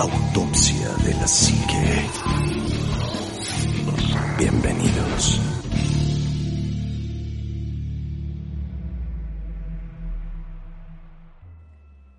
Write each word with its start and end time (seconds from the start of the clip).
Autopsia 0.00 0.94
de 1.04 1.12
la 1.14 1.26
Psique. 1.26 2.06
Bienvenidos. 4.38 5.40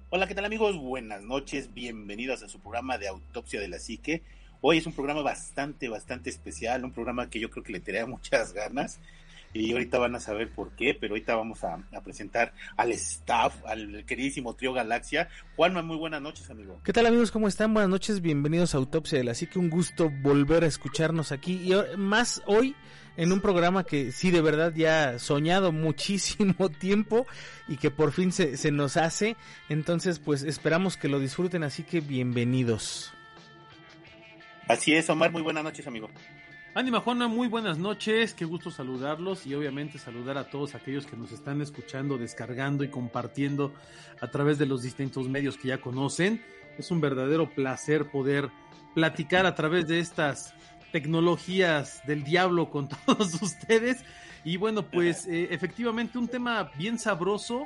Hola, 0.10 0.28
¿qué 0.28 0.36
tal 0.36 0.44
amigos? 0.44 0.76
Buenas 0.78 1.22
noches, 1.22 1.74
bienvenidos 1.74 2.44
a 2.44 2.50
su 2.50 2.60
programa 2.60 2.98
de 2.98 3.08
Autopsia 3.08 3.62
de 3.62 3.70
la 3.70 3.80
Psique. 3.80 4.24
Hoy 4.60 4.80
es 4.80 4.86
un 4.86 4.92
programa 4.92 5.22
bastante, 5.22 5.88
bastante 5.88 6.30
especial, 6.30 6.84
un 6.84 6.92
programa 6.92 7.30
que 7.30 7.40
yo 7.40 7.50
creo 7.50 7.64
que 7.64 7.72
le 7.72 7.80
tenía 7.80 8.06
muchas 8.06 8.52
ganas 8.52 9.00
y 9.54 9.72
ahorita 9.72 9.98
van 9.98 10.16
a 10.16 10.20
saber 10.20 10.50
por 10.50 10.72
qué, 10.72 10.94
pero 10.94 11.14
ahorita 11.14 11.36
vamos 11.36 11.64
a, 11.64 11.80
presentar 12.04 12.54
al 12.78 12.92
staff, 12.92 13.56
al 13.66 14.06
queridísimo 14.06 14.56
Trio 14.56 14.74
Galaxia. 14.74 15.30
Juanma, 15.56 15.82
muy 15.82 15.98
buenas 15.98 16.22
noches, 16.22 16.50
amigo. 16.50 16.80
¿Qué 16.84 16.94
tal, 16.94 17.06
amigos? 17.06 17.32
¿Cómo 17.32 17.48
están? 17.48 17.74
Buenas 17.74 17.90
noches, 17.90 18.22
bienvenidos 18.22 18.76
a 18.76 18.78
Autopsia 18.78 19.18
de 19.18 19.24
la 19.24 19.34
Psique. 19.34 19.60
Un 19.60 19.70
gusto 19.70 20.12
volver 20.22 20.64
a 20.64 20.68
escucharnos 20.68 21.32
aquí 21.32 21.72
y 21.74 21.98
más 21.98 22.42
hoy 22.46 22.76
en 23.18 23.32
un 23.32 23.42
programa 23.42 23.84
que 23.84 24.12
sí, 24.12 24.32
de 24.32 24.42
verdad, 24.42 24.74
ya 24.74 25.20
soñado 25.20 25.72
muchísimo 25.72 26.70
tiempo 26.80 27.26
y 27.68 27.78
que 27.78 27.92
por 27.92 28.12
fin 28.12 28.32
se, 28.32 28.56
se 28.56 28.72
nos 28.72 28.98
hace. 28.98 29.36
Entonces, 29.68 30.20
pues 30.20 30.44
esperamos 30.44 30.96
que 30.96 31.10
lo 31.10 31.20
disfruten, 31.20 31.64
así 31.64 31.84
que 31.84 32.02
bienvenidos. 32.02 33.14
Así 34.68 34.94
es, 34.94 35.10
Omar, 35.10 35.32
muy 35.32 35.42
buenas 35.42 35.64
noches, 35.64 35.88
amigo. 35.88 36.10
Ánima 36.80 37.02
Juana, 37.02 37.28
muy 37.28 37.50
buenas 37.50 37.78
noches, 37.78 38.34
qué 38.34 38.46
gusto 38.46 38.72
saludarlos 38.72 39.46
y 39.46 39.54
obviamente 39.54 39.98
saludar 40.00 40.38
a 40.38 40.50
todos 40.50 40.76
aquellos 40.76 41.06
que 41.06 41.18
nos 41.18 41.34
están 41.34 41.60
escuchando, 41.60 42.18
descargando 42.18 42.86
y 42.86 42.88
compartiendo 42.88 43.74
a 44.22 44.32
través 44.32 44.58
de 44.58 44.66
los 44.66 44.82
distintos 44.82 45.28
medios 45.28 45.58
que 45.58 45.68
ya 45.68 45.82
conocen. 45.82 46.42
Es 46.78 46.90
un 46.90 47.02
verdadero 47.02 47.50
placer 47.54 48.10
poder 48.10 48.50
platicar 48.96 49.46
a 49.46 49.56
través 49.56 49.88
de 49.88 50.00
estas 50.00 50.54
tecnologías 50.94 52.02
del 52.08 52.24
diablo 52.24 52.70
con 52.70 52.88
todos 53.06 53.42
ustedes. 53.42 53.98
Y 54.46 54.56
bueno, 54.56 54.84
pues 54.84 55.28
eh, 55.28 55.50
efectivamente 55.52 56.18
un 56.18 56.30
tema 56.30 56.72
bien 56.78 56.98
sabroso 56.98 57.66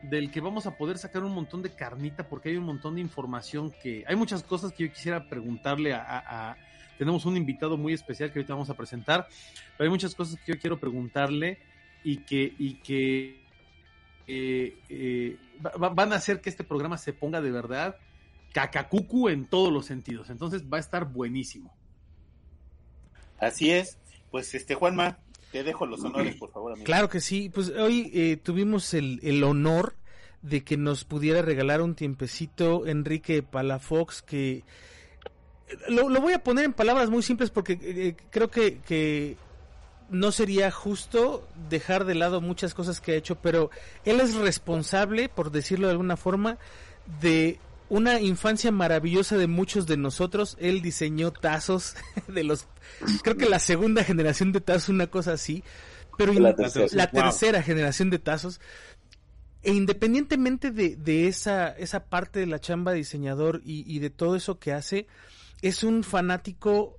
del 0.00 0.30
que 0.30 0.40
vamos 0.40 0.64
a 0.64 0.78
poder 0.78 0.96
sacar 0.96 1.24
un 1.24 1.34
montón 1.34 1.60
de 1.60 1.74
carnita 1.74 2.26
porque 2.26 2.48
hay 2.48 2.56
un 2.56 2.64
montón 2.64 2.94
de 2.94 3.02
información 3.02 3.70
que 3.82 4.02
hay 4.06 4.16
muchas 4.16 4.42
cosas 4.42 4.72
que 4.72 4.86
yo 4.86 4.94
quisiera 4.94 5.28
preguntarle 5.28 5.92
a 5.92 6.56
tenemos 6.98 7.26
un 7.26 7.36
invitado 7.36 7.76
muy 7.76 7.92
especial 7.92 8.32
que 8.32 8.38
ahorita 8.38 8.54
vamos 8.54 8.70
a 8.70 8.74
presentar. 8.74 9.28
Pero 9.76 9.88
hay 9.88 9.90
muchas 9.90 10.14
cosas 10.14 10.38
que 10.40 10.52
yo 10.52 10.58
quiero 10.58 10.78
preguntarle 10.78 11.58
y 12.04 12.18
que, 12.18 12.54
y 12.58 12.74
que 12.74 13.40
eh, 14.26 14.78
eh, 14.88 15.36
van 15.78 16.12
a 16.12 16.16
hacer 16.16 16.40
que 16.40 16.50
este 16.50 16.64
programa 16.64 16.98
se 16.98 17.12
ponga 17.12 17.40
de 17.40 17.50
verdad 17.50 17.96
cacacucu 18.52 19.28
en 19.28 19.46
todos 19.46 19.72
los 19.72 19.86
sentidos. 19.86 20.30
Entonces 20.30 20.64
va 20.64 20.78
a 20.78 20.80
estar 20.80 21.04
buenísimo. 21.04 21.74
Así 23.38 23.70
es. 23.70 23.98
Pues 24.30 24.54
este 24.54 24.74
Juanma, 24.74 25.18
te 25.52 25.62
dejo 25.62 25.86
los 25.86 26.02
honores, 26.02 26.36
por 26.36 26.50
favor. 26.50 26.72
Amigo. 26.72 26.84
Claro 26.84 27.08
que 27.08 27.20
sí. 27.20 27.50
Pues 27.50 27.68
hoy 27.70 28.10
eh, 28.14 28.36
tuvimos 28.36 28.94
el, 28.94 29.20
el 29.22 29.44
honor 29.44 29.94
de 30.42 30.64
que 30.64 30.76
nos 30.76 31.04
pudiera 31.04 31.42
regalar 31.42 31.82
un 31.82 31.94
tiempecito 31.94 32.86
Enrique 32.86 33.42
Palafox 33.42 34.22
que 34.22 34.64
lo, 35.88 36.20
voy 36.20 36.32
a 36.32 36.42
poner 36.42 36.64
en 36.64 36.72
palabras 36.72 37.10
muy 37.10 37.22
simples 37.22 37.50
porque 37.50 37.78
eh, 37.80 38.16
creo 38.30 38.50
que, 38.50 39.36
no 40.08 40.30
sería 40.30 40.70
justo 40.70 41.48
dejar 41.68 42.04
de 42.04 42.14
lado 42.14 42.40
muchas 42.40 42.74
cosas 42.74 43.00
que 43.00 43.12
ha 43.12 43.16
hecho, 43.16 43.34
pero 43.36 43.70
él 44.04 44.20
es 44.20 44.36
responsable, 44.36 45.28
por 45.28 45.50
decirlo 45.50 45.88
de 45.88 45.92
alguna 45.92 46.16
forma, 46.16 46.58
de 47.20 47.58
una 47.88 48.20
infancia 48.20 48.70
maravillosa 48.70 49.36
de 49.36 49.48
muchos 49.48 49.88
de 49.88 49.96
nosotros. 49.96 50.56
Él 50.60 50.80
diseñó 50.80 51.32
tazos 51.32 51.96
de 52.28 52.44
los, 52.44 52.68
creo 53.24 53.36
que 53.36 53.48
la 53.48 53.58
segunda 53.58 54.04
generación 54.04 54.52
de 54.52 54.60
tazos, 54.60 54.90
una 54.90 55.08
cosa 55.08 55.32
así, 55.32 55.64
pero 56.16 56.32
la, 56.32 56.54
tercera, 56.54 57.60
generación 57.62 58.08
de 58.08 58.20
tazos. 58.20 58.60
E 59.64 59.72
independientemente 59.72 60.70
de, 60.70 60.94
de 60.94 61.26
esa, 61.26 61.70
esa 61.70 62.04
parte 62.04 62.38
de 62.38 62.46
la 62.46 62.60
chamba 62.60 62.92
diseñador 62.92 63.60
y, 63.64 63.84
y 63.92 63.98
de 63.98 64.10
todo 64.10 64.36
eso 64.36 64.60
que 64.60 64.72
hace, 64.72 65.08
es 65.62 65.84
un 65.84 66.04
fanático 66.04 66.98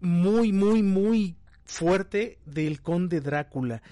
muy, 0.00 0.52
muy, 0.52 0.82
muy 0.82 1.36
fuerte 1.64 2.38
del 2.44 2.80
conde 2.80 3.20
Drácula. 3.20 3.82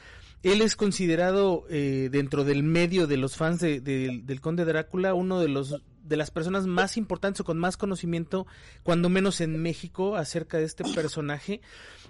Él 0.42 0.60
es 0.60 0.76
considerado 0.76 1.64
eh, 1.70 2.08
dentro 2.12 2.44
del 2.44 2.62
medio 2.62 3.06
de 3.06 3.16
los 3.16 3.36
fans 3.36 3.60
de, 3.60 3.80
del 3.80 4.40
conde 4.40 4.64
Drácula 4.64 5.14
uno 5.14 5.40
de 5.40 5.48
los 5.48 5.82
de 6.04 6.16
las 6.16 6.30
personas 6.30 6.66
más 6.66 6.96
importantes 6.96 7.40
o 7.40 7.44
con 7.44 7.58
más 7.58 7.76
conocimiento, 7.76 8.46
cuando 8.82 9.08
menos 9.08 9.40
en 9.40 9.60
México, 9.60 10.16
acerca 10.16 10.58
de 10.58 10.64
este 10.64 10.84
personaje. 10.94 11.60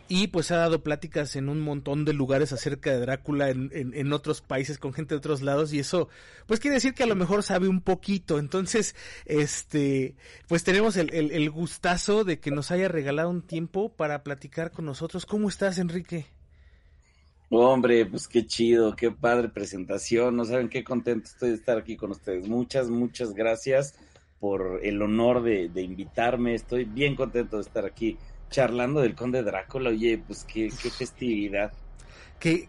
Y 0.08 0.28
pues 0.28 0.50
ha 0.50 0.56
dado 0.56 0.82
pláticas 0.82 1.36
en 1.36 1.48
un 1.48 1.60
montón 1.60 2.04
de 2.04 2.12
lugares 2.12 2.52
acerca 2.52 2.90
de 2.90 3.00
Drácula 3.00 3.50
en, 3.50 3.70
en, 3.72 4.12
otros 4.12 4.40
países 4.40 4.78
con 4.78 4.92
gente 4.92 5.14
de 5.14 5.18
otros 5.18 5.40
lados. 5.40 5.72
Y 5.72 5.78
eso, 5.78 6.08
pues 6.46 6.60
quiere 6.60 6.74
decir 6.74 6.94
que 6.94 7.04
a 7.04 7.06
lo 7.06 7.14
mejor 7.14 7.42
sabe 7.42 7.68
un 7.68 7.80
poquito. 7.80 8.38
Entonces, 8.38 8.94
este, 9.24 10.16
pues 10.48 10.64
tenemos 10.64 10.96
el, 10.96 11.12
el, 11.14 11.30
el 11.30 11.50
gustazo 11.50 12.24
de 12.24 12.40
que 12.40 12.50
nos 12.50 12.70
haya 12.70 12.88
regalado 12.88 13.30
un 13.30 13.42
tiempo 13.42 13.94
para 13.94 14.22
platicar 14.24 14.72
con 14.72 14.84
nosotros. 14.84 15.26
¿Cómo 15.26 15.48
estás, 15.48 15.78
Enrique? 15.78 16.26
Hombre, 17.50 18.06
pues 18.06 18.26
qué 18.26 18.46
chido, 18.46 18.96
qué 18.96 19.10
padre 19.10 19.48
presentación. 19.48 20.36
No 20.36 20.44
saben 20.44 20.68
qué 20.68 20.82
contento 20.82 21.28
estoy 21.28 21.50
de 21.50 21.56
estar 21.56 21.78
aquí 21.78 21.96
con 21.96 22.10
ustedes. 22.10 22.48
Muchas, 22.48 22.90
muchas 22.90 23.34
gracias 23.34 23.94
por 24.40 24.80
el 24.82 25.00
honor 25.02 25.42
de, 25.42 25.70
invitarme. 25.82 26.54
Estoy 26.54 26.84
bien 26.84 27.14
contento 27.14 27.56
de 27.56 27.62
estar 27.62 27.84
aquí 27.84 28.18
charlando 28.50 29.00
del 29.00 29.14
Conde 29.14 29.42
Drácula. 29.42 29.90
Oye, 29.90 30.22
pues 30.26 30.44
qué, 30.44 30.70
qué 30.82 30.90
festividad. 30.90 31.72
Que, 32.38 32.68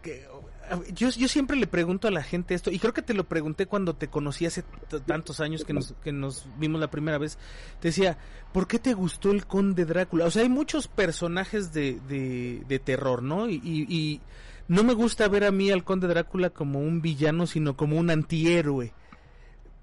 yo, 0.93 1.09
yo 1.09 1.27
siempre 1.27 1.57
le 1.57 1.67
pregunto 1.67 2.07
a 2.07 2.11
la 2.11 2.23
gente 2.23 2.53
esto, 2.53 2.71
y 2.71 2.79
creo 2.79 2.93
que 2.93 3.01
te 3.01 3.13
lo 3.13 3.25
pregunté 3.25 3.65
cuando 3.65 3.95
te 3.95 4.07
conocí 4.07 4.45
hace 4.45 4.63
tantos 5.05 5.39
años 5.39 5.63
que 5.63 5.73
nos, 5.73 5.93
que 6.03 6.11
nos 6.11 6.47
vimos 6.57 6.79
la 6.79 6.89
primera 6.89 7.17
vez. 7.17 7.37
Te 7.79 7.89
decía, 7.89 8.17
¿por 8.53 8.67
qué 8.67 8.79
te 8.79 8.93
gustó 8.93 9.31
el 9.31 9.45
Conde 9.45 9.85
Drácula? 9.85 10.25
O 10.25 10.31
sea, 10.31 10.43
hay 10.43 10.49
muchos 10.49 10.87
personajes 10.87 11.73
de, 11.73 11.99
de, 12.07 12.63
de 12.67 12.79
terror, 12.79 13.21
¿no? 13.21 13.49
y, 13.49 13.59
y 13.63 14.21
no 14.67 14.83
me 14.83 14.93
gusta 14.93 15.27
ver 15.27 15.43
a 15.43 15.51
mí 15.51 15.69
al 15.71 15.83
conde 15.83 16.07
Drácula 16.07 16.49
como 16.49 16.79
un 16.79 17.01
villano, 17.01 17.45
sino 17.47 17.77
como 17.77 17.97
un 17.97 18.09
antihéroe. 18.09 18.93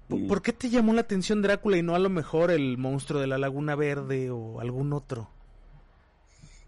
Mm. 0.09 0.27
¿Por 0.27 0.41
qué 0.41 0.53
te 0.53 0.69
llamó 0.69 0.93
la 0.93 1.01
atención 1.01 1.41
Drácula 1.41 1.77
y 1.77 1.83
no 1.83 1.95
a 1.95 1.99
lo 1.99 2.09
mejor 2.09 2.51
el 2.51 2.77
monstruo 2.77 3.21
de 3.21 3.27
la 3.27 3.37
Laguna 3.37 3.75
Verde 3.75 4.29
o 4.29 4.59
algún 4.59 4.93
otro? 4.93 5.29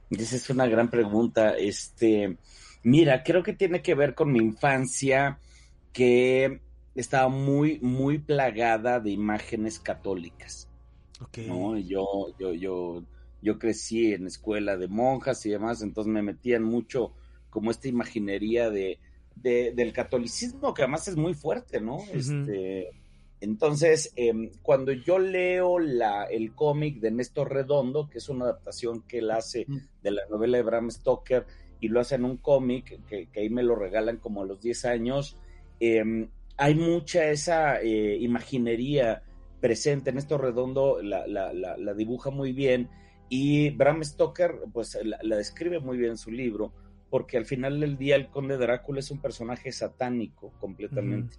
Esa 0.10 0.36
es 0.36 0.50
una 0.50 0.68
gran 0.68 0.90
pregunta. 0.90 1.56
Este, 1.58 2.38
mira, 2.84 3.24
creo 3.24 3.44
que 3.44 3.54
tiene 3.54 3.82
que 3.82 3.96
ver 3.96 4.16
con 4.16 4.32
mi 4.32 4.40
infancia 4.40 5.40
que 5.92 6.62
estaba 6.94 7.28
muy, 7.28 7.80
muy 7.80 8.20
plagada 8.20 9.00
de 9.00 9.12
imágenes 9.12 9.80
católicas. 9.80 10.70
Okay. 11.20 11.48
¿no? 11.48 11.78
Yo, 11.78 12.36
yo, 12.40 12.54
yo, 12.54 13.04
yo 13.42 13.60
crecí 13.60 14.14
en 14.14 14.28
escuela 14.28 14.78
de 14.78 14.88
monjas 14.88 15.46
y 15.46 15.50
demás, 15.50 15.82
entonces 15.82 16.12
me 16.12 16.22
metían 16.22 16.64
mucho 16.64 17.14
como 17.56 17.72
esta 17.72 17.88
imaginería 17.88 18.70
de, 18.70 19.00
del 19.34 19.94
catolicismo, 19.94 20.74
que 20.74 20.82
además 20.82 21.08
es 21.08 21.16
muy 21.16 21.34
fuerte, 21.34 21.80
¿no? 21.80 22.00
este, 22.14 22.90
entonces, 23.40 24.12
em, 24.18 24.52
cuando 24.62 24.92
yo 24.92 25.20
leo 25.20 25.80
la, 25.80 26.26
el 26.26 26.54
cómic 26.54 27.00
de 27.00 27.12
Néstor 27.12 27.54
Redondo, 27.54 28.10
que 28.10 28.18
es 28.18 28.28
una 28.28 28.44
adaptación 28.44 29.04
que 29.04 29.20
él 29.20 29.32
hace 29.32 29.68
de 30.04 30.12
la 30.12 30.26
novela 30.30 30.58
de 30.58 30.64
Bram 30.64 30.92
Stoker, 30.92 31.46
y 31.80 31.88
lo 31.88 32.02
hace 32.02 32.16
en 32.16 32.26
un 32.26 32.36
cómic, 32.36 33.00
que, 33.08 33.30
ahí 33.34 33.50
me 33.50 33.64
lo 33.64 33.78
regalan 33.78 34.18
como 34.18 34.42
a 34.42 34.46
los 34.46 34.60
10 34.60 34.84
años, 34.84 35.38
em, 35.80 36.28
hay 36.58 36.76
mucha 36.76 37.30
esa 37.30 37.82
eh, 37.82 38.18
imaginería 38.20 39.24
presente. 39.62 40.12
Néstor 40.12 40.42
Redondo 40.42 41.02
la, 41.02 41.26
la, 41.26 41.54
la, 41.54 41.94
dibuja 41.94 42.32
muy 42.32 42.52
bien 42.52 42.90
y 43.30 43.70
Bram 43.70 44.04
Stoker 44.04 44.60
pues 44.72 44.98
la, 45.04 45.38
describe 45.38 45.80
muy 45.80 45.98
bien 45.98 46.12
en 46.12 46.18
su 46.18 46.32
libro 46.32 46.74
porque 47.10 47.38
al 47.38 47.46
final 47.46 47.80
del 47.80 47.98
día 47.98 48.16
el 48.16 48.30
conde 48.30 48.58
Drácula 48.58 49.00
es 49.00 49.12
un 49.12 49.22
personaje 49.22 49.72
satánico 49.72 50.54
completamente. 50.60 51.38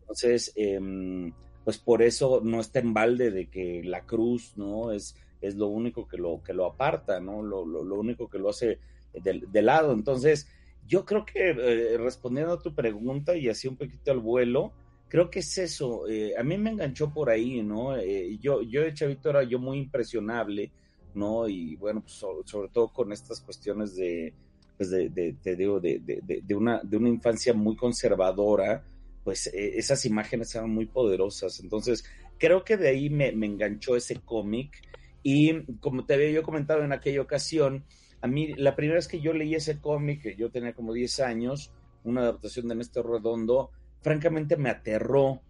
Entonces, 0.00 0.52
em, 0.56 1.32
pues 1.64 1.78
por 1.78 2.02
eso 2.02 2.40
no 2.42 2.60
está 2.60 2.78
en 2.78 2.94
balde 2.94 3.30
de 3.30 3.50
que 3.50 3.82
la 3.84 4.06
cruz, 4.06 4.54
¿no? 4.56 4.92
Es, 4.92 5.14
es 5.40 5.54
lo 5.56 5.68
único 5.68 6.08
que 6.08 6.16
lo, 6.16 6.42
que 6.42 6.54
lo 6.54 6.66
aparta, 6.66 7.20
¿no? 7.20 7.42
Lo, 7.42 7.62
único 7.62 8.28
que 8.28 8.38
lo 8.38 8.48
hace 8.48 8.78
de, 9.12 9.62
lado. 9.62 9.92
Entonces, 9.92 10.48
yo 10.86 11.04
creo 11.04 11.24
que 11.24 11.50
eh, 11.50 11.98
respondiendo 11.98 12.54
a 12.54 12.62
tu 12.62 12.74
pregunta 12.74 13.36
y 13.36 13.48
así 13.48 13.68
un 13.68 13.76
poquito 13.76 14.10
al 14.10 14.20
vuelo, 14.20 14.72
creo 15.08 15.30
que 15.30 15.40
es 15.40 15.58
eso. 15.58 16.08
Eh, 16.08 16.34
a 16.38 16.42
mí 16.42 16.56
me 16.56 16.70
enganchó 16.70 17.12
por 17.12 17.28
ahí, 17.28 17.62
¿no? 17.62 17.96
Eh, 17.96 18.38
yo, 18.40 18.62
yo 18.62 18.82
de 18.82 18.94
chavito 18.94 19.30
era 19.30 19.42
yo 19.42 19.58
muy 19.58 19.78
impresionable, 19.78 20.70
¿no? 21.14 21.48
Y 21.48 21.76
bueno, 21.76 22.00
pues 22.00 22.14
sobre 22.14 22.68
todo 22.68 22.88
con 22.88 23.12
estas 23.12 23.40
cuestiones 23.40 23.94
de 23.96 24.32
pues 24.78 24.90
de, 24.90 25.36
te 25.42 25.56
digo, 25.56 25.80
de, 25.80 26.00
de, 26.00 26.54
una, 26.54 26.80
de 26.82 26.96
una 26.96 27.08
infancia 27.08 27.52
muy 27.52 27.76
conservadora, 27.76 28.84
pues 29.24 29.48
eh, 29.48 29.72
esas 29.76 30.06
imágenes 30.06 30.54
eran 30.54 30.70
muy 30.70 30.86
poderosas. 30.86 31.60
Entonces, 31.60 32.04
creo 32.38 32.64
que 32.64 32.76
de 32.76 32.88
ahí 32.88 33.10
me, 33.10 33.32
me 33.32 33.46
enganchó 33.46 33.96
ese 33.96 34.20
cómic 34.20 34.80
y 35.22 35.64
como 35.80 36.06
te 36.06 36.14
había 36.14 36.30
yo 36.30 36.42
comentado 36.42 36.84
en 36.84 36.92
aquella 36.92 37.20
ocasión, 37.20 37.84
a 38.20 38.26
mí 38.28 38.54
la 38.54 38.76
primera 38.76 38.96
vez 38.96 39.08
que 39.08 39.20
yo 39.20 39.32
leí 39.32 39.54
ese 39.54 39.80
cómic, 39.80 40.36
yo 40.36 40.50
tenía 40.50 40.72
como 40.72 40.92
10 40.92 41.20
años, 41.20 41.72
una 42.04 42.22
adaptación 42.22 42.68
de 42.68 42.76
Néstor 42.76 43.10
Redondo, 43.10 43.70
francamente 44.00 44.56
me 44.56 44.70
aterró, 44.70 45.40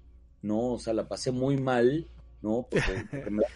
¿no? 0.42 0.72
O 0.72 0.78
sea, 0.78 0.94
la 0.94 1.06
pasé 1.06 1.32
muy 1.32 1.56
mal, 1.56 2.08
¿no? 2.42 2.66
Porque, 2.70 2.80
me 3.30 3.42
da 3.42 3.48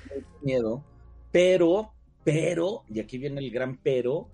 miedo, 0.43 0.85
pero, 1.31 1.93
pero, 2.25 2.85
y 2.89 3.01
aquí 3.01 3.19
viene 3.19 3.41
el 3.41 3.51
gran 3.51 3.79
pero, 3.79 4.29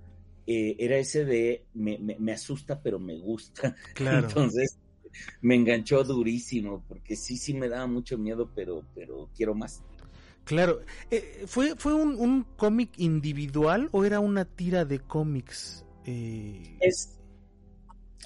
eh, 0.50 0.76
era 0.78 0.96
ese 0.96 1.26
de 1.26 1.66
me, 1.74 1.98
me, 1.98 2.32
asusta, 2.32 2.80
pero 2.80 2.98
me 2.98 3.18
gusta. 3.18 3.76
Claro. 3.94 4.26
Entonces, 4.26 4.78
me 5.42 5.54
enganchó 5.54 6.02
durísimo, 6.04 6.82
porque 6.88 7.16
sí, 7.16 7.36
sí 7.36 7.52
me 7.52 7.68
daba 7.68 7.86
mucho 7.86 8.16
miedo, 8.16 8.50
pero, 8.54 8.82
pero 8.94 9.28
quiero 9.36 9.54
más. 9.54 9.82
Claro. 10.44 10.80
Eh, 11.10 11.44
¿Fue, 11.46 11.76
fue 11.76 11.92
un, 11.92 12.46
cómic 12.56 12.92
individual 12.96 13.90
o 13.92 14.06
era 14.06 14.20
una 14.20 14.46
tira 14.46 14.86
de 14.86 15.00
cómics? 15.00 15.84
Eh... 16.06 16.78
Es, 16.80 17.18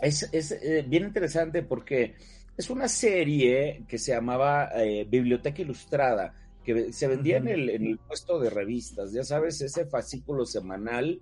es, 0.01 0.29
es 0.31 0.53
eh, 0.53 0.85
bien 0.87 1.07
interesante 1.07 1.65
porque 1.65 2.15
es 2.57 2.71
una 2.71 2.87
serie 2.87 3.85
que 3.89 3.99
se 3.99 4.13
llamaba 4.13 4.71
eh, 4.77 5.05
Biblioteca 5.11 5.61
Ilustrada, 5.61 6.37
que 6.63 6.93
se 6.93 7.09
vendía 7.09 7.39
en, 7.39 7.49
el, 7.49 7.69
en 7.69 7.85
el 7.85 7.99
puesto 7.99 8.39
de 8.39 8.49
revistas, 8.49 9.13
ya 9.13 9.25
sabes, 9.25 9.61
ese 9.61 9.87
fascículo 9.87 10.47
semanal, 10.47 11.21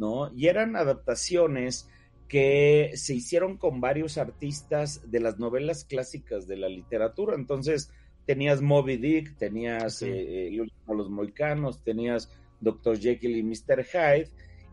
¿no? 0.00 0.32
Y 0.34 0.48
eran 0.48 0.74
adaptaciones 0.74 1.88
que 2.26 2.92
se 2.94 3.14
hicieron 3.14 3.56
con 3.56 3.80
varios 3.80 4.18
artistas 4.18 5.10
de 5.10 5.20
las 5.20 5.38
novelas 5.38 5.84
clásicas 5.84 6.48
de 6.48 6.56
la 6.56 6.68
literatura. 6.68 7.36
Entonces, 7.36 7.92
tenías 8.24 8.62
Moby 8.62 8.96
Dick, 8.96 9.36
tenías 9.36 10.02
eh, 10.02 10.50
Los 10.88 11.10
Moicanos, 11.10 11.82
tenías 11.84 12.30
Dr. 12.60 12.98
Jekyll 12.98 13.36
y 13.36 13.42
Mr. 13.42 13.84
Hyde, 13.84 14.28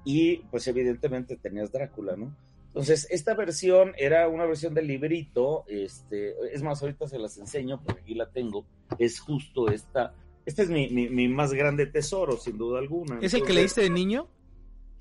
y 0.05 0.37
pues 0.49 0.67
evidentemente 0.67 1.35
tenías 1.35 1.71
Drácula, 1.71 2.15
¿no? 2.15 2.35
Entonces, 2.67 3.07
esta 3.09 3.33
versión 3.33 3.93
era 3.97 4.27
una 4.27 4.45
versión 4.45 4.75
del 4.75 4.85
librito, 4.85 5.65
este, 5.67 6.35
es 6.53 6.61
más, 6.61 6.81
ahorita 6.81 7.07
se 7.07 7.17
las 7.17 7.37
enseño 7.37 7.81
porque 7.83 8.01
aquí 8.01 8.13
la 8.13 8.29
tengo, 8.29 8.67
es 8.99 9.19
justo 9.19 9.67
esta, 9.69 10.13
este 10.45 10.61
es 10.61 10.69
mi, 10.69 10.87
mi, 10.89 11.27
más 11.27 11.53
grande 11.53 11.87
tesoro, 11.87 12.37
sin 12.37 12.57
duda 12.57 12.77
alguna. 12.77 13.17
¿Es 13.21 13.33
el 13.33 13.43
que 13.43 13.53
leíste 13.53 13.81
de 13.81 13.89
niño? 13.89 14.27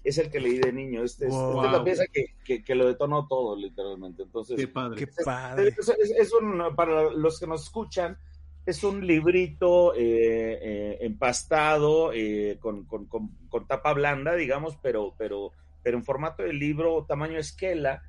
Es 0.06 0.18
el 0.18 0.30
que 0.30 0.38
leí 0.38 0.58
de 0.58 0.72
niño, 0.72 1.02
este, 1.02 1.26
es, 1.26 1.34
la 1.34 1.82
pieza 1.82 2.04
que, 2.06 2.62
que, 2.62 2.74
lo 2.76 2.86
detonó 2.86 3.26
todo, 3.26 3.56
literalmente. 3.56 4.22
Entonces, 4.22 4.56
qué 4.56 4.68
padre. 4.68 4.96
Qué 5.04 5.08
padre. 5.24 5.74
Es, 6.16 6.32
un, 6.32 6.76
para 6.76 7.10
los 7.10 7.40
que 7.40 7.48
nos 7.48 7.64
escuchan, 7.64 8.16
es 8.66 8.84
un 8.84 9.06
librito 9.06 9.94
eh, 9.94 9.98
eh, 10.00 10.98
empastado 11.00 12.12
eh, 12.12 12.58
con, 12.60 12.84
con, 12.84 13.06
con, 13.06 13.66
tapa 13.66 13.92
blanda, 13.94 14.34
digamos, 14.34 14.76
pero, 14.82 15.14
pero, 15.18 15.52
pero 15.82 15.96
en 15.96 16.04
formato 16.04 16.42
de 16.42 16.52
libro 16.52 17.04
tamaño 17.04 17.38
esquela 17.38 18.02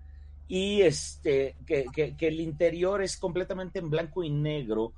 y 0.47 0.81
este 0.81 1.55
que, 1.65 1.85
que, 2.17 2.27
el 2.27 2.39
interior 2.39 3.03
es 3.03 3.17
completamente 3.17 3.79
en 3.79 3.89
blanco 3.89 4.23
y 4.23 4.29
negro, 4.29 4.93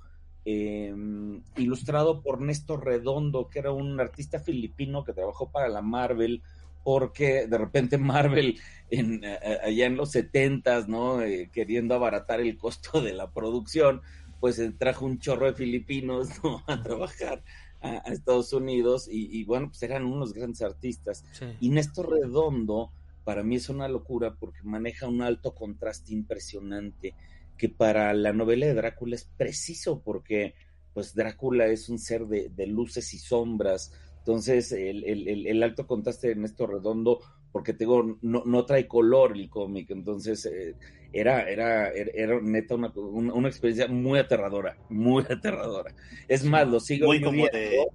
em, 0.45 1.41
ilustrado 1.57 2.21
por 2.21 2.39
Néstor 2.39 2.85
Redondo, 2.85 3.49
que 3.49 3.59
era 3.59 3.71
un 3.71 3.99
artista 3.99 4.39
filipino 4.39 5.03
que 5.03 5.13
trabajó 5.13 5.51
para 5.51 5.67
la 5.67 5.81
Marvel, 5.81 6.41
porque 6.89 7.45
de 7.45 7.56
repente 7.59 8.00
Marvel 8.00 8.59
en, 8.89 9.24
allá 9.24 9.86
en 9.86 9.95
los 9.95 10.09
setentas, 10.09 10.88
¿no? 10.88 11.19
queriendo 11.51 11.94
abaratar 11.94 12.39
el 12.39 12.57
costo 12.57 13.00
de 13.00 13.13
la 13.13 13.30
producción, 13.30 14.01
pues 14.39 14.59
trajo 14.80 15.06
un 15.06 15.19
chorro 15.19 15.45
de 15.45 15.53
filipinos 15.53 16.30
a 16.65 16.81
trabajar 16.81 17.44
a, 17.80 17.97
Estados 18.12 18.53
Unidos 18.53 19.07
y, 19.07 19.44
bueno, 19.44 19.68
pues 19.68 19.83
eran 19.83 20.03
unos 20.03 20.33
grandes 20.33 20.63
artistas. 20.63 21.24
Y 21.59 21.69
Néstor 21.69 22.09
Redondo, 22.09 22.92
para 23.24 23.44
mí 23.44 23.57
es 23.57 23.69
una 23.69 23.88
locura 23.88 24.33
porque 24.39 24.63
maneja 24.63 25.07
un 25.07 25.21
alto 25.21 25.53
contraste 25.53 26.12
impresionante 26.12 27.13
que 27.56 27.69
para 27.69 28.12
la 28.15 28.33
novela 28.33 28.65
de 28.65 28.74
Drácula 28.74 29.13
es 29.13 29.25
preciso 29.38 30.01
porque 30.01 30.56
pues 30.95 31.13
Drácula 31.13 31.68
es 31.68 31.88
un 31.88 32.00
ser 32.00 32.25
de, 32.25 32.65
luces 32.65 33.13
y 33.13 33.19
sombras. 33.19 33.94
Entonces, 34.19 34.71
el, 34.71 35.04
el, 35.48 35.63
alto 35.63 35.88
contraste 35.88 36.30
de 36.30 36.36
Néstor 36.36 36.71
Redondo 36.71 37.19
porque 37.51 37.74
tengo, 37.74 38.18
no, 38.21 38.44
no 38.45 38.66
trae 38.66 38.88
color 38.88 39.31
el 39.36 39.50
cómic, 39.50 39.89
entonces 39.89 40.45
eh, 40.45 40.75
era, 41.12 41.50
era, 41.50 41.89
era, 41.89 42.39
neta 42.42 42.75
una, 42.75 42.92
una, 42.95 43.48
experiencia 43.48 43.88
muy 43.88 44.19
aterradora, 44.19 44.77
muy 44.89 45.24
aterradora. 45.30 45.95
Es 46.27 46.44
más, 46.44 46.68
lo 46.68 46.80
sigo 46.80 47.07
muy 47.07 47.21
como 47.21 47.45
de, 47.48 47.88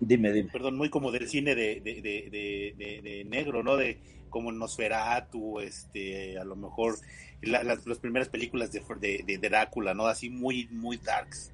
dime, 0.00 0.32
dime. 0.32 0.50
Perdón, 0.50 0.76
muy 0.76 0.90
como 0.90 1.12
del 1.12 1.28
cine 1.28 1.54
de, 1.54 1.80
de, 1.80 2.00
de, 2.02 3.00
de 3.02 3.24
negro, 3.24 3.62
¿no? 3.62 3.76
De 3.76 3.98
como 4.28 4.52
Nosferatu, 4.52 5.60
este, 5.60 6.38
a 6.38 6.44
lo 6.44 6.56
mejor 6.56 6.96
las, 7.42 7.86
las, 7.86 7.98
primeras 7.98 8.28
películas 8.28 8.72
de, 8.72 8.82
de, 9.26 9.38
Drácula, 9.38 9.94
¿no? 9.94 10.06
Así 10.06 10.30
muy, 10.30 10.68
muy 10.70 10.96
darks. 10.98 11.52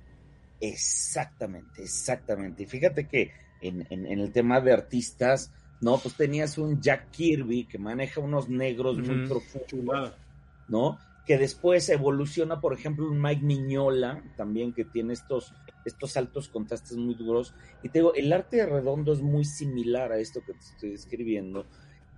Exactamente, 0.60 1.82
exactamente. 1.82 2.62
Y 2.62 2.66
fíjate 2.66 3.06
que 3.06 3.32
en, 3.64 3.86
en, 3.90 4.06
en 4.06 4.20
el 4.20 4.32
tema 4.32 4.60
de 4.60 4.72
artistas, 4.72 5.52
¿no? 5.80 5.98
Pues 5.98 6.14
tenías 6.14 6.58
un 6.58 6.80
Jack 6.80 7.10
Kirby 7.10 7.64
que 7.64 7.78
maneja 7.78 8.20
unos 8.20 8.48
negros 8.48 8.96
muy 8.98 9.26
profundos, 9.26 10.12
¿no? 10.68 10.98
Que 11.26 11.38
después 11.38 11.88
evoluciona, 11.88 12.60
por 12.60 12.74
ejemplo, 12.74 13.06
un 13.08 13.20
Mike 13.20 13.42
Miñola, 13.42 14.22
también 14.36 14.72
que 14.72 14.84
tiene 14.84 15.14
estos, 15.14 15.54
estos 15.84 16.16
altos 16.16 16.48
contrastes 16.48 16.96
muy 16.96 17.14
duros. 17.14 17.54
Y 17.82 17.88
te 17.88 18.00
digo, 18.00 18.14
el 18.14 18.32
arte 18.32 18.58
de 18.58 18.66
redondo 18.66 19.12
es 19.12 19.22
muy 19.22 19.44
similar 19.44 20.12
a 20.12 20.18
esto 20.18 20.40
que 20.46 20.52
te 20.52 20.58
estoy 20.58 20.90
describiendo. 20.90 21.66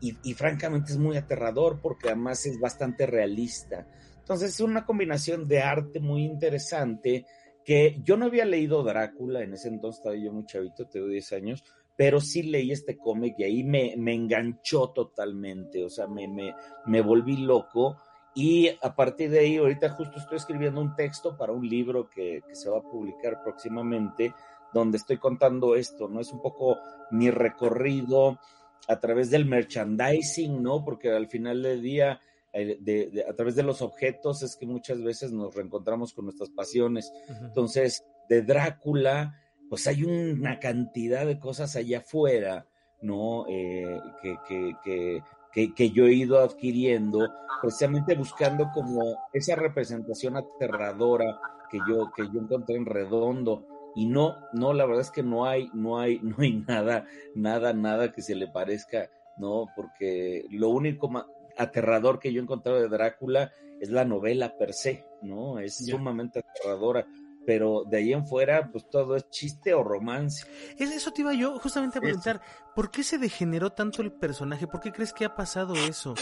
Y, 0.00 0.16
y 0.24 0.34
francamente 0.34 0.92
es 0.92 0.98
muy 0.98 1.16
aterrador 1.16 1.80
porque 1.80 2.08
además 2.08 2.44
es 2.46 2.60
bastante 2.60 3.06
realista. 3.06 3.86
Entonces 4.18 4.50
es 4.50 4.60
una 4.60 4.84
combinación 4.84 5.46
de 5.46 5.62
arte 5.62 6.00
muy 6.00 6.24
interesante 6.24 7.26
que 7.66 8.00
yo 8.04 8.16
no 8.16 8.26
había 8.26 8.44
leído 8.44 8.84
Drácula, 8.84 9.42
en 9.42 9.54
ese 9.54 9.66
entonces 9.66 9.98
estaba 9.98 10.14
yo 10.14 10.32
muy 10.32 10.46
chavito, 10.46 10.86
tengo 10.86 11.08
10 11.08 11.32
años, 11.32 11.64
pero 11.96 12.20
sí 12.20 12.44
leí 12.44 12.70
este 12.70 12.96
cómic 12.96 13.34
y 13.38 13.42
ahí 13.42 13.64
me, 13.64 13.94
me, 13.96 14.14
enganchó 14.14 14.90
totalmente, 14.90 15.84
o 15.84 15.90
sea, 15.90 16.06
me, 16.06 16.28
me, 16.28 16.54
me, 16.86 17.00
volví 17.00 17.38
loco 17.38 17.96
y 18.36 18.68
a 18.68 18.94
partir 18.94 19.30
de 19.30 19.40
ahí, 19.40 19.56
ahorita 19.56 19.90
justo 19.90 20.16
estoy 20.16 20.36
escribiendo 20.36 20.80
un 20.80 20.94
texto 20.94 21.36
para 21.36 21.52
un 21.52 21.68
libro 21.68 22.08
que, 22.08 22.40
que, 22.46 22.54
se 22.54 22.70
va 22.70 22.78
a 22.78 22.82
publicar 22.82 23.42
próximamente, 23.42 24.32
donde 24.72 24.98
estoy 24.98 25.16
contando 25.16 25.74
esto, 25.74 26.06
¿no? 26.06 26.20
Es 26.20 26.30
un 26.30 26.40
poco 26.40 26.78
mi 27.10 27.30
recorrido 27.30 28.38
a 28.86 29.00
través 29.00 29.28
del 29.30 29.44
merchandising, 29.44 30.62
¿no? 30.62 30.84
Porque 30.84 31.10
al 31.10 31.26
final 31.26 31.62
del 31.64 31.82
día... 31.82 32.20
De, 32.56 33.24
a 33.28 33.34
través 33.34 33.54
de 33.54 33.62
los 33.62 33.82
objetos 33.82 34.42
es 34.42 34.56
que 34.56 34.66
muchas 34.66 35.02
veces 35.02 35.32
nos 35.32 35.54
reencontramos 35.54 36.12
con 36.12 36.24
nuestras 36.24 36.50
pasiones. 36.50 37.12
Entonces, 37.42 38.04
de 38.28 38.42
Drácula, 38.42 39.34
pues 39.68 39.86
hay 39.86 40.04
una 40.04 40.58
cantidad 40.58 41.26
de 41.26 41.38
cosas 41.38 41.76
allá 41.76 41.98
afuera, 41.98 42.66
¿no? 43.02 43.46
Eh, 43.48 44.00
que, 44.22 44.36
que, 44.48 45.22
que, 45.52 45.74
que, 45.74 45.90
yo 45.90 46.06
he 46.06 46.12
ido 46.12 46.38
adquiriendo, 46.38 47.28
precisamente 47.60 48.14
buscando 48.14 48.70
como 48.72 49.16
esa 49.32 49.56
representación 49.56 50.36
aterradora 50.36 51.38
que 51.70 51.78
yo, 51.88 52.10
que 52.14 52.24
yo 52.32 52.40
encontré 52.40 52.76
en 52.76 52.86
redondo. 52.86 53.66
Y 53.94 54.06
no, 54.06 54.36
no, 54.52 54.74
la 54.74 54.84
verdad 54.84 55.02
es 55.02 55.10
que 55.10 55.22
no 55.22 55.46
hay, 55.46 55.70
no 55.72 55.98
hay, 55.98 56.20
no 56.22 56.36
hay 56.38 56.64
nada, 56.66 57.06
nada, 57.34 57.72
nada 57.72 58.12
que 58.12 58.22
se 58.22 58.34
le 58.34 58.48
parezca, 58.48 59.10
¿no? 59.38 59.66
Porque 59.74 60.44
lo 60.50 60.68
único 60.68 61.10
aterrador 61.56 62.18
que 62.18 62.32
yo 62.32 62.40
he 62.40 62.42
encontrado 62.42 62.80
de 62.80 62.88
Drácula 62.88 63.52
es 63.80 63.90
la 63.90 64.04
novela 64.04 64.56
per 64.56 64.72
se, 64.72 65.04
¿no? 65.22 65.58
Es 65.58 65.76
sumamente 65.76 66.40
aterradora 66.40 67.06
pero 67.46 67.84
de 67.88 67.98
ahí 67.98 68.12
en 68.12 68.26
fuera, 68.26 68.70
pues 68.70 68.90
todo 68.90 69.16
es 69.16 69.30
chiste 69.30 69.72
o 69.72 69.84
romance. 69.84 70.46
Eso 70.78 71.12
te 71.12 71.22
iba 71.22 71.32
yo 71.32 71.58
justamente 71.58 71.98
a 71.98 72.02
preguntar, 72.02 72.42
¿por 72.74 72.90
qué 72.90 73.04
se 73.04 73.18
degeneró 73.18 73.70
tanto 73.70 74.02
el 74.02 74.12
personaje? 74.12 74.66
¿Por 74.66 74.80
qué 74.80 74.92
crees 74.92 75.12
que 75.12 75.24
ha 75.24 75.36
pasado 75.36 75.74
eso? 75.74 76.14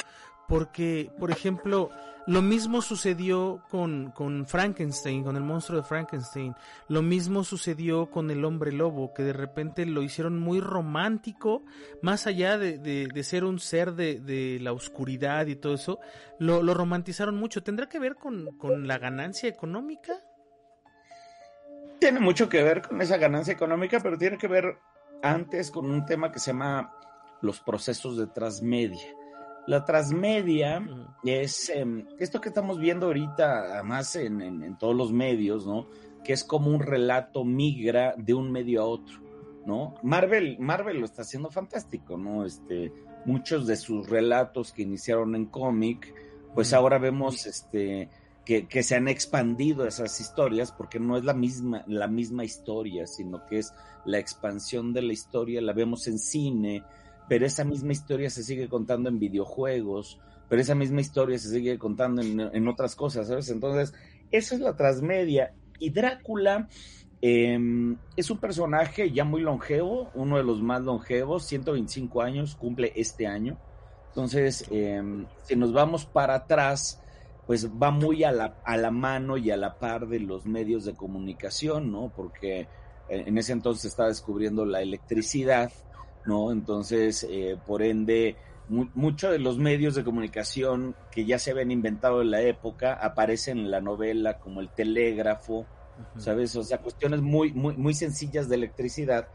Porque, 0.47 1.11
por 1.19 1.31
ejemplo, 1.31 1.91
lo 2.27 2.43
mismo 2.43 2.83
sucedió 2.83 3.63
con, 3.71 4.11
con 4.11 4.47
Frankenstein, 4.47 5.25
con 5.25 5.37
el 5.37 5.43
monstruo 5.43 5.81
de 5.81 5.87
Frankenstein. 5.87 6.55
Lo 6.89 7.01
mismo 7.01 7.45
sucedió 7.45 8.11
con 8.11 8.31
el 8.31 8.45
hombre 8.45 8.71
lobo, 8.71 9.15
que 9.15 9.23
de 9.23 9.33
repente 9.33 9.87
lo 9.87 10.03
hicieron 10.03 10.39
muy 10.39 10.61
romántico, 10.61 11.63
más 12.03 12.27
allá 12.27 12.59
de, 12.59 12.79
de, 12.79 13.23
ser 13.25 13.45
un 13.45 13.59
ser 13.59 13.95
de, 13.95 14.21
de, 14.21 14.59
la 14.61 14.73
oscuridad 14.73 15.47
y 15.47 15.57
todo 15.57 15.75
eso, 15.75 15.99
lo, 16.39 16.63
lo 16.63 16.75
romantizaron 16.75 17.37
mucho. 17.37 17.63
¿Tendrá 17.63 17.89
que 17.89 17.99
ver 17.99 18.17
con, 18.17 18.57
con 18.59 18.87
la 18.87 18.99
ganancia 18.99 19.49
económica? 19.49 20.23
Tiene 21.99 22.21
mucho 22.21 22.49
que 22.49 22.63
ver 22.63 22.83
con 22.83 23.01
esa 23.01 23.17
ganancia 23.17 23.53
económica, 23.53 24.01
pero 24.01 24.19
tiene 24.19 24.39
que 24.39 24.49
ver 24.49 24.79
antes 25.23 25.71
con 25.71 25.91
un 25.91 26.05
tema 26.05 26.31
que 26.31 26.39
se 26.39 26.53
llama 26.53 26.93
los 27.41 27.61
procesos 27.61 28.17
de 28.17 28.27
transmedia. 28.27 29.15
La 29.67 29.85
transmedia 29.85 30.87
es 31.25 31.71
em, 31.71 32.07
esto 32.19 32.41
que 32.41 32.51
estamos 32.51 32.79
viendo 32.79 33.07
ahorita, 33.07 33.75
además 33.75 34.15
en, 34.17 34.77
todos 34.79 34.95
los 34.95 35.13
medios, 35.13 35.67
¿no? 35.67 35.89
que 36.23 36.33
es 36.33 36.45
como 36.45 36.71
un 36.71 36.81
relato 36.81 37.45
migra 37.45 38.15
de 38.17 38.35
un 38.35 38.51
medio 38.51 38.83
a 38.83 38.87
otro, 38.87 39.21
¿no? 39.67 39.95
Marvel, 40.03 40.57
Marvel 40.59 40.99
lo 40.99 41.05
está 41.05 41.23
haciendo 41.23 41.51
fantástico, 41.51 42.17
¿no? 42.17 42.45
Este, 42.45 42.93
muchos 43.27 43.67
de 43.67 43.77
sus 43.77 44.09
relatos 44.09 44.73
que 44.73 44.83
iniciaron 44.83 45.35
en 45.35 45.47
cómic, 45.47 46.15
pues 46.55 46.73
ahora 46.73 46.99
vemos 46.99 47.47
este 47.47 48.09
que, 48.45 48.83
se 48.83 48.95
han 48.95 49.09
expandido 49.09 49.87
esas 49.87 50.21
historias 50.21 50.73
porque 50.73 51.01
no 51.01 51.17
es 51.17 51.25
la 51.25 51.35
misma, 51.35 51.85
la 51.87 52.09
misma 52.09 52.45
historia, 52.45 53.07
sino 53.07 53.47
que 53.47 53.59
es 53.59 53.73
la 54.05 54.19
expansión 54.19 54.93
de 54.93 55.03
la 55.03 55.13
historia, 55.13 55.63
la 55.63 55.73
vemos 55.73 56.07
en 56.07 56.19
cine, 56.19 56.83
pero 57.29 57.47
esa 57.47 57.65
misma 57.65 57.93
historia 57.93 58.29
se 58.29 58.43
sigue 58.43 58.69
contando 58.69 59.09
en 59.09 59.19
videojuegos, 59.19 60.21
pero 60.49 60.61
esa 60.61 60.75
misma 60.75 61.01
historia 61.01 61.39
se 61.39 61.49
sigue 61.49 61.79
contando 61.79 62.21
en, 62.21 62.41
en 62.41 62.69
otras 62.69 62.95
cosas, 62.95 63.29
¿sabes? 63.29 63.49
Entonces, 63.49 63.95
eso 64.31 64.55
es 64.55 64.61
la 64.61 64.77
transmedia. 64.77 65.55
Y 65.79 65.91
Drácula 65.91 66.69
eh, 67.27 67.59
es 68.17 68.31
un 68.31 68.37
personaje 68.37 69.11
ya 69.11 69.25
muy 69.25 69.41
longevo, 69.41 70.11
uno 70.15 70.37
de 70.37 70.45
los 70.45 70.61
más 70.61 70.83
longevos, 70.83 71.47
125 71.47 72.21
años, 72.21 72.55
cumple 72.55 72.93
este 72.97 73.27
año. 73.27 73.57
Entonces, 74.09 74.67
eh, 74.71 75.03
si 75.45 75.57
nos 75.57 75.73
vamos 75.73 76.05
para 76.05 76.35
atrás, 76.35 77.03
pues 77.47 77.71
va 77.71 77.91
muy 77.91 78.25
a 78.25 78.33
la, 78.33 78.57
a 78.65 78.77
la 78.77 78.91
mano 78.91 79.37
y 79.37 79.51
a 79.51 79.57
la 79.57 79.79
par 79.79 80.09
de 80.09 80.21
los 80.21 80.47
medios 80.47 80.85
de 80.85 80.95
comunicación, 80.95 81.93
¿no? 81.93 82.13
Porque 82.15 82.69
en 83.09 83.37
ese 83.37 83.53
entonces 83.53 83.83
se 83.83 83.89
estaba 83.89 84.09
descubriendo 84.09 84.65
la 84.65 84.81
electricidad, 84.81 85.71
¿no? 86.25 86.53
Entonces, 86.53 87.27
eh, 87.29 87.59
por 87.67 87.83
ende, 87.83 88.37
muchos 88.69 89.31
de 89.31 89.39
los 89.39 89.59
medios 89.59 89.95
de 89.95 90.05
comunicación 90.05 90.97
que 91.11 91.27
ya 91.27 91.39
se 91.39 91.51
habían 91.51 91.71
inventado 91.71 92.23
en 92.23 92.31
la 92.31 92.41
época 92.41 92.95
aparecen 92.95 93.59
en 93.59 93.71
la 93.71 93.81
novela, 93.81 94.39
como 94.39 94.61
el 94.61 94.71
telégrafo. 94.71 95.67
¿sabes? 96.19 96.55
O 96.57 96.63
sea, 96.63 96.79
cuestiones 96.79 97.21
muy, 97.21 97.53
muy, 97.53 97.77
muy 97.77 97.95
sencillas 97.95 98.49
de 98.49 98.57
electricidad, 98.57 99.29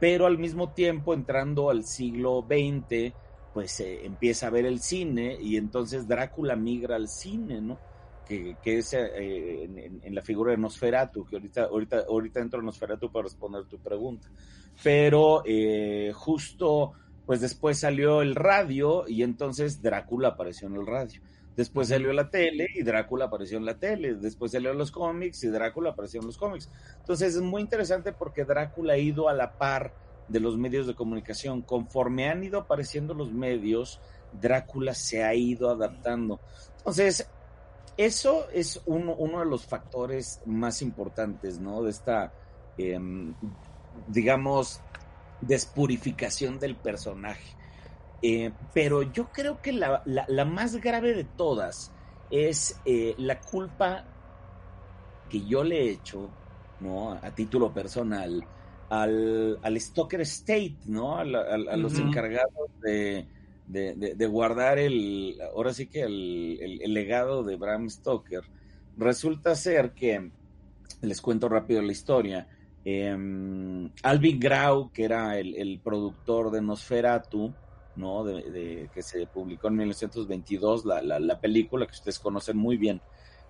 pero 0.00 0.26
al 0.26 0.38
mismo 0.38 0.70
tiempo, 0.72 1.14
entrando 1.14 1.70
al 1.70 1.84
siglo 1.84 2.44
XX, 2.48 3.12
pues 3.54 3.78
eh, 3.78 4.04
empieza 4.04 4.48
a 4.48 4.50
ver 4.50 4.66
el 4.66 4.80
cine 4.80 5.38
y 5.40 5.56
entonces 5.56 6.08
Drácula 6.08 6.56
migra 6.56 6.96
al 6.96 7.08
cine, 7.08 7.60
¿no? 7.60 7.78
Que, 8.26 8.56
que 8.60 8.78
es 8.78 8.92
eh, 8.94 9.64
en, 10.02 10.14
la 10.14 10.22
figura 10.22 10.50
de 10.50 10.58
Nosferatu, 10.58 11.24
que 11.24 11.36
ahorita, 11.36 11.64
ahorita, 11.64 12.04
ahorita 12.08 12.40
entro 12.40 12.58
en 12.58 12.66
Nosferatu 12.66 13.12
para 13.12 13.24
responder 13.24 13.64
tu 13.66 13.78
pregunta. 13.78 14.28
Pero 14.82 15.42
eh, 15.46 16.10
justo, 16.14 16.94
pues 17.24 17.40
después 17.40 17.78
salió 17.78 18.22
el 18.22 18.34
radio 18.34 19.04
y 19.06 19.22
entonces 19.22 19.80
Drácula 19.80 20.28
apareció 20.28 20.66
en 20.66 20.74
el 20.74 20.86
radio. 20.86 21.20
Después 21.54 21.88
salió 21.88 22.12
la 22.12 22.30
tele 22.30 22.66
y 22.74 22.82
Drácula 22.82 23.26
apareció 23.26 23.58
en 23.58 23.66
la 23.66 23.78
tele. 23.78 24.14
Después 24.14 24.50
salió 24.50 24.74
los 24.74 24.90
cómics 24.90 25.44
y 25.44 25.48
Drácula 25.48 25.90
apareció 25.90 26.20
en 26.20 26.26
los 26.26 26.38
cómics. 26.38 26.68
Entonces 26.98 27.36
es 27.36 27.40
muy 27.42 27.62
interesante 27.62 28.12
porque 28.12 28.44
Drácula 28.44 28.94
ha 28.94 28.98
ido 28.98 29.28
a 29.28 29.34
la 29.34 29.56
par 29.56 29.92
de 30.28 30.40
los 30.40 30.56
medios 30.56 30.86
de 30.86 30.94
comunicación. 30.94 31.62
Conforme 31.62 32.28
han 32.28 32.44
ido 32.44 32.60
apareciendo 32.60 33.14
los 33.14 33.32
medios, 33.32 34.00
Drácula 34.32 34.94
se 34.94 35.22
ha 35.22 35.34
ido 35.34 35.70
adaptando. 35.70 36.40
Entonces, 36.78 37.28
eso 37.96 38.46
es 38.52 38.80
uno, 38.86 39.38
de 39.38 39.46
los 39.46 39.66
factores 39.66 40.40
más 40.46 40.82
importantes, 40.82 41.60
¿no? 41.60 41.82
De 41.82 41.90
esta, 41.90 42.32
eh, 42.76 42.98
digamos, 44.08 44.80
despurificación 45.40 46.58
del 46.58 46.76
personaje. 46.76 47.56
Eh, 48.22 48.52
pero 48.72 49.02
yo 49.02 49.30
creo 49.30 49.60
que 49.60 49.72
la, 49.72 50.02
la, 50.06 50.24
la, 50.28 50.44
más 50.44 50.76
grave 50.76 51.14
de 51.14 51.24
todas 51.24 51.92
es 52.30 52.80
eh, 52.86 53.14
la 53.18 53.40
culpa 53.40 54.04
que 55.28 55.44
yo 55.44 55.62
le 55.62 55.82
he 55.82 55.90
hecho, 55.90 56.30
¿no? 56.80 57.12
A 57.12 57.30
título 57.30 57.72
personal, 57.72 58.44
al, 58.88 59.58
al 59.62 59.80
Stoker 59.80 60.20
State, 60.22 60.76
¿no? 60.86 61.18
A, 61.18 61.24
la, 61.24 61.40
a, 61.40 61.54
a 61.54 61.76
los 61.76 61.94
uh 61.94 61.96
-huh. 61.98 62.08
encargados 62.08 62.70
de, 62.82 63.26
de, 63.66 63.94
de, 63.94 64.14
de, 64.14 64.26
guardar 64.26 64.78
el, 64.78 65.38
ahora 65.54 65.72
sí 65.72 65.86
que 65.86 66.02
el, 66.02 66.58
el, 66.60 66.82
el, 66.82 66.94
legado 66.94 67.42
de 67.42 67.56
Bram 67.56 67.88
Stoker. 67.88 68.42
Resulta 68.96 69.54
ser 69.56 69.92
que, 69.92 70.30
les 71.02 71.20
cuento 71.20 71.48
rápido 71.48 71.82
la 71.82 71.92
historia, 71.92 72.48
eh, 72.84 73.90
Alvin 74.02 74.38
Grau, 74.40 74.90
que 74.92 75.04
era 75.04 75.38
el, 75.38 75.54
el 75.54 75.80
productor 75.80 76.50
de 76.50 76.60
Nosferatu, 76.60 77.52
¿no? 77.96 78.24
De, 78.24 78.50
de, 78.50 78.90
que 78.92 79.02
se 79.02 79.26
publicó 79.26 79.68
en 79.68 79.76
1922, 79.76 80.84
la, 80.84 81.00
la, 81.02 81.18
la, 81.18 81.40
película 81.40 81.86
que 81.86 81.92
ustedes 81.92 82.18
conocen 82.18 82.56
muy 82.56 82.76
bien, 82.76 83.00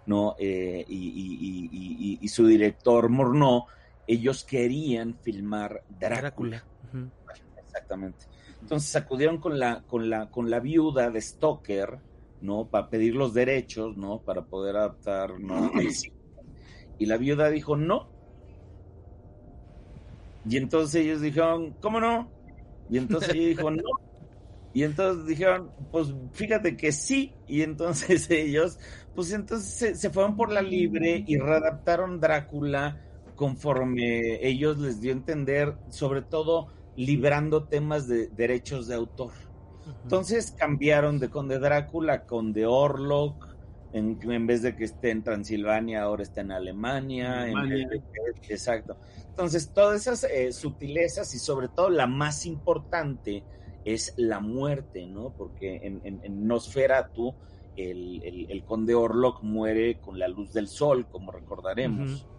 ¿no? 0.07 0.37
Eh, 0.39 0.85
y, 0.89 0.97
y, 0.97 1.69
y, 1.73 2.19
y, 2.21 2.29
su 2.29 2.47
director 2.47 3.09
Morneau, 3.09 3.65
ellos 4.07 4.45
querían 4.45 5.17
filmar 5.23 5.83
Drácula. 5.99 6.21
Drácula. 6.21 6.65
Uh 6.93 6.97
-huh. 6.97 7.11
Exactamente. 7.59 8.27
Entonces 8.61 8.97
acudieron 8.97 9.39
con 9.39 9.59
la, 9.59 9.83
con 9.83 10.09
la, 10.09 10.31
con 10.31 10.49
la 10.51 10.61
viuda 10.61 11.11
de 11.11 11.21
Stoker, 11.21 11.99
¿no? 12.41 12.67
Para 12.67 12.89
pedir 12.89 13.15
los 13.15 13.35
derechos, 13.35 13.97
¿no? 13.97 14.21
Para 14.21 14.45
poder 14.45 14.77
adaptar, 14.77 15.39
¿no? 15.41 15.71
Y 16.97 17.07
la 17.07 17.17
viuda 17.17 17.51
dijo, 17.51 17.77
no. 17.77 18.09
Y 20.49 20.57
entonces 20.59 21.03
ellos 21.03 21.21
dijeron, 21.21 21.75
¿cómo 21.81 21.99
no? 21.99 22.31
Y 22.89 22.99
entonces 22.99 23.35
ella 23.35 23.49
dijo, 23.49 23.71
no. 23.71 23.83
Y 24.73 24.85
entonces 24.85 25.27
dijeron, 25.27 25.71
pues 25.91 26.15
fíjate 26.33 26.77
que 26.77 26.93
sí. 26.93 27.35
Y 27.49 27.63
entonces 27.63 28.29
ellos, 28.31 28.79
pues 29.15 29.33
entonces 29.33 29.69
se, 29.69 29.95
se 29.97 30.11
fueron 30.11 30.37
por 30.37 30.53
la 30.53 30.63
libre 30.63 31.25
y 31.27 31.37
readaptaron 31.37 32.21
Drácula 32.21 33.01
conforme 33.35 34.47
ellos 34.47 34.79
les 34.79 35.01
dio 35.01 35.13
a 35.13 35.17
entender, 35.17 35.75
sobre 35.89 36.23
todo 36.23 36.69
librando 36.97 37.65
temas 37.65 38.07
de 38.09 38.29
derechos 38.29 38.87
de 38.87 38.95
autor. 38.95 39.33
Uh 39.33 39.91
-huh. 39.91 40.03
Entonces 40.05 40.53
cambiaron 40.53 41.19
de 41.19 41.31
Conde 41.31 41.59
Drácula 41.59 42.25
con 42.27 42.53
de 42.53 42.67
Orlok, 42.67 43.55
en, 43.93 44.19
en, 44.29 44.47
vez 44.47 44.63
de 44.63 44.75
que 44.75 44.85
esté 44.85 45.11
en 45.11 45.23
Transilvania, 45.23 46.03
ahora 46.03 46.25
está 46.25 46.41
en 46.41 46.51
Alemania. 46.51 47.43
Alemania. 47.43 47.89
En 47.93 48.41
que, 48.41 48.53
exacto. 48.53 48.97
Entonces, 49.29 49.71
todas 49.73 50.01
esas 50.01 50.25
eh, 50.25 50.53
sutilezas 50.53 51.33
y 51.35 51.39
sobre 51.39 51.69
todo 51.69 51.91
la 51.91 52.09
más 52.09 52.45
importante 52.45 53.45
es 53.85 54.13
la 54.17 54.41
muerte, 54.41 55.07
¿no? 55.07 55.33
Porque 55.37 55.77
en, 55.77 56.01
en, 56.03 56.21
en 56.25 56.47
Nosferatu, 56.47 57.35
el, 57.77 58.21
el, 58.25 58.51
el, 58.51 58.65
conde 58.65 58.97
Orlok 58.97 59.43
muere 59.43 60.01
con 60.01 60.19
la 60.19 60.27
luz 60.27 60.53
del 60.53 60.67
sol, 60.67 61.07
como 61.09 61.31
recordaremos. 61.31 62.11
Uh 62.11 62.27
-huh. 62.27 62.34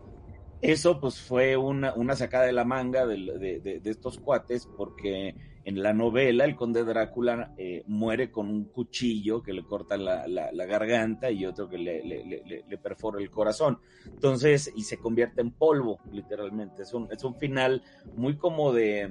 Eso 0.71 0.99
pues 0.99 1.21
fue 1.21 1.55
una, 1.57 1.93
una, 1.93 2.15
sacada 2.15 2.45
de 2.45 2.53
la 2.53 2.65
manga 2.65 3.05
de, 3.05 3.17
de, 3.17 3.59
de, 3.59 3.79
de, 3.79 3.89
estos 3.91 4.17
cuates 4.17 4.67
porque 4.77 5.35
en 5.65 5.81
la 5.81 5.93
novela 5.93 6.45
el 6.45 6.55
conde 6.55 6.83
Drácula 6.83 7.53
eh, 7.57 7.83
muere 7.87 8.31
con 8.31 8.49
un 8.49 8.65
cuchillo 8.65 9.41
que 9.41 9.51
le 9.51 9.63
corta 9.63 9.97
la, 9.97 10.27
la, 10.27 10.51
la 10.51 10.65
garganta 10.65 11.31
y 11.31 11.45
otro 11.45 11.67
que 11.67 11.77
le, 11.79 12.03
le, 12.03 12.23
le, 12.23 12.77
perfora 12.77 13.19
el 13.19 13.31
corazón. 13.31 13.79
Entonces, 14.05 14.71
y 14.75 14.83
se 14.83 14.97
convierte 14.97 15.41
en 15.41 15.51
polvo, 15.51 15.99
literalmente. 16.11 16.83
Es 16.83 16.93
un, 16.93 17.11
es 17.11 17.23
un 17.23 17.35
final 17.35 17.81
muy 18.15 18.37
como 18.37 18.71
de, 18.73 19.01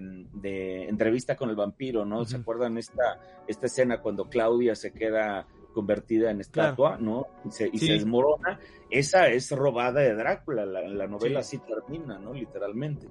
entrevista 0.88 1.36
con 1.36 1.50
el 1.50 1.56
vampiro, 1.56 2.04
¿no? 2.04 2.18
Uh 2.18 2.22
-huh. 2.22 2.26
¿Se 2.26 2.36
acuerdan 2.36 2.78
esta, 2.78 3.18
esta 3.48 3.66
escena 3.66 4.00
cuando 4.00 4.28
Claudia 4.28 4.76
se 4.76 4.92
queda 4.92 5.46
convertida 5.74 6.30
en 6.30 6.40
estatua, 6.40 6.96
claro. 6.96 7.02
¿no? 7.02 7.26
Y, 7.44 7.50
se, 7.50 7.68
y 7.70 7.78
sí. 7.78 7.86
se, 7.88 7.92
desmorona. 7.92 8.58
Esa 8.88 9.28
es 9.28 9.50
robada 9.50 10.00
de 10.00 10.14
Drácula, 10.14 10.64
la, 10.64 10.88
la 10.88 11.06
novela 11.06 11.42
sí. 11.42 11.58
así 11.58 11.66
termina, 11.66 12.18
¿no? 12.18 12.32
Literalmente. 12.32 13.08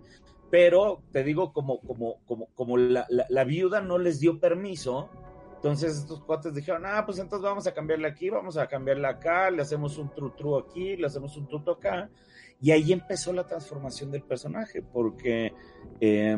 Pero 0.50 1.04
te 1.12 1.24
digo, 1.24 1.52
como, 1.52 1.80
como, 1.82 2.24
como, 2.26 2.48
como 2.56 2.78
la, 2.78 3.06
la, 3.10 3.26
la, 3.28 3.44
viuda 3.44 3.82
no 3.82 3.98
les 3.98 4.20
dio 4.20 4.40
permiso, 4.40 5.10
entonces 5.56 5.98
estos 5.98 6.22
cuates 6.24 6.54
dijeron, 6.54 6.84
ah, 6.86 7.04
pues 7.06 7.20
entonces 7.20 7.44
vamos 7.44 7.66
a 7.68 7.74
cambiarle 7.74 8.08
aquí, 8.08 8.30
vamos 8.30 8.58
a 8.58 8.68
cambiarle 8.68 9.08
acá, 9.08 9.50
le 9.50 9.62
hacemos 9.62 9.98
un 9.98 10.14
tru 10.14 10.32
tru 10.32 10.58
aquí, 10.58 10.96
le 10.96 11.08
hacemos 11.08 11.36
un 11.38 11.48
truto 11.48 11.72
acá. 11.72 12.10
Y 12.62 12.72
ahí 12.72 12.94
empezó 12.94 13.34
la 13.34 13.46
transformación 13.46 14.12
del 14.12 14.24
personaje, 14.24 14.82
porque 14.82 15.54
eh, 16.00 16.38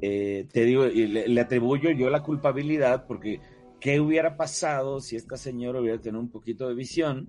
eh, 0.00 0.46
te 0.52 0.64
digo, 0.64 0.84
le, 0.86 1.28
le 1.28 1.40
atribuyo 1.40 1.90
yo 1.90 2.10
la 2.10 2.22
culpabilidad, 2.22 3.06
porque 3.06 3.40
¿Qué 3.80 4.00
hubiera 4.00 4.36
pasado 4.36 5.00
si 5.00 5.16
esta 5.16 5.36
señora 5.36 5.80
hubiera 5.80 6.00
tenido 6.00 6.20
un 6.20 6.30
poquito 6.30 6.68
de 6.68 6.74
visión 6.74 7.28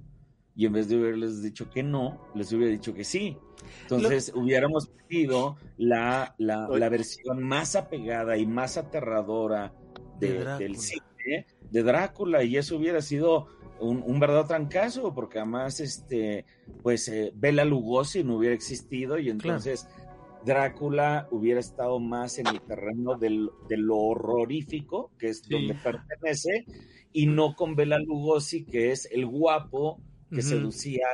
y 0.55 0.65
en 0.65 0.73
vez 0.73 0.89
de 0.89 0.95
haberles 0.95 1.41
dicho 1.41 1.69
que 1.69 1.83
no, 1.83 2.29
les 2.33 2.51
hubiera 2.51 2.71
dicho 2.71 2.93
que 2.93 3.03
sí? 3.03 3.37
Entonces 3.83 4.31
Lo... 4.33 4.41
hubiéramos 4.41 4.87
pedido 4.87 5.57
la, 5.77 6.35
la, 6.37 6.67
la, 6.67 6.89
versión 6.89 7.43
más 7.43 7.75
apegada 7.75 8.37
y 8.37 8.45
más 8.45 8.77
aterradora 8.77 9.73
de, 10.19 10.43
de 10.43 10.57
del 10.57 10.77
cine 10.77 11.45
de 11.69 11.83
Drácula 11.83 12.43
y 12.43 12.57
eso 12.57 12.77
hubiera 12.77 13.01
sido 13.01 13.47
un, 13.79 14.01
un 14.05 14.19
verdadero 14.19 14.47
trancazo 14.47 15.13
porque 15.13 15.39
además 15.39 15.79
este 15.79 16.45
pues 16.81 17.07
eh, 17.09 17.31
Bela 17.35 17.65
Lugosi 17.65 18.23
no 18.23 18.37
hubiera 18.37 18.55
existido 18.55 19.19
y 19.19 19.29
entonces 19.29 19.83
claro 19.83 20.06
Drácula 20.45 21.27
hubiera 21.31 21.59
estado 21.59 21.99
más 21.99 22.39
en 22.39 22.47
el 22.47 22.61
terreno 22.61 23.15
del, 23.15 23.49
de 23.67 23.77
lo 23.77 23.97
horrorífico, 23.97 25.11
que 25.17 25.29
es 25.29 25.39
sí. 25.39 25.53
donde 25.53 25.73
pertenece, 25.75 26.65
y 27.11 27.25
no 27.27 27.55
con 27.55 27.75
Bela 27.75 27.99
Lugosi, 27.99 28.63
que 28.63 28.91
es 28.91 29.07
el 29.11 29.25
guapo 29.25 30.01
que 30.31 30.41
seducía 30.41 31.05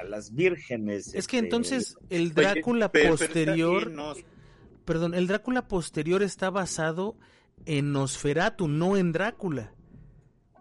a 0.00 0.04
las, 0.04 0.34
vírgenes. 0.34 1.14
Es 1.14 1.28
que 1.28 1.36
este, 1.36 1.46
entonces 1.46 1.96
el 2.10 2.34
Drácula 2.34 2.90
posterior, 2.90 3.92
perdón, 4.84 5.14
el 5.14 5.26
Drácula 5.28 5.68
posterior 5.68 6.22
está 6.22 6.50
basado 6.50 7.16
en 7.64 7.92
Nosferatu, 7.92 8.68
no 8.68 8.96
en 8.96 9.12
Drácula. 9.12 9.72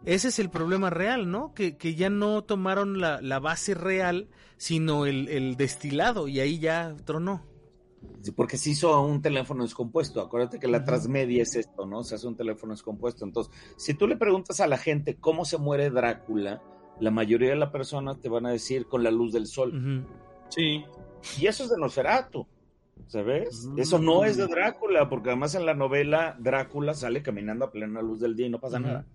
Ese 0.06 0.28
es 0.28 0.38
el 0.38 0.52
problema 0.52 0.92
real, 0.92 1.32
¿no? 1.32 1.54
Que, 1.56 1.78
que 1.78 1.96
ya 1.96 2.12
no 2.12 2.44
tomaron 2.44 3.00
la, 3.00 3.22
la 3.22 3.40
base 3.40 3.74
real, 3.74 4.30
sino 4.58 5.08
el, 5.08 5.28
el, 5.30 5.58
destilado, 5.58 6.28
y 6.28 6.40
ahí 6.40 6.60
ya 6.60 6.96
tronó. 7.06 7.44
Porque 8.36 8.58
se 8.58 8.72
hizo 8.72 9.02
un 9.02 9.22
teléfono 9.22 9.64
descompuesto. 9.64 10.22
Acuérdate 10.22 10.60
que 10.60 10.68
la 10.68 10.84
transmedia 10.84 11.44
es 11.44 11.56
esto, 11.56 11.86
¿no? 11.86 12.04
Se 12.04 12.16
hace 12.16 12.28
un 12.28 12.36
teléfono 12.36 12.74
descompuesto. 12.74 13.26
Entonces, 13.26 13.54
si 13.78 13.94
tú 13.94 14.08
le 14.08 14.18
preguntas 14.18 14.60
a 14.60 14.68
la 14.68 14.78
gente 14.78 15.16
cómo 15.16 15.46
se 15.46 15.58
muere 15.58 15.90
Drácula, 15.90 16.62
la 17.00 17.12
mayoría 17.12 17.50
de 17.50 17.56
las 17.56 17.72
personas 17.72 18.20
te 18.20 18.30
van 18.30 18.46
a 18.46 18.52
decir 18.52 18.88
con 18.88 19.04
la 19.04 19.12
luz 19.12 19.34
del 19.34 19.48
sol. 19.48 20.06
Sí. 20.50 20.84
Y 21.40 21.48
eso 21.48 21.64
es 21.64 21.70
de 21.70 21.78
Nosferatu, 21.78 22.48
¿sabes? 23.08 23.66
Mm. 23.66 23.80
Eso 23.80 24.00
no 24.00 24.26
es 24.26 24.38
de 24.38 24.48
Drácula, 24.48 25.10
porque 25.10 25.30
además 25.30 25.56
en 25.56 25.66
la 25.66 25.74
novela 25.74 26.36
Drácula 26.40 26.94
sale 26.94 27.22
caminando 27.22 27.66
a 27.66 27.72
plena 27.72 28.02
luz 28.02 28.20
del 28.20 28.36
día 28.36 28.48
y 28.48 28.50
no 28.50 28.60
pasa 28.60 28.80
nada. 28.80 29.06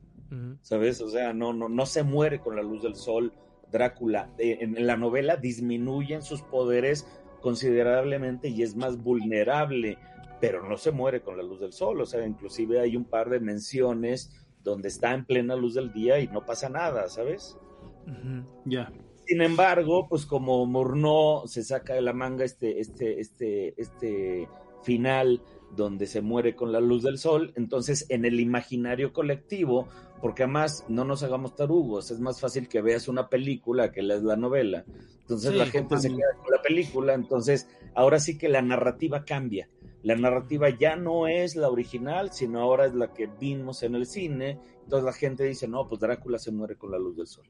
¿Sabes? 0.62 1.00
O 1.00 1.09
sea, 1.09 1.32
no, 1.32 1.52
no, 1.52 1.68
no 1.68 1.87
se 1.87 2.04
muere 2.04 2.38
con 2.38 2.54
la 2.54 2.62
luz 2.62 2.82
del 2.82 2.94
sol. 2.94 3.32
Drácula, 3.73 4.30
eh, 4.38 4.59
en 4.61 4.87
la 4.87 4.97
novela 4.97 5.37
disminuyen 5.37 6.23
sus 6.23 6.42
poderes 6.42 7.06
considerablemente 7.40 8.49
y 8.49 8.62
es 8.62 8.76
más 8.76 9.02
vulnerable, 9.02 9.99
pero 10.40 10.66
no 10.68 10.76
se 10.76 10.92
muere 10.92 11.20
con 11.23 11.37
la 11.37 11.42
luz 11.42 11.61
del 11.61 11.73
sol. 11.73 12.00
O 12.00 12.06
sea, 12.06 12.26
inclusive 12.26 12.80
hay 12.80 12.97
un 12.97 13.04
par 13.04 13.30
de 13.30 13.40
menciones 13.40 14.32
donde 14.62 14.88
está 14.88 15.14
en 15.14 15.25
plena 15.25 15.56
luz 15.56 15.75
del 15.75 15.92
día 15.92 16.20
y 16.20 16.28
no 16.28 16.44
pasa 16.44 16.68
nada, 16.68 17.09
¿sabes? 17.09 17.56
Ya. 18.64 18.92
Sin 19.26 19.42
embargo, 19.42 20.09
pues 20.09 20.26
como 20.26 20.66
Murnau 20.66 21.47
se 21.47 21.62
saca 21.62 21.94
de 21.94 22.02
la 22.02 22.12
manga 22.12 22.44
este, 22.44 22.80
este, 22.80 23.20
este, 23.20 23.80
este 23.80 24.49
final 24.82 25.42
donde 25.76 26.06
se 26.06 26.20
muere 26.20 26.54
con 26.54 26.72
la 26.72 26.80
luz 26.80 27.02
del 27.02 27.18
sol, 27.18 27.52
entonces 27.56 28.06
en 28.08 28.24
el 28.24 28.40
imaginario 28.40 29.12
colectivo, 29.12 29.88
porque 30.20 30.42
además 30.42 30.84
no 30.88 31.04
nos 31.04 31.22
hagamos 31.22 31.54
tarugos, 31.54 32.10
es 32.10 32.20
más 32.20 32.40
fácil 32.40 32.68
que 32.68 32.82
veas 32.82 33.08
una 33.08 33.28
película 33.28 33.92
que 33.92 34.02
leas 34.02 34.22
la 34.22 34.36
novela. 34.36 34.84
Entonces 35.20 35.54
la 35.54 35.66
gente 35.66 35.96
se 35.98 36.08
queda 36.08 36.34
con 36.42 36.50
la 36.50 36.62
película, 36.62 37.14
entonces 37.14 37.68
ahora 37.94 38.18
sí 38.18 38.36
que 38.36 38.48
la 38.48 38.62
narrativa 38.62 39.24
cambia. 39.24 39.68
La 40.02 40.16
narrativa 40.16 40.70
ya 40.70 40.96
no 40.96 41.28
es 41.28 41.56
la 41.56 41.68
original, 41.68 42.32
sino 42.32 42.60
ahora 42.60 42.86
es 42.86 42.94
la 42.94 43.12
que 43.12 43.26
vimos 43.26 43.82
en 43.82 43.94
el 43.94 44.06
cine. 44.06 44.58
Entonces 44.82 45.04
la 45.04 45.12
gente 45.12 45.44
dice, 45.44 45.68
no, 45.68 45.86
pues 45.86 46.00
Drácula 46.00 46.38
se 46.38 46.50
muere 46.50 46.76
con 46.76 46.90
la 46.90 46.98
luz 46.98 47.16
del 47.16 47.26
sol. 47.26 47.46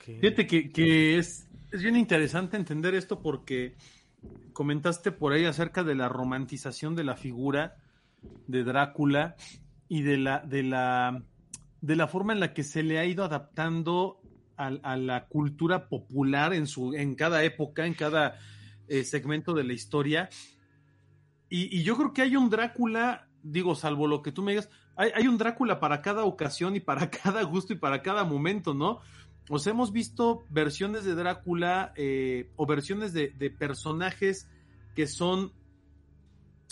Fíjate 0.00 0.46
que, 0.46 1.18
es, 1.18 1.48
es, 1.72 1.82
bien 1.82 1.96
interesante 1.96 2.56
entender 2.56 2.94
esto 2.94 3.20
porque 3.20 3.74
comentaste 4.52 5.12
por 5.12 5.32
ahí 5.32 5.44
acerca 5.44 5.84
de 5.84 5.94
la 5.94 6.08
romantización 6.08 6.94
de 6.94 7.04
la 7.04 7.16
figura 7.16 7.76
de 8.46 8.64
Drácula 8.64 9.36
y 9.88 10.02
de 10.02 10.16
la, 10.18 10.40
de 10.40 10.62
la, 10.62 11.22
de 11.80 11.96
la 11.96 12.08
forma 12.08 12.32
en 12.32 12.40
la 12.40 12.54
que 12.54 12.64
se 12.64 12.82
le 12.82 12.98
ha 12.98 13.04
ido 13.04 13.24
adaptando 13.24 14.20
a, 14.56 14.96
la 14.96 15.26
cultura 15.26 15.88
popular 15.88 16.54
en, 16.54 16.66
su, 16.66 16.94
en 16.94 17.14
cada 17.14 17.44
época, 17.44 17.86
en 17.86 17.92
cada 17.92 18.38
eh, 18.88 19.04
segmento 19.04 19.52
de 19.52 19.64
la 19.64 19.74
historia. 19.74 20.30
Y, 21.48 21.82
yo 21.82 21.96
creo 21.96 22.12
que 22.12 22.22
hay 22.22 22.36
un 22.36 22.48
Drácula, 22.48 23.28
digo, 23.42 23.74
salvo 23.74 24.06
lo 24.06 24.22
que 24.22 24.32
tú 24.32 24.42
me 24.42 24.52
digas, 24.52 24.70
hay, 24.96 25.10
hay, 25.14 25.28
un 25.28 25.36
Drácula 25.36 25.78
para 25.78 26.00
cada 26.00 26.24
ocasión 26.24 26.74
y 26.74 26.80
para 26.80 27.10
cada 27.22 27.42
gusto 27.42 27.74
y 27.74 27.76
para 27.76 28.02
cada 28.02 28.24
momento, 28.24 28.72
¿no? 28.72 29.00
O 29.48 29.58
sea, 29.58 29.72
hemos 29.72 29.92
visto 29.92 30.44
versiones 30.50 31.04
de 31.04 31.14
Drácula 31.14 31.92
eh, 31.96 32.50
o 32.56 32.66
versiones 32.66 33.12
de, 33.12 33.28
personajes 33.56 34.48
que 34.94 35.06
son 35.06 35.52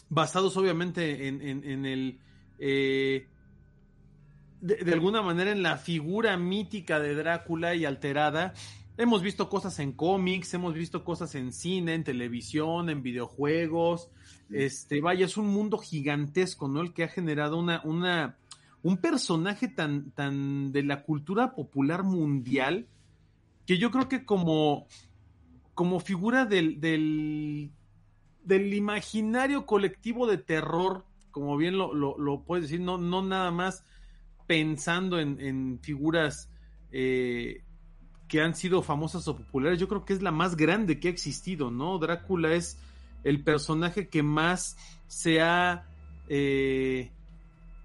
basados 0.09 0.57
obviamente 0.57 1.29
en, 1.29 1.87
el... 1.87 2.19
Eh, 2.59 3.29
de, 4.61 4.93
alguna 4.93 5.23
manera 5.23 5.53
en 5.53 5.63
la 5.63 5.77
figura 5.77 6.37
mítica 6.37 6.99
de 6.99 7.15
Drácula 7.15 7.75
y 7.75 7.85
alterada. 7.85 8.55
Hemos 8.97 9.23
visto 9.23 9.49
cosas 9.49 9.79
en 9.81 9.93
cómics, 9.93 10.55
hemos 10.55 10.75
visto 10.75 11.05
cosas 11.05 11.35
en 11.35 11.53
cine, 11.53 11.95
en 11.95 12.05
televisión, 12.05 12.89
en 12.91 13.03
videojuegos. 13.03 14.09
Este, 14.51 15.01
vaya, 15.01 15.27
es 15.27 15.37
un 15.37 15.49
mundo 15.49 15.79
gigantesco, 15.79 16.69
¿no? 16.69 16.81
El 16.81 16.93
que 16.93 17.05
ha 17.05 17.09
generado 17.09 17.59
una, 17.59 17.83
una, 17.85 18.39
un 18.85 18.99
personaje 18.99 19.67
tan, 19.67 20.11
tan 20.11 20.71
de 20.71 20.83
la 20.83 21.03
cultura 21.03 21.55
popular 21.55 22.05
mundial 22.05 22.87
que 23.67 23.79
yo 23.79 23.91
creo 23.91 24.11
que 24.11 24.27
como, 24.27 24.87
como 25.73 26.01
figura 26.01 26.45
del, 26.45 26.81
del, 26.83 28.75
imaginario 28.75 29.65
colectivo 29.65 30.27
de 30.27 30.37
terror, 30.37 31.07
como 31.31 31.57
bien 31.57 31.79
lo, 31.79 31.95
lo, 31.95 32.43
puedes 32.43 32.65
decir, 32.65 32.81
no, 32.83 32.99
no 32.99 33.23
nada 33.23 33.51
más 33.51 33.85
pensando 34.47 35.19
en, 35.19 35.41
en 35.41 35.81
figuras 35.81 36.51
eh, 36.93 37.65
que 38.29 38.43
han 38.43 38.55
sido 38.55 38.83
famosas 38.83 39.27
o 39.29 39.37
populares, 39.39 39.81
yo 39.81 39.89
creo 39.89 40.05
que 40.05 40.13
es 40.13 40.21
la 40.21 40.31
más 40.31 40.57
grande 40.57 41.01
que 41.01 41.09
ha 41.09 41.11
existido, 41.11 41.71
¿no? 41.71 41.99
Drácula 41.99 42.53
es 42.53 42.79
el 43.23 43.43
personaje 43.43 44.11
que 44.11 44.23
más 44.23 44.77
se 45.07 45.41
ha 45.41 45.87
eh, 46.29 47.13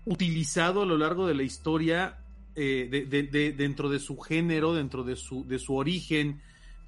utilizado 0.09 0.81
a 0.81 0.85
lo 0.85 0.97
largo 0.97 1.27
de 1.27 1.35
la 1.35 1.43
historia 1.43 2.17
eh, 2.55 2.89
de, 2.89 3.53
dentro 3.53 3.89
de 3.89 3.99
su 3.99 4.17
género, 4.17 4.73
dentro 4.73 5.03
de 5.03 5.15
su, 5.15 5.47
de 5.47 5.59
su 5.59 5.75
origen, 5.75 6.41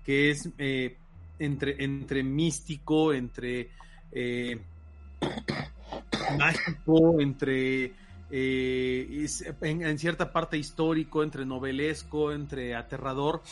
que 0.03 0.31
es 0.31 0.49
eh, 0.57 0.97
entre, 1.37 1.83
entre 1.83 2.23
místico, 2.23 3.13
entre 3.13 3.69
eh, 4.11 4.59
mágico, 6.37 7.21
entre 7.21 7.93
en, 8.31 9.99
cierta 9.99 10.31
parte 10.31 10.57
histórico, 10.57 11.21
entre 11.21 11.45
novelesco, 11.45 12.31
entre 12.31 12.75
aterrador. 12.75 13.43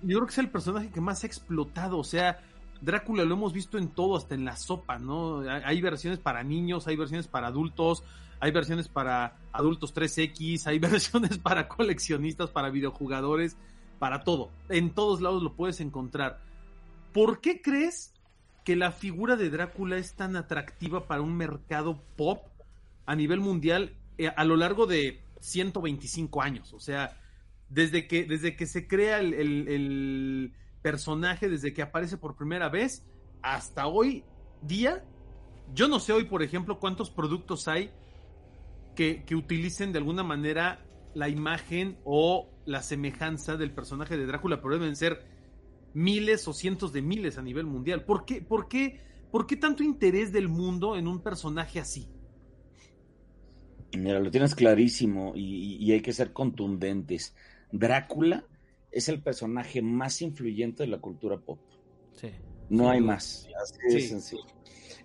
Yo 0.00 0.16
creo 0.16 0.26
que 0.26 0.32
es 0.32 0.38
el 0.38 0.48
personaje 0.48 0.88
que 0.88 1.02
más 1.02 1.22
ha 1.22 1.26
explotado, 1.26 1.98
o 1.98 2.04
sea, 2.04 2.40
Drácula 2.80 3.24
lo 3.24 3.34
hemos 3.34 3.52
visto 3.52 3.76
en 3.76 3.88
todo, 3.88 4.16
hasta 4.16 4.34
en 4.34 4.44
la 4.44 4.56
sopa, 4.56 4.98
¿no? 4.98 5.40
Hay 5.40 5.80
versiones 5.82 6.18
para 6.18 6.42
niños, 6.42 6.86
hay 6.86 6.96
versiones 6.96 7.28
para 7.28 7.48
adultos, 7.48 8.02
hay 8.40 8.52
versiones 8.52 8.88
para 8.88 9.36
adultos 9.52 9.94
3X, 9.94 10.66
hay 10.66 10.78
versiones 10.80 11.38
para 11.38 11.68
coleccionistas, 11.68 12.50
para 12.50 12.70
videojugadores, 12.70 13.56
para 13.98 14.24
todo. 14.24 14.50
En 14.70 14.90
todos 14.90 15.20
lados 15.20 15.42
lo 15.42 15.54
puedes 15.54 15.80
encontrar. 15.80 16.40
¿Por 17.12 17.40
qué 17.40 17.60
crees 17.60 18.14
que 18.64 18.76
la 18.76 18.92
figura 18.92 19.36
de 19.36 19.50
Drácula 19.50 19.98
es 19.98 20.14
tan 20.14 20.36
atractiva 20.36 21.06
para 21.06 21.20
un 21.20 21.36
mercado 21.36 22.02
pop 22.16 22.46
a 23.04 23.14
nivel 23.14 23.40
mundial 23.40 23.94
eh, 24.16 24.28
a 24.34 24.44
lo 24.44 24.56
largo 24.56 24.86
de 24.86 25.20
125 25.40 26.40
años? 26.40 26.72
O 26.72 26.80
sea, 26.80 27.18
desde 27.68 28.06
que, 28.06 28.24
desde 28.24 28.56
que 28.56 28.66
se 28.66 28.86
crea 28.88 29.18
el 29.18 30.54
personaje, 30.82 31.48
desde 31.48 31.72
que 31.72 31.82
aparece 31.82 32.16
por 32.16 32.36
primera 32.36 32.68
vez, 32.68 33.04
hasta 33.42 33.86
hoy 33.86 34.24
día, 34.62 35.04
yo 35.74 35.88
no 35.88 36.00
sé 36.00 36.12
hoy, 36.12 36.24
por 36.24 36.42
ejemplo, 36.42 36.78
cuántos 36.78 37.10
productos 37.10 37.68
hay 37.68 37.90
que, 38.94 39.24
utilicen 39.34 39.92
de 39.92 39.98
alguna 39.98 40.22
manera 40.22 40.84
la 41.14 41.28
imagen 41.28 41.98
o 42.04 42.50
la 42.66 42.82
semejanza 42.82 43.56
del 43.56 43.72
personaje 43.72 44.16
de 44.16 44.26
Drácula, 44.26 44.60
pero 44.60 44.78
deben 44.78 44.96
ser 44.96 45.24
miles 45.94 46.46
o 46.46 46.52
cientos 46.52 46.92
de 46.92 47.02
miles 47.02 47.38
a 47.38 47.42
nivel 47.42 47.66
mundial. 47.66 48.04
¿Por 48.04 48.24
qué, 48.24 48.42
por 48.42 48.68
qué, 48.68 49.00
por 49.30 49.46
qué 49.46 49.56
tanto 49.56 49.82
interés 49.82 50.32
del 50.32 50.48
mundo 50.48 50.96
en 50.96 51.08
un 51.08 51.22
personaje 51.22 51.80
así? 51.80 52.08
Mira, 53.96 54.20
lo 54.20 54.30
tienes 54.30 54.54
clarísimo 54.54 55.32
y, 55.34 55.90
hay 55.90 56.00
que 56.00 56.12
ser 56.12 56.32
contundentes. 56.32 57.34
Drácula 57.72 58.44
es 58.90 59.08
el 59.08 59.22
personaje 59.22 59.82
más 59.82 60.22
influyente 60.22 60.82
de 60.82 60.88
la 60.88 60.98
cultura 60.98 61.38
pop. 61.38 61.58
Sí. 62.12 62.30
No 62.68 62.90
hay 62.90 63.00
más. 63.00 63.48
Así 63.60 63.94
de 63.94 64.00
sencillo. 64.00 64.44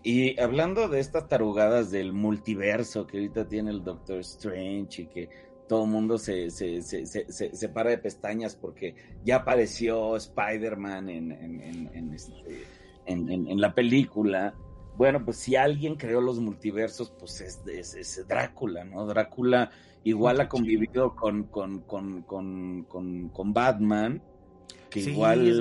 Y 0.03 0.39
hablando 0.39 0.87
de 0.87 0.99
estas 0.99 1.27
tarugadas 1.27 1.89
del 1.89 2.13
multiverso 2.13 3.07
que 3.07 3.17
ahorita 3.17 3.47
tiene 3.47 3.71
el 3.71 3.83
Doctor 3.83 4.19
Strange 4.19 5.01
y 5.01 5.07
que 5.07 5.29
todo 5.67 5.85
el 5.85 5.89
mundo 5.89 6.19
se, 6.19 6.51
se, 6.51 6.81
se, 6.83 7.05
se, 7.05 7.69
para 7.69 7.89
de 7.89 7.97
pestañas 7.97 8.55
porque 8.55 8.95
ya 9.23 9.37
apareció 9.37 10.15
Spider-Man 10.15 11.09
en, 11.09 11.31
en, 11.31 11.89
en, 11.91 12.13
este, 12.13 12.65
en, 13.07 13.59
la 13.59 13.73
película. 13.73 14.53
Bueno, 14.95 15.25
pues 15.25 15.37
si 15.37 15.55
alguien 15.55 15.95
creó 15.95 16.21
los 16.21 16.39
multiversos, 16.39 17.09
pues 17.09 17.41
es, 17.41 17.95
es, 17.95 18.27
Drácula, 18.27 18.83
¿no? 18.83 19.05
Drácula 19.07 19.71
igual 20.05 20.39
ha 20.39 20.47
convivido 20.47 21.15
con, 21.15 21.43
con, 21.45 21.81
con, 21.81 22.21
con, 22.23 22.83
con 23.29 23.53
Batman, 23.53 24.21
que 24.89 25.01
igual 25.01 25.47
es 25.47 25.59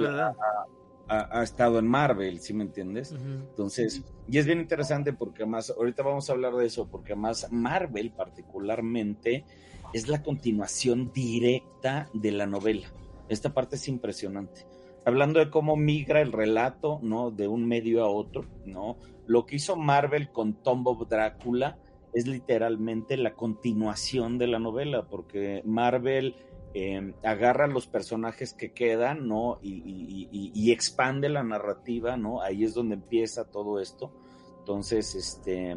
ha, 1.09 1.43
estado 1.43 1.79
en 1.79 1.87
Marvel, 1.87 2.41
¿sí 2.41 2.55
me 2.55 2.65
entiendes? 2.65 3.13
Entonces, 3.13 4.03
y 4.29 4.39
es 4.39 4.47
bien 4.47 4.61
interesante 4.61 5.13
porque 5.13 5.45
más, 5.45 5.71
ahorita 5.71 6.03
vamos 6.03 6.29
a 6.29 6.33
hablar 6.33 6.55
de 6.55 6.67
eso, 6.67 6.89
porque 6.89 7.15
más 7.15 7.51
Marvel 7.51 8.11
particularmente 8.13 9.45
es 9.93 10.09
la 10.09 10.23
continuación 10.23 11.13
directa 11.13 12.09
de 12.13 12.33
la 12.33 12.47
novela. 12.47 12.87
Esta 13.29 13.53
parte 13.53 13.77
es 13.77 13.89
impresionante. 13.89 14.67
Hablando 15.05 15.41
de 15.41 15.51
cómo 15.51 15.77
migra 15.77 16.23
el 16.23 16.33
relato, 16.33 16.99
¿no? 17.03 17.31
De 17.31 17.49
un 17.49 17.67
medio 17.67 18.03
a 18.03 18.09
otro, 18.09 18.47
¿no? 18.65 18.97
Lo 19.27 19.45
que 19.45 19.57
hizo 19.57 19.77
Marvel 19.77 20.31
con 20.31 20.55
Tomb 20.55 20.89
of 20.89 21.09
Drácula 21.09 21.79
es 22.15 22.27
literalmente 22.27 23.17
la 23.17 23.35
continuación 23.35 24.39
de 24.39 24.47
la 24.47 24.59
novela, 24.59 25.07
porque 25.09 25.63
Marvel 25.65 26.37
eh, 26.75 27.15
agarra 27.23 27.67
los 27.67 27.87
personajes 27.87 28.55
que 28.55 28.73
quedan, 28.73 29.29
¿no? 29.29 29.59
Y, 29.63 30.71
expande 30.73 31.29
la 31.29 31.45
narrativa, 31.45 32.17
¿no? 32.17 32.41
Ahí 32.41 32.65
es 32.65 32.75
donde 32.75 32.95
empieza 32.95 33.51
todo 33.51 33.79
esto. 33.79 34.13
Entonces, 34.59 35.15
este, 35.15 35.77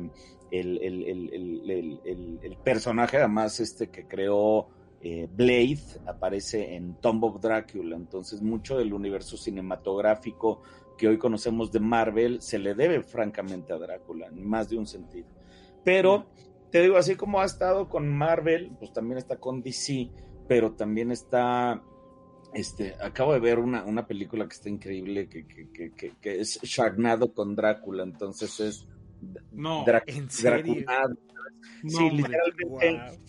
el, 0.49 0.79
el 2.41 2.57
personaje 2.63 3.17
además 3.17 3.59
este 3.59 3.89
que 3.89 4.07
creó 4.07 4.69
eh, 4.99 5.27
Blade 5.31 5.79
aparece 6.07 6.75
en 6.75 6.95
Tomb 6.95 7.23
of 7.23 7.39
Dracula, 7.39 7.95
entonces 7.95 8.41
mucho 8.41 8.77
del 8.79 8.93
universo 8.93 9.37
cinematográfico 9.37 10.63
que 10.97 11.07
hoy 11.07 11.19
conocemos 11.19 11.71
de 11.71 11.79
Marvel 11.79 12.41
se 12.41 12.57
le 12.57 12.73
debe 12.73 13.03
francamente 13.03 13.73
a 13.73 13.77
Drácula, 13.77 14.27
en 14.27 14.47
más 14.47 14.69
de 14.69 14.77
un 14.77 14.87
sentido. 14.87 15.27
Pero 15.87 16.25
te 16.69 16.81
digo, 16.81 16.97
así 16.97 17.15
como 17.15 17.39
ha 17.39 17.45
estado 17.45 17.87
con 17.87 18.09
Marvel, 18.09 18.75
pues 18.77 18.91
también 18.91 19.19
está 19.19 19.37
con 19.37 19.61
DC, 19.61 20.11
pero 20.45 20.73
también 20.73 21.11
está 21.11 21.81
este, 22.53 22.95
acabo 22.99 23.31
de 23.31 23.39
ver 23.39 23.57
una, 23.57 23.85
una 23.85 24.05
película 24.05 24.45
que 24.49 24.53
está 24.53 24.67
increíble, 24.67 25.29
que, 25.29 25.47
que, 25.47 25.93
que, 25.93 26.13
que, 26.19 26.41
es 26.41 26.59
Sharknado 26.61 27.33
con 27.33 27.55
Drácula, 27.55 28.03
entonces 28.03 28.59
es... 28.59 28.85
No, 29.53 29.85
¿en 30.07 30.29
serio? 30.29 30.83
sí, 31.87 32.09
literalmente... 32.09 33.21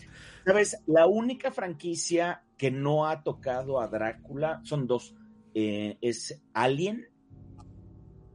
¿Sabes? 0.44 0.82
La 0.88 1.06
única 1.06 1.52
franquicia 1.52 2.42
que 2.56 2.72
no 2.72 3.06
ha 3.06 3.22
tocado 3.22 3.80
a 3.80 3.86
Drácula 3.86 4.62
son 4.64 4.88
dos. 4.88 5.14
Eh, 5.54 5.96
es 6.00 6.42
Alien 6.54 7.06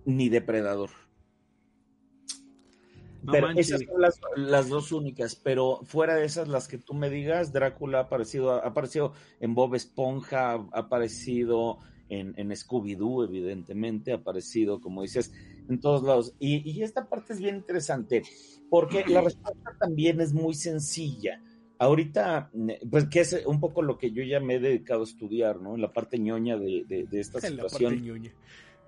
ni 0.06 0.30
Depredador. 0.30 0.92
Pero 3.32 3.50
esas 3.52 3.82
son 3.82 4.02
las, 4.50 4.70
dos 4.70 4.92
únicas, 4.92 5.36
pero 5.36 5.82
fuera 5.84 6.16
de 6.16 6.26
esas, 6.26 6.48
las 6.48 6.68
que 6.68 6.78
tú 6.78 6.94
me 6.94 7.10
digas, 7.10 7.54
Drácula 7.54 8.00
ha 8.00 8.02
aparecido, 8.04 8.52
ha 8.52 8.68
aparecido 8.68 9.14
en 9.40 9.56
Bob 9.56 9.76
Esponja, 9.76 10.54
ha 10.54 10.80
aparecido 10.80 11.80
en, 12.10 12.34
en 12.38 12.50
Scooby-Doo, 12.52 13.26
evidentemente, 13.26 14.12
ha 14.12 14.16
aparecido, 14.16 14.82
como 14.82 15.02
dices, 15.02 15.34
en 15.70 15.80
todos 15.80 16.04
lados. 16.04 16.34
Y, 16.40 16.70
y 16.70 16.84
esta 16.84 17.08
parte 17.08 17.34
es 17.34 17.40
bien 17.40 17.56
interesante, 17.56 18.24
porque 18.70 19.06
la 19.08 19.22
respuesta 19.22 19.76
también 19.80 20.22
es 20.22 20.34
muy 20.34 20.54
sencilla 20.54 21.42
ahorita, 21.84 22.52
pues 22.90 23.06
que 23.06 23.22
es 23.22 23.44
un 23.46 23.60
poco 23.60 23.82
lo 23.82 23.98
que 23.98 24.12
yo 24.12 24.24
ya 24.24 24.40
me 24.40 24.56
he 24.56 24.60
dedicado 24.60 25.02
a 25.02 25.06
estudiar, 25.06 25.60
¿no? 25.62 25.76
En 25.76 25.82
la 25.82 25.92
parte 25.92 26.18
ñoña 26.18 26.58
de, 26.58 26.86
de, 26.88 27.20
esta 27.20 27.42
situación. 27.42 27.94
En 27.94 28.06
la 28.06 28.14
parte 28.14 28.34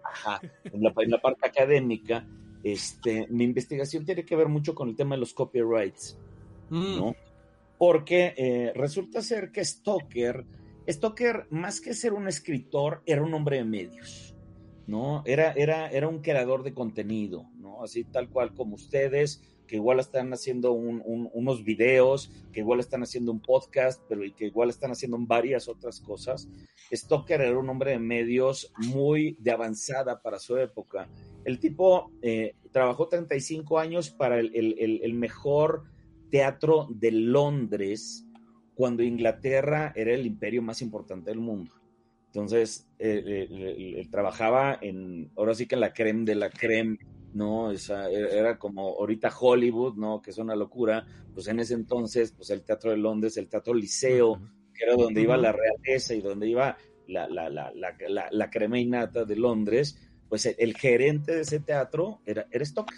Ajá, 0.04 0.42
en 0.66 1.12
la, 1.12 1.20
parte 1.20 1.48
académica, 1.48 2.28
este, 2.66 3.28
mi 3.30 3.44
investigación 3.44 4.06
tiene 4.06 4.26
que 4.26 4.36
ver 4.36 4.48
mucho 4.48 4.74
con 4.74 4.90
el 4.90 4.96
tema 4.96 5.14
de 5.14 5.20
los 5.20 5.36
copyrights, 5.36 6.18
mm. 6.72 6.98
¿no? 6.98 7.16
Porque 7.78 8.34
eh, 8.36 8.72
resulta 8.74 9.22
ser 9.22 9.52
que 9.52 9.64
Stoker, 9.64 10.44
Stoker, 10.90 11.46
más 11.52 11.80
que 11.80 11.94
ser 11.94 12.14
un 12.14 12.28
escritor, 12.28 13.04
era 13.06 13.22
un 13.22 13.32
hombre 13.36 13.58
de 13.58 13.66
medios, 13.66 14.34
¿no? 14.88 15.22
Era, 15.28 15.52
era, 15.52 15.92
era 15.92 16.08
un 16.08 16.24
creador 16.24 16.64
de 16.64 16.74
contenido, 16.74 17.46
¿no? 17.60 17.84
Así 17.84 18.04
tal 18.04 18.30
cual 18.30 18.56
como 18.56 18.74
ustedes, 18.74 19.44
que 19.68 19.76
igual 19.76 20.00
están 20.00 20.34
haciendo 20.34 20.72
unos 20.72 21.64
videos, 21.64 22.32
que 22.52 22.60
igual 22.60 22.80
están 22.80 23.04
haciendo 23.04 23.32
un 23.32 23.40
podcast, 23.40 24.02
pero 24.08 24.22
que 24.36 24.46
igual 24.46 24.70
están 24.70 24.92
haciendo 24.92 25.18
varias 25.20 25.68
otras 25.68 26.00
cosas. 26.02 26.48
Stoker 26.94 27.42
era 27.42 27.58
un 27.58 27.70
hombre 27.70 27.92
de 27.92 28.00
medios 28.00 28.72
muy 28.78 29.36
de 29.40 29.52
avanzada 29.52 30.22
para 30.22 30.40
su 30.40 30.58
época. 30.58 31.08
El 31.44 31.60
tipo 31.60 32.12
eh, 32.22 32.56
trabajó 32.72 33.08
35 33.08 33.80
años 33.80 34.10
para 34.10 34.40
el, 34.40 35.14
mejor 35.14 35.84
teatro 36.30 36.88
de 36.90 37.12
Londres, 37.12 38.26
cuando 38.76 39.04
Inglaterra 39.04 39.94
era 39.96 40.14
el 40.14 40.26
imperio 40.26 40.62
más 40.62 40.82
importante 40.82 41.32
del 41.32 41.40
mundo. 41.40 41.74
Entonces, 42.28 42.88
eh, 43.00 43.48
eh, 43.50 44.08
trabajaba 44.12 44.78
en, 44.82 45.32
ahora 45.38 45.56
sí 45.56 45.68
que 45.68 45.76
en 45.76 45.82
la 45.82 45.94
creme 45.94 46.26
de 46.26 46.36
la 46.36 46.50
creme 46.50 46.98
¿no? 47.36 47.72
Esa, 47.72 48.10
e, 48.10 48.38
era 48.38 48.58
como 48.58 48.82
ahorita 48.82 49.32
Hollywood, 49.40 49.96
¿no? 49.96 50.22
Que 50.22 50.32
es 50.32 50.38
una 50.38 50.56
locura, 50.56 51.06
pues 51.34 51.48
en 51.48 51.60
ese 51.60 51.76
entonces, 51.76 52.32
pues 52.32 52.50
el 52.50 52.64
Teatro 52.64 52.92
de 52.92 52.98
Londres, 52.98 53.38
el 53.38 53.48
Teatro 53.48 53.74
Liceo, 53.74 54.42
que 54.74 54.86
era 54.86 54.96
donde 54.96 55.22
iba 55.22 55.38
la 55.38 55.52
realeza 55.54 56.16
y 56.16 56.22
donde 56.22 56.48
iba 56.48 56.78
la, 57.08 57.28
la, 57.28 57.50
la, 57.50 57.72
la, 57.74 58.28
la 58.32 58.50
crema 58.50 58.80
innata 58.80 59.26
de 59.26 59.36
Londres, 59.36 60.00
pues 60.30 60.46
el, 60.46 60.76
gerente 60.76 61.36
de 61.36 61.42
ese 61.42 61.60
teatro 61.60 62.22
era, 62.26 62.48
era 62.52 62.64
Stock. 62.64 62.92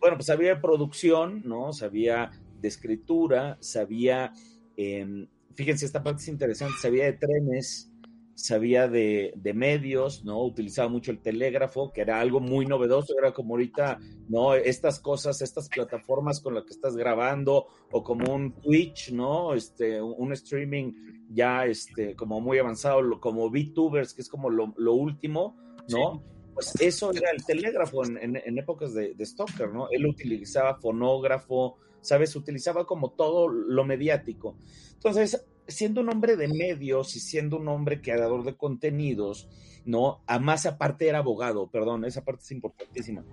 Bueno, 0.00 0.16
pues 0.16 0.26
sabía 0.26 0.54
de 0.54 0.60
producción, 0.60 1.42
¿no? 1.44 1.72
Sabía 1.72 2.30
de 2.60 2.68
escritura, 2.68 3.58
sabía, 3.60 4.32
eh, 4.76 5.26
fíjense, 5.54 5.84
esta 5.84 6.02
parte 6.02 6.22
es 6.22 6.28
interesante, 6.28 6.74
sabía 6.80 7.04
de 7.04 7.12
trenes, 7.14 7.89
sabía 8.34 8.88
de, 8.88 9.32
medios, 9.54 10.24
¿no? 10.24 10.42
Utilizaba 10.42 10.88
mucho 10.88 11.10
el 11.10 11.20
telégrafo, 11.20 11.92
que 11.92 12.00
era 12.00 12.20
algo 12.20 12.40
muy 12.40 12.66
novedoso, 12.66 13.14
era 13.18 13.32
como 13.32 13.54
ahorita, 13.54 13.98
¿no? 14.28 14.54
Estas 14.54 15.00
cosas, 15.00 15.42
estas 15.42 15.68
plataformas 15.68 16.40
con 16.40 16.54
las 16.54 16.64
que 16.64 16.72
estás 16.72 16.96
grabando, 16.96 17.66
o 17.90 18.02
como 18.02 18.34
un 18.34 18.52
Twitch, 18.52 19.12
¿no? 19.12 19.54
Este, 19.54 20.00
un 20.00 20.32
streaming 20.32 20.92
ya, 21.28 21.66
este, 21.66 22.16
como 22.16 22.40
muy 22.40 22.58
avanzado, 22.58 23.20
como 23.20 23.50
VTubers, 23.50 24.14
que 24.14 24.22
es 24.22 24.28
como 24.28 24.50
lo, 24.50 24.92
último, 24.92 25.56
¿no? 25.88 26.22
Pues 26.54 26.74
eso 26.80 27.12
era 27.12 27.30
el 27.30 27.44
telégrafo 27.44 28.04
en, 28.04 28.58
épocas 28.58 28.94
de, 28.94 29.14
de 29.14 29.26
Stoker, 29.26 29.72
¿no? 29.72 29.88
Él 29.90 30.06
utilizaba 30.06 30.74
fonógrafo, 30.74 31.78
¿sabes? 32.00 32.34
Utilizaba 32.34 32.86
como 32.86 33.12
todo 33.12 33.48
lo 33.48 33.84
mediático. 33.84 34.56
Entonces, 34.94 35.44
siendo 35.66 36.00
un 36.00 36.08
hombre 36.08 36.36
de 36.36 36.48
medios 36.48 37.16
y 37.16 37.20
siendo 37.20 37.58
un 37.58 37.68
hombre 37.68 38.00
creador 38.00 38.44
de 38.44 38.56
contenidos, 38.56 39.48
¿no? 39.84 40.22
Además, 40.26 40.66
aparte 40.66 41.08
era 41.08 41.18
abogado, 41.18 41.68
perdón, 41.70 42.04
esa 42.04 42.24
parte 42.24 42.42
es 42.42 42.50
importantísima. 42.52 43.24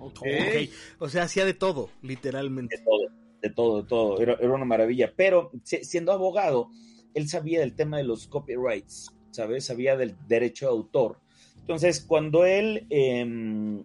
O 1.00 1.10
sea, 1.10 1.24
hacía 1.24 1.46
de 1.46 1.54
todo, 1.54 1.90
literalmente. 2.02 2.78
De 2.78 2.84
todo, 2.84 3.08
de 3.42 3.50
todo, 3.50 3.82
de 3.82 3.88
todo. 3.88 4.22
Era, 4.22 4.54
una 4.54 4.66
maravilla. 4.66 5.14
Pero 5.16 5.52
siendo 5.64 6.12
abogado, 6.12 6.70
él 7.14 7.28
sabía 7.28 7.60
del 7.60 7.76
tema 7.76 7.98
de 7.98 8.04
los 8.04 8.28
copyrights, 8.28 9.14
¿sabes? 9.32 9.66
Sabía 9.66 9.98
del 9.98 10.16
derecho 10.28 10.68
de 10.68 10.72
autor. 10.72 11.20
Entonces, 11.60 12.00
cuando 12.00 12.46
él 12.46 12.88
em, 12.90 13.84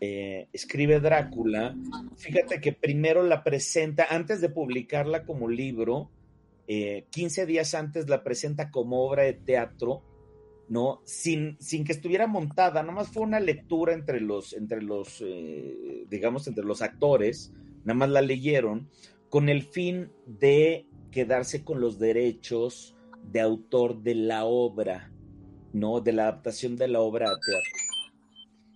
eh, 0.00 0.48
escribe 0.52 1.00
Drácula, 1.00 1.76
fíjate 2.16 2.60
que 2.60 2.72
primero 2.72 3.22
la 3.22 3.44
presenta, 3.44 4.06
antes 4.10 4.40
de 4.40 4.48
publicarla 4.48 5.24
como 5.24 5.48
libro, 5.48 6.10
15 6.66 7.42
eh, 7.42 7.46
días 7.46 7.74
antes 7.74 8.08
la 8.08 8.22
presenta 8.22 8.70
como 8.70 9.04
obra 9.06 9.22
de 9.22 9.34
teatro, 9.34 10.02
¿no? 10.68 11.00
Sin, 11.04 11.56
sin 11.60 11.84
que 11.84 11.92
estuviera 11.92 12.26
montada, 12.26 12.82
nomás 12.82 13.08
fue 13.08 13.22
una 13.22 13.40
lectura 13.40 13.94
entre 13.94 14.20
los, 14.20 14.52
entre 14.52 14.82
los 14.82 15.22
eh, 15.24 16.04
digamos, 16.08 16.46
entre 16.48 16.64
los 16.64 16.82
actores, 16.82 17.52
nada 17.84 17.94
más 17.94 18.10
la 18.10 18.22
leyeron, 18.22 18.88
con 19.28 19.48
el 19.48 19.62
fin 19.62 20.10
de 20.26 20.86
quedarse 21.10 21.64
con 21.64 21.80
los 21.80 21.98
derechos 21.98 22.96
de 23.22 23.40
autor 23.40 24.02
de 24.02 24.14
la 24.14 24.44
obra, 24.44 25.12
¿no? 25.72 26.00
De 26.00 26.12
la 26.12 26.24
adaptación 26.24 26.76
de 26.76 26.88
la 26.88 27.00
obra 27.00 27.26
a 27.26 27.38
teatro. 27.38 27.86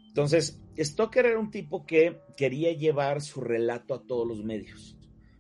Entonces, 0.09 0.61
Stoker 0.79 1.26
era 1.26 1.38
un 1.38 1.50
tipo 1.50 1.87
que 1.87 2.20
quería 2.37 2.72
llevar 2.72 3.20
su 3.20 3.40
relato 3.40 3.94
a 3.94 4.03
todos 4.03 4.26
los 4.26 4.44
medios, 4.44 4.96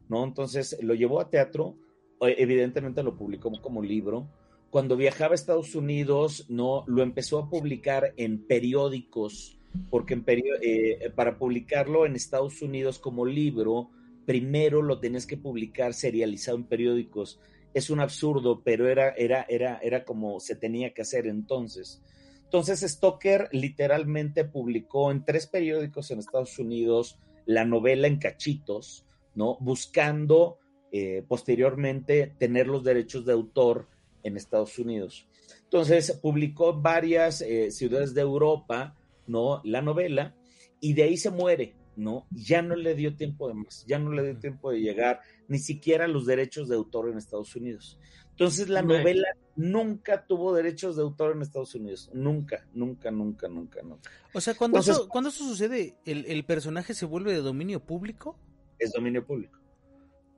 ¿no? 0.08 0.24
Entonces 0.24 0.76
lo 0.82 0.94
llevó 0.94 1.20
a 1.20 1.30
teatro, 1.30 1.76
evidentemente 2.20 3.02
lo 3.02 3.16
publicó 3.16 3.50
como 3.60 3.82
libro. 3.82 4.28
Cuando 4.70 4.96
viajaba 4.96 5.32
a 5.32 5.34
Estados 5.34 5.74
Unidos, 5.74 6.46
no 6.48 6.84
lo 6.86 7.02
empezó 7.02 7.38
a 7.38 7.50
publicar 7.50 8.14
en 8.16 8.46
periódicos, 8.46 9.58
porque 9.90 10.14
en 10.14 10.24
eh, 10.28 11.10
para 11.14 11.38
publicarlo 11.38 12.06
en 12.06 12.14
Estados 12.14 12.62
Unidos 12.62 12.98
como 12.98 13.26
libro, 13.26 13.90
primero 14.26 14.80
lo 14.80 15.00
tenías 15.00 15.26
que 15.26 15.36
publicar 15.36 15.92
serializado 15.92 16.56
en 16.56 16.64
periódicos. 16.64 17.40
Es 17.74 17.90
un 17.90 17.98
absurdo, 17.98 18.62
pero 18.62 18.88
era, 18.88 19.10
era, 19.10 19.44
era, 19.48 19.78
era 19.82 20.04
como 20.04 20.38
se 20.38 20.54
tenía 20.54 20.94
que 20.94 21.02
hacer 21.02 21.26
entonces. 21.26 22.00
Entonces, 22.44 22.80
Stoker 22.80 23.48
literalmente 23.50 24.44
publicó 24.44 25.10
en 25.10 25.24
tres 25.24 25.48
periódicos 25.48 26.10
en 26.10 26.20
Estados 26.20 26.58
Unidos 26.60 27.18
la 27.44 27.64
novela 27.64 28.06
en 28.06 28.18
cachitos, 28.18 29.04
¿no? 29.34 29.56
Buscando 29.60 30.59
eh, 30.92 31.24
posteriormente 31.26 32.34
tener 32.38 32.66
los 32.66 32.82
derechos 32.82 33.24
de 33.24 33.32
autor 33.32 33.88
en 34.22 34.36
Estados 34.36 34.78
Unidos. 34.78 35.26
Entonces 35.64 36.18
publicó 36.20 36.70
en 36.70 36.82
varias 36.82 37.42
eh, 37.42 37.70
ciudades 37.70 38.12
de 38.12 38.22
Europa, 38.22 38.96
¿no? 39.26 39.60
La 39.64 39.82
novela 39.82 40.34
y 40.80 40.94
de 40.94 41.04
ahí 41.04 41.16
se 41.16 41.30
muere, 41.30 41.76
¿no? 41.94 42.26
Ya 42.30 42.62
no 42.62 42.74
le 42.74 42.94
dio 42.94 43.14
tiempo 43.14 43.46
de 43.46 43.54
más, 43.54 43.84
ya 43.86 43.98
no 43.98 44.10
le 44.12 44.24
dio 44.24 44.38
tiempo 44.38 44.72
de 44.72 44.80
llegar 44.80 45.20
ni 45.46 45.58
siquiera 45.58 46.06
a 46.06 46.08
los 46.08 46.26
derechos 46.26 46.68
de 46.68 46.76
autor 46.76 47.08
en 47.08 47.18
Estados 47.18 47.54
Unidos. 47.54 47.98
Entonces 48.30 48.68
la 48.68 48.82
novela 48.82 49.28
nunca 49.54 50.26
tuvo 50.26 50.54
derechos 50.54 50.96
de 50.96 51.02
autor 51.02 51.36
en 51.36 51.42
Estados 51.42 51.74
Unidos, 51.74 52.10
nunca, 52.14 52.66
nunca, 52.72 53.10
nunca, 53.10 53.48
nunca, 53.48 53.82
nunca. 53.82 54.10
O 54.32 54.40
sea, 54.40 54.54
cuando, 54.54 54.78
eso, 54.78 55.08
cuando 55.08 55.28
eso 55.28 55.44
sucede, 55.44 55.98
¿el, 56.06 56.24
¿el, 56.24 56.44
personaje 56.44 56.94
se 56.94 57.04
vuelve 57.04 57.32
de 57.32 57.42
dominio 57.42 57.80
público? 57.84 58.38
Es 58.78 58.92
dominio 58.92 59.26
público. 59.26 59.59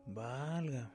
Valga. 0.07 0.91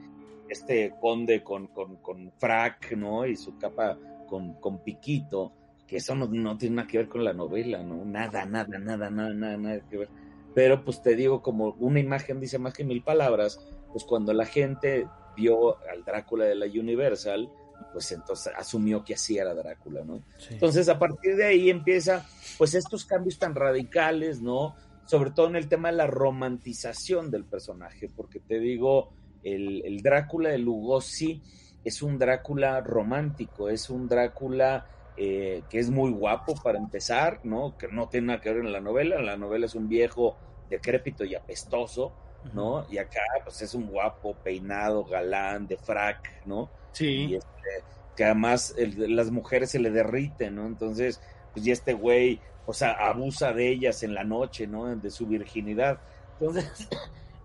este 0.50 0.92
conde 1.00 1.42
con, 1.42 1.68
con, 1.68 1.96
con, 2.02 2.32
frac, 2.32 2.92
¿no? 2.98 3.24
Y 3.26 3.37
su 3.37 3.56
capa 3.56 3.98
con, 4.28 4.60
con 4.60 4.84
piquito, 4.84 5.54
que 5.87 5.96
eso 5.96 6.14
no, 6.14 6.26
no 6.26 6.58
tiene 6.58 6.76
nada 6.76 6.88
que 6.88 6.98
ver 6.98 7.08
con 7.08 7.24
la 7.24 7.32
novela, 7.32 7.82
¿no? 7.82 8.04
Nada, 8.04 8.44
nada, 8.44 8.76
nada, 8.78 9.08
nada, 9.08 9.32
nada, 9.32 9.56
nada 9.56 9.80
que 9.88 9.96
ver 9.96 10.23
pero 10.55 10.85
pues 10.85 11.03
te 11.03 11.17
digo, 11.17 11.43
como 11.43 11.77
una 11.81 12.01
imagen 12.01 12.40
dice 12.40 12.59
más 12.59 12.75
que 12.75 12.85
mil 12.85 13.03
palabras, 13.03 13.61
pues 13.93 14.05
cuando 14.05 14.33
la 14.33 14.47
gente 14.47 15.07
vio 15.37 15.77
al 15.88 16.05
Drácula 16.05 16.45
de 16.45 16.55
la 16.55 16.67
Universal, 16.67 17.51
pues 17.93 18.11
entonces 18.12 18.53
asumió 18.57 19.05
que 19.05 19.14
así 19.14 19.38
era 19.38 19.55
Drácula, 19.55 20.05
¿no? 20.05 20.23
Entonces 20.51 20.88
a 20.88 20.99
partir 20.99 21.37
de 21.37 21.47
ahí 21.47 21.71
empieza 21.71 22.27
pues 22.59 22.75
estos 22.75 23.05
cambios 23.05 23.38
tan 23.38 23.55
radicales, 23.55 24.40
¿no? 24.40 24.75
Sobre 25.07 25.31
todo 25.31 25.49
en 25.49 25.57
el 25.57 25.69
tema 25.69 25.90
de 25.90 25.97
la 25.97 26.07
romantización 26.07 27.31
del 27.31 27.45
personaje, 27.45 28.09
porque 28.14 28.40
te 28.40 28.59
digo, 28.59 29.12
el, 29.43 30.01
Drácula 30.03 30.51
de 30.51 30.59
Lugosi 30.59 31.43
es 31.85 32.03
un 32.03 32.19
Drácula 32.19 32.81
romántico, 32.81 33.69
es 33.69 33.90
un 33.90 34.09
Drácula 34.09 34.87
eh, 35.16 35.62
que 35.70 35.79
es 35.79 35.90
muy 35.90 36.11
guapo 36.11 36.55
para 36.62 36.79
empezar, 36.79 37.40
¿no? 37.44 37.77
Que 37.79 37.88
no 37.88 38.09
tiene 38.09 38.29
nada 38.29 38.40
que 38.40 38.53
ver 38.53 38.64
en 38.64 38.72
la 38.72 38.81
novela. 38.81 39.20
La 39.22 39.37
novela 39.37 39.66
es 39.66 39.74
un 39.74 39.88
viejo 39.88 40.37
decrépito 40.68 41.24
y 41.24 41.35
apestoso, 41.35 42.12
¿no? 42.53 42.87
Y 42.90 42.98
acá, 42.98 43.22
pues 43.44 43.62
es 43.62 43.74
un 43.74 43.87
guapo, 43.87 44.35
peinado, 44.42 45.05
galán, 45.05 45.66
de 45.66 45.77
frac, 45.77 46.44
¿no? 46.46 46.68
Sí. 46.92 47.27
Y 47.27 47.35
este, 47.37 47.85
que 48.16 48.24
además 48.24 48.74
las 48.96 49.31
mujeres 49.31 49.70
se 49.70 49.79
le 49.79 49.90
derriten, 49.90 50.57
¿no? 50.57 50.66
Entonces, 50.66 51.20
pues 51.53 51.64
ya 51.64 51.72
este 51.72 51.92
güey, 51.92 52.40
o 52.66 52.72
sea, 52.72 52.92
abusa 52.92 53.53
de 53.53 53.68
ellas 53.68 54.03
en 54.03 54.14
la 54.14 54.24
noche, 54.24 54.66
¿no? 54.66 54.94
De 54.96 55.11
su 55.11 55.27
virginidad. 55.27 56.00
Entonces, 56.40 56.88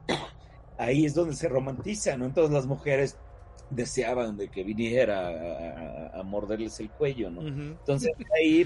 ahí 0.77 1.05
es 1.05 1.13
donde 1.13 1.35
se 1.35 1.47
romantiza, 1.49 2.17
¿no? 2.17 2.25
Entonces 2.25 2.51
las 2.51 2.65
mujeres 2.65 3.17
deseaban 3.69 4.37
de 4.37 4.49
que 4.49 4.63
viniera 4.63 6.17
a, 6.17 6.23
morderles 6.23 6.79
el 6.79 6.89
cuello, 6.89 7.29
¿no? 7.29 7.47
Entonces 7.47 8.11
ahí 8.39 8.65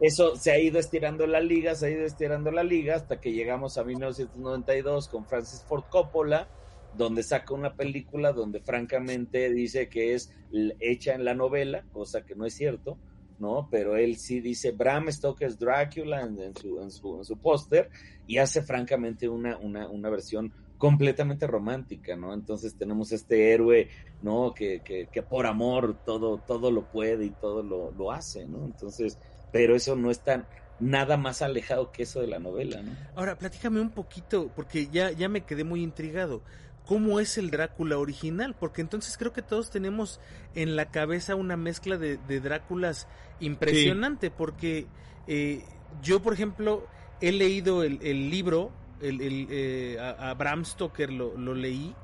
eso 0.00 0.36
se 0.36 0.50
ha 0.50 0.58
ido 0.58 0.78
estirando 0.78 1.26
la 1.26 1.40
liga, 1.40 1.74
se 1.74 1.86
ha 1.86 1.90
ido 1.90 2.04
estirando 2.04 2.50
la 2.50 2.62
liga 2.62 2.96
hasta 2.96 3.20
que 3.20 3.32
llegamos 3.32 3.78
a 3.78 3.84
1992 3.84 5.08
con 5.08 5.24
Francis 5.24 5.64
Ford 5.66 5.84
Coppola, 5.88 6.48
donde 6.96 7.22
saca 7.22 7.54
una 7.54 7.74
película 7.74 8.32
donde 8.32 8.60
francamente 8.60 9.50
dice 9.50 9.88
que 9.88 10.14
es 10.14 10.32
hecha 10.80 11.14
en 11.14 11.24
la 11.24 11.34
novela, 11.34 11.84
cosa 11.92 12.24
que 12.24 12.34
no 12.34 12.44
es 12.44 12.54
cierto, 12.54 12.98
¿no? 13.38 13.68
Pero 13.70 13.96
él 13.96 14.16
sí 14.16 14.40
dice 14.40 14.72
Bram 14.72 15.10
Stoker's 15.10 15.58
Drácula 15.58 16.22
en, 16.22 16.54
su, 16.54 16.80
en 16.80 16.90
su, 16.90 17.18
en 17.18 17.24
su 17.24 17.38
póster 17.38 17.90
y 18.26 18.38
hace 18.38 18.62
francamente 18.62 19.28
una, 19.28 19.56
una, 19.56 19.88
una 19.88 20.10
versión 20.10 20.52
completamente 20.78 21.46
romántica, 21.46 22.16
¿no? 22.16 22.34
Entonces 22.34 22.76
tenemos 22.76 23.12
este 23.12 23.52
héroe, 23.52 23.88
¿no? 24.22 24.52
Que, 24.54 24.80
que, 24.80 25.08
que 25.10 25.22
por 25.22 25.46
amor 25.46 25.98
todo, 26.04 26.38
todo 26.38 26.70
lo 26.70 26.90
puede 26.90 27.24
y 27.24 27.30
todo 27.30 27.62
lo, 27.62 27.92
lo, 27.92 28.12
hace, 28.12 28.46
¿no? 28.46 28.64
Entonces, 28.64 29.18
pero 29.52 29.74
eso 29.74 29.96
no 29.96 30.10
es 30.10 30.20
tan 30.20 30.46
nada 30.78 31.16
más 31.16 31.40
alejado 31.40 31.90
que 31.92 32.02
eso 32.02 32.20
de 32.20 32.26
la 32.26 32.38
novela, 32.38 32.82
¿no? 32.82 32.92
Ahora, 33.14 33.38
platícame 33.38 33.80
un 33.80 33.90
poquito, 33.90 34.50
porque 34.54 34.88
ya, 34.88 35.10
ya 35.12 35.28
me 35.28 35.42
quedé 35.42 35.64
muy 35.64 35.82
intrigado. 35.82 36.42
¿Cómo 36.84 37.18
es 37.18 37.36
el 37.38 37.50
Drácula 37.50 37.98
original? 37.98 38.54
Porque 38.54 38.80
entonces 38.80 39.16
creo 39.16 39.32
que 39.32 39.42
todos 39.42 39.70
tenemos 39.70 40.20
en 40.54 40.76
la 40.76 40.90
cabeza 40.90 41.34
una 41.34 41.56
mezcla 41.56 41.96
de, 41.96 42.16
de 42.16 42.40
Dráculas 42.40 43.08
impresionante, 43.40 44.30
porque 44.30 44.86
eh, 45.26 45.64
yo, 46.02 46.22
por 46.22 46.34
ejemplo, 46.34 46.86
he 47.20 47.32
leído 47.32 47.82
el, 47.82 47.98
el 48.02 48.30
libro 48.30 48.70
el, 49.00 49.20
el 49.20 49.46
eh, 49.50 49.98
a, 50.00 50.34
Bram 50.34 50.64
Stoker 50.64 51.12
lo, 51.12 51.36
lo, 51.36 51.54
leí, 51.54 51.94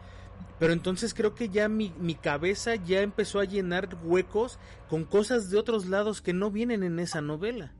pero 0.58 0.72
entonces 0.72 1.14
creo 1.14 1.34
que 1.34 1.48
ya 1.48 1.68
mi, 1.68 1.92
mi, 1.98 2.14
cabeza 2.14 2.74
ya 2.76 3.00
empezó 3.00 3.40
a 3.40 3.44
llenar 3.44 3.96
huecos 4.04 4.58
con 4.88 5.04
cosas 5.04 5.50
de 5.50 5.58
otros 5.58 5.86
lados 5.86 6.20
que 6.20 6.32
no 6.32 6.50
vienen 6.50 6.82
en 6.82 6.98
esa 6.98 7.20
novela. 7.20 7.72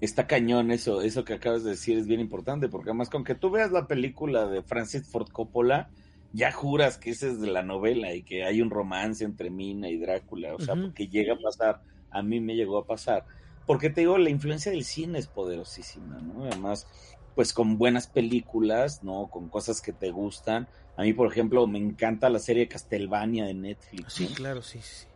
Está 0.00 0.26
cañón 0.26 0.72
eso, 0.72 1.00
eso 1.02 1.24
que 1.24 1.34
acabas 1.34 1.62
de 1.62 1.70
decir 1.70 1.96
es 1.96 2.06
bien 2.06 2.20
importante, 2.20 2.68
porque 2.68 2.90
además 2.90 3.08
con 3.08 3.22
que 3.22 3.36
tú 3.36 3.50
veas 3.50 3.70
la 3.70 3.86
película 3.86 4.46
de 4.46 4.62
Francis 4.62 5.06
Ford 5.06 5.28
Coppola, 5.30 5.90
ya 6.32 6.50
juras 6.50 6.98
que 6.98 7.10
esa 7.10 7.28
es 7.28 7.40
de 7.40 7.46
la 7.46 7.62
novela 7.62 8.12
y 8.14 8.22
que 8.22 8.44
hay 8.44 8.60
un 8.60 8.70
romance 8.70 9.24
entre 9.24 9.50
Mina 9.50 9.88
y 9.88 9.98
Drácula, 9.98 10.54
o 10.54 10.60
sea, 10.60 10.74
porque 10.74 11.06
llega 11.06 11.34
a 11.34 11.38
pasar, 11.38 11.82
a 12.10 12.22
mí 12.22 12.40
me 12.40 12.56
llegó 12.56 12.78
a 12.78 12.86
pasar, 12.86 13.24
porque 13.66 13.90
te 13.90 14.00
digo, 14.00 14.18
la 14.18 14.30
influencia 14.30 14.72
del 14.72 14.84
cine 14.84 15.18
es 15.18 15.28
poderosísima, 15.28 16.20
¿no? 16.20 16.44
Además, 16.44 16.86
pues 17.34 17.52
con 17.52 17.78
buenas 17.78 18.06
películas, 18.06 19.02
¿no? 19.02 19.28
Con 19.30 19.48
cosas 19.48 19.80
que 19.80 19.92
te 19.92 20.10
gustan. 20.10 20.68
A 20.96 21.02
mí, 21.02 21.12
por 21.12 21.30
ejemplo, 21.30 21.66
me 21.66 21.78
encanta 21.78 22.28
la 22.28 22.38
serie 22.38 22.68
Castlevania 22.68 23.46
de 23.46 23.54
Netflix. 23.54 24.12
Sí, 24.14 24.26
claro, 24.28 24.62
sí, 24.62 24.80
sí. 24.82 25.06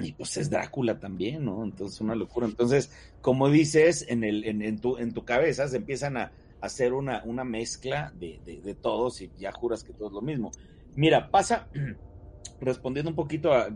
Y 0.00 0.12
pues 0.12 0.36
es 0.36 0.48
Drácula 0.48 1.00
también, 1.00 1.44
¿no? 1.44 1.64
Entonces, 1.64 2.00
una 2.00 2.14
locura. 2.14 2.46
Entonces, 2.46 2.90
como 3.20 3.50
dices, 3.50 4.06
en, 4.08 4.22
el, 4.22 4.44
en, 4.44 4.62
en, 4.62 4.78
tu, 4.78 4.96
en 4.96 5.12
tu 5.12 5.24
cabeza 5.24 5.66
se 5.66 5.78
empiezan 5.78 6.16
a, 6.16 6.32
hacer 6.60 6.92
una, 6.92 7.22
una 7.24 7.44
mezcla 7.44 8.12
de, 8.18 8.40
de, 8.44 8.74
todos 8.74 9.20
y 9.20 9.30
ya 9.38 9.52
juras 9.52 9.84
que 9.84 9.92
todo 9.92 10.08
es 10.08 10.14
lo 10.14 10.22
mismo. 10.22 10.50
Mira, 10.94 11.30
pasa, 11.30 11.68
respondiendo 12.60 13.10
un 13.10 13.16
poquito 13.16 13.52
a, 13.52 13.68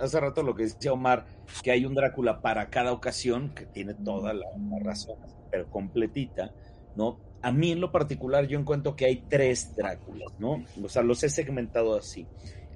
hace 0.00 0.20
rato 0.20 0.42
lo 0.42 0.54
que 0.54 0.64
decía 0.64 0.92
Omar, 0.92 1.26
que 1.62 1.70
hay 1.70 1.84
un 1.84 1.94
Drácula 1.94 2.40
para 2.40 2.70
cada 2.70 2.92
ocasión, 2.92 3.50
que 3.54 3.66
tiene 3.66 3.94
toda 3.94 4.32
la, 4.32 4.46
la 4.70 4.78
razón 4.80 5.16
pero 5.50 5.68
completita, 5.68 6.52
¿no? 6.96 7.18
A 7.42 7.52
mí 7.52 7.72
en 7.72 7.80
lo 7.80 7.90
particular 7.90 8.46
yo 8.46 8.58
encuentro 8.58 8.94
que 8.94 9.06
hay 9.06 9.24
tres 9.28 9.74
Dráculas, 9.74 10.32
¿no? 10.38 10.64
O 10.82 10.88
sea, 10.88 11.02
los 11.02 11.22
he 11.24 11.28
segmentado 11.28 11.96
así. 11.96 12.26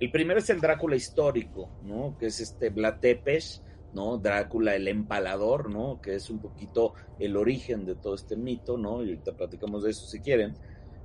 El 0.01 0.11
primero 0.11 0.41
es 0.41 0.51
el 0.51 0.61
Drácula 0.61 0.97
histórico, 0.97 1.69
¿no? 1.85 2.17
Que 2.19 2.27
es 2.27 2.41
este 2.41 2.71
Vlad 2.71 2.99
Tepes, 2.99 3.63
¿no? 3.93 4.19
Drácula 4.19 4.75
el 4.75 4.89
empalador, 4.89 5.71
¿no? 5.71 6.01
Que 6.01 6.17
es 6.17 6.31
un 6.31 6.41
poquito 6.41 6.95
el 7.19 7.37
origen 7.37 7.87
de 7.87 7.95
todo 7.95 8.15
este 8.15 8.37
mito, 8.37 8.77
¿no? 8.77 9.03
Y 9.03 9.11
ahorita 9.11 9.37
platicamos 9.37 9.85
de 9.85 9.91
eso 9.91 10.07
si 10.07 10.21
quieren. 10.21 10.55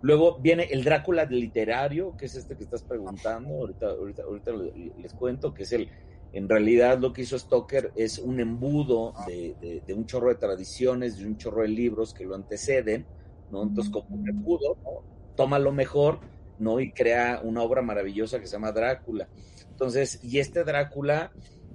Luego 0.01 0.39
viene 0.39 0.63
el 0.71 0.83
Drácula 0.83 1.25
literario, 1.25 2.15
que 2.15 2.25
es 2.25 2.35
este 2.35 2.55
que 2.55 2.63
estás 2.63 2.83
preguntando, 2.83 3.55
ahorita, 3.55 3.87
ahorita, 3.87 4.23
ahorita 4.23 4.51
les 4.97 5.13
cuento, 5.13 5.53
que 5.53 5.63
es 5.63 5.73
el, 5.73 5.89
en 6.31 6.47
realidad 6.47 6.99
lo 6.99 7.11
que 7.11 7.23
hizo 7.23 7.37
Stoker 7.37 7.91
es 7.95 8.17
un 8.19 8.39
embudo 8.39 9.13
de, 9.27 9.81
de, 9.85 9.93
un 9.93 10.05
chorro 10.05 10.29
de 10.29 10.35
tradiciones, 10.35 11.17
de 11.17 11.25
un 11.25 11.37
chorro 11.37 11.63
de 11.63 11.69
libros 11.69 12.13
que 12.13 12.25
lo 12.25 12.35
anteceden, 12.35 13.05
¿no? 13.51 13.63
Entonces, 13.63 13.91
como 13.91 14.23
que 14.23 14.31
pudo, 14.33 14.77
¿no? 14.83 15.19
toma 15.35 15.57
lo 15.57 15.71
mejor, 15.71 16.19
¿no? 16.59 16.79
Y 16.79 16.91
crea 16.91 17.41
una 17.43 17.63
obra 17.63 17.81
maravillosa 17.81 18.39
que 18.39 18.47
se 18.47 18.53
llama 18.53 18.71
Drácula. 18.71 19.27
Entonces, 19.69 20.19
y 20.23 20.39
este 20.39 20.63
Drácula, 20.63 21.31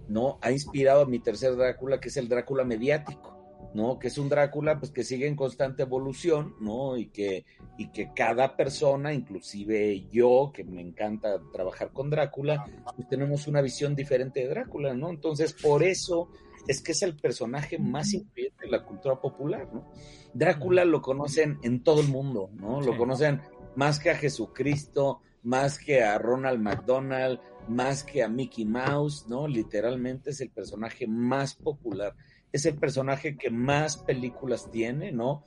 ¿no? 0.08 0.38
Ha 0.42 0.52
inspirado 0.52 1.02
a 1.02 1.06
mi 1.06 1.18
tercer 1.18 1.56
Drácula, 1.56 1.98
que 2.00 2.08
es 2.08 2.16
el 2.16 2.28
Drácula 2.28 2.64
mediático. 2.64 3.33
¿No? 3.74 3.98
Que 3.98 4.08
es 4.08 4.18
un 4.18 4.28
Drácula 4.28 4.78
pues 4.78 4.92
que 4.92 5.04
sigue 5.04 5.26
en 5.26 5.36
constante 5.36 5.82
evolución, 5.82 6.54
¿no? 6.60 6.96
Y 6.96 7.06
que, 7.06 7.44
y 7.76 7.88
que 7.88 8.12
cada 8.14 8.56
persona, 8.56 9.12
inclusive 9.12 10.06
yo, 10.10 10.52
que 10.54 10.64
me 10.64 10.80
encanta 10.80 11.40
trabajar 11.52 11.92
con 11.92 12.08
Drácula, 12.08 12.64
pues 12.96 13.08
tenemos 13.08 13.46
una 13.48 13.60
visión 13.60 13.96
diferente 13.96 14.40
de 14.40 14.48
Drácula, 14.48 14.94
¿no? 14.94 15.10
Entonces, 15.10 15.52
por 15.52 15.82
eso 15.82 16.30
es 16.68 16.80
que 16.80 16.92
es 16.92 17.02
el 17.02 17.16
personaje 17.16 17.78
más 17.78 18.14
influyente 18.14 18.64
de 18.64 18.70
la 18.70 18.84
cultura 18.84 19.20
popular, 19.20 19.68
¿no? 19.74 19.90
Drácula 20.32 20.84
lo 20.84 21.02
conocen 21.02 21.58
en 21.62 21.82
todo 21.82 22.00
el 22.00 22.08
mundo, 22.08 22.50
¿no? 22.54 22.80
Lo 22.80 22.96
conocen 22.96 23.42
más 23.74 23.98
que 23.98 24.10
a 24.10 24.16
Jesucristo, 24.16 25.20
más 25.42 25.78
que 25.78 26.02
a 26.02 26.16
Ronald 26.18 26.60
McDonald, 26.60 27.40
más 27.68 28.04
que 28.04 28.22
a 28.22 28.28
Mickey 28.28 28.64
Mouse, 28.64 29.26
¿no? 29.28 29.48
Literalmente 29.48 30.30
es 30.30 30.40
el 30.40 30.50
personaje 30.50 31.08
más 31.08 31.54
popular 31.54 32.14
es 32.54 32.66
el 32.66 32.76
personaje 32.76 33.36
que 33.36 33.50
más 33.50 33.96
películas 33.96 34.70
tiene, 34.70 35.10
¿no? 35.10 35.42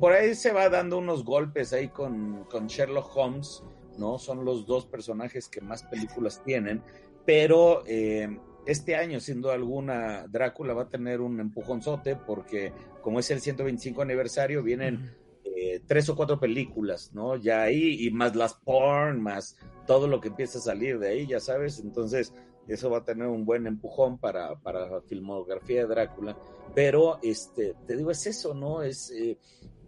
Por 0.00 0.14
ahí 0.14 0.34
se 0.34 0.52
va 0.52 0.70
dando 0.70 0.96
unos 0.96 1.22
golpes 1.22 1.74
ahí 1.74 1.88
con, 1.88 2.44
con 2.44 2.66
Sherlock 2.66 3.14
Holmes, 3.14 3.62
¿no? 3.98 4.18
Son 4.18 4.42
los 4.42 4.64
dos 4.64 4.86
personajes 4.86 5.50
que 5.50 5.60
más 5.60 5.82
películas 5.82 6.42
tienen, 6.46 6.82
pero 7.26 7.84
eh, 7.86 8.40
este 8.64 8.96
año, 8.96 9.20
siendo 9.20 9.50
alguna, 9.50 10.26
Drácula 10.28 10.72
va 10.72 10.84
a 10.84 10.88
tener 10.88 11.20
un 11.20 11.40
empujonzote 11.40 12.16
porque 12.16 12.72
como 13.02 13.20
es 13.20 13.30
el 13.30 13.42
125 13.42 14.00
aniversario, 14.00 14.62
vienen 14.62 15.14
eh, 15.44 15.82
tres 15.86 16.08
o 16.08 16.16
cuatro 16.16 16.40
películas, 16.40 17.10
¿no? 17.12 17.36
Ya 17.36 17.64
ahí, 17.64 18.06
y 18.06 18.10
más 18.10 18.34
las 18.34 18.54
porn, 18.54 19.20
más 19.20 19.58
todo 19.86 20.08
lo 20.08 20.22
que 20.22 20.28
empieza 20.28 20.56
a 20.56 20.62
salir 20.62 20.98
de 20.98 21.08
ahí, 21.08 21.26
ya 21.26 21.38
sabes, 21.38 21.80
entonces 21.80 22.32
eso 22.68 22.90
va 22.90 22.98
a 22.98 23.04
tener 23.04 23.26
un 23.28 23.44
buen 23.44 23.66
empujón 23.66 24.18
para, 24.18 24.56
para 24.56 24.88
la 24.88 25.00
filmografía 25.02 25.82
de 25.82 25.86
Drácula, 25.86 26.36
pero 26.74 27.18
este, 27.22 27.74
te 27.86 27.96
digo, 27.96 28.10
es 28.10 28.26
eso, 28.26 28.54
¿no? 28.54 28.82
Es 28.82 29.10
eh, 29.10 29.38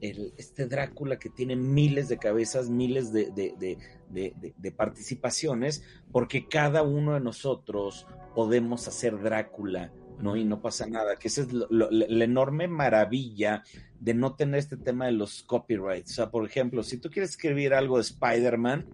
el, 0.01 0.33
este 0.37 0.67
Drácula 0.67 1.19
que 1.19 1.31
tiene 1.31 1.57
miles 1.57 2.09
de 2.09 2.19
cabezas, 2.19 2.71
miles 2.71 3.13
de, 3.13 3.31
de, 3.31 4.73
participaciones, 4.73 5.83
porque 6.13 6.49
cada 6.49 6.83
uno 6.83 7.15
de 7.15 7.21
nosotros 7.21 8.07
podemos 8.35 8.87
hacer 8.87 9.21
Drácula, 9.21 9.93
¿no? 10.21 10.37
Y 10.37 10.45
no 10.45 10.61
pasa 10.61 10.87
nada, 10.87 11.17
que 11.17 11.29
esa 11.29 11.43
es 11.43 11.49
la 11.53 12.25
enorme 12.25 12.69
maravilla 12.69 13.65
de 14.01 14.15
no 14.15 14.37
tener 14.37 14.59
este 14.59 14.77
tema 14.77 15.07
de 15.07 15.13
los 15.13 15.43
copyrights. 15.43 16.13
O 16.13 16.15
sea, 16.15 16.31
por 16.31 16.47
ejemplo, 16.47 16.83
si 16.83 16.99
tú 16.99 17.11
quieres 17.11 17.31
escribir 17.31 17.75
algo 17.75 17.97
de 17.97 18.03
Spider-Man, 18.03 18.87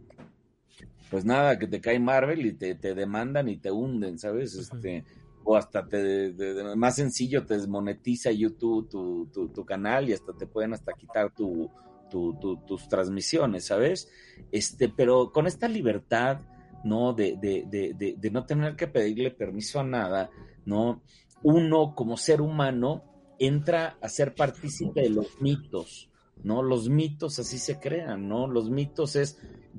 pues 1.10 1.24
nada, 1.24 1.58
que 1.58 1.66
te 1.66 1.80
cae 1.80 1.98
Marvel 1.98 2.46
y 2.46 2.52
te, 2.54 2.74
demandan 2.74 3.48
y 3.48 3.56
te 3.56 3.70
hunden, 3.70 4.18
¿sabes? 4.18 4.54
Este, 4.54 5.04
o 5.44 5.56
hasta 5.56 5.86
te, 5.86 6.34
más 6.76 6.96
sencillo, 6.96 7.44
te 7.44 7.54
desmonetiza 7.54 8.30
YouTube 8.32 8.88
tu, 8.88 9.48
tu, 9.48 9.64
canal 9.64 10.08
y 10.08 10.12
hasta 10.12 10.32
te 10.32 10.46
pueden 10.46 10.72
hasta 10.72 10.94
quitar 10.94 11.32
tu, 11.32 11.70
tus 12.10 12.88
transmisiones, 12.88 13.66
¿sabes? 13.66 14.08
Este, 14.50 14.88
pero 14.88 15.32
con 15.32 15.46
esta 15.46 15.68
libertad, 15.68 16.40
¿no? 16.84 17.12
De, 17.12 17.36
de, 17.36 17.64
de, 18.18 18.30
no 18.30 18.46
tener 18.46 18.76
que 18.76 18.86
pedirle 18.86 19.30
permiso 19.30 19.80
a 19.80 19.84
nada, 19.84 20.30
¿no? 20.64 21.02
Uno 21.42 21.94
como 21.94 22.16
ser 22.16 22.40
humano 22.40 23.04
entra 23.38 23.98
a 24.00 24.08
ser 24.08 24.34
partícipe 24.34 25.02
de 25.02 25.10
los 25.10 25.40
mitos, 25.40 26.10
¿no? 26.42 26.62
Los 26.62 26.88
mitos 26.88 27.38
así 27.38 27.58
se 27.58 27.78
crean, 27.78 28.28
¿no? 28.28 28.46
Los 28.46 28.70
mitos 28.70 29.16
es 29.16 29.38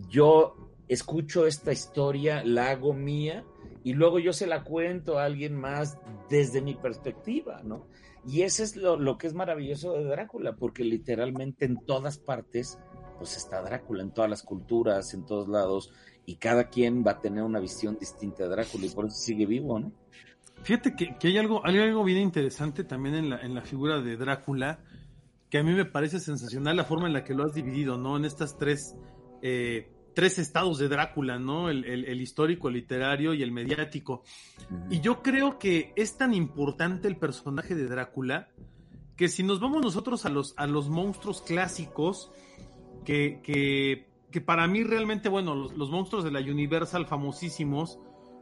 yo 0.09 0.74
escucho 0.87 1.47
esta 1.47 1.71
historia, 1.71 2.43
la 2.43 2.71
hago 2.71 2.93
mía 2.93 3.45
y 3.83 3.93
luego 3.93 4.19
yo 4.19 4.33
se 4.33 4.47
la 4.47 4.63
cuento 4.63 5.19
a 5.19 5.25
alguien 5.25 5.55
más 5.55 5.97
desde 6.29 6.61
mi 6.61 6.75
perspectiva, 6.75 7.61
¿no? 7.63 7.87
Y 8.27 8.41
eso 8.41 8.63
es 8.63 8.75
lo, 8.75 9.17
que 9.17 9.27
es 9.27 9.35
maravilloso 9.35 9.93
de 9.93 10.03
Drácula, 10.05 10.55
porque 10.55 10.83
literalmente 10.83 11.65
en 11.65 11.77
todas 11.85 12.17
partes, 12.17 12.79
pues 13.19 13.37
está 13.37 13.61
Drácula, 13.61 14.01
en 14.01 14.11
todas 14.11 14.29
las 14.29 14.41
culturas, 14.41 15.13
en 15.13 15.25
todos 15.25 15.47
lados, 15.47 15.91
y 16.25 16.37
cada 16.37 16.69
quien 16.69 17.05
va 17.05 17.11
a 17.11 17.19
tener 17.19 17.43
una 17.43 17.59
visión 17.59 17.97
distinta 17.99 18.43
de 18.43 18.49
Drácula 18.49 18.87
y 18.87 18.89
por 18.89 19.05
eso 19.05 19.15
sigue 19.15 19.45
vivo, 19.45 19.79
¿no? 19.79 19.91
Fíjate 20.63 20.95
que, 20.95 21.15
hay, 21.27 21.37
algo, 21.37 21.63
hay 21.63 21.77
algo 21.77 22.03
bien 22.03 22.17
interesante 22.17 22.83
también 22.83 23.13
en 23.13 23.29
la, 23.29 23.41
en 23.41 23.53
la 23.53 23.61
figura 23.61 24.01
de 24.01 24.17
Drácula, 24.17 24.79
que 25.51 25.59
a 25.59 25.63
mí 25.63 25.73
me 25.73 25.85
parece 25.85 26.19
sensacional 26.19 26.75
la 26.75 26.85
forma 26.85 27.05
en 27.05 27.13
la 27.13 27.23
que 27.23 27.35
lo 27.35 27.43
has 27.43 27.53
dividido, 27.53 27.99
¿no? 27.99 28.17
En 28.17 28.25
estas 28.25 28.57
tres 28.57 28.95
eh, 29.43 29.91
tres 30.15 30.39
estados 30.39 30.79
de 30.79 30.87
Drácula, 30.87 31.37
¿no? 31.37 31.69
El, 31.69 32.21
histórico, 32.21 32.69
el 32.69 32.75
literario 32.75 33.33
y 33.33 33.43
el 33.43 33.51
mediático. 33.51 34.23
Y 34.89 35.01
yo 35.01 35.21
creo 35.21 35.59
que 35.59 35.93
es 35.95 36.17
tan 36.17 36.33
importante 36.33 37.07
el 37.07 37.17
personaje 37.17 37.75
de 37.75 37.85
Drácula 37.85 38.47
que 39.15 39.27
si 39.27 39.43
nos 39.43 39.59
vamos 39.59 39.81
nosotros 39.83 40.25
a 40.25 40.29
los, 40.29 40.53
a 40.57 40.67
los 40.67 40.89
monstruos 40.89 41.41
clásicos, 41.41 42.31
que, 43.05 43.39
que, 43.43 44.07
que 44.31 44.41
para 44.41 44.67
mí 44.67 44.83
realmente, 44.83 45.29
bueno, 45.29 45.55
los, 45.55 45.89
monstruos 45.89 46.23
de 46.23 46.31
la 46.31 46.39
Universal 46.39 47.05
famosísimos, 47.05 47.99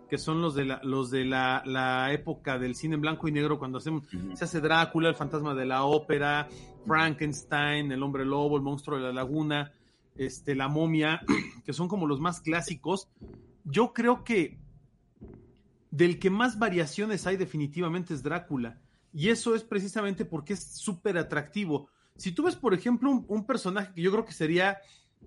que 0.10 0.18
son 0.18 0.42
los 0.42 0.56
de 0.56 0.66
la, 0.66 0.80
los 0.84 1.12
de 1.12 1.26
la, 1.26 2.10
época 2.12 2.58
del 2.58 2.76
cine 2.76 2.96
en 2.96 3.02
blanco 3.02 3.28
y 3.28 3.32
negro, 3.32 3.60
cuando 3.60 3.80
hacemos, 3.80 4.04
se 4.34 4.46
hace 4.46 4.62
Drácula, 4.62 5.10
el 5.10 5.16
fantasma 5.16 5.54
de 5.54 5.66
la 5.66 5.84
ópera, 5.84 6.48
Frankenstein, 6.86 7.92
el 7.92 8.02
hombre 8.02 8.26
lobo, 8.26 8.58
el 8.58 8.64
monstruo 8.64 8.98
de 8.98 9.04
la 9.04 9.12
laguna, 9.12 9.72
este, 10.16 10.56
La 10.56 10.68
momia, 10.68 11.22
que 11.66 11.74
son 11.74 11.88
como 11.88 12.08
los 12.08 12.20
más 12.20 12.42
clásicos, 12.42 13.10
yo 13.64 13.94
creo 13.94 14.24
que 14.24 14.60
del 15.92 16.18
que 16.18 16.30
más 16.30 16.58
variaciones 16.58 17.28
hay 17.28 17.38
definitivamente 17.38 18.14
es 18.14 18.24
Drácula. 18.24 18.80
Y 19.14 19.30
eso 19.30 19.54
es 19.54 19.64
precisamente 19.64 20.26
porque 20.26 20.54
es 20.54 20.64
súper 20.64 21.20
atractivo. 21.20 21.88
Si 22.18 22.32
tú 22.32 22.44
ves, 22.44 22.56
por 22.56 22.74
ejemplo, 22.74 23.12
un, 23.28 23.46
personaje 23.46 23.94
que 23.94 24.02
yo 24.02 24.12
creo 24.12 24.26
que 24.26 24.34
sería 24.34 24.80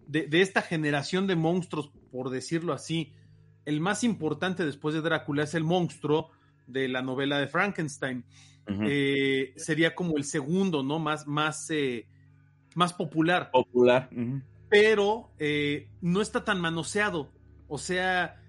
de, 0.09 0.29
esta 0.33 0.63
generación 0.63 1.29
de 1.29 1.37
monstruos, 1.37 1.93
por 2.11 2.31
decirlo 2.31 2.73
así, 2.73 3.13
el 3.65 3.81
más 3.81 4.03
importante 4.03 4.65
después 4.65 4.95
de 4.95 5.03
Drácula 5.03 5.45
es 5.45 5.55
el 5.55 5.63
monstruo 5.63 6.31
de 6.67 6.89
la 6.89 7.01
novela 7.01 7.39
de 7.39 7.47
Frankenstein. 7.47 8.25
Eh, 8.67 9.55
sería 9.57 9.95
como 9.95 10.17
el 10.17 10.25
segundo, 10.25 10.83
¿no? 10.83 10.99
Más, 10.99 11.29
más, 11.29 11.71
eh, 11.71 12.09
más 12.75 12.93
popular. 12.93 13.53
Popular 13.53 14.11
pero 14.69 15.31
eh, 15.39 15.89
no 16.01 16.21
está 16.21 16.45
tan 16.45 16.61
manoseado. 16.61 17.31
O 17.69 17.79
sea, 17.79 18.41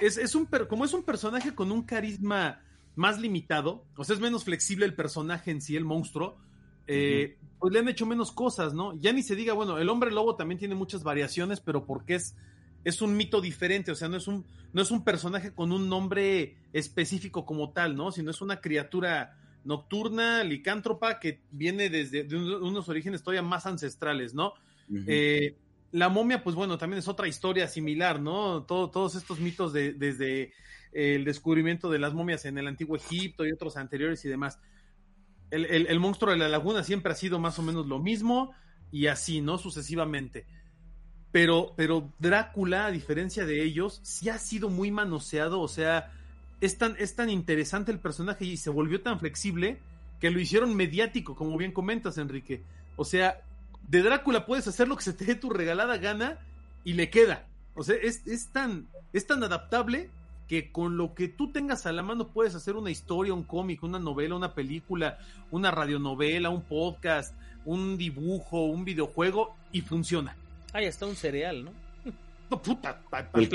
es, 0.00 0.34
un 0.34 0.46
como 0.68 0.84
es 0.84 0.92
un 0.92 1.02
personaje 1.02 1.54
con 1.54 1.72
un 1.72 1.82
carisma 1.82 2.62
más 2.96 3.18
limitado, 3.18 3.84
o 3.96 4.04
sea, 4.04 4.14
es 4.14 4.20
menos 4.20 4.44
flexible 4.44 4.84
el 4.84 4.94
personaje 4.94 5.50
en 5.50 5.60
sí, 5.60 5.76
el 5.76 5.84
monstruo, 5.84 6.38
eh, 6.86 7.38
pues 7.58 7.72
le 7.72 7.78
han 7.78 7.88
hecho 7.88 8.04
menos 8.04 8.32
cosas, 8.32 8.74
¿no? 8.74 8.98
Ya 9.00 9.12
ni 9.12 9.22
se 9.22 9.36
diga, 9.36 9.54
bueno, 9.54 9.78
el 9.78 9.88
hombre 9.88 10.10
lobo 10.10 10.36
también 10.36 10.58
tiene 10.58 10.74
muchas 10.74 11.02
variaciones, 11.02 11.60
pero 11.60 11.86
porque 11.86 12.16
es, 12.16 12.36
es 12.84 13.00
un 13.00 13.16
mito 13.16 13.40
diferente, 13.40 13.92
o 13.92 13.94
sea, 13.94 14.08
no 14.08 14.16
es 14.16 14.26
un, 14.26 14.44
no 14.72 14.82
es 14.82 14.90
un 14.90 15.04
personaje 15.04 15.54
con 15.54 15.72
un 15.72 15.88
nombre 15.88 16.56
específico 16.72 17.46
como 17.46 17.70
tal, 17.70 17.96
¿no? 17.96 18.12
Sino 18.12 18.30
es 18.30 18.40
una 18.40 18.60
criatura 18.60 19.36
nocturna, 19.64 20.42
licántropa, 20.42 21.20
que 21.20 21.42
viene 21.50 21.90
desde 21.90 22.26
unos 22.34 22.88
orígenes 22.88 23.22
todavía 23.22 23.42
más 23.42 23.66
ancestrales, 23.66 24.34
¿no? 24.34 24.54
Eh, 25.06 25.56
la 25.92 26.08
momia, 26.08 26.42
pues 26.42 26.56
bueno, 26.56 26.78
también 26.78 26.98
es 26.98 27.08
otra 27.08 27.28
historia 27.28 27.68
similar, 27.68 28.20
¿no? 28.20 28.62
todos 28.64 29.14
estos 29.14 29.40
mitos 29.40 29.72
de, 29.72 29.92
desde 29.92 30.52
el 30.92 31.24
descubrimiento 31.24 31.90
de 31.90 31.98
las 31.98 32.14
momias 32.14 32.44
en 32.44 32.58
el 32.58 32.66
antiguo 32.66 32.96
Egipto 32.96 33.46
y 33.46 33.52
otros 33.52 33.76
anteriores 33.76 34.24
y 34.24 34.28
demás. 34.28 34.58
El, 35.50 35.98
monstruo 35.98 36.32
de 36.32 36.38
la 36.38 36.48
laguna 36.48 36.84
siempre 36.84 37.12
ha 37.12 37.16
sido 37.16 37.40
más 37.40 37.58
o 37.58 37.62
menos 37.62 37.86
lo 37.86 37.98
mismo 37.98 38.52
y 38.92 39.08
así, 39.08 39.40
¿no? 39.40 39.58
Sucesivamente. 39.58 40.46
Pero, 41.32 41.74
pero 41.76 42.12
Drácula, 42.18 42.86
a 42.86 42.90
diferencia 42.90 43.44
de 43.44 43.62
ellos, 43.62 44.00
sí 44.04 44.28
ha 44.28 44.38
sido 44.38 44.68
muy 44.68 44.90
manoseado, 44.92 45.60
o 45.60 45.68
sea, 45.68 46.12
es 46.60 46.78
tan, 46.78 46.94
es 46.98 47.16
tan 47.16 47.30
interesante 47.30 47.90
el 47.90 47.98
personaje 47.98 48.44
y 48.44 48.56
se 48.56 48.70
volvió 48.70 49.00
tan 49.00 49.18
flexible 49.18 49.78
que 50.20 50.30
lo 50.30 50.38
hicieron 50.38 50.76
mediático, 50.76 51.34
como 51.34 51.56
bien 51.56 51.72
comentas, 51.72 52.18
Enrique. 52.18 52.62
O 52.96 53.04
sea, 53.04 53.42
de 53.88 54.02
Drácula 54.02 54.46
puedes 54.46 54.66
hacer 54.68 54.88
lo 54.88 54.96
que 54.96 55.02
se 55.04 55.12
te 55.12 55.24
dé 55.24 55.34
tu 55.34 55.50
regalada 55.50 55.96
gana 55.98 56.38
y 56.84 56.92
le 56.94 57.10
queda. 57.10 57.46
O 57.74 57.82
sea, 57.82 57.96
es, 58.00 58.26
es, 58.26 58.48
tan, 58.48 58.88
es 59.12 59.26
tan 59.26 59.42
adaptable 59.42 60.10
que 60.48 60.72
con 60.72 60.96
lo 60.96 61.14
que 61.14 61.28
tú 61.28 61.52
tengas 61.52 61.86
a 61.86 61.92
la 61.92 62.02
mano 62.02 62.28
puedes 62.28 62.54
hacer 62.54 62.74
una 62.76 62.90
historia, 62.90 63.32
un 63.32 63.44
cómic, 63.44 63.82
una 63.82 63.98
novela, 63.98 64.34
una 64.34 64.54
película, 64.54 65.18
una 65.50 65.70
radionovela, 65.70 66.50
un 66.50 66.62
podcast, 66.62 67.34
un 67.64 67.96
dibujo, 67.96 68.64
un 68.64 68.84
videojuego 68.84 69.54
y 69.70 69.82
funciona. 69.82 70.36
Ah, 70.72 70.80
ya 70.82 70.88
está 70.88 71.06
un 71.06 71.14
cereal, 71.16 71.64
¿no? 71.64 71.72
No, 72.50 72.60
puta, 72.60 73.00
pa, 73.08 73.22
pa- 73.30 73.40
El 73.40 73.48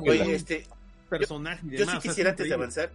Güey, 0.00 0.32
este, 0.32 0.66
personaje 1.08 1.66
y 1.66 1.70
yo 1.70 1.78
demás, 1.78 2.02
sí 2.02 2.08
quisiera 2.08 2.30
es 2.30 2.32
antes 2.34 2.48
de 2.48 2.54
avanzar 2.54 2.90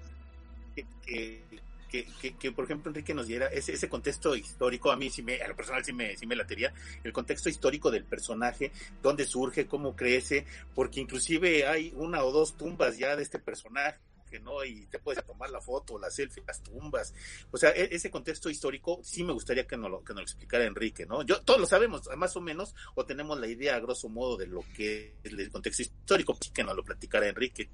que, 0.76 0.86
que, 1.06 1.44
que, 1.90 2.52
por 2.52 2.66
ejemplo, 2.66 2.90
Enrique 2.90 3.14
nos 3.14 3.28
diera 3.28 3.48
ese, 3.48 3.74
ese 3.74 3.90
contexto 3.90 4.36
histórico. 4.36 4.92
A 4.92 4.96
mí, 4.96 5.10
sí 5.10 5.24
me, 5.24 5.42
a 5.42 5.48
lo 5.48 5.56
personal, 5.56 5.84
sí 5.84 5.92
me, 5.92 6.16
sí 6.16 6.26
me 6.26 6.36
latería. 6.36 6.74
El 7.04 7.12
contexto 7.12 7.50
histórico 7.50 7.92
del 7.92 8.06
personaje, 8.06 8.72
dónde 9.02 9.26
surge, 9.26 9.68
cómo 9.68 9.96
crece, 9.96 10.46
porque 10.76 11.02
inclusive 11.02 11.68
hay 11.68 11.92
una 11.96 12.24
o 12.24 12.32
dos 12.32 12.56
tumbas 12.58 12.98
ya 12.98 13.16
de 13.16 13.24
este 13.24 13.40
personaje. 13.40 14.00
¿no? 14.44 14.64
Y 14.64 14.86
te 14.86 15.00
puedes 15.00 15.26
tomar 15.26 15.50
la 15.50 15.60
foto, 15.60 15.98
la 15.98 16.12
selfie, 16.12 16.44
las 16.46 16.62
tumbas. 16.62 17.16
O 17.50 17.58
sea, 17.58 17.72
e- 17.72 17.90
ese 17.92 18.12
contexto 18.12 18.48
histórico 18.52 19.00
sí 19.02 19.24
me 19.24 19.34
gustaría 19.34 19.66
que 19.66 19.76
nos 19.76 19.90
lo, 19.90 20.04
que 20.04 20.14
nos 20.14 20.22
lo 20.22 20.26
explicara 20.26 20.66
Enrique, 20.66 21.08
¿no? 21.08 21.24
Yo, 21.24 21.42
todos 21.42 21.60
lo 21.60 21.66
sabemos, 21.66 22.08
más 22.16 22.36
o 22.36 22.42
menos, 22.42 22.76
o 22.94 23.04
tenemos 23.08 23.40
la 23.40 23.48
idea 23.48 23.76
a 23.76 23.80
grosso 23.80 24.08
modo 24.08 24.38
de 24.38 24.46
lo 24.46 24.64
que 24.76 25.16
es 25.24 25.34
el 25.34 25.50
contexto 25.50 25.82
histórico, 25.82 26.38
que 26.54 26.64
nos 26.64 26.76
lo 26.76 26.84
platicara 26.84 27.28
Enrique. 27.28 27.72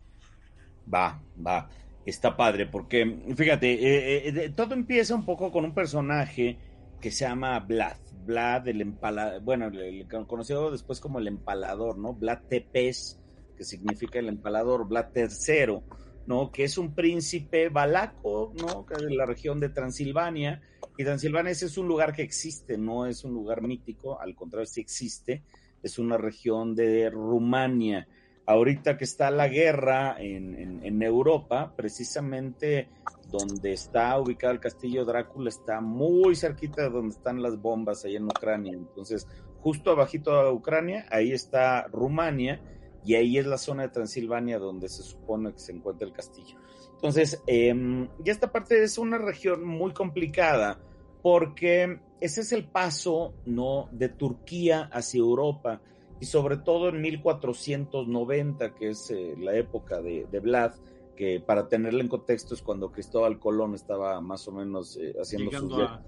Va, 0.94 1.22
va. 1.46 1.70
Está 2.06 2.38
padre, 2.38 2.68
porque 2.68 3.20
fíjate, 3.36 3.74
eh, 3.74 4.28
eh, 4.28 4.54
todo 4.56 4.76
empieza 4.76 5.16
un 5.16 5.26
poco 5.26 5.52
con 5.52 5.66
un 5.66 5.74
personaje 5.74 6.58
que 7.02 7.10
se 7.10 7.26
llama 7.26 7.60
Vlad. 7.60 7.98
Vlad, 8.26 8.68
el 8.68 8.82
empalador, 8.82 9.42
bueno, 9.42 9.68
el, 9.68 10.08
conocido 10.28 10.72
después 10.72 11.00
como 11.00 11.20
el 11.20 11.28
empalador, 11.28 11.98
¿no? 11.98 12.14
Vlad 12.14 12.44
Tepes, 12.48 13.20
que 13.58 13.64
significa 13.64 14.20
el 14.20 14.30
empalador, 14.30 14.88
Vlad 14.88 15.08
III, 15.16 15.80
¿no? 16.28 16.52
Que 16.52 16.64
es 16.64 16.78
un 16.78 16.94
príncipe 16.94 17.70
valaco, 17.70 18.54
¿no? 18.60 18.86
Que 18.86 18.96
es 18.96 19.02
de 19.02 19.16
la 19.16 19.26
región 19.26 19.60
de 19.60 19.70
Transilvania. 19.70 20.62
Y 20.98 21.04
Transilvania 21.04 21.52
ese 21.52 21.66
es 21.66 21.78
un 21.78 21.88
lugar 21.88 22.14
que 22.14 22.22
existe, 22.22 22.78
no 22.78 23.06
es 23.08 23.24
un 23.24 23.34
lugar 23.34 23.62
mítico, 23.62 24.20
al 24.20 24.36
contrario, 24.36 24.68
sí 24.68 24.82
existe. 24.82 25.44
Es 25.82 26.00
una 26.00 26.18
región 26.18 26.76
de 26.76 27.10
Rumania 27.10 28.08
ahorita 28.46 28.98
que 28.98 29.04
está 29.04 29.32
la 29.32 29.48
guerra 29.48 30.16
en, 30.20 31.02
Europa, 31.02 31.74
precisamente 31.76 32.90
donde 33.30 33.74
está 33.74 34.18
ubicado 34.20 34.54
el 34.54 34.60
castillo 34.60 35.04
Drácula, 35.04 35.50
está 35.50 35.82
muy 35.82 36.36
cerquita 36.36 36.84
de 36.84 36.90
donde 36.90 37.16
están 37.16 37.42
las 37.42 37.60
bombas 37.60 38.06
ahí 38.06 38.16
en 38.16 38.26
Ucrania. 38.26 38.74
Entonces, 38.74 39.28
justo 39.60 39.92
abajito 39.92 40.44
de 40.44 40.52
Ucrania, 40.52 41.06
ahí 41.12 41.32
está 41.32 41.88
Rumania 41.88 42.62
y 43.04 43.16
ahí 43.16 43.38
es 43.38 43.46
la 43.46 43.58
zona 43.58 43.84
de 43.84 43.90
Transilvania 43.90 44.58
donde 44.58 44.90
se 44.90 45.04
supone 45.04 45.54
que 45.54 45.60
se 45.60 45.74
encuentra 45.74 46.08
el 46.08 46.14
castillo. 46.14 46.58
Entonces, 46.94 47.42
eh, 47.48 48.08
y 48.24 48.30
esta 48.30 48.52
parte 48.52 48.82
es 48.84 48.98
una 48.98 49.18
región 49.18 49.66
muy 49.66 49.92
complicada 49.92 50.80
porque 51.22 52.00
ese 52.22 52.42
es 52.42 52.52
el 52.52 52.66
paso, 52.66 53.34
¿no? 53.46 53.90
De 53.92 54.10
Turquía 54.10 54.90
hacia 54.92 55.20
Europa 55.20 55.82
y 56.20 56.26
sobre 56.26 56.58
todo 56.58 56.90
en 56.90 57.02
1490, 57.02 58.76
que 58.76 58.90
es 58.90 59.12
eh, 59.12 59.36
la 59.38 59.56
época 59.56 60.02
de, 60.02 60.28
de, 60.32 60.40
Vlad, 60.40 60.74
que 61.16 61.40
para 61.40 61.68
tenerla 61.68 62.02
en 62.02 62.08
contexto 62.08 62.54
es 62.54 62.62
cuando 62.62 62.92
Cristóbal 62.92 63.40
Colón 63.40 63.74
estaba 63.74 64.22
más 64.22 64.48
o 64.48 64.52
menos 64.52 64.98
eh, 64.98 65.14
haciendo 65.20 65.52
Llegando 65.52 65.76
sus... 65.76 65.84
A... 65.84 66.04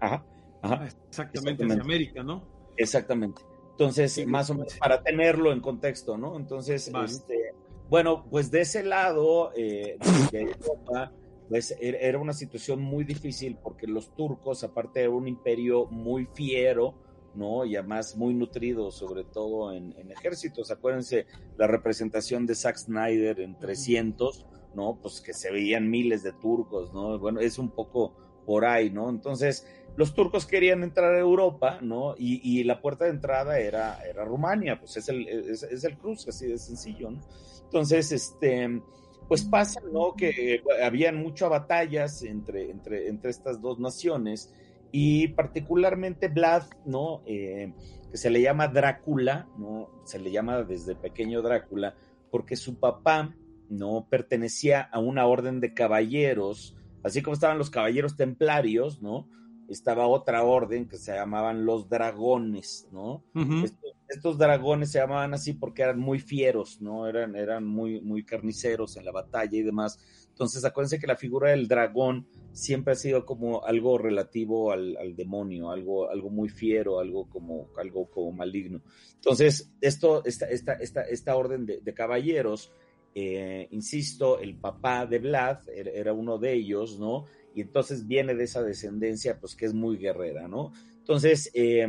Ajá, 0.00 0.24
ajá, 0.62 0.86
exactamente, 0.86 1.08
exactamente, 1.10 1.64
hacia 1.64 1.82
América, 1.82 2.22
¿no? 2.22 2.42
Exactamente. 2.76 3.42
Entonces, 3.72 4.12
sí, 4.12 4.26
más 4.26 4.50
o 4.50 4.54
menos 4.54 4.76
para 4.78 5.02
tenerlo 5.02 5.52
en 5.52 5.60
contexto, 5.60 6.16
¿no? 6.16 6.36
Entonces, 6.36 6.90
vale. 6.92 7.06
este, 7.06 7.54
bueno, 7.88 8.24
pues 8.30 8.50
de 8.50 8.62
ese 8.62 8.82
lado 8.82 9.52
eh, 9.56 9.98
de 10.30 10.40
Europa, 10.42 11.12
pues 11.48 11.76
era 11.80 12.18
una 12.18 12.32
situación 12.32 12.80
muy 12.80 13.04
difícil 13.04 13.58
porque 13.62 13.86
los 13.86 14.14
turcos, 14.14 14.64
aparte 14.64 15.00
de 15.00 15.08
un 15.08 15.28
imperio 15.28 15.86
muy 15.86 16.26
fiero, 16.34 16.94
¿no? 17.34 17.64
Y 17.64 17.76
además 17.76 18.16
muy 18.16 18.34
nutrido, 18.34 18.90
sobre 18.90 19.24
todo 19.24 19.72
en, 19.72 19.94
en, 19.98 20.10
ejércitos. 20.10 20.70
Acuérdense 20.70 21.26
la 21.56 21.66
representación 21.66 22.46
de 22.46 22.54
Zack 22.54 22.76
Snyder 22.76 23.40
en 23.40 23.58
300, 23.58 24.46
¿no? 24.74 24.98
Pues 25.00 25.20
que 25.20 25.32
se 25.32 25.50
veían 25.50 25.90
miles 25.90 26.22
de 26.22 26.32
turcos, 26.32 26.92
¿no? 26.92 27.18
Bueno, 27.18 27.40
es 27.40 27.58
un 27.58 27.70
poco 27.70 28.14
por 28.46 28.64
ahí, 28.64 28.90
¿no? 28.90 29.08
Entonces, 29.10 29.66
los 29.96 30.14
turcos 30.14 30.46
querían 30.46 30.82
entrar 30.82 31.14
a 31.14 31.18
Europa, 31.18 31.78
¿no? 31.80 32.14
Y, 32.18 32.40
y 32.42 32.64
la 32.64 32.80
puerta 32.80 33.04
de 33.04 33.10
entrada 33.10 33.58
era, 33.58 34.02
era 34.04 34.24
Rumania, 34.24 34.78
pues 34.78 34.96
es 34.96 35.08
el, 35.08 35.28
es, 35.28 35.62
es 35.62 35.84
el 35.84 35.98
cruce, 35.98 36.30
así 36.30 36.46
de 36.46 36.58
sencillo, 36.58 37.10
¿no? 37.10 37.20
Entonces, 37.64 38.12
este, 38.12 38.82
pues 39.28 39.44
pasa, 39.44 39.80
¿no? 39.92 40.14
Que 40.14 40.62
habían 40.82 41.16
muchas 41.16 41.50
batallas 41.50 42.22
entre, 42.22 42.70
entre, 42.70 43.08
entre 43.08 43.30
estas 43.30 43.60
dos 43.60 43.78
naciones 43.78 44.52
y 44.92 45.28
particularmente 45.28 46.28
Vlad, 46.28 46.64
¿no? 46.84 47.22
Eh, 47.26 47.72
que 48.10 48.18
se 48.18 48.28
le 48.28 48.42
llama 48.42 48.68
Drácula, 48.68 49.48
¿no? 49.58 49.88
Se 50.04 50.18
le 50.18 50.30
llama 50.30 50.62
desde 50.62 50.94
pequeño 50.94 51.40
Drácula, 51.40 51.96
porque 52.30 52.56
su 52.56 52.78
papá, 52.78 53.34
¿no? 53.70 54.06
Pertenecía 54.10 54.82
a 54.82 55.00
una 55.00 55.26
orden 55.26 55.60
de 55.60 55.72
caballeros, 55.72 56.76
así 57.02 57.22
como 57.22 57.32
estaban 57.32 57.56
los 57.56 57.70
caballeros 57.70 58.16
templarios, 58.16 59.00
¿no? 59.00 59.28
Estaba 59.66 60.06
otra 60.06 60.42
orden 60.42 60.86
que 60.86 60.98
se 60.98 61.14
llamaban 61.14 61.64
los 61.64 61.88
dragones, 61.88 62.86
¿no? 62.92 63.24
Uh 63.34 63.40
-huh. 63.40 63.64
estos, 63.64 63.94
estos, 64.08 64.36
dragones 64.36 64.90
se 64.92 64.98
llamaban 64.98 65.32
así 65.32 65.54
porque 65.54 65.80
eran 65.80 65.98
muy 65.98 66.18
fieros, 66.18 66.82
¿no? 66.82 67.06
Eran, 67.06 67.34
eran 67.34 67.64
muy, 67.64 68.02
muy 68.02 68.26
carniceros 68.26 68.98
en 68.98 69.06
la 69.06 69.12
batalla 69.12 69.56
y 69.56 69.62
demás. 69.62 69.98
Entonces, 70.32 70.64
acuérdense 70.64 70.98
que 70.98 71.06
la 71.06 71.16
figura 71.16 71.50
del 71.50 71.68
dragón 71.68 72.26
siempre 72.52 72.94
ha 72.94 72.96
sido 72.96 73.26
como 73.26 73.64
algo 73.64 73.98
relativo 73.98 74.72
al, 74.72 74.96
al, 74.96 75.14
demonio, 75.14 75.70
algo, 75.70 76.10
algo 76.10 76.30
muy 76.30 76.48
fiero, 76.48 76.98
algo 76.98 77.28
como, 77.28 77.68
algo 77.76 78.10
como 78.10 78.32
maligno. 78.32 78.80
Entonces, 79.14 79.70
esto, 79.80 80.24
esta, 80.24 80.46
esta, 80.46 80.72
esta, 80.74 81.02
esta 81.02 81.36
orden 81.36 81.66
de, 81.66 81.94
caballeros, 81.94 82.72
eh, 83.14 83.68
insisto, 83.70 84.40
el 84.40 84.56
papá 84.56 85.06
de 85.06 85.18
Vlad 85.18 85.68
era, 85.68 85.90
era, 85.90 86.12
uno 86.14 86.38
de 86.38 86.54
ellos, 86.54 86.98
¿no? 86.98 87.26
Y 87.54 87.60
entonces 87.60 88.06
viene 88.06 88.34
de 88.34 88.44
esa 88.44 88.62
descendencia, 88.62 89.38
pues 89.38 89.54
que 89.54 89.66
es 89.66 89.74
muy 89.74 89.98
guerrera, 89.98 90.48
¿no? 90.48 90.72
Entonces, 90.98 91.50
eh, 91.52 91.86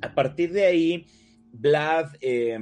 a 0.00 0.14
partir 0.14 0.52
de 0.52 0.66
ahí, 0.66 1.06
Vlad 1.52 2.14
eh, 2.20 2.58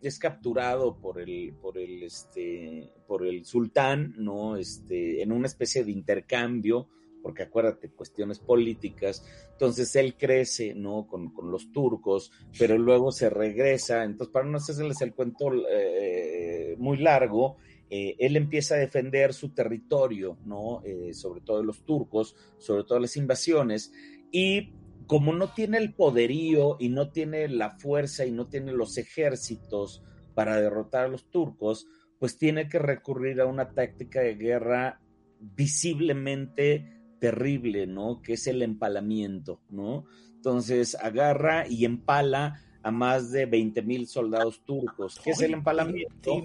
es 0.00 0.18
capturado 0.18 0.98
por 0.98 1.20
el, 1.20 1.54
por 1.60 1.78
el, 1.78 2.02
este, 2.02 2.92
por 3.06 3.24
el 3.24 3.44
sultán, 3.44 4.14
¿no? 4.18 4.56
Este, 4.56 5.22
en 5.22 5.32
una 5.32 5.46
especie 5.46 5.84
de 5.84 5.92
intercambio, 5.92 6.88
porque 7.22 7.44
acuérdate, 7.44 7.90
cuestiones 7.90 8.40
políticas. 8.40 9.24
Entonces 9.52 9.94
él 9.94 10.16
crece, 10.16 10.74
¿no? 10.74 11.06
Con, 11.06 11.32
con 11.32 11.52
los 11.52 11.70
turcos, 11.70 12.32
pero 12.58 12.76
luego 12.76 13.12
se 13.12 13.30
regresa. 13.30 14.02
Entonces, 14.02 14.32
para 14.32 14.46
no 14.46 14.56
hacerles 14.56 15.00
el 15.02 15.14
cuento 15.14 15.52
eh, 15.70 16.74
muy 16.78 16.98
largo, 16.98 17.58
eh, 17.94 18.16
él 18.18 18.36
empieza 18.36 18.74
a 18.74 18.78
defender 18.78 19.34
su 19.34 19.50
territorio, 19.50 20.38
¿no? 20.46 20.80
Eh, 20.82 21.12
sobre 21.12 21.42
todo 21.42 21.62
los 21.62 21.84
turcos, 21.84 22.34
sobre 22.58 22.84
todo 22.84 22.98
las 22.98 23.18
invasiones, 23.18 23.92
y 24.32 24.72
como 25.06 25.32
no 25.32 25.52
tiene 25.52 25.78
el 25.78 25.94
poderío 25.94 26.76
y 26.78 26.88
no 26.88 27.10
tiene 27.10 27.48
la 27.48 27.70
fuerza 27.70 28.26
y 28.26 28.30
no 28.30 28.48
tiene 28.48 28.72
los 28.72 28.98
ejércitos 28.98 30.02
para 30.34 30.60
derrotar 30.60 31.04
a 31.04 31.08
los 31.08 31.30
turcos, 31.30 31.86
pues 32.18 32.38
tiene 32.38 32.68
que 32.68 32.78
recurrir 32.78 33.40
a 33.40 33.46
una 33.46 33.70
táctica 33.70 34.20
de 34.20 34.34
guerra 34.34 35.00
visiblemente 35.40 37.00
terrible, 37.18 37.86
¿no? 37.86 38.20
Que 38.22 38.34
es 38.34 38.46
el 38.46 38.62
empalamiento, 38.62 39.60
¿no? 39.70 40.04
Entonces 40.34 40.96
agarra 40.96 41.66
y 41.68 41.84
empala 41.84 42.60
a 42.82 42.90
más 42.90 43.30
de 43.30 43.46
20 43.46 43.82
mil 43.82 44.06
soldados 44.08 44.64
turcos. 44.64 45.20
¿Qué 45.22 45.30
es 45.30 45.40
el 45.40 45.54
empalamiento? 45.54 46.42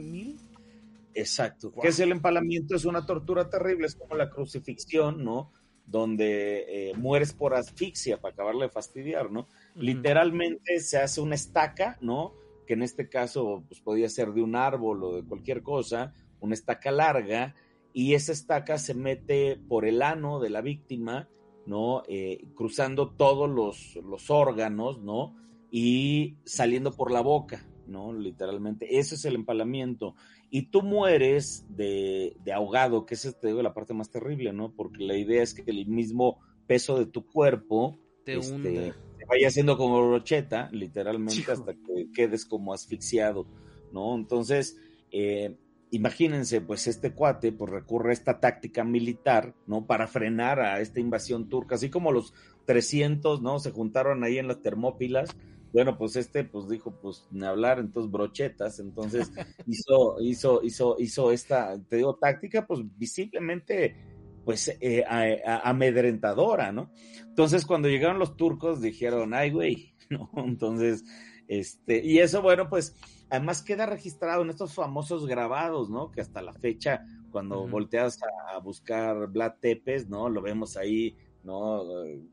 Exacto. 1.13 1.71
Wow. 1.71 1.81
¿Qué 1.81 1.87
es 1.89 1.99
el 1.99 2.11
empalamiento? 2.11 2.75
Es 2.75 2.85
una 2.85 3.05
tortura 3.05 3.49
terrible, 3.49 3.87
es 3.87 3.95
como 3.95 4.15
la 4.15 4.29
crucifixión, 4.29 5.23
¿no? 5.23 5.51
Donde 5.87 6.89
eh, 6.89 6.93
mueres 6.95 7.33
por 7.33 7.55
asfixia 7.55 8.19
para 8.19 8.33
acabarle 8.33 8.65
de 8.65 8.69
fastidiar, 8.69 9.31
¿no? 9.31 9.41
Uh 9.41 9.43
-huh. 9.43 9.81
Literalmente 9.81 10.79
se 10.79 10.97
hace 10.97 11.21
una 11.21 11.35
estaca, 11.35 11.97
¿no? 12.01 12.33
Que 12.67 12.73
en 12.73 12.83
este 12.83 13.07
caso 13.09 13.63
pues, 13.67 13.79
podía 13.79 14.09
ser 14.09 14.33
de 14.33 14.43
un 14.43 14.55
árbol 14.55 15.03
o 15.03 15.15
de 15.15 15.23
cualquier 15.23 15.63
cosa, 15.63 16.13
una 16.41 16.53
estaca 16.53 16.91
larga, 16.91 17.55
y 17.93 18.13
esa 18.13 18.33
estaca 18.33 18.77
se 18.77 18.93
mete 18.93 19.57
por 19.67 19.85
el 19.85 20.01
ano 20.01 20.39
de 20.39 20.49
la 20.49 20.61
víctima, 20.61 21.29
¿no? 21.65 22.03
Eh, 22.07 22.45
cruzando 22.53 23.09
todos 23.09 23.49
los, 23.49 23.95
los 24.05 24.29
órganos, 24.29 25.01
¿no? 25.01 25.35
Y 25.71 26.35
saliendo 26.43 26.91
por 26.91 27.11
la 27.11 27.21
boca, 27.21 27.65
¿no? 27.87 28.13
Literalmente. 28.13 28.99
Eso 28.99 29.15
es 29.15 29.25
el 29.25 29.35
empalamiento. 29.35 30.15
Y 30.49 30.63
tú 30.63 30.81
mueres 30.81 31.65
de, 31.69 32.37
de 32.43 32.53
ahogado, 32.53 33.05
que 33.05 33.15
esa 33.15 33.29
es, 33.29 33.39
te 33.39 33.47
digo, 33.47 33.61
la 33.61 33.73
parte 33.73 33.93
más 33.93 34.09
terrible, 34.09 34.53
¿no? 34.53 34.71
Porque 34.71 35.03
la 35.03 35.17
idea 35.17 35.43
es 35.43 35.53
que 35.53 35.63
el 35.65 35.87
mismo 35.87 36.39
peso 36.67 36.99
de 36.99 37.05
tu 37.05 37.25
cuerpo 37.25 37.97
te, 38.23 38.37
este, 38.37 38.93
te 39.17 39.25
vaya 39.25 39.47
haciendo 39.47 39.77
como 39.77 40.05
brocheta, 40.07 40.69
literalmente, 40.71 41.35
Chico. 41.35 41.53
hasta 41.53 41.73
que 41.73 42.11
quedes 42.13 42.45
como 42.45 42.73
asfixiado, 42.73 43.47
¿no? 43.91 44.15
Entonces, 44.15 44.77
eh, 45.11 45.55
imagínense, 45.91 46.61
pues 46.61 46.87
este 46.87 47.13
cuate 47.13 47.51
pues 47.51 47.71
recurre 47.71 48.09
a 48.09 48.13
esta 48.13 48.39
táctica 48.39 48.83
militar, 48.83 49.55
¿no? 49.65 49.85
Para 49.85 50.07
frenar 50.07 50.59
a 50.59 50.81
esta 50.81 50.99
invasión 50.99 51.49
turca, 51.49 51.75
así 51.75 51.89
como 51.89 52.11
los 52.11 52.33
300, 52.65 53.41
¿no? 53.41 53.59
Se 53.59 53.71
juntaron 53.71 54.23
ahí 54.23 54.37
en 54.37 54.47
las 54.47 54.61
Termópilas. 54.61 55.29
Bueno, 55.77 55.95
pues 55.95 56.15
este 56.15 56.43
pues 56.43 56.67
dijo, 56.67 56.89
pues 56.99 57.27
ni 57.29 57.45
hablar, 57.45 57.77
entonces 57.77 58.11
brochetas, 58.11 58.79
entonces 58.79 59.31
hizo, 59.67 60.15
hizo, 60.21 60.63
hizo, 60.63 60.95
hizo 60.97 61.31
esta, 61.31 61.79
te 61.87 61.97
digo, 61.97 62.15
táctica, 62.15 62.65
pues 62.65 62.81
visiblemente, 62.97 63.95
pues 64.43 64.75
eh, 64.81 65.05
amedrentadora, 65.45 66.71
¿no? 66.71 66.89
Entonces 67.19 67.63
cuando 67.63 67.89
llegaron 67.89 68.17
los 68.17 68.35
turcos 68.35 68.81
dijeron, 68.81 69.35
ay, 69.35 69.51
güey, 69.51 69.93
¿no? 70.09 70.31
Entonces, 70.37 71.05
este, 71.47 72.03
y 72.03 72.17
eso, 72.17 72.41
bueno, 72.41 72.69
pues 72.69 72.95
además 73.29 73.61
queda 73.61 73.85
registrado 73.85 74.41
en 74.41 74.49
estos 74.49 74.73
famosos 74.73 75.27
grabados, 75.27 75.91
¿no? 75.91 76.09
Que 76.09 76.21
hasta 76.21 76.41
la 76.41 76.53
fecha, 76.53 77.05
cuando 77.29 77.67
volteas 77.67 78.17
a, 78.51 78.57
buscar 78.61 79.27
Vlad 79.27 79.57
Tepes, 79.61 80.09
¿no? 80.09 80.27
Lo 80.27 80.41
vemos 80.41 80.75
ahí, 80.75 81.15
¿no? 81.43 81.83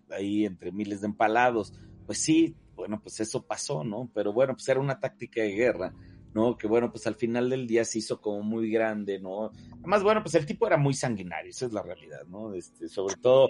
Ahí 0.08 0.46
entre 0.46 0.72
miles 0.72 1.02
de 1.02 1.08
empalados. 1.08 1.74
Pues 2.06 2.16
sí, 2.16 2.56
bueno, 2.84 3.00
pues 3.00 3.18
eso 3.20 3.46
pasó, 3.46 3.82
¿no? 3.82 4.10
Pero 4.12 4.34
bueno, 4.34 4.52
pues 4.52 4.68
era 4.68 4.78
una 4.78 5.00
táctica 5.00 5.40
de 5.40 5.52
guerra, 5.52 5.94
¿no? 6.34 6.58
Que 6.58 6.66
bueno, 6.66 6.90
pues 6.90 7.06
al 7.06 7.14
final 7.14 7.48
del 7.48 7.66
día 7.66 7.82
se 7.86 8.00
hizo 8.00 8.20
como 8.20 8.42
muy 8.42 8.70
grande, 8.70 9.18
¿no? 9.18 9.52
Además, 9.78 10.02
bueno, 10.02 10.22
pues 10.22 10.34
el 10.34 10.44
tipo 10.44 10.66
era 10.66 10.76
muy 10.76 10.92
sanguinario, 10.92 11.48
esa 11.48 11.64
es 11.64 11.72
la 11.72 11.80
realidad, 11.80 12.26
¿no? 12.28 12.52
Este, 12.52 12.90
sobre 12.90 13.16
todo, 13.16 13.48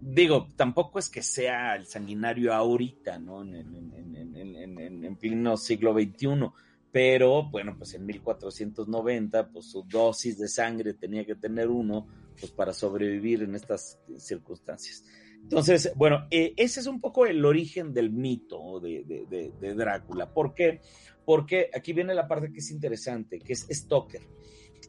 digo, 0.00 0.46
tampoco 0.54 1.00
es 1.00 1.08
que 1.08 1.22
sea 1.22 1.74
el 1.74 1.86
sanguinario 1.86 2.54
ahorita, 2.54 3.18
¿no? 3.18 3.42
En, 3.42 3.56
en, 3.56 4.36
en, 4.36 4.56
en, 4.56 5.04
en 5.04 5.16
pleno 5.16 5.56
siglo 5.56 5.92
XXI, 5.92 6.52
pero 6.92 7.50
bueno, 7.50 7.74
pues 7.76 7.94
en 7.94 8.06
1490, 8.06 9.48
pues 9.48 9.72
su 9.72 9.82
dosis 9.82 10.38
de 10.38 10.46
sangre 10.46 10.94
tenía 10.94 11.24
que 11.26 11.34
tener 11.34 11.66
uno, 11.66 12.06
pues 12.38 12.52
para 12.52 12.72
sobrevivir 12.72 13.42
en 13.42 13.56
estas 13.56 13.98
circunstancias. 14.18 15.02
Entonces, 15.50 15.92
bueno, 15.96 16.26
eh, 16.30 16.52
ese 16.58 16.80
es 16.80 16.86
un 16.86 17.00
poco 17.00 17.24
el 17.24 17.42
origen 17.42 17.94
del 17.94 18.10
mito 18.10 18.80
de, 18.80 19.02
de, 19.06 19.52
de, 19.58 19.74
Drácula. 19.74 20.34
¿Por 20.34 20.52
qué? 20.52 20.82
Porque 21.24 21.70
aquí 21.74 21.94
viene 21.94 22.12
la 22.12 22.28
parte 22.28 22.52
que 22.52 22.58
es 22.58 22.70
interesante, 22.70 23.38
que 23.38 23.54
es 23.54 23.66
Stoker. 23.70 24.20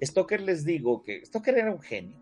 Stoker 0.01 0.41
les 0.41 0.65
digo 0.65 1.01
que 1.01 1.25
Stoker 1.25 1.57
era 1.57 1.71
un 1.71 1.79
genio. 1.79 2.17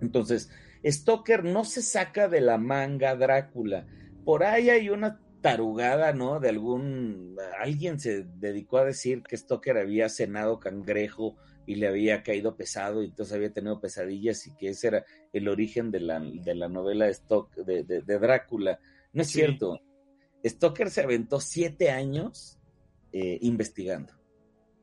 Entonces, 0.00 0.50
Stoker 0.84 1.44
no 1.44 1.64
se 1.64 1.80
saca 1.80 2.26
de 2.26 2.40
la 2.40 2.58
manga 2.58 3.14
Drácula. 3.14 3.86
Por 4.24 4.42
ahí 4.42 4.68
hay 4.68 4.90
una 4.90 5.20
tarugada, 5.40 6.12
¿no? 6.12 6.40
De 6.40 6.48
algún... 6.48 7.36
Alguien 7.60 8.00
se 8.00 8.24
dedicó 8.24 8.78
a 8.78 8.84
decir 8.84 9.22
que 9.22 9.36
Stoker 9.36 9.78
había 9.78 10.08
cenado 10.08 10.58
cangrejo 10.58 11.36
y 11.70 11.76
le 11.76 11.86
había 11.86 12.24
caído 12.24 12.56
pesado 12.56 13.00
y 13.00 13.06
entonces 13.06 13.32
había 13.32 13.52
tenido 13.52 13.80
pesadillas 13.80 14.44
y 14.48 14.56
que 14.56 14.70
ese 14.70 14.88
era 14.88 15.04
el 15.32 15.46
origen 15.46 15.92
de 15.92 16.00
la, 16.00 16.18
de 16.18 16.56
la 16.56 16.68
novela 16.68 17.04
de, 17.04 17.12
Stock, 17.12 17.54
de, 17.54 17.84
de, 17.84 18.18
Drácula. 18.18 18.80
No 19.12 19.22
es 19.22 19.28
cierto. 19.28 19.78
Stoker 20.44 20.90
se 20.90 21.02
aventó 21.02 21.38
siete 21.38 21.92
años 21.92 22.58
eh, 23.12 23.38
investigando, 23.42 24.14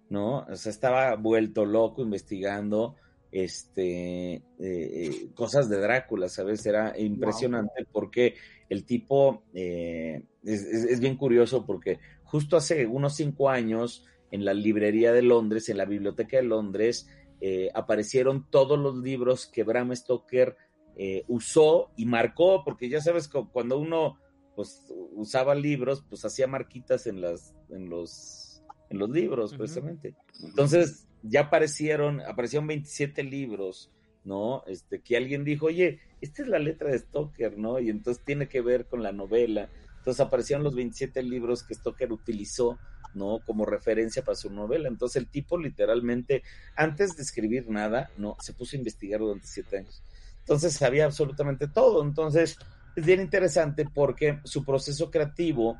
¿no? 0.09 0.45
O 0.49 0.55
sea, 0.55 0.69
estaba 0.69 1.13
vuelto 1.17 1.65
loco 1.65 2.03
investigando 2.03 2.95
este 3.33 4.35
eh, 4.35 4.43
eh, 4.59 5.31
cosas 5.35 5.67
de 5.67 5.81
Drácula, 5.81 6.29
¿sabes? 6.29 6.65
Era 6.65 6.97
impresionante 6.97 7.85
porque 7.91 8.35
el 8.69 8.85
tipo 8.85 9.43
es, 9.51 10.23
es, 10.63 11.01
bien 11.01 11.17
curioso 11.17 11.65
porque 11.65 11.99
justo 12.23 12.55
hace 12.55 12.85
unos 12.85 13.17
cinco 13.17 13.49
años 13.49 14.05
en 14.31 14.45
la 14.45 14.53
librería 14.53 15.11
de 15.11 15.21
Londres, 15.21 15.69
en 15.69 15.77
la 15.77 15.85
biblioteca 15.85 16.37
de 16.37 16.43
Londres, 16.43 17.07
eh, 17.39 17.69
aparecieron 17.73 18.49
todos 18.49 18.79
los 18.79 18.97
libros 18.97 19.45
que 19.45 19.63
Bram 19.63 19.95
Stoker 19.95 20.55
eh, 20.95 21.23
usó 21.27 21.91
y 21.95 22.05
marcó, 22.05 22.63
porque 22.63 22.89
ya 22.89 23.01
sabes, 23.01 23.27
cuando 23.27 23.77
uno 23.77 24.17
pues 24.55 24.91
usaba 25.13 25.53
libros, 25.53 26.03
pues 26.09 26.25
hacía 26.25 26.47
marquitas 26.47 27.05
en 27.05 27.21
las, 27.21 27.53
en 27.69 27.89
los, 27.89 28.63
en 28.89 28.97
los 28.97 29.09
libros, 29.11 29.53
precisamente. 29.55 30.15
Entonces, 30.41 31.07
ya 31.21 31.41
aparecieron, 31.41 32.21
aparecieron 32.21 32.65
27 32.65 33.23
libros, 33.23 33.91
¿no? 34.23 34.63
Este, 34.65 35.01
que 35.01 35.15
alguien 35.15 35.43
dijo, 35.43 35.67
oye, 35.67 35.99
esta 36.21 36.41
es 36.41 36.47
la 36.47 36.57
letra 36.57 36.89
de 36.89 36.97
Stoker, 36.97 37.55
¿no? 37.55 37.79
Y 37.79 37.91
entonces 37.91 38.23
tiene 38.25 38.47
que 38.47 38.61
ver 38.61 38.87
con 38.87 39.03
la 39.03 39.11
novela. 39.11 39.69
Entonces 39.97 40.25
aparecieron 40.25 40.63
los 40.63 40.73
27 40.73 41.21
libros 41.21 41.61
que 41.61 41.75
Stoker 41.75 42.11
utilizó 42.11 42.79
¿no? 43.13 43.39
Como 43.45 43.65
referencia 43.65 44.23
para 44.23 44.35
su 44.35 44.49
novela. 44.49 44.87
Entonces 44.87 45.17
el 45.17 45.27
tipo 45.27 45.57
literalmente, 45.57 46.43
antes 46.75 47.15
de 47.15 47.23
escribir 47.23 47.69
nada, 47.69 48.09
no, 48.17 48.35
se 48.39 48.53
puso 48.53 48.75
a 48.75 48.79
investigar 48.79 49.19
durante 49.19 49.47
siete 49.47 49.79
años. 49.79 50.03
Entonces 50.39 50.73
sabía 50.73 51.05
absolutamente 51.05 51.67
todo. 51.67 52.03
Entonces 52.03 52.57
es 52.95 53.05
bien 53.05 53.21
interesante 53.21 53.85
porque 53.85 54.39
su 54.43 54.63
proceso 54.63 55.11
creativo, 55.11 55.77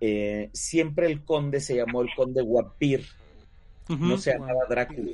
eh, 0.00 0.50
siempre 0.52 1.06
el 1.06 1.24
conde 1.24 1.60
se 1.60 1.76
llamó 1.76 2.02
el 2.02 2.08
conde 2.14 2.42
Wampir, 2.42 3.04
no 3.88 4.16
se 4.18 4.32
llamaba 4.32 4.64
Drácula, 4.68 5.12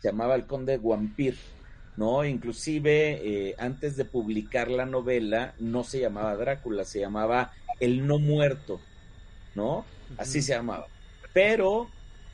se 0.00 0.08
llamaba 0.08 0.34
el 0.34 0.46
conde 0.46 0.76
Wampir. 0.78 1.36
¿no? 1.96 2.24
Inclusive 2.24 3.20
eh, 3.22 3.54
antes 3.58 3.96
de 3.96 4.04
publicar 4.04 4.70
la 4.70 4.86
novela 4.86 5.54
no 5.58 5.84
se 5.84 6.00
llamaba 6.00 6.36
Drácula, 6.36 6.84
se 6.84 7.00
llamaba 7.00 7.52
El 7.80 8.06
No 8.06 8.18
Muerto, 8.18 8.80
¿no? 9.56 9.84
Así 10.18 10.42
se 10.42 10.52
llamaba. 10.52 10.86
Pero 11.32 11.88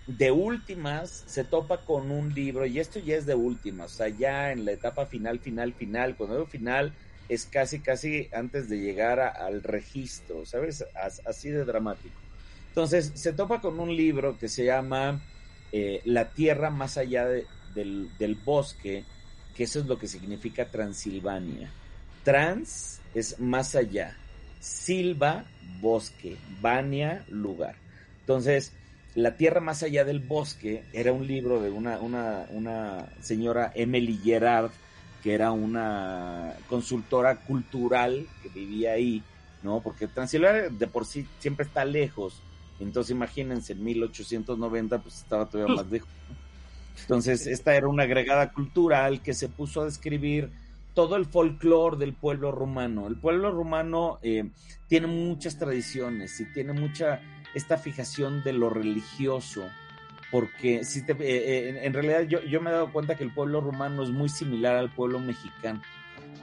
de 0.06 0.30
últimas 0.30 1.24
se 1.26 1.44
topa 1.44 1.78
con 1.78 2.10
un 2.10 2.34
libro, 2.34 2.66
y 2.66 2.80
esto 2.80 2.98
ya 2.98 3.16
es 3.16 3.24
de 3.24 3.34
últimas, 3.34 3.94
o 3.94 3.96
sea, 3.96 4.08
ya 4.08 4.52
en 4.52 4.64
la 4.64 4.72
etapa 4.72 5.06
final, 5.06 5.38
final, 5.38 5.72
final, 5.72 6.16
cuando 6.16 6.36
digo 6.36 6.46
final 6.46 6.92
es 7.28 7.46
casi, 7.46 7.80
casi 7.80 8.28
antes 8.34 8.68
de 8.68 8.78
llegar 8.78 9.20
al 9.20 9.62
registro, 9.62 10.44
¿sabes? 10.44 10.84
así 11.24 11.48
de 11.48 11.64
dramático. 11.64 12.14
Entonces, 12.68 13.12
se 13.14 13.32
topa 13.32 13.60
con 13.60 13.80
un 13.80 13.94
libro 13.94 14.38
que 14.38 14.48
se 14.48 14.64
llama 14.64 15.22
eh, 15.70 16.02
La 16.04 16.30
Tierra 16.30 16.70
más 16.70 16.98
allá 16.98 17.26
del, 17.26 18.10
del 18.18 18.34
bosque, 18.34 19.04
que 19.54 19.64
eso 19.64 19.78
es 19.80 19.86
lo 19.86 19.98
que 19.98 20.08
significa 20.08 20.66
Transilvania. 20.66 21.70
Trans 22.24 23.00
es 23.14 23.38
más 23.38 23.74
allá, 23.74 24.16
Silva, 24.62 25.44
bosque, 25.80 26.36
Vania, 26.60 27.24
lugar. 27.28 27.74
Entonces, 28.20 28.72
La 29.16 29.36
Tierra 29.36 29.60
más 29.60 29.82
allá 29.82 30.04
del 30.04 30.20
bosque 30.20 30.84
era 30.92 31.12
un 31.12 31.26
libro 31.26 31.60
de 31.60 31.70
una, 31.70 31.98
una, 31.98 32.46
una 32.50 33.06
señora 33.20 33.72
Emily 33.74 34.20
Gerard, 34.22 34.70
que 35.20 35.34
era 35.34 35.50
una 35.50 36.54
consultora 36.68 37.40
cultural 37.40 38.28
que 38.40 38.50
vivía 38.50 38.92
ahí, 38.92 39.24
¿no? 39.64 39.80
Porque 39.80 40.06
Transilvania 40.06 40.68
de 40.70 40.86
por 40.86 41.06
sí 41.06 41.26
siempre 41.40 41.66
está 41.66 41.84
lejos. 41.84 42.40
Entonces, 42.78 43.10
imagínense, 43.10 43.72
en 43.72 43.82
1890, 43.82 44.98
pues 45.02 45.18
estaba 45.18 45.46
todavía 45.46 45.74
más 45.74 45.90
lejos. 45.90 46.08
Entonces, 47.00 47.48
esta 47.48 47.74
era 47.74 47.88
una 47.88 48.04
agregada 48.04 48.52
cultural 48.52 49.22
que 49.22 49.34
se 49.34 49.48
puso 49.48 49.80
a 49.80 49.86
describir 49.86 50.50
todo 50.94 51.16
el 51.16 51.26
folclore 51.26 51.96
del 51.96 52.14
pueblo 52.14 52.50
rumano. 52.52 53.06
El 53.06 53.16
pueblo 53.16 53.50
rumano 53.50 54.18
eh, 54.22 54.50
tiene 54.88 55.06
muchas 55.06 55.58
tradiciones 55.58 56.38
y 56.40 56.52
tiene 56.52 56.72
mucha 56.72 57.20
esta 57.54 57.76
fijación 57.76 58.42
de 58.42 58.52
lo 58.52 58.70
religioso, 58.70 59.68
porque 60.30 60.84
si 60.84 61.04
te, 61.04 61.12
eh, 61.12 61.18
eh, 61.20 61.80
en, 61.82 61.92
realidad 61.92 62.22
yo, 62.22 62.42
yo, 62.42 62.60
me 62.60 62.70
he 62.70 62.72
dado 62.72 62.92
cuenta 62.92 63.14
que 63.14 63.24
el 63.24 63.32
pueblo 63.32 63.60
rumano 63.60 64.02
es 64.02 64.10
muy 64.10 64.28
similar 64.28 64.76
al 64.76 64.90
pueblo 64.90 65.18
mexicano, 65.18 65.82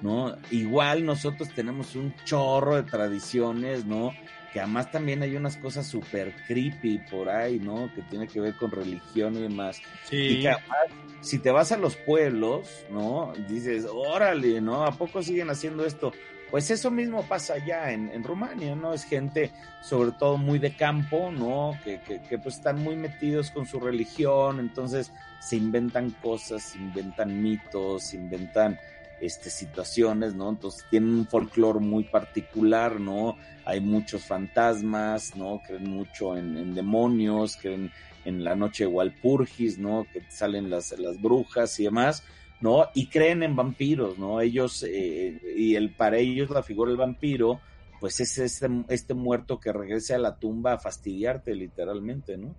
¿no? 0.02 0.36
Igual 0.52 1.06
nosotros 1.06 1.50
tenemos 1.56 1.96
un 1.96 2.14
chorro 2.26 2.76
de 2.76 2.84
tradiciones, 2.84 3.86
¿no? 3.86 4.12
Que 4.52 4.60
además 4.60 4.92
también 4.92 5.22
hay 5.22 5.36
unas 5.36 5.58
cosas 5.58 5.88
súper 5.88 6.34
creepy 6.48 7.00
por 7.10 7.30
ahí, 7.30 7.60
¿no? 7.60 7.92
Que 7.94 8.02
tiene 8.04 8.28
que 8.28 8.40
ver 8.40 8.56
con 8.56 8.72
religión 8.72 9.36
y 9.36 9.42
demás. 9.42 9.82
Sí. 10.10 10.18
Y 10.18 10.42
que 10.42 10.50
además, 10.50 10.78
si 11.22 11.40
te 11.40 11.52
vas 11.52 11.72
a 11.72 11.78
los 11.78 11.96
pueblos, 11.96 12.86
¿no? 12.90 13.34
Dices, 13.48 13.86
órale, 13.92 14.62
¿no? 14.62 14.86
¿A 14.86 14.92
poco 14.92 15.22
siguen 15.22 15.50
haciendo 15.50 15.86
esto? 15.86 16.12
Pues 16.50 16.72
eso 16.72 16.90
mismo 16.90 17.24
pasa 17.24 17.54
allá 17.54 17.92
en, 17.92 18.10
en 18.10 18.24
Rumania, 18.24 18.76
¿no? 18.76 18.94
Es 18.94 19.04
gente 19.04 19.52
sobre 19.84 20.12
todo 20.12 20.38
muy 20.38 20.58
de 20.58 20.76
campo, 20.76 21.32
¿no? 21.32 21.78
Que, 21.84 22.00
que, 22.02 22.20
que 22.22 22.40
pues 22.40 22.56
están 22.56 22.82
muy 22.82 22.96
metidos 22.96 23.52
con 23.52 23.68
su 23.68 23.80
religión, 23.80 24.60
entonces 24.60 25.12
se 25.40 25.58
inventan 25.58 26.10
cosas, 26.24 26.64
se 26.64 26.80
inventan 26.80 27.42
mitos, 27.42 28.04
se 28.04 28.18
inventan 28.18 28.80
este, 29.22 29.50
situaciones, 29.50 30.36
¿no? 30.36 30.50
Entonces 30.50 30.86
tienen 30.90 31.10
un 31.12 31.28
folclore 31.28 31.80
muy 31.80 32.04
particular, 32.04 33.00
¿no? 33.00 33.38
Hay 33.66 33.82
muchos 33.82 34.24
fantasmas, 34.24 35.36
¿no? 35.36 35.62
Creen 35.66 35.90
mucho 35.90 36.38
en, 36.38 36.74
demonios, 36.74 37.58
creen 37.58 37.92
en 38.26 38.44
la 38.44 38.56
noche 38.56 38.86
de 38.86 38.92
Walpurgis, 38.92 39.78
¿no? 39.78 40.06
Que 40.12 40.22
salen 40.30 40.70
las, 40.70 40.98
las 40.98 41.22
brujas 41.22 41.80
y 41.80 41.84
demás, 41.84 42.24
¿no? 42.62 42.88
Y 42.94 43.08
creen 43.08 43.44
en 43.44 43.56
vampiros, 43.56 44.18
¿no? 44.18 44.42
Ellos, 44.42 44.84
eh, 44.88 45.40
y 45.56 45.76
el, 45.76 45.92
para 45.92 46.18
ellos 46.18 46.50
la 46.50 46.64
figura 46.64 46.90
del 46.90 46.98
vampiro, 46.98 47.60
pues 48.00 48.20
es 48.20 48.38
este, 48.38 48.68
este 48.88 49.14
muerto 49.14 49.60
que 49.60 49.74
regrese 49.74 50.16
a 50.16 50.20
la 50.20 50.38
tumba 50.38 50.74
a 50.74 50.80
fastidiarte, 50.80 51.54
literalmente, 51.54 52.38
¿no? 52.38 52.56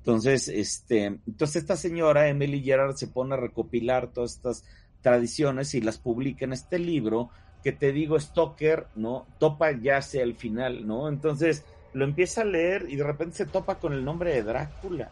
Entonces, 0.00 0.48
este, 0.48 1.04
entonces 1.04 1.56
esta 1.56 1.76
señora, 1.76 2.28
Emily 2.28 2.62
Gerard, 2.62 2.96
se 2.96 3.08
pone 3.08 3.34
a 3.34 3.36
recopilar 3.36 4.12
todas 4.12 4.36
estas 4.36 4.64
tradiciones 5.02 5.74
y 5.74 5.80
las 5.80 5.98
publica 5.98 6.44
en 6.44 6.52
este 6.52 6.78
libro 6.78 7.30
que 7.62 7.72
te 7.72 7.92
digo, 7.92 8.18
Stoker, 8.18 8.86
¿no? 8.94 9.26
Topa 9.38 9.72
ya 9.72 9.98
hacia 9.98 10.22
el 10.22 10.34
final, 10.34 10.86
¿no? 10.86 11.08
Entonces 11.08 11.64
lo 11.92 12.04
empieza 12.04 12.42
a 12.42 12.44
leer 12.44 12.86
y 12.88 12.96
de 12.96 13.04
repente 13.04 13.36
se 13.36 13.46
topa 13.46 13.78
con 13.78 13.92
el 13.92 14.04
nombre 14.04 14.32
de 14.32 14.42
Drácula 14.42 15.10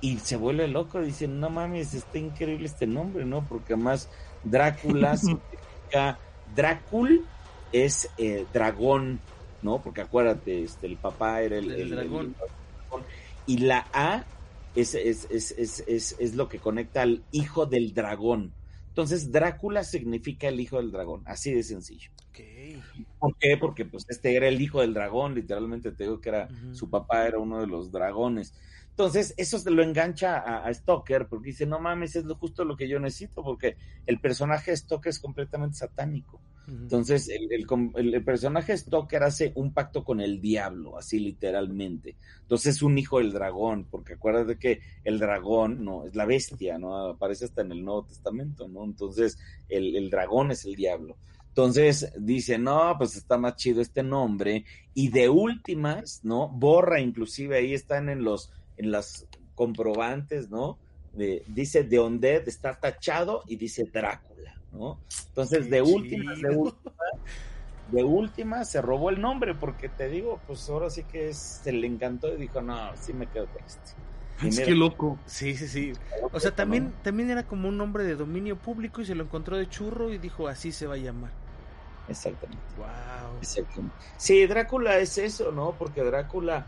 y 0.00 0.18
se 0.18 0.36
vuelve 0.36 0.68
loco, 0.68 1.00
dice, 1.00 1.26
no 1.26 1.50
mames, 1.50 1.94
está 1.94 2.18
increíble 2.18 2.66
este 2.66 2.86
nombre, 2.86 3.24
¿no? 3.24 3.44
Porque 3.44 3.74
además 3.74 4.08
Drácula 4.44 5.16
significa, 5.16 6.18
Drácul 6.54 7.24
es 7.72 8.10
eh, 8.18 8.46
dragón, 8.52 9.20
¿no? 9.62 9.80
Porque 9.82 10.02
acuérdate, 10.02 10.62
este, 10.62 10.86
el 10.86 10.96
papá 10.96 11.40
era 11.40 11.56
el, 11.56 11.90
dragón. 11.90 12.34
Y 13.46 13.58
la 13.58 13.86
A 13.92 14.24
es, 14.74 14.94
es, 14.94 15.26
es, 15.30 16.16
es, 16.18 16.34
lo 16.34 16.48
que 16.48 16.58
conecta 16.58 17.02
al 17.02 17.22
hijo 17.32 17.66
del 17.66 17.94
dragón. 17.94 18.52
Entonces, 18.96 19.30
Drácula 19.30 19.84
significa 19.84 20.48
el 20.48 20.58
hijo 20.58 20.78
del 20.78 20.90
dragón, 20.90 21.22
así 21.26 21.52
de 21.52 21.62
sencillo. 21.62 22.08
¿Por 23.18 23.36
qué? 23.36 23.58
Porque 23.58 23.84
pues 23.84 24.06
este 24.08 24.34
era 24.34 24.48
el 24.48 24.58
hijo 24.58 24.80
del 24.80 24.94
dragón, 24.94 25.34
literalmente 25.34 25.92
te 25.92 26.04
digo 26.04 26.22
que 26.22 26.30
era 26.30 26.48
su 26.72 26.88
papá 26.88 27.26
era 27.26 27.38
uno 27.38 27.60
de 27.60 27.66
los 27.66 27.92
dragones. 27.92 28.54
Entonces, 28.98 29.34
eso 29.36 29.58
se 29.58 29.70
lo 29.70 29.82
engancha 29.82 30.38
a, 30.38 30.66
a, 30.66 30.72
Stoker 30.72 31.28
porque 31.28 31.48
dice, 31.48 31.66
no 31.66 31.78
mames, 31.78 32.16
es 32.16 32.24
lo, 32.24 32.34
justo 32.36 32.64
lo 32.64 32.78
que 32.78 32.88
yo 32.88 32.98
necesito, 32.98 33.44
porque 33.44 33.76
el 34.06 34.18
personaje 34.20 34.70
de 34.70 34.78
Stoker 34.78 35.10
es 35.10 35.18
completamente 35.18 35.76
satánico. 35.76 36.40
Entonces, 36.66 37.28
el, 37.28 37.52
el, 37.52 38.14
el, 38.14 38.24
personaje 38.24 38.74
Stoker 38.74 39.22
hace 39.22 39.52
un 39.54 39.74
pacto 39.74 40.02
con 40.02 40.22
el 40.22 40.40
diablo, 40.40 40.96
así 40.96 41.20
literalmente. 41.20 42.16
Entonces, 42.40 42.76
es 42.76 42.82
un 42.82 42.96
hijo 42.96 43.18
del 43.18 43.34
dragón, 43.34 43.86
porque 43.90 44.14
acuérdate 44.14 44.58
que 44.58 44.80
el 45.04 45.18
dragón, 45.18 45.84
no, 45.84 46.06
es 46.06 46.16
la 46.16 46.24
bestia, 46.24 46.78
¿no? 46.78 46.96
Aparece 46.96 47.44
hasta 47.44 47.60
en 47.60 47.72
el 47.72 47.84
Nuevo 47.84 48.06
Testamento, 48.06 48.66
¿no? 48.66 48.82
Entonces, 48.82 49.38
el, 49.68 49.94
el 49.94 50.08
dragón 50.08 50.52
es 50.52 50.64
el 50.64 50.74
diablo. 50.74 51.18
Entonces 51.48 52.12
dice, 52.18 52.58
no, 52.58 52.94
pues 52.96 53.14
está 53.16 53.36
más 53.36 53.56
chido 53.56 53.82
este 53.82 54.02
nombre. 54.02 54.64
Y 54.94 55.10
de 55.10 55.28
últimas, 55.28 56.20
¿no? 56.22 56.48
Borra, 56.48 57.00
inclusive 57.00 57.56
ahí 57.56 57.74
están 57.74 58.08
en 58.08 58.24
los, 58.24 58.52
en 58.76 58.90
las 58.90 59.26
comprobantes, 59.54 60.50
¿no? 60.50 60.78
De, 61.12 61.42
dice 61.46 61.82
de 61.82 61.98
Undead 61.98 62.46
está 62.46 62.78
tachado 62.78 63.42
y 63.46 63.56
dice 63.56 63.84
Drácula. 63.92 64.54
¿no? 64.72 65.00
Entonces, 65.28 65.70
de 65.70 65.82
última, 65.82 66.34
de 67.90 68.04
última, 68.04 68.64
se 68.64 68.82
robó 68.82 69.10
el 69.10 69.20
nombre, 69.20 69.54
porque 69.54 69.88
te 69.88 70.08
digo, 70.08 70.40
pues 70.46 70.68
ahora 70.68 70.90
sí 70.90 71.04
que 71.04 71.32
se 71.32 71.72
le 71.72 71.86
encantó 71.86 72.32
y 72.32 72.36
dijo, 72.36 72.60
no, 72.60 72.90
sí 72.96 73.12
me 73.12 73.26
quedo 73.26 73.46
con 73.46 73.64
este. 73.64 73.92
Es 74.44 74.60
que 74.60 74.74
loco. 74.74 75.18
Sí, 75.24 75.56
sí, 75.56 75.66
sí. 75.66 75.92
O 76.32 76.38
sea, 76.40 76.54
también, 76.54 76.92
también 77.02 77.30
era 77.30 77.46
como 77.46 77.68
un 77.68 77.78
nombre 77.78 78.04
de 78.04 78.16
dominio 78.16 78.56
público 78.56 79.00
y 79.00 79.06
se 79.06 79.14
lo 79.14 79.24
encontró 79.24 79.56
de 79.56 79.66
churro 79.68 80.12
y 80.12 80.18
dijo, 80.18 80.46
así 80.46 80.72
se 80.72 80.86
va 80.86 80.94
a 80.94 80.98
llamar. 80.98 81.30
Exactamente. 82.08 82.62
Wow. 82.76 83.38
Exactamente. 83.40 83.96
Sí, 84.18 84.46
Drácula 84.46 84.98
es 84.98 85.16
eso, 85.16 85.52
¿no? 85.52 85.74
Porque 85.78 86.02
Drácula, 86.02 86.66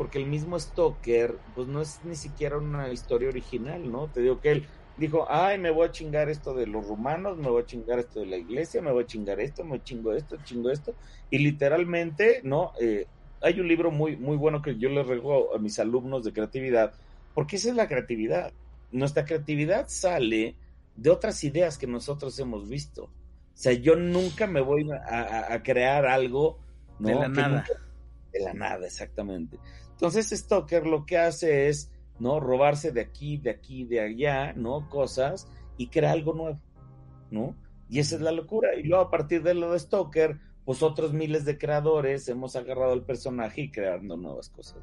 porque 0.00 0.16
el 0.16 0.24
mismo 0.24 0.58
Stoker, 0.58 1.36
pues 1.54 1.68
no 1.68 1.82
es 1.82 2.00
ni 2.04 2.16
siquiera 2.16 2.56
una 2.56 2.90
historia 2.90 3.28
original, 3.28 3.92
¿no? 3.92 4.08
Te 4.08 4.22
digo 4.22 4.40
que 4.40 4.50
él 4.50 4.66
dijo, 4.96 5.26
ay, 5.28 5.58
me 5.58 5.70
voy 5.70 5.88
a 5.88 5.90
chingar 5.90 6.30
esto 6.30 6.54
de 6.54 6.66
los 6.66 6.86
rumanos, 6.86 7.36
me 7.36 7.50
voy 7.50 7.62
a 7.62 7.66
chingar 7.66 7.98
esto 7.98 8.20
de 8.20 8.24
la 8.24 8.38
iglesia, 8.38 8.80
me 8.80 8.92
voy 8.92 9.04
a 9.04 9.06
chingar 9.06 9.38
esto, 9.40 9.62
me 9.62 9.82
chingo 9.82 10.14
esto, 10.14 10.38
chingo 10.42 10.70
esto. 10.70 10.94
Y 11.28 11.40
literalmente, 11.40 12.40
¿no? 12.44 12.72
Eh, 12.80 13.08
hay 13.42 13.60
un 13.60 13.68
libro 13.68 13.90
muy, 13.90 14.16
muy 14.16 14.38
bueno 14.38 14.62
que 14.62 14.78
yo 14.78 14.88
le 14.88 15.02
rego 15.02 15.54
a 15.54 15.58
mis 15.58 15.78
alumnos 15.78 16.24
de 16.24 16.32
creatividad, 16.32 16.94
porque 17.34 17.56
esa 17.56 17.68
es 17.68 17.74
la 17.74 17.86
creatividad. 17.86 18.54
Nuestra 18.92 19.26
creatividad 19.26 19.84
sale 19.88 20.56
de 20.96 21.10
otras 21.10 21.44
ideas 21.44 21.76
que 21.76 21.86
nosotros 21.86 22.38
hemos 22.38 22.70
visto. 22.70 23.02
O 23.02 23.10
sea, 23.52 23.74
yo 23.74 23.96
nunca 23.96 24.46
me 24.46 24.62
voy 24.62 24.88
a, 24.90 25.62
crear 25.62 26.06
algo, 26.06 26.58
¿no? 26.98 27.08
De 27.08 27.14
la 27.16 27.28
nada. 27.28 27.66
de 28.32 28.40
la 28.40 28.54
nada, 28.54 28.86
exactamente. 28.86 29.58
Entonces, 30.00 30.30
Stoker 30.30 30.86
lo 30.86 31.04
que 31.04 31.18
hace 31.18 31.68
es 31.68 31.90
¿no? 32.20 32.38
Robarse 32.38 32.92
de 32.92 33.00
aquí, 33.00 33.38
de 33.38 33.50
aquí, 33.50 33.84
de 33.84 34.00
allá, 34.00 34.52
¿no? 34.52 34.88
Cosas 34.88 35.48
y 35.76 35.88
crear 35.88 36.12
algo 36.12 36.34
nuevo, 36.34 36.60
¿no? 37.30 37.56
Y 37.88 37.98
esa 37.98 38.14
es 38.14 38.20
la 38.20 38.30
locura. 38.30 38.74
Y 38.76 38.84
luego 38.84 39.02
a 39.02 39.10
partir 39.10 39.42
de 39.42 39.54
lo 39.54 39.72
de 39.72 39.80
Stoker, 39.80 40.38
pues 40.64 40.82
otros 40.82 41.12
miles 41.12 41.44
de 41.44 41.58
creadores 41.58 42.28
hemos 42.28 42.54
agarrado 42.54 42.92
el 42.92 43.02
personaje 43.02 43.62
y 43.62 43.70
creando 43.70 44.16
nuevas 44.16 44.50
cosas. 44.50 44.78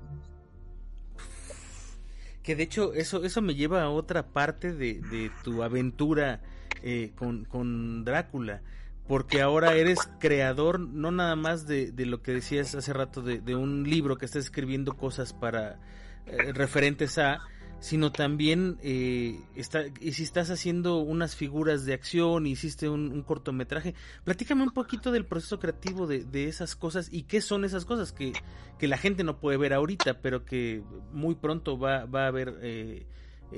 Que 2.41 2.55
de 2.55 2.63
hecho 2.63 2.93
eso, 2.93 3.24
eso 3.24 3.41
me 3.41 3.55
lleva 3.55 3.84
a 3.84 3.89
otra 3.89 4.34
parte 4.34 4.74
de, 4.74 5.32
tu 5.43 5.63
aventura 5.63 6.41
eh, 6.82 7.11
con, 7.15 8.03
Drácula 8.03 8.61
porque 9.08 9.41
ahora 9.41 9.76
eres 9.76 9.99
creador 10.20 10.80
no 10.80 11.12
nada 11.12 11.36
más 11.36 11.66
de, 11.66 11.93
lo 11.97 12.22
que 12.22 12.34
decías 12.34 12.76
hace 12.76 12.93
rato 12.93 13.22
de, 13.22 13.39
de, 13.39 13.55
un 13.55 13.89
libro 13.89 14.18
que 14.18 14.26
estás 14.26 14.45
escribiendo 14.45 14.93
cosas 14.93 15.34
para 15.34 15.80
eh, 16.26 16.51
referentes 16.53 17.18
a, 17.18 17.39
sino 17.80 18.12
también 18.12 18.78
eh, 18.82 19.39
está, 19.55 19.84
y 20.01 20.14
si 20.14 20.24
estás 20.24 20.49
haciendo 20.49 20.97
unas 20.97 21.36
figuras 21.36 21.86
de 21.86 21.93
acción, 21.93 22.47
hiciste 22.47 22.89
un, 22.89 23.22
cortometraje, 23.22 23.93
platícame 24.24 24.64
un 24.64 24.72
poquito 24.72 25.12
del 25.12 25.26
proceso 25.26 25.60
creativo 25.60 26.08
de, 26.08 26.47
esas 26.47 26.76
cosas 26.76 27.10
y 27.12 27.24
qué 27.24 27.41
son 27.41 27.66
esas 27.66 27.86
cosas 27.86 28.12
que, 28.12 28.34
que, 28.80 28.88
la 28.88 28.97
gente 28.97 29.24
no 29.24 29.39
puede 29.39 29.58
ver 29.58 29.74
ahorita, 29.74 30.22
pero 30.22 30.43
que 30.45 30.84
muy 31.12 31.36
pronto 31.36 31.78
va, 31.78 32.05
va 32.05 32.26
a 32.26 32.28
haber 32.28 32.58
eh, 32.62 33.05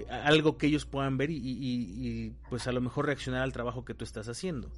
algo 0.09 0.57
que 0.57 0.67
ellos 0.67 0.85
puedan 0.85 1.17
ver 1.17 1.29
y, 1.31 1.39
y, 1.41 2.33
pues 2.49 2.67
a 2.67 2.71
lo 2.71 2.81
mejor 2.81 3.05
reaccionar 3.05 3.41
al 3.41 3.53
trabajo 3.53 3.85
que 3.85 3.93
tú 3.93 4.03
estás 4.03 4.27
haciendo. 4.27 4.69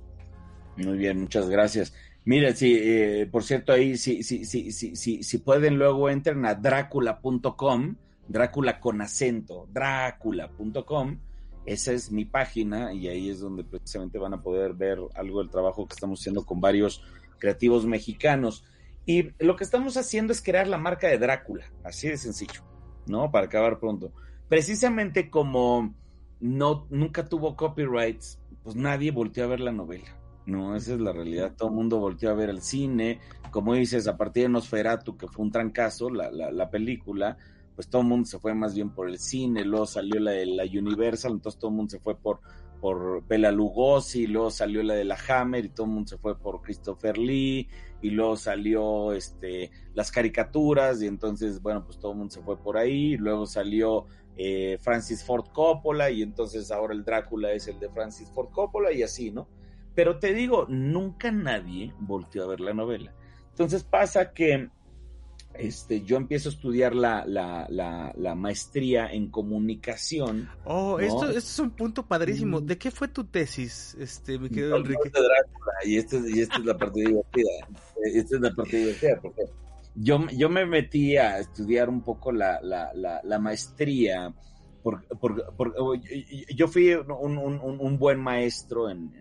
Muy 0.84 0.98
bien, 0.98 1.22
muchas 1.22 1.50
gracias. 1.50 1.94
Mira, 2.24 2.54
sí, 2.56 2.78
eh, 2.80 3.28
por 3.32 3.44
cierto, 3.44 3.74
ahí 3.74 3.98
si 3.98 4.24
sí, 4.24 4.46
sí, 4.46 4.72
sí, 4.72 5.24
si 5.24 5.38
pueden 5.40 5.78
luego 5.78 6.10
entren 6.10 6.46
a 6.46 6.56
dracula.com, 6.56 7.96
Drácula 8.28 8.80
con 8.80 9.02
acento, 9.02 9.68
dracula.com, 9.74 11.18
esa 11.66 11.92
es 11.92 12.12
mi 12.12 12.26
página 12.26 12.94
y 12.94 13.08
ahí 13.08 13.30
es 13.30 13.40
donde 13.40 13.64
precisamente 13.64 14.18
van 14.18 14.34
a 14.34 14.42
poder 14.42 14.74
ver 14.74 15.00
algo 15.16 15.40
del 15.40 15.50
trabajo 15.50 15.86
que 15.86 15.94
estamos 15.94 16.22
haciendo 16.22 16.46
con 16.46 16.62
varios 16.62 17.04
creativos 17.40 17.86
mexicanos. 17.86 18.64
Y 19.06 19.32
lo 19.44 19.56
que 19.56 19.64
estamos 19.64 19.98
haciendo 19.98 20.32
es 20.32 20.42
crear 20.42 20.68
la 20.68 20.78
marca 20.78 21.08
de 21.08 21.18
Drácula, 21.18 21.66
así 21.84 22.08
de 22.08 22.18
sencillo, 22.18 22.62
¿no? 23.06 23.32
Para 23.32 23.48
acabar 23.48 23.80
pronto. 23.80 24.14
Precisamente 24.48 25.30
como 25.30 25.94
no, 26.40 26.88
nunca 26.90 27.28
tuvo 27.28 27.56
copyrights, 27.56 28.40
pues 28.64 28.76
nadie 28.76 29.12
volteó 29.12 29.44
a 29.44 29.48
ver 29.48 29.60
la 29.60 29.72
novela. 29.72 30.21
No, 30.52 30.76
esa 30.76 30.96
es 30.96 31.00
la 31.00 31.14
realidad. 31.14 31.54
Todo 31.56 31.70
el 31.70 31.76
mundo 31.76 31.98
volteó 31.98 32.30
a 32.30 32.34
ver 32.34 32.50
el 32.50 32.62
cine. 32.62 33.22
Como 33.52 33.74
dices, 33.74 34.06
a 34.08 34.18
partir 34.18 34.44
de 34.44 34.50
Nosferatu, 34.50 35.16
que 35.16 35.30
fue 35.30 35.46
un 35.46 35.52
trancazo, 35.52 36.10
la, 36.10 36.30
la, 36.30 36.52
la 36.52 36.70
película, 36.70 37.38
pues 37.74 37.88
todo 37.88 38.02
el 38.02 38.10
mundo 38.10 38.26
se 38.26 38.38
fue 38.38 38.54
más 38.54 38.76
bien 38.76 38.90
por 38.90 39.08
el 39.08 39.18
cine. 39.18 39.64
Luego 39.64 39.86
salió 39.86 40.20
la 40.20 40.32
de 40.32 40.46
la 40.46 40.64
Universal, 40.64 41.32
entonces 41.32 41.58
todo 41.58 41.72
el 41.72 41.78
mundo 41.78 41.92
se 41.92 42.00
fue 42.00 42.18
por, 42.18 42.42
por 42.82 43.26
Bela 43.26 43.50
Lugosi. 43.50 44.28
Luego 44.28 44.52
salió 44.52 44.84
la 44.84 44.94
de 44.94 45.06
la 45.06 45.18
Hammer 45.30 45.64
y 45.64 45.70
todo 45.70 45.86
el 45.86 45.94
mundo 45.94 46.10
se 46.10 46.18
fue 46.18 46.38
por 46.38 46.62
Christopher 46.62 47.18
Lee. 47.18 47.70
Y 48.02 48.10
luego 48.10 48.36
salió 48.36 49.14
este, 49.14 49.72
las 49.94 50.12
caricaturas 50.12 51.02
y 51.02 51.08
entonces, 51.08 51.62
bueno, 51.62 51.86
pues 51.86 51.98
todo 51.98 52.12
el 52.12 52.18
mundo 52.18 52.34
se 52.34 52.42
fue 52.42 52.58
por 52.58 52.76
ahí. 52.76 53.14
Y 53.14 53.18
luego 53.18 53.46
salió 53.46 54.06
eh, 54.36 54.78
Francis 54.82 55.24
Ford 55.24 55.46
Coppola 55.54 56.12
y 56.12 56.22
entonces 56.24 56.72
ahora 56.72 56.94
el 56.94 57.06
Drácula 57.06 57.54
es 57.54 57.70
el 57.70 57.80
de 57.80 57.88
Francis 57.88 58.30
Ford 58.32 58.50
Coppola 58.52 58.92
y 58.92 59.02
así, 59.02 59.32
¿no? 59.32 59.48
Pero 59.96 60.20
te 60.20 60.34
digo, 60.34 60.66
nunca 60.70 61.32
nadie 61.32 61.94
volteó 62.00 62.44
a 62.44 62.48
ver 62.48 62.60
la 62.60 62.74
novela. 62.74 63.14
Entonces 63.50 63.84
pasa 63.84 64.32
que 64.34 64.70
este, 65.54 66.02
yo 66.02 66.16
empiezo 66.16 66.50
a 66.50 66.54
estudiar 66.54 66.96
la, 66.96 67.26
la, 67.26 67.68
la, 68.16 68.36
maestría 68.36 69.12
en 69.12 69.30
comunicación. 69.30 70.50
Oh, 70.64 70.98
esto, 71.00 71.26
esto, 71.26 71.38
es 71.38 71.60
un 71.60 71.72
punto 71.72 72.06
padrísimo. 72.06 72.62
Mm. 72.62 72.66
¿De 72.66 72.78
qué 72.78 72.90
fue 72.90 73.10
tu 73.10 73.26
tesis, 73.26 73.96
este, 74.00 74.40
mi 74.40 74.50
querido 74.50 74.78
Enrique? 74.78 75.12
y, 75.84 75.98
esta 75.98 76.18
y 76.18 76.40
esta 76.40 76.58
es 76.58 76.66
la 76.66 76.78
parte 76.78 77.02
divertida. 77.02 77.50
Esta 78.04 78.36
es 78.36 78.42
la 78.42 78.52
parte 78.52 78.78
divertida, 78.78 79.20
porque 79.22 79.44
yo, 79.96 80.26
yo 80.30 80.50
me 80.50 80.66
metí 80.66 81.18
a 81.18 81.40
estudiar 81.40 81.90
un 81.90 82.02
poco 82.02 82.32
la, 82.32 82.62
la 82.62 83.40
maestría 83.40 84.34
por, 84.82 85.04
yo 86.56 86.68
fui 86.68 86.94
un, 86.94 87.38
un, 87.38 88.00
buen 88.00 88.20
maestro 88.20 88.90
en, 88.90 89.12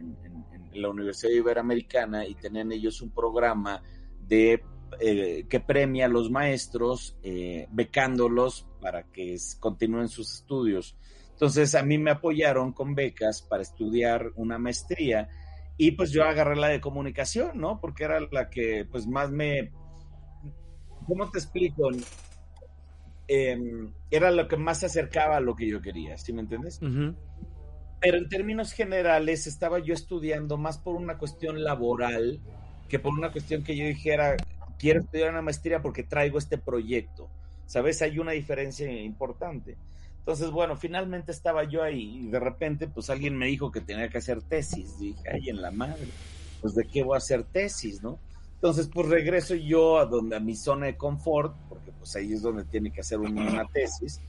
la 0.75 0.89
Universidad 0.89 1.33
Iberoamericana 1.33 2.27
y 2.27 2.35
tenían 2.35 2.73
ellos 2.73 3.01
un 3.03 3.11
programa 3.11 3.83
de 4.27 4.63
eh, 4.99 5.47
que 5.49 5.61
premia 5.61 6.07
a 6.07 6.09
los 6.09 6.31
maestros 6.31 7.17
eh, 7.23 7.69
becándolos 7.71 8.67
para 8.81 9.05
que 9.05 9.37
continúen 9.59 10.09
sus 10.09 10.35
estudios. 10.35 10.97
Entonces 11.33 11.75
a 11.75 11.83
mí 11.83 11.97
me 11.99 12.11
apoyaron 12.11 12.73
con 12.73 12.95
becas 12.95 13.43
para 13.43 13.63
estudiar 13.63 14.33
una 14.37 14.59
maestría 14.59 15.29
y 15.77 15.93
pues 15.93 16.11
yo 16.11 16.25
agarré 16.25 16.57
la 16.57 16.69
de 16.69 16.81
comunicación, 16.81 17.59
¿no? 17.59 17.81
Porque 17.81 18.05
era 18.05 18.21
la 18.21 18.51
que 18.51 18.87
pues 18.91 19.07
más 19.07 19.31
me... 19.31 19.73
¿Cómo 21.07 21.31
te 21.31 21.39
explico? 21.39 21.89
em, 23.27 23.93
era 24.11 24.31
lo 24.31 24.49
que 24.49 24.57
más 24.57 24.81
se 24.81 24.87
acercaba 24.87 25.37
a 25.37 25.41
lo 25.41 25.55
que 25.55 25.69
yo 25.69 25.81
quería, 25.81 26.19
¿sí 26.19 26.33
me 26.33 26.43
entiendes? 26.43 26.81
Pero 28.01 28.17
en 28.17 28.29
términos 28.29 28.73
generales 28.73 29.47
estaba 29.47 29.79
yo 29.79 29.95
estudiando 29.95 30.57
más 30.57 30.79
por 30.79 30.97
una 30.97 31.19
cuestión 31.19 31.63
laboral 31.63 32.41
que 32.89 32.99
por 32.99 33.13
una 33.13 33.31
cuestión 33.31 33.63
que 33.63 33.77
yo 33.77 33.85
dijera, 33.85 34.37
quiero 34.79 35.01
estudiar 35.01 35.31
una 35.31 35.43
maestría 35.43 35.81
porque 35.81 36.03
traigo 36.03 36.39
este 36.39 36.59
proyecto. 36.59 37.29
¿Sabes? 37.67 38.03
Hay 38.03 38.19
una 38.19 38.33
diferencia 38.33 38.91
importante. 38.91 39.77
Entonces, 40.19 40.51
bueno, 40.51 40.77
finalmente 40.77 41.33
estaba 41.33 41.65
yo 41.65 41.83
ahí 41.83 42.19
y 42.25 42.27
de 42.29 42.41
repente, 42.41 42.89
pues 42.89 43.11
alguien 43.11 43.37
me 43.37 43.47
dijo 43.47 43.71
que 43.71 43.81
tenía 43.81 44.09
que 44.09 44.19
hacer 44.19 44.43
tesis. 44.43 44.99
dije, 44.99 45.23
ay, 45.33 45.51
en 45.51 45.63
la 45.63 45.71
madre, 45.71 46.09
pues 46.61 46.75
de 46.75 46.85
qué 46.85 47.03
voy 47.03 47.15
a 47.15 47.19
hacer 47.19 47.45
tesis, 47.45 48.03
¿no? 48.03 48.19
Entonces, 48.55 48.91
pues 48.93 49.09
regreso 49.09 49.55
yo 49.55 49.99
a 49.99 50.05
donde 50.05 50.37
a 50.37 50.41
mi 50.41 50.55
zona 50.55 50.87
de 50.87 50.97
confort, 50.97 51.57
porque 51.69 51.93
pues 51.93 52.15
ahí 52.17 52.33
es 52.33 52.43
donde 52.43 52.65
tiene 52.65 52.91
que 52.91 53.01
hacer 53.01 53.19
una 53.19 53.65
tesis. 53.73 54.21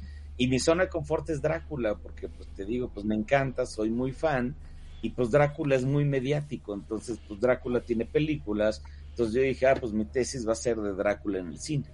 Y 0.41 0.47
mi 0.47 0.57
zona 0.57 0.85
de 0.85 0.89
confort 0.89 1.29
es 1.29 1.39
Drácula, 1.39 1.93
porque 1.99 2.27
pues 2.27 2.49
te 2.55 2.65
digo, 2.65 2.89
pues 2.91 3.05
me 3.05 3.13
encanta, 3.13 3.67
soy 3.67 3.91
muy 3.91 4.11
fan, 4.11 4.55
y 5.03 5.11
pues 5.11 5.29
Drácula 5.29 5.75
es 5.75 5.85
muy 5.85 6.03
mediático, 6.03 6.73
entonces 6.73 7.19
pues 7.27 7.39
Drácula 7.39 7.81
tiene 7.81 8.07
películas, 8.07 8.81
entonces 9.11 9.35
yo 9.35 9.41
dije, 9.43 9.67
ah, 9.67 9.75
pues 9.79 9.93
mi 9.93 10.05
tesis 10.05 10.47
va 10.47 10.53
a 10.53 10.55
ser 10.55 10.77
de 10.77 10.93
Drácula 10.93 11.37
en 11.37 11.49
el 11.49 11.59
cine. 11.59 11.85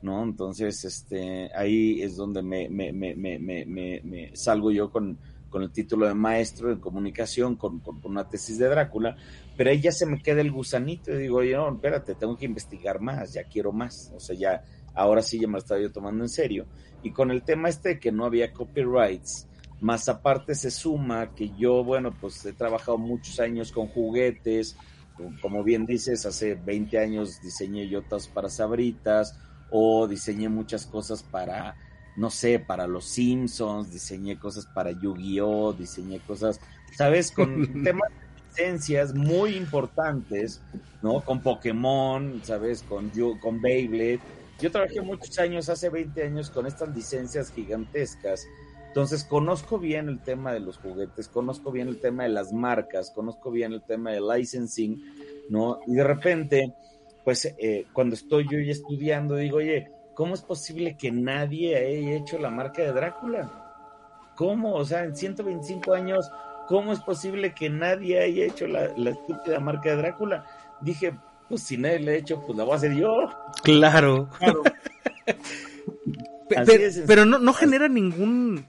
¿no? 0.00 0.22
Entonces, 0.22 0.82
este, 0.82 1.50
ahí 1.54 2.00
es 2.00 2.16
donde 2.16 2.40
me, 2.42 2.70
me, 2.70 2.90
me, 2.90 3.14
me 3.14 4.30
salgo 4.34 4.70
yo 4.70 4.90
con, 4.90 5.18
con, 5.50 5.62
el 5.62 5.70
título 5.70 6.06
de 6.06 6.14
maestro 6.14 6.72
en 6.72 6.80
comunicación, 6.80 7.56
con, 7.56 7.80
con, 7.80 8.00
una 8.04 8.26
tesis 8.26 8.56
de 8.56 8.66
Drácula, 8.66 9.14
pero 9.58 9.68
ahí 9.68 9.82
ya 9.82 9.92
se 9.92 10.06
me 10.06 10.22
queda 10.22 10.40
el 10.40 10.52
gusanito 10.52 11.12
y 11.12 11.18
digo, 11.18 11.42
yo, 11.42 11.58
no, 11.58 11.74
espérate, 11.74 12.14
tengo 12.14 12.34
que 12.34 12.46
investigar 12.46 12.98
más, 13.02 13.34
ya 13.34 13.44
quiero 13.44 13.72
más, 13.72 14.10
o 14.16 14.20
sea, 14.20 14.34
ya, 14.34 14.64
ahora 14.94 15.22
sí 15.22 15.40
ya 15.40 15.46
me 15.46 15.54
lo 15.54 15.58
estaba 15.58 15.80
yo 15.80 15.92
tomando 15.92 16.24
en 16.24 16.28
serio. 16.28 16.66
Y 17.02 17.10
con 17.10 17.30
el 17.30 17.42
tema 17.42 17.68
este 17.68 17.90
de 17.90 18.00
que 18.00 18.12
no 18.12 18.24
había 18.24 18.52
copyrights, 18.52 19.46
más 19.80 20.08
aparte 20.08 20.54
se 20.54 20.70
suma 20.70 21.34
que 21.34 21.50
yo, 21.56 21.84
bueno, 21.84 22.14
pues 22.18 22.44
he 22.46 22.52
trabajado 22.52 22.96
muchos 22.96 23.40
años 23.40 23.72
con 23.72 23.88
juguetes, 23.88 24.76
como 25.40 25.62
bien 25.62 25.86
dices, 25.86 26.26
hace 26.26 26.54
20 26.54 26.98
años 26.98 27.40
diseñé 27.42 27.88
yotas 27.88 28.26
para 28.26 28.48
sabritas, 28.48 29.38
o 29.70 30.06
diseñé 30.06 30.48
muchas 30.48 30.86
cosas 30.86 31.22
para, 31.22 31.76
no 32.16 32.30
sé, 32.30 32.58
para 32.58 32.86
los 32.86 33.06
Simpsons, 33.06 33.90
diseñé 33.92 34.38
cosas 34.38 34.66
para 34.66 34.92
Yu-Gi-Oh, 34.92 35.72
diseñé 35.72 36.20
cosas, 36.20 36.60
¿sabes? 36.96 37.32
Con 37.32 37.82
temas 37.84 38.08
de 38.10 38.48
licencias 38.48 39.14
muy 39.14 39.56
importantes, 39.56 40.62
¿no? 41.02 41.20
Con 41.22 41.40
Pokémon, 41.40 42.40
¿sabes? 42.44 42.82
Con, 42.82 43.10
con 43.40 43.60
Beyblade. 43.60 44.20
Yo 44.64 44.70
trabajé 44.70 45.02
muchos 45.02 45.38
años, 45.38 45.68
hace 45.68 45.90
20 45.90 46.22
años, 46.22 46.48
con 46.48 46.66
estas 46.66 46.88
licencias 46.96 47.52
gigantescas. 47.52 48.48
Entonces, 48.86 49.22
conozco 49.22 49.78
bien 49.78 50.08
el 50.08 50.22
tema 50.22 50.54
de 50.54 50.60
los 50.60 50.78
juguetes, 50.78 51.28
conozco 51.28 51.70
bien 51.70 51.86
el 51.86 52.00
tema 52.00 52.22
de 52.22 52.30
las 52.30 52.50
marcas, 52.50 53.10
conozco 53.10 53.50
bien 53.50 53.74
el 53.74 53.82
tema 53.82 54.12
de 54.12 54.22
licensing, 54.22 55.04
¿no? 55.50 55.80
Y 55.86 55.92
de 55.92 56.04
repente, 56.04 56.74
pues 57.24 57.44
eh, 57.58 57.84
cuando 57.92 58.14
estoy 58.14 58.46
yo 58.50 58.58
ya 58.58 58.72
estudiando, 58.72 59.36
digo, 59.36 59.58
oye, 59.58 59.92
¿cómo 60.14 60.32
es 60.32 60.40
posible 60.40 60.96
que 60.96 61.12
nadie 61.12 61.76
haya 61.76 62.16
hecho 62.16 62.38
la 62.38 62.48
marca 62.48 62.80
de 62.80 62.92
Drácula? 62.92 64.32
¿Cómo? 64.34 64.76
O 64.76 64.84
sea, 64.86 65.04
en 65.04 65.14
125 65.14 65.92
años, 65.92 66.30
¿cómo 66.68 66.94
es 66.94 67.00
posible 67.00 67.52
que 67.52 67.68
nadie 67.68 68.18
haya 68.18 68.46
hecho 68.46 68.66
la, 68.66 68.88
la 68.96 69.10
estúpida 69.10 69.60
marca 69.60 69.90
de 69.90 69.96
Drácula? 69.96 70.46
Dije, 70.80 71.12
pues 71.48 71.62
si 71.62 71.76
nadie 71.76 72.00
la 72.00 72.12
ha 72.12 72.14
hecho, 72.14 72.42
pues 72.44 72.56
la 72.56 72.64
voy 72.64 72.74
a 72.74 72.76
hacer 72.76 72.94
yo. 72.94 73.10
Claro. 73.62 74.28
pero, 77.06 77.24
no, 77.24 77.38
no 77.38 77.52
genera 77.52 77.88
ningún 77.88 78.66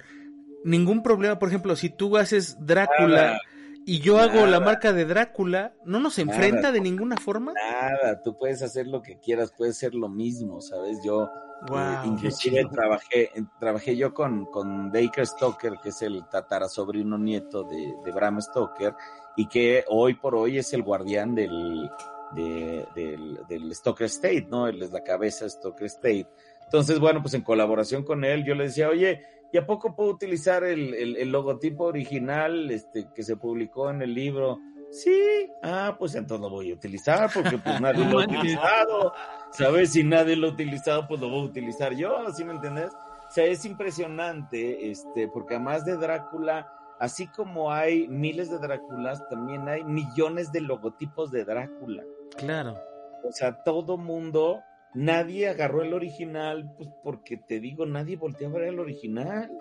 ningún 0.64 1.04
problema, 1.04 1.38
por 1.38 1.50
ejemplo, 1.50 1.76
si 1.76 1.90
tú 1.90 2.18
haces 2.18 2.58
Drácula 2.60 3.40
y 3.86 4.00
yo 4.00 4.20
hago 4.20 4.48
la 4.48 4.60
marca 4.60 4.94
de 4.94 5.06
Drácula, 5.06 5.76
¿no 5.86 6.00
nos 6.00 6.18
enfrenta 6.18 6.72
de 6.72 6.82
ninguna 6.82 7.18
forma? 7.18 7.54
Nada, 7.54 8.22
tú 8.24 8.36
puedes 8.38 8.64
hacer 8.64 8.88
lo 8.88 9.02
que 9.02 9.20
quieras, 9.20 9.54
puedes 9.56 9.78
ser 9.78 9.94
lo 9.94 10.10
mismo, 10.10 10.62
¿sabes? 10.62 10.98
Yo 11.06 11.30
eh, 11.72 11.98
inclusive 12.06 12.66
trabajé, 12.72 13.30
trabajé 13.60 13.96
yo 13.96 14.12
con, 14.12 14.46
con 14.46 14.92
Baker 14.92 15.28
Stoker, 15.28 15.74
que 15.84 15.90
es 15.90 16.02
el 16.02 16.24
tatarasobrino 16.32 17.20
nieto 17.20 17.64
de, 17.64 17.94
de 18.04 18.12
Bram 18.12 18.42
Stoker, 18.42 18.96
y 19.36 19.48
que 19.48 19.86
hoy 19.88 20.16
por 20.16 20.34
hoy 20.34 20.58
es 20.58 20.74
el 20.74 20.82
guardián 20.82 21.36
del, 21.36 21.88
del, 22.34 23.40
del 23.48 23.76
Stoker 23.76 24.08
State, 24.08 24.48
¿no? 24.50 24.68
Él 24.68 24.82
es 24.82 24.92
la 24.92 25.04
cabeza 25.04 25.46
de 25.46 25.52
Stoker 25.52 25.88
State. 25.88 26.28
Entonces, 26.64 27.00
bueno, 27.00 27.22
pues 27.22 27.34
en 27.34 27.42
colaboración 27.42 28.04
con 28.04 28.24
él, 28.24 28.44
yo 28.44 28.56
le 28.56 28.66
decía, 28.66 28.90
oye, 28.90 29.22
¿Y 29.56 29.58
a 29.58 29.66
poco 29.66 29.96
puedo 29.96 30.10
utilizar 30.10 30.66
el, 30.66 31.32
logotipo 31.32 31.86
original 31.86 32.70
este, 32.72 33.08
que 33.16 33.24
se 33.24 33.38
publicó 33.38 33.90
en 33.90 34.02
el 34.02 34.14
libro? 34.14 34.60
Sí, 34.92 35.50
ah, 35.64 35.96
pues 35.98 36.16
entonces 36.16 36.42
lo 36.42 36.50
voy 36.50 36.72
a 36.72 36.74
utilizar 36.74 37.30
porque 37.34 37.58
pues 37.58 37.80
nadie 37.80 38.04
lo 38.04 38.20
ha 38.20 38.24
utilizado. 38.26 39.14
¿Sabes? 39.52 39.94
Si 39.94 40.04
nadie 40.04 40.36
lo 40.36 40.48
ha 40.48 40.52
utilizado, 40.52 41.08
pues 41.08 41.22
lo 41.22 41.30
voy 41.30 41.40
a 41.40 41.46
utilizar 41.46 41.96
yo, 41.96 42.30
¿sí 42.34 42.44
me 42.44 42.52
entiendes? 42.52 42.92
O 42.94 43.32
sea, 43.32 43.46
es 43.46 43.64
impresionante, 43.64 44.92
este, 44.92 45.30
porque 45.30 45.56
además 45.56 45.86
de 45.86 45.96
Drácula, 45.96 46.70
así 47.00 47.28
como 47.28 47.72
hay 47.72 48.10
miles 48.10 48.50
de 48.50 48.60
Dráculas, 48.60 49.26
también 49.30 49.70
hay 49.70 49.86
millones 49.86 50.52
de 50.52 50.60
logotipos 50.60 51.32
de 51.32 51.46
Drácula. 51.46 52.04
Claro. 52.38 52.78
O 53.24 53.32
sea, 53.32 53.64
todo 53.64 53.98
mundo 53.98 54.62
Nadie 54.96 55.50
agarró 55.50 55.82
el 55.82 55.94
original, 55.94 56.74
pues 56.78 56.90
porque 57.04 57.36
te 57.36 57.60
digo, 57.60 57.86
nadie 57.86 58.16
volteó 58.16 58.48
a 58.48 58.52
ver 58.52 58.64
el 58.70 58.80
original. 58.80 59.52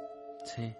Sí. 0.44 0.76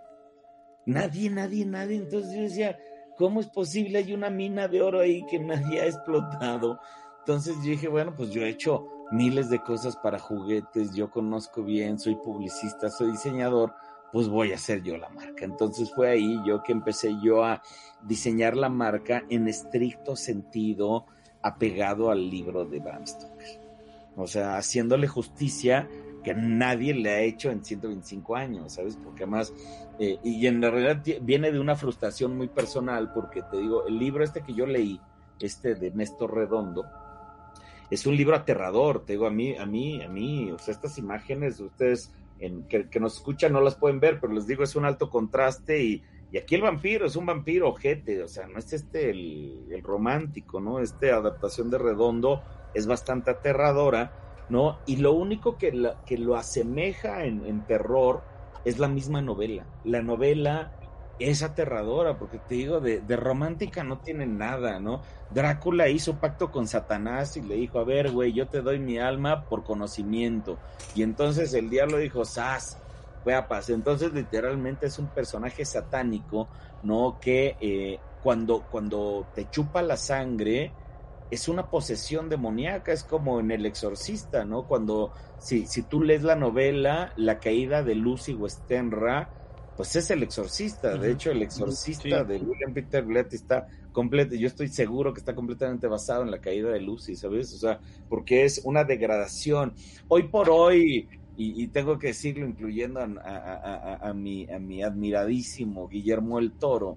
Nadie, 0.86 1.28
nadie, 1.28 1.66
nadie. 1.66 1.96
Entonces 1.96 2.36
yo 2.36 2.42
decía, 2.42 2.78
¿cómo 3.16 3.40
es 3.40 3.48
posible? 3.48 3.98
Hay 3.98 4.14
una 4.14 4.30
mina 4.30 4.68
de 4.68 4.80
oro 4.80 5.00
ahí 5.00 5.26
que 5.26 5.40
nadie 5.40 5.80
ha 5.80 5.86
explotado. 5.86 6.78
Entonces 7.18 7.56
yo 7.64 7.70
dije, 7.72 7.88
bueno, 7.88 8.14
pues 8.14 8.30
yo 8.30 8.42
he 8.42 8.50
hecho 8.50 8.86
miles 9.10 9.50
de 9.50 9.60
cosas 9.60 9.96
para 9.96 10.20
juguetes, 10.20 10.94
yo 10.94 11.10
conozco 11.10 11.64
bien, 11.64 11.98
soy 11.98 12.14
publicista, 12.14 12.90
soy 12.90 13.10
diseñador, 13.10 13.74
pues 14.12 14.28
voy 14.28 14.52
a 14.52 14.54
hacer 14.54 14.84
yo 14.84 14.96
la 14.96 15.08
marca. 15.08 15.44
Entonces 15.44 15.92
fue 15.92 16.10
ahí 16.10 16.38
yo 16.46 16.62
que 16.62 16.70
empecé 16.70 17.12
yo 17.20 17.42
a 17.42 17.60
diseñar 18.04 18.56
la 18.56 18.68
marca 18.68 19.24
en 19.30 19.48
estricto 19.48 20.14
sentido 20.14 21.06
apegado 21.44 22.10
al 22.10 22.28
libro 22.28 22.64
de 22.64 22.80
Bram 22.80 23.06
Stoker 23.06 23.64
o 24.16 24.26
sea, 24.26 24.56
haciéndole 24.56 25.08
justicia 25.08 25.88
que 26.22 26.34
nadie 26.34 26.94
le 26.94 27.10
ha 27.10 27.20
hecho 27.20 27.50
en 27.50 27.64
125 27.64 28.36
años, 28.36 28.74
¿sabes? 28.74 28.96
Porque 28.96 29.24
además, 29.24 29.52
eh, 29.98 30.18
y 30.22 30.46
en 30.46 30.62
realidad 30.62 31.02
viene 31.20 31.52
de 31.52 31.60
una 31.60 31.76
frustración 31.76 32.36
muy 32.36 32.48
personal, 32.48 33.12
porque 33.12 33.42
te 33.42 33.58
digo, 33.58 33.86
el 33.86 33.98
libro 33.98 34.24
este 34.24 34.42
que 34.42 34.54
yo 34.54 34.66
leí, 34.66 35.00
este 35.40 35.74
de 35.74 35.90
Néstor 35.90 36.34
Redondo, 36.34 36.86
es 37.90 38.06
un 38.06 38.16
libro 38.16 38.34
aterrador, 38.34 39.04
te 39.04 39.14
digo, 39.14 39.26
a 39.26 39.30
mí, 39.30 39.56
a 39.56 39.66
mí, 39.66 40.02
a 40.02 40.08
mí, 40.08 40.50
o 40.50 40.58
sea, 40.58 40.72
estas 40.72 40.96
imágenes, 40.96 41.60
ustedes 41.60 42.10
en, 42.38 42.62
que, 42.68 42.88
nos 42.98 43.16
escuchan 43.16 43.52
no 43.52 43.60
las 43.60 43.74
pueden 43.74 44.00
ver, 44.00 44.18
pero 44.18 44.32
les 44.32 44.46
digo, 44.46 44.64
es 44.64 44.76
un 44.76 44.86
alto 44.86 45.10
contraste 45.10 45.82
y, 45.82 46.02
y 46.34 46.38
aquí 46.38 46.56
el 46.56 46.62
vampiro 46.62 47.06
es 47.06 47.14
un 47.14 47.26
vampiro 47.26 47.68
ojete, 47.68 48.20
o 48.20 48.26
sea, 48.26 48.48
no 48.48 48.58
es 48.58 48.72
este 48.72 49.10
el, 49.10 49.68
el 49.70 49.84
romántico, 49.84 50.60
¿no? 50.60 50.80
Esta 50.80 51.14
adaptación 51.14 51.70
de 51.70 51.78
Redondo 51.78 52.42
es 52.74 52.88
bastante 52.88 53.30
aterradora, 53.30 54.44
¿no? 54.48 54.80
Y 54.84 54.96
lo 54.96 55.12
único 55.12 55.56
que, 55.56 55.92
que 56.04 56.18
lo 56.18 56.34
asemeja 56.34 57.24
en, 57.24 57.64
terror 57.68 58.24
es 58.64 58.80
la 58.80 58.88
misma 58.88 59.22
novela. 59.22 59.64
La 59.84 60.02
novela 60.02 60.72
es 61.20 61.44
aterradora, 61.44 62.18
porque 62.18 62.38
te 62.38 62.56
digo, 62.56 62.80
de, 62.80 63.16
romántica 63.16 63.84
no 63.84 63.98
tiene 63.98 64.26
nada, 64.26 64.80
¿no? 64.80 65.02
Drácula 65.30 65.88
hizo 65.88 66.18
pacto 66.18 66.50
con 66.50 66.66
Satanás 66.66 67.36
y 67.36 67.42
le 67.42 67.54
dijo, 67.54 67.78
a 67.78 67.84
ver, 67.84 68.10
güey, 68.10 68.32
yo 68.32 68.48
te 68.48 68.60
doy 68.60 68.80
mi 68.80 68.98
alma 68.98 69.44
por 69.44 69.62
conocimiento. 69.62 70.58
Y 70.96 71.04
entonces 71.04 71.54
el 71.54 71.70
diablo 71.70 71.98
dijo, 71.98 72.24
sas, 72.24 72.80
Entonces 73.68 74.12
literalmente 74.12 74.86
es 74.86 74.98
un 74.98 75.08
personaje 75.08 75.64
satánico, 75.64 76.48
¿no? 76.82 77.18
Que 77.20 77.56
eh, 77.60 77.98
cuando, 78.22 78.66
cuando 78.70 79.26
te 79.34 79.48
chupa 79.50 79.82
la 79.82 79.96
sangre, 79.96 80.72
es 81.30 81.48
una 81.48 81.70
posesión 81.70 82.28
demoníaca, 82.28 82.92
es 82.92 83.04
como 83.04 83.40
en 83.40 83.50
El 83.50 83.66
Exorcista, 83.66 84.44
¿no? 84.44 84.66
Cuando, 84.66 85.12
si, 85.38 85.66
si 85.66 85.82
tú 85.82 86.02
lees 86.02 86.22
la 86.22 86.36
novela, 86.36 87.12
La 87.16 87.40
caída 87.40 87.82
de 87.82 87.94
Lucy 87.94 88.34
Westenra, 88.34 89.30
pues 89.76 89.96
es 89.96 90.10
El 90.10 90.22
Exorcista. 90.22 90.96
De 90.96 91.12
hecho, 91.12 91.30
El 91.30 91.42
Exorcista 91.42 92.24
de 92.24 92.38
William 92.38 92.72
Peter 92.72 93.02
Blatty 93.02 93.36
está 93.36 93.66
completo, 93.92 94.34
yo 94.34 94.48
estoy 94.48 94.68
seguro 94.68 95.12
que 95.12 95.20
está 95.20 95.34
completamente 95.34 95.86
basado 95.86 96.22
en 96.22 96.30
la 96.30 96.40
caída 96.40 96.70
de 96.70 96.80
Lucy, 96.80 97.16
¿sabes? 97.16 97.52
O 97.54 97.58
sea, 97.58 97.80
porque 98.08 98.44
es 98.44 98.60
una 98.64 98.84
degradación. 98.84 99.74
Hoy 100.08 100.24
por 100.24 100.50
hoy, 100.50 101.08
y, 101.36 101.66
tengo 101.68 101.98
que 101.98 102.08
decirlo, 102.08 102.46
incluyendo 102.46 103.00
a, 103.00 104.12
mi, 104.14 104.48
a 104.48 104.58
mi 104.58 104.82
admiradísimo 104.82 105.88
Guillermo 105.88 106.38
el 106.38 106.52
Toro, 106.52 106.96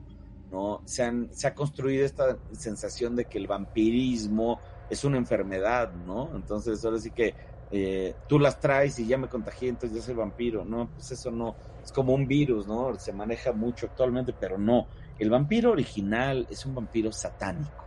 ¿no? 0.52 0.82
Se, 0.86 1.04
han, 1.04 1.30
se 1.32 1.48
ha 1.48 1.56
construido 1.56 2.06
esta 2.06 2.38
sensación 2.52 3.16
de 3.16 3.26
que 3.26 3.38
el 3.38 3.48
vampirismo 3.48 4.60
es 4.90 5.04
una 5.04 5.18
enfermedad, 5.18 5.92
¿no? 6.06 6.30
Entonces, 6.36 6.84
ahora 6.86 7.00
sí 7.00 7.12
que 7.12 7.34
eh, 7.72 8.16
tú 8.28 8.40
las 8.40 8.60
traes 8.60 8.98
y 9.00 9.08
ya 9.08 9.18
me 9.18 9.28
contagié, 9.28 9.70
entonces 9.70 9.98
ya 9.98 10.06
soy 10.06 10.16
vampiro. 10.16 10.64
No, 10.64 10.88
pues 10.94 11.12
eso 11.12 11.32
no, 11.32 11.56
es 11.84 11.92
como 11.92 12.14
un 12.14 12.28
virus, 12.28 12.68
¿no? 12.68 12.96
Se 13.00 13.14
maneja 13.14 13.52
mucho 13.52 13.88
actualmente, 13.88 14.34
pero 14.40 14.58
no. 14.58 14.88
El 15.20 15.30
vampiro 15.30 15.72
original 15.72 16.48
es 16.50 16.66
un 16.66 16.76
vampiro 16.76 17.12
satánico, 17.12 17.84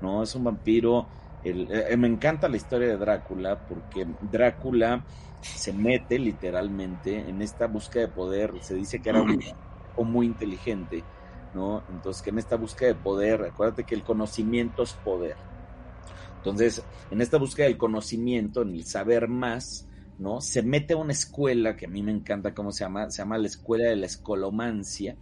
¿no? 0.00 0.22
Es 0.22 0.34
un 0.34 0.44
vampiro... 0.44 1.06
Eh, 1.44 1.96
me 1.96 2.06
encanta 2.06 2.48
la 2.48 2.56
historia 2.56 2.86
de 2.86 2.96
Drácula 2.96 3.58
porque 3.66 4.06
Drácula 4.30 5.04
se 5.42 5.72
mete 5.72 6.18
literalmente 6.18 7.18
en 7.18 7.42
esta 7.42 7.66
búsqueda 7.66 8.06
de 8.06 8.12
poder. 8.12 8.52
Se 8.62 8.74
dice 8.74 9.00
que 9.00 9.10
era 9.10 9.22
un 9.22 9.40
o 9.96 10.04
muy 10.04 10.26
inteligente, 10.26 11.04
¿no? 11.54 11.82
Entonces, 11.90 12.22
que 12.22 12.30
en 12.30 12.38
esta 12.38 12.56
búsqueda 12.56 12.88
de 12.88 12.94
poder, 12.94 13.42
acuérdate 13.42 13.84
que 13.84 13.94
el 13.94 14.02
conocimiento 14.02 14.82
es 14.82 14.92
poder. 14.94 15.36
Entonces, 16.38 16.82
en 17.10 17.20
esta 17.20 17.38
búsqueda 17.38 17.66
del 17.66 17.76
conocimiento, 17.76 18.62
en 18.62 18.70
el 18.70 18.84
saber 18.84 19.28
más, 19.28 19.86
¿no? 20.18 20.40
Se 20.40 20.62
mete 20.62 20.94
a 20.94 20.96
una 20.96 21.12
escuela 21.12 21.76
que 21.76 21.86
a 21.86 21.88
mí 21.88 22.02
me 22.02 22.12
encanta 22.12 22.54
cómo 22.54 22.72
se 22.72 22.84
llama, 22.84 23.10
se 23.10 23.18
llama 23.18 23.38
la 23.38 23.46
escuela 23.46 23.90
de 23.90 23.96
la 23.96 24.06
escolomancia, 24.06 25.16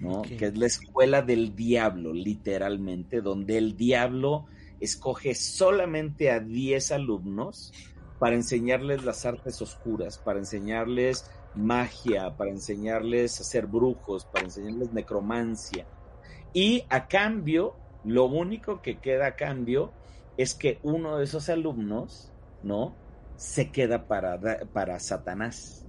¿no? 0.00 0.22
Que 0.22 0.46
es 0.46 0.58
la 0.58 0.66
escuela 0.66 1.22
del 1.22 1.54
diablo, 1.54 2.12
literalmente, 2.12 3.20
donde 3.20 3.58
el 3.58 3.76
diablo 3.76 4.46
escoge 4.80 5.34
solamente 5.34 6.30
a 6.30 6.40
10 6.40 6.92
alumnos 6.92 7.72
para 8.18 8.34
enseñarles 8.34 9.04
las 9.04 9.24
artes 9.24 9.60
oscuras, 9.62 10.18
para 10.18 10.38
enseñarles 10.38 11.30
magia, 11.54 12.36
para 12.36 12.50
enseñarles 12.50 13.40
a 13.40 13.44
ser 13.44 13.66
brujos, 13.66 14.24
para 14.24 14.44
enseñarles 14.44 14.92
necromancia. 14.92 15.86
Y 16.52 16.84
a 16.88 17.08
cambio, 17.08 17.76
lo 18.04 18.26
único 18.26 18.82
que 18.82 18.98
queda 18.98 19.26
a 19.28 19.36
cambio 19.36 19.92
es 20.36 20.54
que 20.54 20.78
uno 20.82 21.18
de 21.18 21.24
esos 21.24 21.48
alumnos, 21.48 22.32
¿no? 22.62 22.94
Se 23.36 23.70
queda 23.70 24.06
para, 24.06 24.38
para 24.72 24.98
Satanás. 24.98 25.84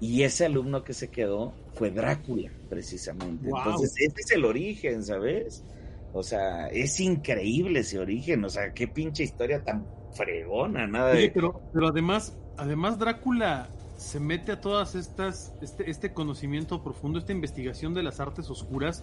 Y 0.00 0.24
ese 0.24 0.46
alumno 0.46 0.82
que 0.82 0.94
se 0.94 1.10
quedó 1.10 1.54
fue 1.74 1.90
Drácula, 1.90 2.50
precisamente. 2.68 3.48
Entonces, 3.48 3.94
este 3.98 4.22
es 4.22 4.32
el 4.32 4.44
origen, 4.44 5.04
¿sabes? 5.04 5.64
O 6.12 6.22
sea, 6.22 6.66
es 6.68 6.98
increíble 7.00 7.80
ese 7.80 7.98
origen. 7.98 8.44
O 8.44 8.50
sea, 8.50 8.74
qué 8.74 8.88
pinche 8.88 9.22
historia 9.22 9.62
tan 9.62 9.86
fregona, 10.14 10.86
nada 10.86 11.14
de. 11.14 11.30
Pero, 11.30 11.60
pero 11.72 11.88
además, 11.88 12.36
además 12.56 12.98
Drácula 12.98 13.68
se 13.96 14.18
mete 14.20 14.52
a 14.52 14.60
todas 14.60 14.94
estas, 14.94 15.54
este, 15.62 15.90
este 15.90 16.12
conocimiento 16.12 16.82
profundo, 16.82 17.18
esta 17.18 17.32
investigación 17.32 17.94
de 17.94 18.02
las 18.02 18.20
artes 18.20 18.50
oscuras, 18.50 19.02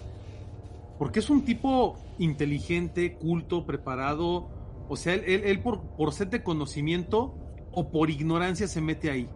porque 0.97 1.19
es 1.19 1.29
un 1.29 1.45
tipo 1.45 1.97
inteligente, 2.17 3.13
culto, 3.13 3.65
preparado, 3.65 4.49
o 4.89 4.95
sea, 4.97 5.13
él, 5.13 5.43
él, 5.45 5.61
por, 5.61 5.81
por 5.95 6.13
sed 6.13 6.27
de 6.27 6.43
conocimiento 6.43 7.35
o 7.71 7.89
por 7.89 8.09
ignorancia 8.09 8.67
se 8.67 8.81
mete 8.81 9.09
ahí. 9.09 9.29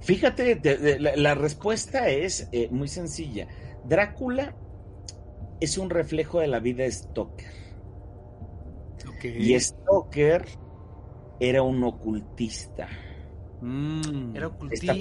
Fíjate, 0.00 0.60
la, 0.98 1.34
respuesta 1.34 2.08
es 2.08 2.48
eh, 2.50 2.68
muy 2.72 2.88
sencilla. 2.88 3.46
Drácula 3.84 4.56
es 5.60 5.78
un 5.78 5.90
reflejo 5.90 6.40
de 6.40 6.48
la 6.48 6.58
vida 6.58 6.82
de 6.82 6.88
Stoker. 9.22 9.40
Y 9.40 9.60
Stoker 9.60 10.44
era 11.40 11.62
un 11.62 11.82
ocultista. 11.84 12.88
Mm. 13.60 14.36
Era 14.36 14.48
ocultista. 14.48 14.94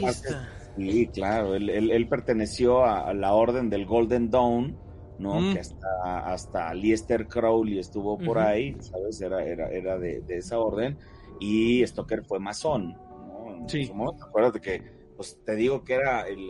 sí, 0.78 1.08
claro, 1.08 1.56
él, 1.56 2.08
perteneció 2.08 2.86
a, 2.86 3.14
la 3.14 3.34
orden 3.34 3.70
del 3.70 3.86
Golden 3.86 4.30
Dawn, 4.30 4.78
¿no? 5.20 5.42
Mm. 5.42 5.54
Que 5.54 5.60
hasta, 5.60 6.32
hasta 6.32 6.74
Liester 6.74 7.28
Crowley 7.28 7.80
estuvo 7.80 8.18
por 8.18 8.38
ahí, 8.40 8.76
¿sabes? 8.80 9.22
Era, 9.22 9.44
era, 9.44 9.70
era 9.70 9.98
de, 9.98 10.24
esa 10.30 10.60
orden. 10.60 10.98
Y 11.40 11.86
Stoker 11.86 12.24
fue 12.24 12.40
masón, 12.40 12.94
¿no? 12.94 13.66
sí. 13.68 13.92
Acuérdate 14.22 14.62
que, 14.62 14.84
pues 15.18 15.40
te 15.44 15.56
digo 15.56 15.84
que 15.84 15.96
era 15.96 16.22
el, 16.28 16.50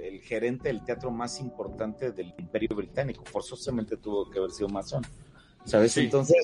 el, 0.00 0.20
gerente 0.20 0.68
del 0.68 0.82
teatro 0.84 1.10
más 1.10 1.40
importante 1.40 2.12
del 2.12 2.34
Imperio 2.38 2.74
Británico. 2.74 3.24
Forzosamente 3.24 3.96
tuvo 3.96 4.30
que 4.30 4.38
haber 4.38 4.50
sido 4.50 4.68
masón. 4.68 5.02
¿Sabes? 5.64 5.96
Entonces, 5.98 6.36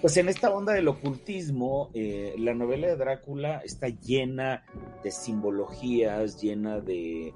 pues 0.00 0.16
en 0.16 0.28
esta 0.28 0.50
onda 0.50 0.72
del 0.72 0.88
ocultismo, 0.88 1.90
eh, 1.94 2.34
la 2.38 2.54
novela 2.54 2.86
de 2.86 2.96
Drácula 2.96 3.58
está 3.64 3.88
llena 3.88 4.64
de 5.02 5.10
simbologías, 5.10 6.40
llena 6.40 6.80
de, 6.80 7.32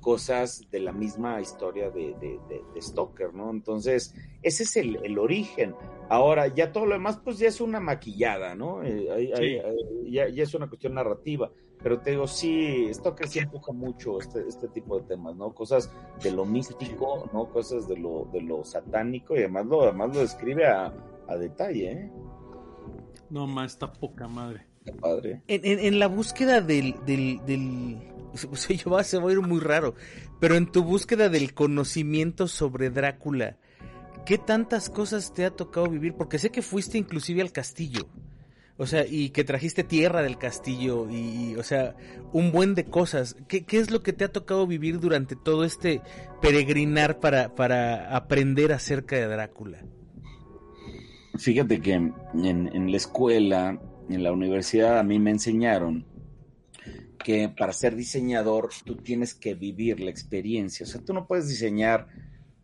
cosas 0.00 0.62
de 0.70 0.80
la 0.80 0.92
misma 0.92 1.40
historia 1.40 1.90
de, 1.90 2.14
de, 2.20 2.82
Stoker, 2.82 3.34
¿no? 3.34 3.50
Entonces, 3.50 4.14
ese 4.42 4.62
es 4.62 4.76
el, 4.76 5.18
origen. 5.18 5.74
Ahora, 6.08 6.48
ya 6.48 6.72
todo 6.72 6.86
lo 6.86 6.94
demás, 6.94 7.20
pues 7.22 7.38
ya 7.38 7.48
es 7.48 7.60
una 7.60 7.78
maquillada, 7.78 8.54
¿no? 8.54 8.82
Eh, 8.82 9.30
ya, 10.08 10.28
ya, 10.28 10.42
es 10.42 10.54
una 10.54 10.68
cuestión 10.68 10.94
narrativa. 10.94 11.52
Pero 11.82 12.00
te 12.00 12.10
digo, 12.10 12.26
sí, 12.26 12.86
esto 12.90 13.14
que 13.14 13.26
sí 13.26 13.38
empuja 13.38 13.72
mucho 13.72 14.20
este, 14.20 14.46
este 14.46 14.68
tipo 14.68 14.98
de 14.98 15.06
temas, 15.06 15.34
¿no? 15.36 15.54
Cosas 15.54 15.90
de 16.22 16.30
lo 16.30 16.44
místico, 16.44 17.30
¿no? 17.32 17.46
Cosas 17.50 17.88
de 17.88 17.96
lo, 17.96 18.28
de 18.32 18.42
lo 18.42 18.64
satánico 18.64 19.34
y 19.34 19.38
además 19.38 19.66
lo, 19.66 19.82
además 19.82 20.14
lo 20.14 20.20
describe 20.20 20.66
a, 20.66 20.92
detalle, 21.38 21.92
¿eh? 21.92 22.12
No, 23.30 23.46
más 23.46 23.72
está 23.72 23.92
poca 23.92 24.26
madre. 24.26 24.66
padre. 25.00 25.42
En, 25.46 25.78
en, 25.78 25.98
la 26.00 26.08
búsqueda 26.08 26.60
del, 26.60 26.96
del, 27.06 27.40
del 27.46 28.10
o 28.50 28.56
sea, 28.56 28.76
yo 28.76 28.90
va, 28.90 29.04
se 29.04 29.18
va 29.18 29.30
a 29.30 29.32
ir 29.32 29.40
muy 29.40 29.60
raro, 29.60 29.94
pero 30.38 30.56
en 30.56 30.70
tu 30.70 30.82
búsqueda 30.82 31.28
del 31.28 31.54
conocimiento 31.54 32.48
sobre 32.48 32.90
Drácula, 32.90 33.56
¿qué 34.26 34.38
tantas 34.38 34.90
cosas 34.90 35.32
te 35.32 35.44
ha 35.44 35.50
tocado 35.50 35.88
vivir? 35.88 36.14
Porque 36.14 36.38
sé 36.38 36.50
que 36.50 36.62
fuiste 36.62 36.98
inclusive 36.98 37.42
al 37.42 37.52
castillo. 37.52 38.08
O 38.80 38.86
sea, 38.86 39.04
y 39.06 39.28
que 39.28 39.44
trajiste 39.44 39.84
tierra 39.84 40.22
del 40.22 40.38
castillo 40.38 41.06
y, 41.10 41.54
o 41.56 41.62
sea, 41.62 41.94
un 42.32 42.50
buen 42.50 42.74
de 42.74 42.86
cosas. 42.86 43.36
¿Qué, 43.46 43.62
es 43.72 43.90
lo 43.90 44.02
que 44.02 44.14
te 44.14 44.24
ha 44.24 44.32
tocado 44.32 44.66
vivir 44.66 45.00
durante 45.00 45.36
todo 45.36 45.64
este 45.64 46.00
peregrinar 46.40 47.20
para, 47.20 47.54
para 47.54 48.16
aprender 48.16 48.72
acerca 48.72 49.16
de 49.16 49.26
Drácula? 49.26 49.84
Fíjate 51.36 51.82
que 51.82 51.92
en, 51.92 52.14
en 52.32 52.90
la 52.90 52.96
escuela, 52.96 53.78
en 54.08 54.22
la 54.22 54.32
universidad, 54.32 54.98
a 54.98 55.02
mí 55.02 55.18
me 55.18 55.32
enseñaron 55.32 56.06
que 57.22 57.50
para 57.50 57.74
ser 57.74 57.94
diseñador 57.94 58.70
tú 58.86 58.96
tienes 58.96 59.34
que 59.34 59.52
vivir 59.52 60.00
la 60.00 60.08
experiencia. 60.08 60.84
O 60.84 60.88
sea, 60.88 61.02
tú 61.02 61.12
no 61.12 61.26
puedes 61.26 61.48
diseñar 61.48 62.08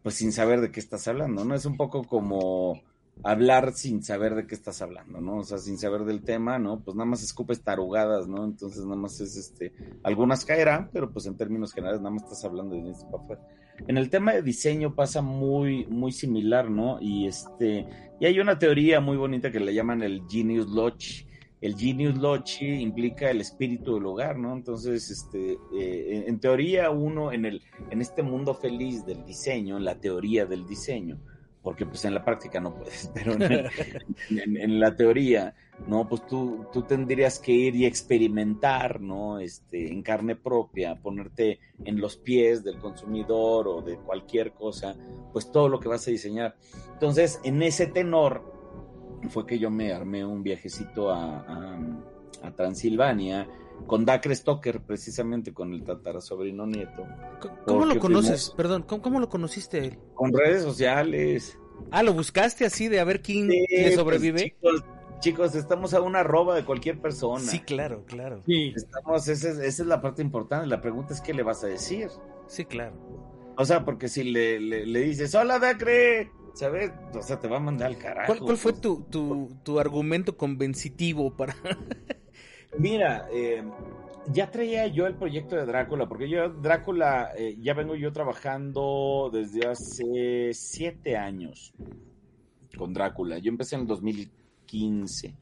pues 0.02 0.14
sin 0.14 0.32
saber 0.32 0.62
de 0.62 0.72
qué 0.72 0.80
estás 0.80 1.06
hablando, 1.08 1.44
¿no? 1.44 1.54
Es 1.54 1.66
un 1.66 1.76
poco 1.76 2.04
como 2.04 2.80
hablar 3.22 3.72
sin 3.72 4.02
saber 4.02 4.34
de 4.34 4.46
qué 4.46 4.54
estás 4.54 4.82
hablando, 4.82 5.20
¿no? 5.20 5.38
O 5.38 5.44
sea, 5.44 5.58
sin 5.58 5.78
saber 5.78 6.04
del 6.04 6.22
tema, 6.22 6.58
¿no? 6.58 6.80
Pues 6.80 6.96
nada 6.96 7.08
más 7.08 7.22
escupes 7.22 7.62
tarugadas, 7.62 8.28
¿no? 8.28 8.44
Entonces 8.44 8.84
nada 8.84 8.96
más 8.96 9.20
es 9.20 9.36
este, 9.36 9.72
algunas 10.02 10.44
caerán, 10.44 10.90
pero 10.92 11.10
pues 11.10 11.26
en 11.26 11.36
términos 11.36 11.72
generales 11.72 12.00
nada 12.00 12.14
más 12.14 12.24
estás 12.24 12.44
hablando 12.44 12.76
de 12.76 12.92
para 13.10 13.22
afuera. 13.22 13.42
En 13.88 13.98
el 13.98 14.10
tema 14.10 14.32
de 14.32 14.42
diseño 14.42 14.94
pasa 14.94 15.22
muy, 15.22 15.86
muy 15.86 16.12
similar, 16.12 16.70
¿no? 16.70 16.98
Y 17.00 17.26
este, 17.26 17.86
y 18.20 18.26
hay 18.26 18.40
una 18.40 18.58
teoría 18.58 19.00
muy 19.00 19.16
bonita 19.16 19.50
que 19.50 19.60
le 19.60 19.74
llaman 19.74 20.02
el 20.02 20.22
Genius 20.28 20.68
Loci. 20.68 21.26
El 21.60 21.76
Genius 21.76 22.16
Loci 22.16 22.66
implica 22.66 23.30
el 23.30 23.40
espíritu 23.40 23.94
del 23.94 24.06
hogar, 24.06 24.38
¿no? 24.38 24.54
Entonces, 24.54 25.10
este, 25.10 25.58
eh, 25.74 26.24
en 26.26 26.38
teoría 26.38 26.90
uno 26.90 27.32
en 27.32 27.44
el, 27.44 27.62
en 27.90 28.00
este 28.00 28.22
mundo 28.22 28.54
feliz 28.54 29.04
del 29.04 29.24
diseño, 29.24 29.76
en 29.76 29.84
la 29.84 29.98
teoría 29.98 30.46
del 30.46 30.66
diseño, 30.66 31.18
porque 31.66 31.84
pues 31.84 32.04
en 32.04 32.14
la 32.14 32.24
práctica 32.24 32.60
no 32.60 32.72
puedes, 32.76 33.10
pero 33.14 33.32
en, 34.30 34.78
la 34.78 34.94
teoría, 34.94 35.52
¿no? 35.88 36.08
Pues 36.08 36.24
tú, 36.24 36.64
tú 36.72 36.82
tendrías 36.82 37.40
que 37.40 37.50
ir 37.50 37.74
y 37.74 37.86
experimentar, 37.86 39.00
¿no? 39.00 39.40
Este, 39.40 39.90
en 39.92 40.00
carne 40.04 40.36
propia, 40.36 40.94
ponerte 40.94 41.58
en 41.84 42.00
los 42.00 42.18
pies 42.18 42.62
del 42.62 42.78
consumidor 42.78 43.66
o 43.66 43.82
de 43.82 43.96
cualquier 43.96 44.52
cosa, 44.52 44.94
pues 45.32 45.50
todo 45.50 45.68
lo 45.68 45.80
que 45.80 45.88
vas 45.88 46.06
a 46.06 46.12
diseñar. 46.12 46.54
Entonces, 46.92 47.40
en 47.42 47.60
ese 47.60 47.88
tenor 47.88 48.44
fue 49.28 49.44
que 49.44 49.58
yo 49.58 49.68
me 49.68 49.92
armé 49.92 50.24
un 50.24 50.44
viajecito 50.44 51.10
a, 51.10 51.80
a 52.42 52.50
Transilvania, 52.52 53.48
con 53.86 54.04
Dacre 54.04 54.34
Stoker, 54.34 54.80
precisamente 54.80 55.52
con 55.52 55.72
el 55.72 55.84
tatara 55.84 56.20
sobrino 56.20 56.66
nieto. 56.66 57.06
¿Cómo 57.66 57.84
lo 57.84 57.98
conoces? 57.98 58.52
Perdón, 58.56 58.82
¿cómo, 58.82 59.20
lo 59.20 59.28
conociste 59.28 59.78
él? 59.78 59.98
Con 60.14 60.32
redes 60.32 60.62
sociales. 60.62 61.58
Ah, 61.90 62.02
¿lo 62.02 62.12
buscaste 62.12 62.64
así 62.64 62.88
de 62.88 63.00
a 63.00 63.04
ver 63.04 63.22
quién 63.22 63.48
le 63.48 63.66
pues, 63.68 63.94
sobrevive? 63.94 64.56
chicos, 65.20 65.54
estamos 65.54 65.94
a 65.94 66.00
una 66.00 66.20
arroba 66.20 66.54
de 66.54 66.64
cualquier 66.64 67.00
persona. 67.00 67.40
Sí, 67.44 67.60
claro, 67.60 68.04
claro. 68.06 68.42
Estamos, 68.46 69.28
esa 69.28 69.64
es, 69.64 69.78
la 69.80 70.00
parte 70.00 70.22
importante. 70.22 70.66
La 70.66 70.80
pregunta 70.80 71.14
es 71.14 71.20
qué 71.20 71.34
le 71.34 71.42
vas 71.42 71.64
a 71.64 71.68
decir. 71.68 72.08
Sí, 72.46 72.64
claro. 72.64 72.94
O 73.56 73.64
sea, 73.64 73.84
porque 73.84 74.08
si 74.08 74.24
le, 74.24 74.60
le, 74.60 75.00
dices, 75.00 75.34
hola 75.34 75.58
Dacre, 75.58 76.30
¿sabes? 76.54 76.92
O 77.14 77.22
sea, 77.22 77.40
te 77.40 77.48
va 77.48 77.56
a 77.56 77.60
mandar 77.60 77.88
al 77.88 77.98
carajo. 77.98 78.26
¿Cuál, 78.26 78.40
cuál 78.40 78.56
fue 78.58 78.72
pues. 78.72 78.82
tu, 78.82 79.02
tu, 79.10 79.56
tu 79.62 79.80
argumento 79.80 80.36
convencitivo 80.36 81.34
para... 81.34 81.56
Mira, 82.78 83.28
eh, 83.32 83.62
ya 84.32 84.50
traía 84.50 84.86
yo 84.88 85.06
el 85.06 85.14
proyecto 85.14 85.56
de 85.56 85.66
Drácula, 85.66 86.06
porque 86.08 86.28
yo 86.28 86.48
Drácula 86.48 87.30
eh, 87.36 87.56
ya 87.60 87.74
vengo 87.74 87.94
yo 87.94 88.12
trabajando 88.12 89.30
desde 89.32 89.66
hace 89.66 90.50
siete 90.52 91.16
años 91.16 91.72
con 92.76 92.92
Drácula. 92.92 93.38
Yo 93.38 93.50
empecé 93.50 93.76
en 93.76 93.82
el 93.82 93.86
2015 93.86 95.34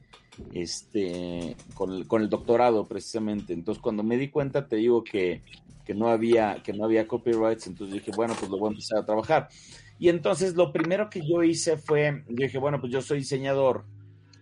este, 0.53 1.55
con 1.73 1.91
el, 1.91 2.07
con 2.07 2.21
el 2.21 2.29
doctorado 2.29 2.85
precisamente. 2.85 3.53
Entonces, 3.53 3.81
cuando 3.81 4.03
me 4.03 4.17
di 4.17 4.29
cuenta, 4.29 4.67
te 4.67 4.77
digo 4.77 5.03
que, 5.03 5.43
que, 5.83 5.93
no 5.93 6.09
había, 6.09 6.61
que 6.63 6.73
no 6.73 6.85
había 6.85 7.07
copyrights, 7.07 7.67
entonces 7.67 7.93
dije, 7.93 8.11
bueno, 8.15 8.35
pues 8.37 8.49
lo 8.51 8.57
voy 8.57 8.69
a 8.69 8.71
empezar 8.71 8.99
a 8.99 9.05
trabajar. 9.05 9.49
Y 9.97 10.09
entonces 10.09 10.55
lo 10.55 10.71
primero 10.71 11.09
que 11.09 11.21
yo 11.25 11.43
hice 11.43 11.77
fue, 11.77 12.23
yo 12.27 12.45
dije, 12.45 12.57
bueno, 12.57 12.79
pues 12.79 12.91
yo 12.91 13.01
soy 13.01 13.19
diseñador. 13.19 13.85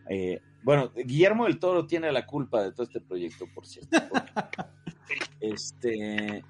Eh, 0.09 0.39
bueno, 0.63 0.91
Guillermo 0.95 1.45
del 1.45 1.59
Toro 1.59 1.85
tiene 1.85 2.11
la 2.11 2.25
culpa 2.25 2.63
de 2.63 2.71
todo 2.71 2.83
este 2.83 3.01
proyecto, 3.01 3.45
por 3.53 3.65
cierto. 3.65 3.97
este, 5.39 6.43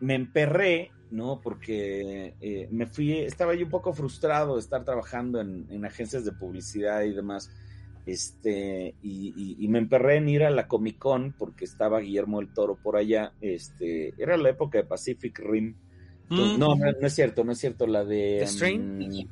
me 0.00 0.14
emperré, 0.14 0.92
¿no? 1.10 1.40
Porque 1.40 2.34
eh, 2.40 2.68
me 2.70 2.86
fui, 2.86 3.12
estaba 3.18 3.54
yo 3.54 3.64
un 3.64 3.70
poco 3.70 3.92
frustrado 3.92 4.54
de 4.54 4.60
estar 4.60 4.84
trabajando 4.84 5.40
en, 5.40 5.66
en 5.70 5.84
agencias 5.84 6.24
de 6.24 6.32
publicidad 6.32 7.02
y 7.02 7.12
demás. 7.12 7.50
Este, 8.06 8.94
y, 9.02 9.56
y, 9.62 9.68
me 9.68 9.78
emperré 9.78 10.16
en 10.16 10.30
ir 10.30 10.42
a 10.42 10.48
la 10.48 10.66
Comic 10.66 10.96
Con 10.96 11.34
porque 11.36 11.66
estaba 11.66 12.00
Guillermo 12.00 12.38
del 12.40 12.54
Toro 12.54 12.76
por 12.76 12.96
allá. 12.96 13.34
Este, 13.42 14.14
era 14.16 14.38
la 14.38 14.48
época 14.48 14.78
de 14.78 14.84
Pacific 14.84 15.38
Rim. 15.40 15.74
Mm. 16.30 16.58
no, 16.58 16.74
no, 16.74 17.06
es 17.06 17.14
cierto, 17.14 17.44
no 17.44 17.52
es 17.52 17.58
cierto. 17.58 17.86
La 17.86 18.06
de. 18.06 18.46
Um, 18.62 19.28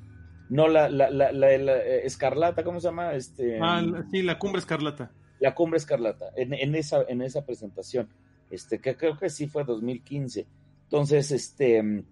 no, 0.49 0.69
la, 0.69 0.89
la, 0.89 1.11
la, 1.11 1.33
la, 1.33 1.53
eh, 1.53 2.07
Escarlata, 2.07 2.65
¿cómo 2.65 2.81
se 2.81 2.89
llama? 2.89 3.15
Este, 3.15 3.59
ah, 3.61 3.83
sí, 4.11 4.23
la 4.23 4.39
Cumbre 4.39 4.61
Escarlata. 4.61 5.11
La 5.41 5.55
Cumbre 5.55 5.79
Escarlata, 5.79 6.27
en, 6.37 6.55
en, 6.55 6.75
esa, 6.75 7.03
en 7.09 7.23
esa 7.23 7.45
presentación, 7.45 8.09
este, 8.51 8.81
que 8.81 8.97
creo 8.97 9.17
que 9.19 9.29
sí 9.29 9.49
fue 9.49 9.65
2015. 9.65 10.47
Entonces, 10.85 11.31
este, 11.33 12.05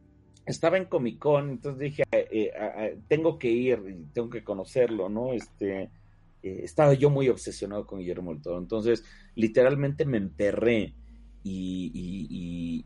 estaba 0.47 0.77
en 0.77 0.87
Comic 0.87 1.19
Con, 1.19 1.51
entonces 1.51 1.81
dije, 1.81 2.03
eh, 2.13 2.51
eh, 2.55 2.99
tengo 3.09 3.39
que 3.39 3.51
ir, 3.51 3.81
tengo 4.13 4.29
que 4.29 4.45
conocerlo, 4.45 5.09
¿no? 5.09 5.33
Este, 5.33 5.91
eh, 6.43 6.61
estaba 6.63 6.93
yo 6.95 7.09
muy 7.09 7.29
obsesionado 7.29 7.87
con 7.87 8.01
Guillermo 8.01 8.33
del 8.33 8.43
Toro. 8.43 8.59
Entonces, 8.59 9.05
literalmente 9.35 10.05
me 10.05 10.19
enterré 10.19 10.95
y, 11.43 12.85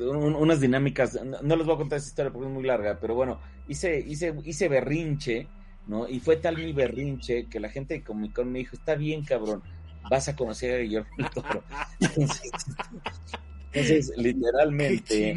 unas 0.00 0.60
dinámicas, 0.60 1.18
no, 1.24 1.56
les 1.56 1.66
voy 1.66 1.74
a 1.74 1.78
contar 1.78 1.98
esa 1.98 2.08
historia 2.08 2.32
porque 2.32 2.48
es 2.48 2.54
muy 2.54 2.64
larga, 2.64 2.98
pero 3.00 3.14
bueno, 3.14 3.40
hice, 3.68 3.98
hice, 3.98 4.34
hice 4.44 4.68
berrinche, 4.68 5.46
¿no? 5.86 6.08
Y 6.08 6.20
fue 6.20 6.36
tal 6.36 6.56
mi 6.58 6.72
berrinche 6.72 7.46
que 7.46 7.60
la 7.60 7.68
gente 7.68 7.94
de 7.94 8.02
Comic 8.02 8.32
Con 8.34 8.52
me 8.52 8.60
dijo, 8.60 8.76
está 8.76 8.94
bien, 8.94 9.24
cabrón, 9.24 9.62
vas 10.10 10.28
a 10.28 10.36
conocer 10.36 10.74
a 10.74 10.78
Guillermo 10.78 11.10
del 11.16 11.30
Toro. 11.30 11.62
Entonces, 13.72 14.12
literalmente, 14.16 15.30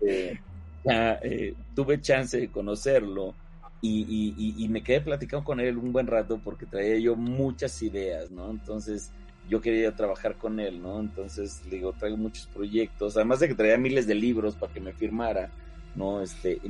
eh, 0.00 0.38
eh, 0.84 1.54
tuve 1.74 2.00
chance 2.00 2.38
de 2.38 2.48
conocerlo 2.48 3.34
y, 3.82 4.66
me 4.68 4.82
quedé 4.82 5.00
platicando 5.00 5.44
con 5.44 5.60
él 5.60 5.78
un 5.78 5.92
buen 5.92 6.06
rato 6.06 6.40
porque 6.42 6.66
traía 6.66 6.98
yo 6.98 7.16
muchas 7.16 7.80
ideas, 7.82 8.30
¿no? 8.30 8.50
Entonces 8.50 9.12
yo 9.50 9.60
quería 9.60 9.94
trabajar 9.96 10.36
con 10.36 10.60
él, 10.60 10.80
¿no? 10.80 11.00
Entonces 11.00 11.60
le 11.64 11.76
digo, 11.76 11.92
traigo 11.92 12.16
muchos 12.16 12.46
proyectos, 12.46 13.16
además 13.16 13.40
de 13.40 13.48
que 13.48 13.54
traía 13.56 13.76
miles 13.76 14.06
de 14.06 14.14
libros 14.14 14.54
para 14.54 14.72
que 14.72 14.80
me 14.80 14.92
firmara, 14.92 15.50
¿no? 15.96 16.22
Este, 16.22 16.60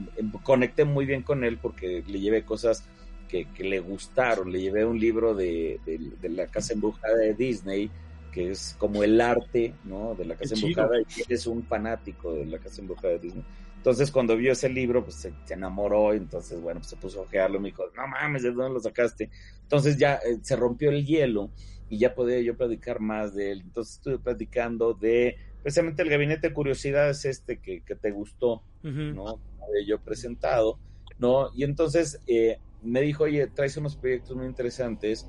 conecté 0.43 0.87
muy 0.87 1.05
bien 1.05 1.22
con 1.22 1.45
él 1.45 1.59
porque 1.59 2.03
le 2.07 2.20
llevé 2.20 2.43
cosas 2.43 2.83
que, 3.28 3.47
le 3.59 3.81
gustaron, 3.81 4.51
le 4.51 4.62
llevé 4.62 4.85
un 4.87 4.99
libro 4.99 5.35
de, 5.35 5.78
la 6.22 6.47
Casa 6.47 6.72
Embrujada 6.72 7.16
de 7.18 7.35
Disney, 7.35 7.91
que 8.33 8.51
es 8.51 8.74
como 8.78 9.05
el 9.05 9.20
arte, 9.20 9.74
¿no? 9.85 10.14
De 10.14 10.24
la 10.24 10.35
Casa 10.35 10.55
Embrujada, 10.55 10.99
y 11.01 11.20
él 11.20 11.26
es 11.28 11.47
un 11.47 11.62
fanático 11.62 12.33
de 12.33 12.47
la 12.47 12.59
Casa 12.59 12.81
Embrujada 12.81 13.12
de 13.12 13.18
Disney. 13.20 13.45
Entonces, 13.76 14.11
cuando 14.11 14.37
vio 14.37 14.53
ese 14.53 14.70
libro, 14.70 15.05
pues 15.05 15.16
se, 15.16 15.33
enamoró, 15.51 16.14
y 16.14 16.16
entonces, 16.16 16.61
bueno, 16.61 16.81
pues, 16.81 16.89
se 16.91 16.97
puso 16.97 17.20
a 17.20 17.22
ojearlo, 17.22 17.61
me 17.61 17.68
dijo, 17.68 17.85
no 17.95 18.09
mames, 18.09 18.43
¿de 18.43 18.53
dónde 18.53 18.72
lo 18.72 18.81
sacaste? 18.81 19.31
Entonces 19.62 19.99
ya 19.99 20.14
eh, 20.14 20.39
se 20.43 20.57
rompió 20.57 20.91
el 20.91 21.05
hielo 21.05 21.51
y 21.91 21.99
ya 21.99 22.14
podía 22.14 22.41
yo 22.41 22.57
platicar 22.57 23.01
más 23.01 23.34
de 23.34 23.53
él. 23.53 23.61
Entonces 23.61 23.97
estuve 23.97 24.18
platicando 24.18 24.95
de, 24.95 25.36
precisamente 25.62 26.03
el 26.03 26.09
gabinete 26.09 26.49
de 26.49 26.55
curiosidades 26.55 27.26
este 27.26 27.59
que, 27.59 27.82
que 27.82 27.97
te 27.97 28.11
gustó, 28.11 28.62
¿no? 28.82 29.41
Había 29.61 29.86
yo 29.86 30.01
presentado, 30.01 30.78
¿no? 31.18 31.51
Y 31.55 31.64
entonces 31.64 32.20
eh, 32.26 32.59
me 32.82 33.03
dijo, 33.03 33.24
oye, 33.24 33.47
traes 33.49 33.76
unos 33.76 33.97
proyectos 33.97 34.34
muy 34.34 34.47
interesantes, 34.47 35.28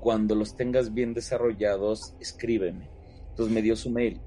cuando 0.00 0.34
los 0.34 0.56
tengas 0.56 0.94
bien 0.94 1.12
desarrollados, 1.12 2.14
escríbeme. 2.20 2.88
Entonces 3.30 3.54
me 3.54 3.60
dio 3.60 3.76
su 3.76 3.90
mail, 3.90 4.20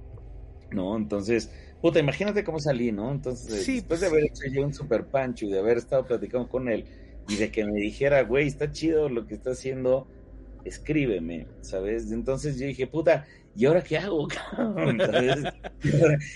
¿no? 0.71 0.95
Entonces 0.95 1.49
Puta, 1.81 1.99
imagínate 1.99 2.43
cómo 2.43 2.59
salí, 2.59 2.91
¿no? 2.91 3.11
Entonces, 3.11 3.65
después 3.65 4.01
de 4.01 4.07
haber 4.07 4.25
hecho 4.25 4.43
yo 4.51 4.63
un 4.63 4.73
super 4.73 5.05
pancho 5.05 5.45
y 5.45 5.49
de 5.49 5.59
haber 5.59 5.77
estado 5.77 6.05
platicando 6.05 6.49
con 6.49 6.67
él 6.67 6.85
y 7.29 7.37
de 7.37 7.51
que 7.51 7.63
me 7.63 7.79
dijera, 7.79 8.21
güey, 8.23 8.47
está 8.47 8.71
chido 8.71 9.07
lo 9.07 9.25
que 9.27 9.35
está 9.35 9.51
haciendo, 9.51 10.07
escríbeme, 10.69 11.47
¿sabes? 11.61 12.11
Entonces 12.11 12.57
yo 12.57 12.67
dije, 12.67 12.87
puta, 12.87 13.25
¿y 13.55 13.65
ahora 13.65 13.83
qué 13.83 13.97
hago, 13.97 14.27
¿Sabes? 14.97 15.43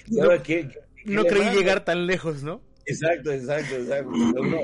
¿Y 0.07 0.19
ahora, 0.19 0.43
qué, 0.43 0.69
No 1.05 1.23
creí 1.23 1.55
llegar 1.55 1.85
tan 1.85 2.05
lejos, 2.05 2.43
¿no? 2.43 2.61
Exacto, 2.85 3.31
exacto, 3.31 3.75
exacto. 3.75 4.09
Uno, 4.09 4.57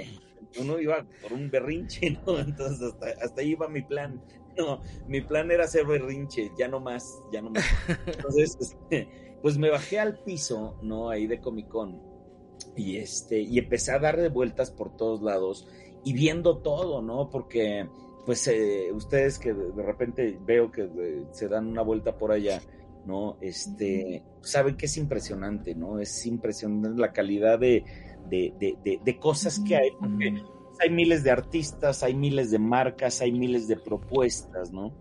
uno, 0.60 0.80
iba 0.80 1.06
por 1.22 1.34
un 1.34 1.50
berrinche, 1.50 2.18
¿no? 2.26 2.40
Entonces 2.40 2.82
hasta, 2.82 3.08
hasta 3.24 3.42
ahí 3.42 3.52
iba 3.52 3.68
mi 3.70 3.82
plan. 3.82 4.22
No, 4.58 4.82
mi 5.08 5.22
plan 5.22 5.50
era 5.52 5.64
hacer 5.64 5.86
berrinche, 5.86 6.52
ya 6.58 6.68
no 6.68 6.82
más, 6.82 7.22
ya 7.32 7.42
no 7.42 7.52
más. 7.52 7.64
Entonces, 8.06 8.58
este 8.60 9.08
pues 9.42 9.58
me 9.58 9.70
bajé 9.70 10.00
al 10.00 10.20
piso, 10.20 10.76
¿no? 10.82 11.10
Ahí 11.10 11.28
de 11.28 11.40
Comic 11.40 11.68
Con. 11.68 12.02
Y, 12.76 12.98
este, 12.98 13.40
y 13.40 13.58
empecé 13.58 13.92
a 13.92 14.00
dar 14.00 14.18
de 14.18 14.30
vueltas 14.30 14.72
por 14.72 14.96
todos 14.96 15.22
lados 15.22 15.68
y 16.04 16.14
viendo 16.14 16.58
todo, 16.58 17.02
¿no? 17.02 17.30
Porque, 17.30 17.88
pues, 18.30 18.48
eh, 18.48 18.92
ustedes 18.94 19.40
que 19.40 19.56
de, 19.56 19.82
repente 19.82 20.38
veo 20.46 20.72
que 20.72 20.88
se 21.32 21.48
dan 21.48 21.66
una 21.66 21.82
vuelta 21.82 22.16
por 22.16 22.32
allá, 22.32 22.62
¿no? 23.04 23.40
Este, 23.42 24.24
saben 24.42 24.78
que 24.78 24.86
es 24.86 24.98
impresionante, 24.98 25.74
¿no? 25.74 25.98
Es 25.98 26.28
impresionante 26.28 27.02
la 27.02 27.12
calidad 27.12 27.58
de, 27.58 27.84
de, 28.30 28.54
de, 28.60 29.00
de 29.04 29.18
cosas 29.18 29.60
que 29.60 29.76
hay, 29.76 29.90
porque 30.00 30.44
hay 30.80 30.92
miles 30.92 31.24
de 31.24 31.32
artistas, 31.32 32.04
hay 32.04 32.14
miles 32.14 32.52
de 32.52 32.60
marcas, 32.60 33.20
hay 33.22 33.32
miles 33.32 33.68
de 33.68 33.78
propuestas, 33.78 34.72
¿no? 34.72 34.94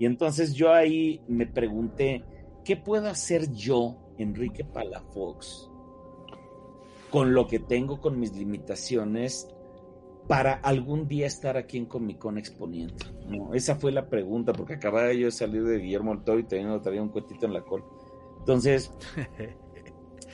Y 0.00 0.06
entonces 0.06 0.52
yo 0.52 0.72
ahí 0.72 1.20
me 1.28 1.46
pregunté, 1.46 2.24
¿qué 2.64 2.76
puedo 2.76 3.08
hacer 3.08 3.52
yo, 3.52 3.96
Enrique 4.18 4.64
Palafox, 4.64 5.70
con 7.12 7.32
lo 7.32 7.46
que 7.46 7.60
tengo, 7.60 8.00
con 8.00 8.18
mis 8.18 8.34
limitaciones, 8.34 9.46
para 10.28 10.54
algún 10.54 11.08
día 11.08 11.26
estar 11.26 11.56
aquí 11.56 11.78
en 11.78 11.86
Comic 11.86 12.18
Con 12.18 12.38
exponiendo? 12.38 12.94
¿No? 13.28 13.54
Esa 13.54 13.76
fue 13.76 13.92
la 13.92 14.08
pregunta, 14.08 14.52
porque 14.52 14.74
acababa 14.74 15.12
yo 15.12 15.26
de 15.26 15.32
salir 15.32 15.64
de 15.64 15.78
Guillermo 15.78 16.14
del 16.14 16.24
Toro 16.24 16.38
y 16.38 16.44
teniendo 16.44 16.80
traía 16.80 17.02
un 17.02 17.08
cuetito 17.08 17.46
en 17.46 17.52
la 17.52 17.62
cola. 17.62 17.84
Entonces, 18.38 18.92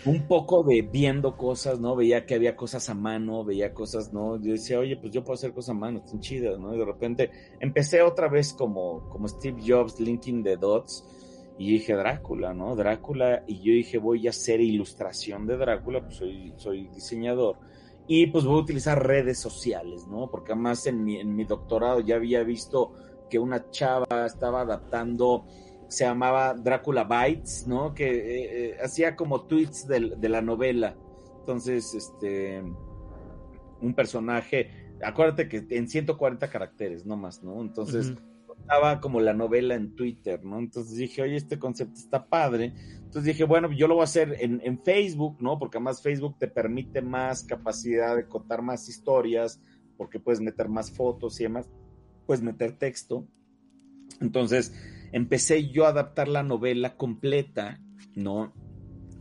un 0.04 0.26
poco 0.26 0.62
de 0.62 0.82
viendo 0.82 1.36
cosas, 1.36 1.80
¿no? 1.80 1.96
Veía 1.96 2.24
que 2.24 2.34
había 2.34 2.56
cosas 2.56 2.88
a 2.88 2.94
mano, 2.94 3.44
veía 3.44 3.74
cosas, 3.74 4.12
¿no? 4.12 4.40
Yo 4.40 4.52
decía, 4.52 4.78
oye, 4.78 4.96
pues 4.96 5.12
yo 5.12 5.24
puedo 5.24 5.34
hacer 5.34 5.52
cosas 5.52 5.70
a 5.70 5.78
mano, 5.78 5.98
están 5.98 6.20
chidas, 6.20 6.58
¿no? 6.58 6.74
Y 6.74 6.78
de 6.78 6.84
repente 6.84 7.30
empecé 7.60 8.02
otra 8.02 8.28
vez 8.28 8.52
como, 8.52 9.08
como 9.08 9.28
Steve 9.28 9.60
Jobs, 9.66 10.00
linking 10.00 10.42
the 10.42 10.56
dots, 10.56 11.04
y 11.58 11.72
dije 11.72 11.94
Drácula, 11.94 12.54
¿no? 12.54 12.76
Drácula, 12.76 13.42
y 13.46 13.58
yo 13.58 13.72
dije 13.72 13.98
voy 13.98 14.26
a 14.28 14.30
hacer 14.30 14.60
ilustración 14.60 15.46
de 15.46 15.56
Drácula, 15.56 16.00
pues 16.02 16.14
soy, 16.14 16.54
soy 16.56 16.88
diseñador, 16.88 17.56
y 18.08 18.26
pues 18.28 18.44
voy 18.44 18.58
a 18.58 18.62
utilizar 18.62 19.06
redes 19.06 19.38
sociales, 19.38 20.08
¿no? 20.08 20.30
Porque 20.30 20.52
además 20.52 20.86
en 20.86 21.04
mi, 21.04 21.16
en 21.20 21.36
mi 21.36 21.44
doctorado 21.44 22.00
ya 22.00 22.16
había 22.16 22.42
visto 22.42 22.94
que 23.28 23.38
una 23.38 23.70
chava 23.70 24.24
estaba 24.24 24.62
adaptando, 24.62 25.44
se 25.88 26.04
llamaba 26.04 26.54
Drácula 26.54 27.04
Bites, 27.04 27.66
¿no? 27.66 27.94
Que 27.94 28.08
eh, 28.08 28.70
eh, 28.70 28.76
hacía 28.82 29.14
como 29.14 29.42
tweets 29.42 29.86
de, 29.86 30.14
de 30.16 30.28
la 30.30 30.40
novela. 30.40 30.96
Entonces, 31.40 31.94
este, 31.94 32.62
un 33.82 33.94
personaje, 33.94 34.70
acuérdate 35.02 35.48
que 35.48 35.66
en 35.68 35.88
140 35.88 36.48
caracteres, 36.48 37.04
no 37.04 37.16
más, 37.16 37.42
¿no? 37.42 37.60
Entonces 37.60 38.14
estaba 38.58 39.00
como 39.00 39.20
la 39.20 39.34
novela 39.34 39.74
en 39.74 39.94
Twitter, 39.94 40.44
¿no? 40.44 40.58
Entonces 40.58 40.96
dije, 40.96 41.22
oye, 41.22 41.36
este 41.36 41.58
concepto 41.58 41.94
está 41.98 42.26
padre. 42.26 42.74
Entonces 43.08 43.24
dije, 43.32 43.44
bueno, 43.44 43.72
yo 43.72 43.88
lo 43.88 43.94
voy 43.94 44.02
a 44.02 44.04
hacer 44.04 44.36
en, 44.38 44.60
en 44.62 44.82
Facebook, 44.82 45.38
¿no? 45.40 45.58
Porque 45.58 45.78
además 45.78 46.02
Facebook 46.02 46.36
te 46.38 46.46
permite 46.46 47.00
más 47.00 47.42
capacidad 47.42 48.14
de 48.14 48.28
contar 48.28 48.60
más 48.60 48.86
historias, 48.86 49.62
porque 49.96 50.20
puedes 50.20 50.42
meter 50.42 50.68
más 50.68 50.90
fotos 50.90 51.40
y 51.40 51.44
demás, 51.44 51.70
puedes 52.26 52.42
meter 52.42 52.76
texto. 52.76 53.26
Entonces 54.20 54.74
empecé 55.12 55.70
yo 55.70 55.86
a 55.86 55.88
adaptar 55.88 56.28
la 56.28 56.42
novela 56.42 56.98
completa, 56.98 57.80
¿no? 58.14 58.52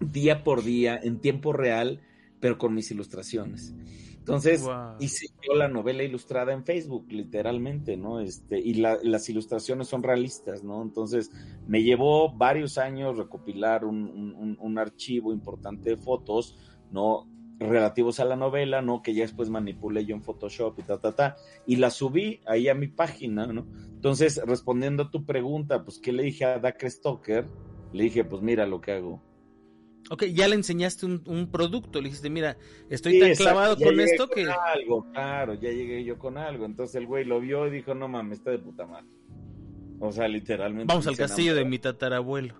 Día 0.01 0.43
por 0.43 0.65
día, 0.65 0.99
en 1.01 1.21
tiempo 1.21 1.53
real, 1.53 2.01
pero 2.41 2.57
con 2.57 2.73
mis 2.73 2.91
ilustraciones. 2.91 3.73
Entonces, 4.27 4.67
hice 4.99 5.27
yo 5.47 5.55
la 5.55 5.69
novela 5.69 6.03
ilustrada 6.03 6.51
en 6.51 6.65
Facebook, 6.65 7.05
literalmente, 7.09 7.95
¿no? 7.95 8.19
Este, 8.19 8.59
y 8.59 8.73
las 8.73 9.29
ilustraciones 9.29 9.87
son 9.87 10.03
realistas, 10.03 10.65
¿no? 10.65 10.81
Entonces, 10.81 11.31
me 11.65 11.81
llevó 11.81 12.35
varios 12.35 12.77
años 12.77 13.15
recopilar 13.17 13.85
un, 13.85 14.77
archivo 14.77 15.31
importante 15.31 15.91
de 15.91 15.97
fotos, 15.97 16.57
¿no? 16.91 17.25
relativos 17.59 18.19
a 18.19 18.25
la 18.25 18.35
novela, 18.35 18.83
¿no? 18.83 19.01
Que 19.01 19.15
ya 19.15 19.23
después 19.23 19.49
manipulé 19.49 20.05
yo 20.05 20.13
en 20.13 20.21
Photoshop 20.21 20.77
y 20.77 20.83
ta, 20.83 20.99
ta, 20.99 21.15
ta, 21.15 21.37
y 21.65 21.77
la 21.77 21.89
subí 21.89 22.41
ahí 22.45 22.67
a 22.67 22.75
mi 22.75 22.87
página, 22.87 23.47
¿no? 23.47 23.65
Entonces, 23.93 24.39
respondiendo 24.45 25.03
a 25.03 25.09
tu 25.09 25.25
pregunta, 25.25 25.83
pues, 25.83 25.99
¿qué 25.99 26.11
le 26.11 26.23
dije 26.23 26.45
a 26.45 26.59
Dacre 26.59 26.89
Stoker? 26.89 27.47
Le 27.93 28.03
dije, 28.03 28.25
pues, 28.25 28.43
mira 28.43 28.67
lo 28.67 28.79
que 28.81 28.91
hago. 28.91 29.23
Ok, 30.09 30.23
ya 30.25 30.47
le 30.47 30.55
enseñaste 30.55 31.05
un, 31.05 31.49
producto, 31.51 31.99
le 31.99 32.09
dijiste, 32.09 32.29
mira, 32.29 32.57
estoy 32.89 33.19
tan 33.19 33.33
clavado 33.35 33.77
con 33.77 33.99
esto 33.99 34.29
que... 34.29 34.45
Algo, 34.45 35.05
claro, 35.11 35.53
ya 35.55 35.69
llegué 35.69 36.03
yo 36.03 36.17
con 36.17 36.37
algo. 36.37 36.65
Entonces 36.65 36.95
el 36.95 37.07
güey 37.07 37.25
lo 37.25 37.39
vio 37.41 37.67
y 37.67 37.71
dijo, 37.71 37.93
no 37.93 38.07
mames, 38.07 38.39
está 38.39 38.51
de 38.51 38.59
puta 38.59 38.85
madre. 38.85 39.07
O 39.99 40.11
sea, 40.11 40.27
literalmente. 40.27 40.85
Vamos 40.87 41.07
al 41.07 41.17
castillo 41.17 41.55
de 41.55 41.65
mi 41.65 41.79
tatarabuelo. 41.79 42.55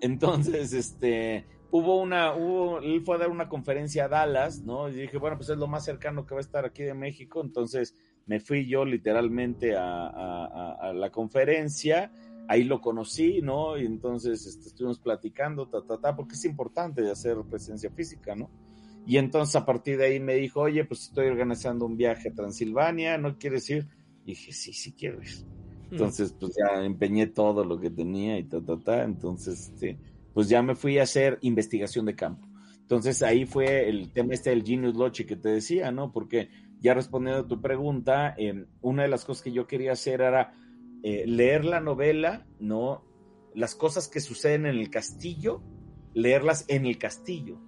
Entonces, 0.00 0.72
este, 0.72 1.44
hubo 1.70 2.00
una, 2.00 2.34
hubo, 2.34 2.80
él 2.80 3.02
fue 3.04 3.16
a 3.16 3.18
dar 3.18 3.30
una 3.30 3.48
conferencia 3.48 4.06
a 4.06 4.08
Dallas, 4.08 4.62
¿no? 4.62 4.88
Y 4.88 4.94
dije, 4.94 5.18
bueno, 5.18 5.36
pues 5.36 5.50
es 5.50 5.58
lo 5.58 5.66
más 5.66 5.84
cercano 5.84 6.26
que 6.26 6.34
va 6.34 6.40
a 6.40 6.42
estar 6.42 6.64
aquí 6.64 6.82
de 6.82 6.94
México. 6.94 7.42
Entonces 7.42 7.94
me 8.26 8.40
fui 8.40 8.66
yo 8.66 8.84
literalmente 8.84 9.74
a, 9.76 10.92
la 10.94 11.10
conferencia, 11.10 12.12
ahí 12.50 12.64
lo 12.64 12.80
conocí, 12.80 13.40
¿no? 13.42 13.78
Y 13.78 13.86
entonces 13.86 14.44
este, 14.44 14.66
estuvimos 14.66 14.98
platicando, 14.98 15.68
ta, 15.68 15.82
ta, 15.86 16.00
ta, 16.00 16.16
porque 16.16 16.34
es 16.34 16.44
importante 16.44 17.08
hacer 17.08 17.36
presencia 17.48 17.90
física, 17.92 18.34
¿no? 18.34 18.50
Y 19.06 19.18
entonces 19.18 19.54
a 19.54 19.64
partir 19.64 19.98
de 19.98 20.06
ahí 20.06 20.18
me 20.18 20.34
dijo, 20.34 20.62
oye, 20.62 20.84
pues 20.84 21.02
estoy 21.02 21.28
organizando 21.28 21.86
un 21.86 21.96
viaje 21.96 22.30
a 22.30 22.34
Transilvania, 22.34 23.18
¿no 23.18 23.38
quieres 23.38 23.70
ir? 23.70 23.86
Y 24.24 24.32
dije, 24.32 24.52
sí, 24.52 24.72
sí 24.72 24.92
quiero 24.94 25.22
ir. 25.22 25.46
Entonces, 25.92 26.34
pues 26.38 26.52
ya 26.56 26.84
empeñé 26.84 27.28
todo 27.28 27.64
lo 27.64 27.78
que 27.78 27.88
tenía 27.88 28.36
y 28.36 28.42
ta, 28.42 28.60
ta, 28.60 28.76
ta. 28.80 29.04
Entonces, 29.04 29.68
este, 29.68 29.96
pues 30.34 30.48
ya 30.48 30.60
me 30.60 30.74
fui 30.74 30.98
a 30.98 31.04
hacer 31.04 31.38
investigación 31.42 32.04
de 32.06 32.16
campo. 32.16 32.48
Entonces 32.80 33.22
ahí 33.22 33.46
fue 33.46 33.88
el 33.88 34.12
tema 34.12 34.34
este 34.34 34.50
del 34.50 34.64
Genius 34.64 34.96
Logic 34.96 35.24
que 35.24 35.36
te 35.36 35.50
decía, 35.50 35.92
¿no? 35.92 36.10
Porque 36.10 36.48
ya 36.80 36.94
respondiendo 36.94 37.42
a 37.44 37.46
tu 37.46 37.60
pregunta, 37.60 38.34
em, 38.36 38.66
una 38.80 39.04
de 39.04 39.08
las 39.08 39.24
cosas 39.24 39.44
que 39.44 39.52
yo 39.52 39.68
quería 39.68 39.92
hacer 39.92 40.20
era 40.20 40.52
eh, 41.02 41.24
leer 41.26 41.64
la 41.64 41.80
novela, 41.80 42.46
¿no? 42.58 43.04
Las 43.54 43.74
cosas 43.74 44.08
que 44.08 44.20
suceden 44.20 44.66
en 44.66 44.76
el 44.76 44.90
castillo, 44.90 45.62
leerlas 46.14 46.64
en 46.68 46.86
el 46.86 46.98
castillo, 46.98 47.58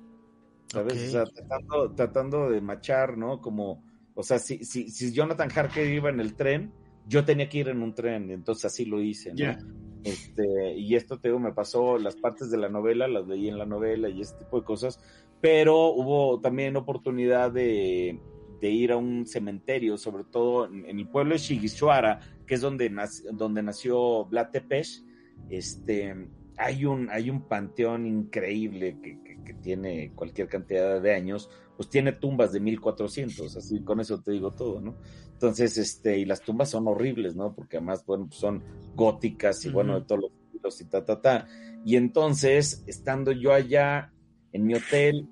¿sabes? 0.68 1.09
O 1.09 1.11
sea, 1.11 1.24
tratando, 1.24 1.95
tratando 1.95 2.51
de 2.51 2.61
machar, 2.61 3.16
¿no? 3.16 3.41
Como, 3.41 3.85
o 4.14 4.22
sea, 4.22 4.39
si, 4.39 4.64
si, 4.64 4.91
si 4.91 5.12
Jonathan 5.12 5.51
Harker 5.55 5.87
iba 5.87 6.11
en 6.11 6.20
el 6.20 6.35
tren, 6.35 6.72
yo 7.07 7.24
tenía 7.24 7.49
que 7.49 7.59
ir 7.59 7.68
en 7.68 7.83
un 7.83 7.95
tren, 7.95 8.30
entonces 8.30 8.66
así 8.66 8.85
lo 8.85 9.01
hice, 9.01 9.33
¿no? 9.35 9.57
Este, 10.05 10.74
y 10.76 10.97
esto 10.97 11.18
te 11.18 11.28
digo, 11.28 11.39
me 11.39 11.53
pasó 11.53 11.97
las 11.99 12.16
partes 12.16 12.51
de 12.51 12.59
la 12.59 12.68
novela, 12.68 13.07
las 13.07 13.26
leí 13.26 13.49
en 13.49 13.59
la 13.59 13.66
novela 13.66 14.09
y 14.09 14.20
ese 14.20 14.37
tipo 14.37 14.59
de 14.59 14.64
cosas, 14.64 15.01
pero 15.41 15.89
hubo 15.89 16.41
también 16.41 16.76
oportunidad 16.76 17.53
de, 17.53 18.20
ir 18.61 18.93
a 18.93 18.97
un 18.97 19.26
cementerio, 19.26 19.97
sobre 19.97 20.24
todo 20.24 20.66
en, 20.66 20.87
el 20.87 21.09
pueblo 21.09 21.35
de 21.35 21.39
Shigishuara, 21.39 22.20
que 22.47 22.55
es 22.55 22.61
donde, 22.61 22.90
donde 23.32 23.62
nació 23.62 24.24
Vlad 24.26 24.51
Tepes, 24.51 25.05
este, 25.49 26.28
hay 26.57 26.84
un, 26.84 27.11
hay 27.11 27.30
un 27.30 27.49
panteón 27.49 28.07
increíble 28.07 28.99
que, 29.03 29.22
que, 29.22 29.32
tiene 29.62 30.12
cualquier 30.14 30.49
cantidad 30.49 31.01
de 31.01 31.14
años, 31.14 31.49
pues 31.76 31.88
tiene 31.88 32.12
tumbas 32.12 32.53
de 32.53 32.61
1400, 32.61 33.57
así 33.57 33.82
con 33.84 34.01
eso 34.01 34.20
te 34.20 34.32
digo 34.32 34.51
todo, 34.51 34.80
¿no? 34.80 34.97
Entonces, 35.32 35.76
este, 35.78 36.18
y 36.18 36.24
las 36.24 36.43
tumbas 36.43 36.70
son 36.70 36.88
horribles, 36.88 37.36
¿no? 37.36 37.55
Porque 37.55 37.76
además, 37.76 38.05
bueno, 38.07 38.26
pues 38.26 38.38
son 38.38 38.62
góticas 38.95 39.64
y 39.64 39.70
bueno, 39.70 39.99
de 39.99 40.07
todos 40.07 40.22
los 40.22 40.32
estilos 40.32 40.80
y 40.80 40.84
ta, 40.86 41.05
ta, 41.05 41.20
ta. 41.20 41.47
Y 41.84 41.97
entonces, 41.97 42.84
estando 42.86 43.32
yo 43.32 43.53
allá 43.53 44.12
en 44.53 44.64
mi 44.64 44.74
hotel, 44.74 45.28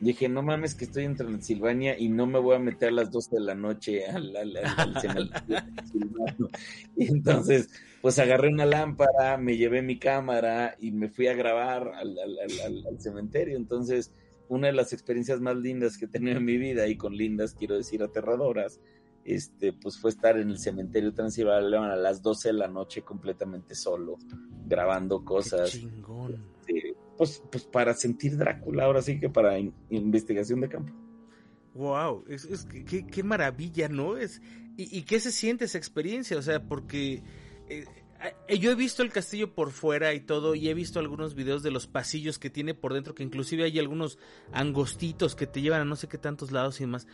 dije, 0.00 0.28
no 0.28 0.42
mames 0.42 0.74
que 0.74 0.84
estoy 0.84 1.04
en 1.04 1.16
Transilvania 1.16 1.98
y 1.98 2.08
no 2.08 2.26
me 2.26 2.38
voy 2.38 2.56
a 2.56 2.60
meter 2.60 2.88
a 2.88 2.92
las 2.92 3.10
12 3.10 3.36
de 3.36 3.40
la 3.40 3.54
noche 3.54 4.06
al, 4.06 4.32
cementerio. 5.00 6.50
y 6.96 7.08
entonces, 7.08 7.68
pues 8.00 8.18
agarré 8.18 8.48
una 8.48 8.66
lámpara, 8.66 9.36
me 9.38 9.56
llevé 9.56 9.82
mi 9.82 9.98
cámara 9.98 10.76
y 10.78 10.92
me 10.92 11.08
fui 11.08 11.26
a 11.26 11.34
grabar 11.34 11.92
al, 11.94 12.16
al 12.18 13.00
cementerio. 13.00 13.56
Entonces, 13.56 14.12
una 14.48 14.68
de 14.68 14.72
las 14.72 14.92
experiencias 14.92 15.40
más 15.40 15.56
lindas 15.56 15.98
que 15.98 16.06
he 16.06 16.08
tenido 16.08 16.38
en 16.38 16.44
mi 16.44 16.56
vida, 16.56 16.86
y 16.86 16.96
con 16.96 17.14
lindas 17.14 17.54
quiero 17.54 17.76
decir 17.76 18.02
aterradoras, 18.02 18.80
este, 19.24 19.74
pues 19.74 19.98
fue 19.98 20.10
estar 20.10 20.38
en 20.38 20.48
el 20.48 20.58
cementerio 20.58 21.12
Transilvania 21.12 21.92
a 21.92 21.96
las 21.96 22.22
12 22.22 22.48
de 22.48 22.54
la 22.54 22.68
noche 22.68 23.02
completamente 23.02 23.74
solo, 23.74 24.16
grabando 24.66 25.24
cosas. 25.24 25.70
chingón. 25.70 26.57
Pues, 27.18 27.42
pues 27.50 27.64
para 27.64 27.92
sentir 27.94 28.36
Drácula, 28.38 28.84
ahora 28.84 29.02
sí 29.02 29.20
que 29.20 29.28
para 29.28 29.58
investigación 29.90 30.60
de 30.60 30.68
campo. 30.68 30.94
Wow, 31.74 32.24
es, 32.28 32.44
es 32.44 32.64
qué, 32.64 33.06
qué, 33.06 33.22
maravilla, 33.22 33.88
¿no? 33.88 34.16
Es, 34.16 34.40
y, 34.76 34.96
y, 34.96 35.02
qué 35.02 35.20
se 35.20 35.30
siente 35.30 35.66
esa 35.66 35.78
experiencia? 35.78 36.38
O 36.38 36.42
sea, 36.42 36.62
porque 36.62 37.22
eh, 37.68 37.84
eh, 38.48 38.58
yo 38.58 38.72
he 38.72 38.74
visto 38.74 39.02
el 39.02 39.10
castillo 39.10 39.54
por 39.54 39.70
fuera 39.70 40.12
y 40.14 40.20
todo, 40.20 40.54
y 40.54 40.68
he 40.68 40.74
visto 40.74 40.98
algunos 40.98 41.34
videos 41.34 41.62
de 41.62 41.70
los 41.70 41.86
pasillos 41.86 42.38
que 42.38 42.50
tiene 42.50 42.74
por 42.74 42.94
dentro, 42.94 43.14
que 43.14 43.22
inclusive 43.22 43.64
hay 43.64 43.78
algunos 43.78 44.18
angostitos 44.52 45.36
que 45.36 45.46
te 45.46 45.60
llevan 45.60 45.82
a 45.82 45.84
no 45.84 45.96
sé 45.96 46.08
qué 46.08 46.18
tantos 46.18 46.50
lados 46.50 46.80
y 46.80 46.84
demás. 46.84 47.06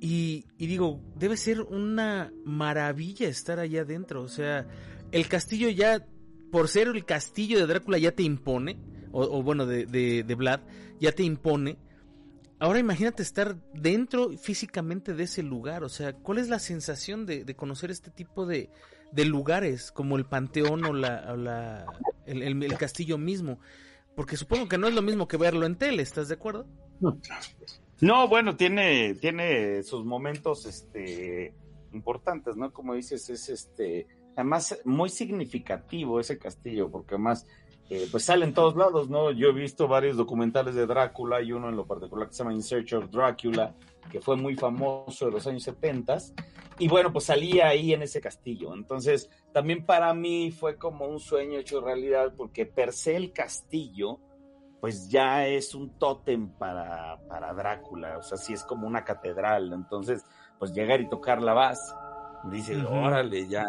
Y, 0.00 0.46
digo, 0.58 1.00
debe 1.16 1.36
ser 1.36 1.60
una 1.60 2.32
maravilla 2.44 3.28
estar 3.28 3.58
allá 3.58 3.82
adentro. 3.82 4.22
O 4.22 4.28
sea, 4.28 4.66
el 5.12 5.28
castillo 5.28 5.68
ya, 5.68 6.06
por 6.50 6.68
ser 6.68 6.88
el 6.88 7.04
castillo 7.04 7.58
de 7.58 7.66
Drácula, 7.66 7.98
ya 7.98 8.12
te 8.12 8.22
impone, 8.22 8.78
o, 9.12 9.42
bueno, 9.42 9.66
de, 9.66 9.86
de, 9.86 10.34
Vlad, 10.34 10.60
ya 11.00 11.12
te 11.12 11.22
impone. 11.22 11.78
Ahora 12.58 12.78
imagínate 12.78 13.22
estar 13.22 13.56
dentro 13.72 14.30
físicamente 14.36 15.14
de 15.14 15.24
ese 15.24 15.42
lugar. 15.42 15.82
O 15.82 15.88
sea, 15.88 16.12
¿cuál 16.12 16.38
es 16.38 16.48
la 16.48 16.58
sensación 16.58 17.26
de, 17.26 17.54
conocer 17.56 17.90
este 17.90 18.10
tipo 18.10 18.46
de, 18.46 18.70
de, 19.12 19.24
lugares, 19.24 19.92
como 19.92 20.16
el 20.16 20.26
Panteón 20.26 20.84
o, 20.84 20.92
la, 20.92 21.86
el, 22.26 22.62
el, 22.62 22.78
castillo 22.78 23.18
mismo? 23.18 23.58
Porque 24.14 24.36
supongo 24.36 24.68
que 24.68 24.78
no 24.78 24.88
es 24.88 24.94
lo 24.94 25.02
mismo 25.02 25.26
que 25.26 25.36
verlo 25.36 25.66
en 25.66 25.76
tele, 25.76 26.02
¿estás 26.02 26.28
de 26.28 26.34
acuerdo? 26.34 26.66
No, 27.00 27.18
no, 28.00 28.28
bueno, 28.28 28.56
tiene, 28.56 29.14
tiene 29.14 29.82
sus 29.82 30.04
momentos 30.04 30.66
este, 30.66 31.54
importantes, 31.92 32.56
¿no? 32.56 32.72
Como 32.72 32.94
dices, 32.94 33.28
es 33.30 33.48
este, 33.48 34.06
además 34.36 34.80
muy 34.84 35.08
significativo 35.10 36.20
ese 36.20 36.38
castillo, 36.38 36.90
porque 36.90 37.14
además, 37.14 37.46
eh, 37.90 38.06
pues 38.08 38.24
sale 38.24 38.44
en 38.44 38.54
todos 38.54 38.76
lados, 38.76 39.10
¿no? 39.10 39.32
Yo 39.32 39.48
he 39.48 39.52
visto 39.52 39.88
varios 39.88 40.16
documentales 40.16 40.76
de 40.76 40.86
Drácula 40.86 41.42
y 41.42 41.50
uno 41.50 41.68
en 41.68 41.76
lo 41.76 41.84
particular 41.84 42.28
que 42.28 42.34
se 42.34 42.44
llama 42.44 42.54
In 42.54 42.62
Search 42.62 42.92
of 42.92 43.10
Dracula, 43.10 43.74
que 44.12 44.20
fue 44.20 44.36
muy 44.36 44.54
famoso 44.54 45.26
de 45.26 45.32
los 45.32 45.44
años 45.48 45.64
70, 45.64 46.18
y 46.78 46.86
bueno, 46.86 47.12
pues 47.12 47.24
salía 47.24 47.66
ahí 47.66 47.92
en 47.92 48.02
ese 48.02 48.20
castillo. 48.20 48.72
Entonces, 48.74 49.28
también 49.52 49.84
para 49.84 50.14
mí 50.14 50.52
fue 50.52 50.76
como 50.76 51.04
un 51.06 51.18
sueño 51.18 51.58
hecho 51.58 51.80
realidad, 51.80 52.32
porque 52.36 52.64
per 52.64 52.92
se 52.92 53.16
el 53.16 53.32
castillo, 53.32 54.20
pues 54.80 55.10
ya 55.10 55.48
es 55.48 55.74
un 55.74 55.98
tótem 55.98 56.48
para, 56.48 57.18
para 57.28 57.52
Drácula, 57.54 58.18
o 58.18 58.22
sea, 58.22 58.38
sí 58.38 58.52
es 58.52 58.62
como 58.62 58.86
una 58.86 59.04
catedral, 59.04 59.72
entonces, 59.72 60.24
pues 60.60 60.72
llegar 60.72 61.00
y 61.00 61.08
tocar 61.08 61.42
la 61.42 61.54
base, 61.54 61.92
dice, 62.44 62.80
órale, 62.86 63.48
ya, 63.48 63.66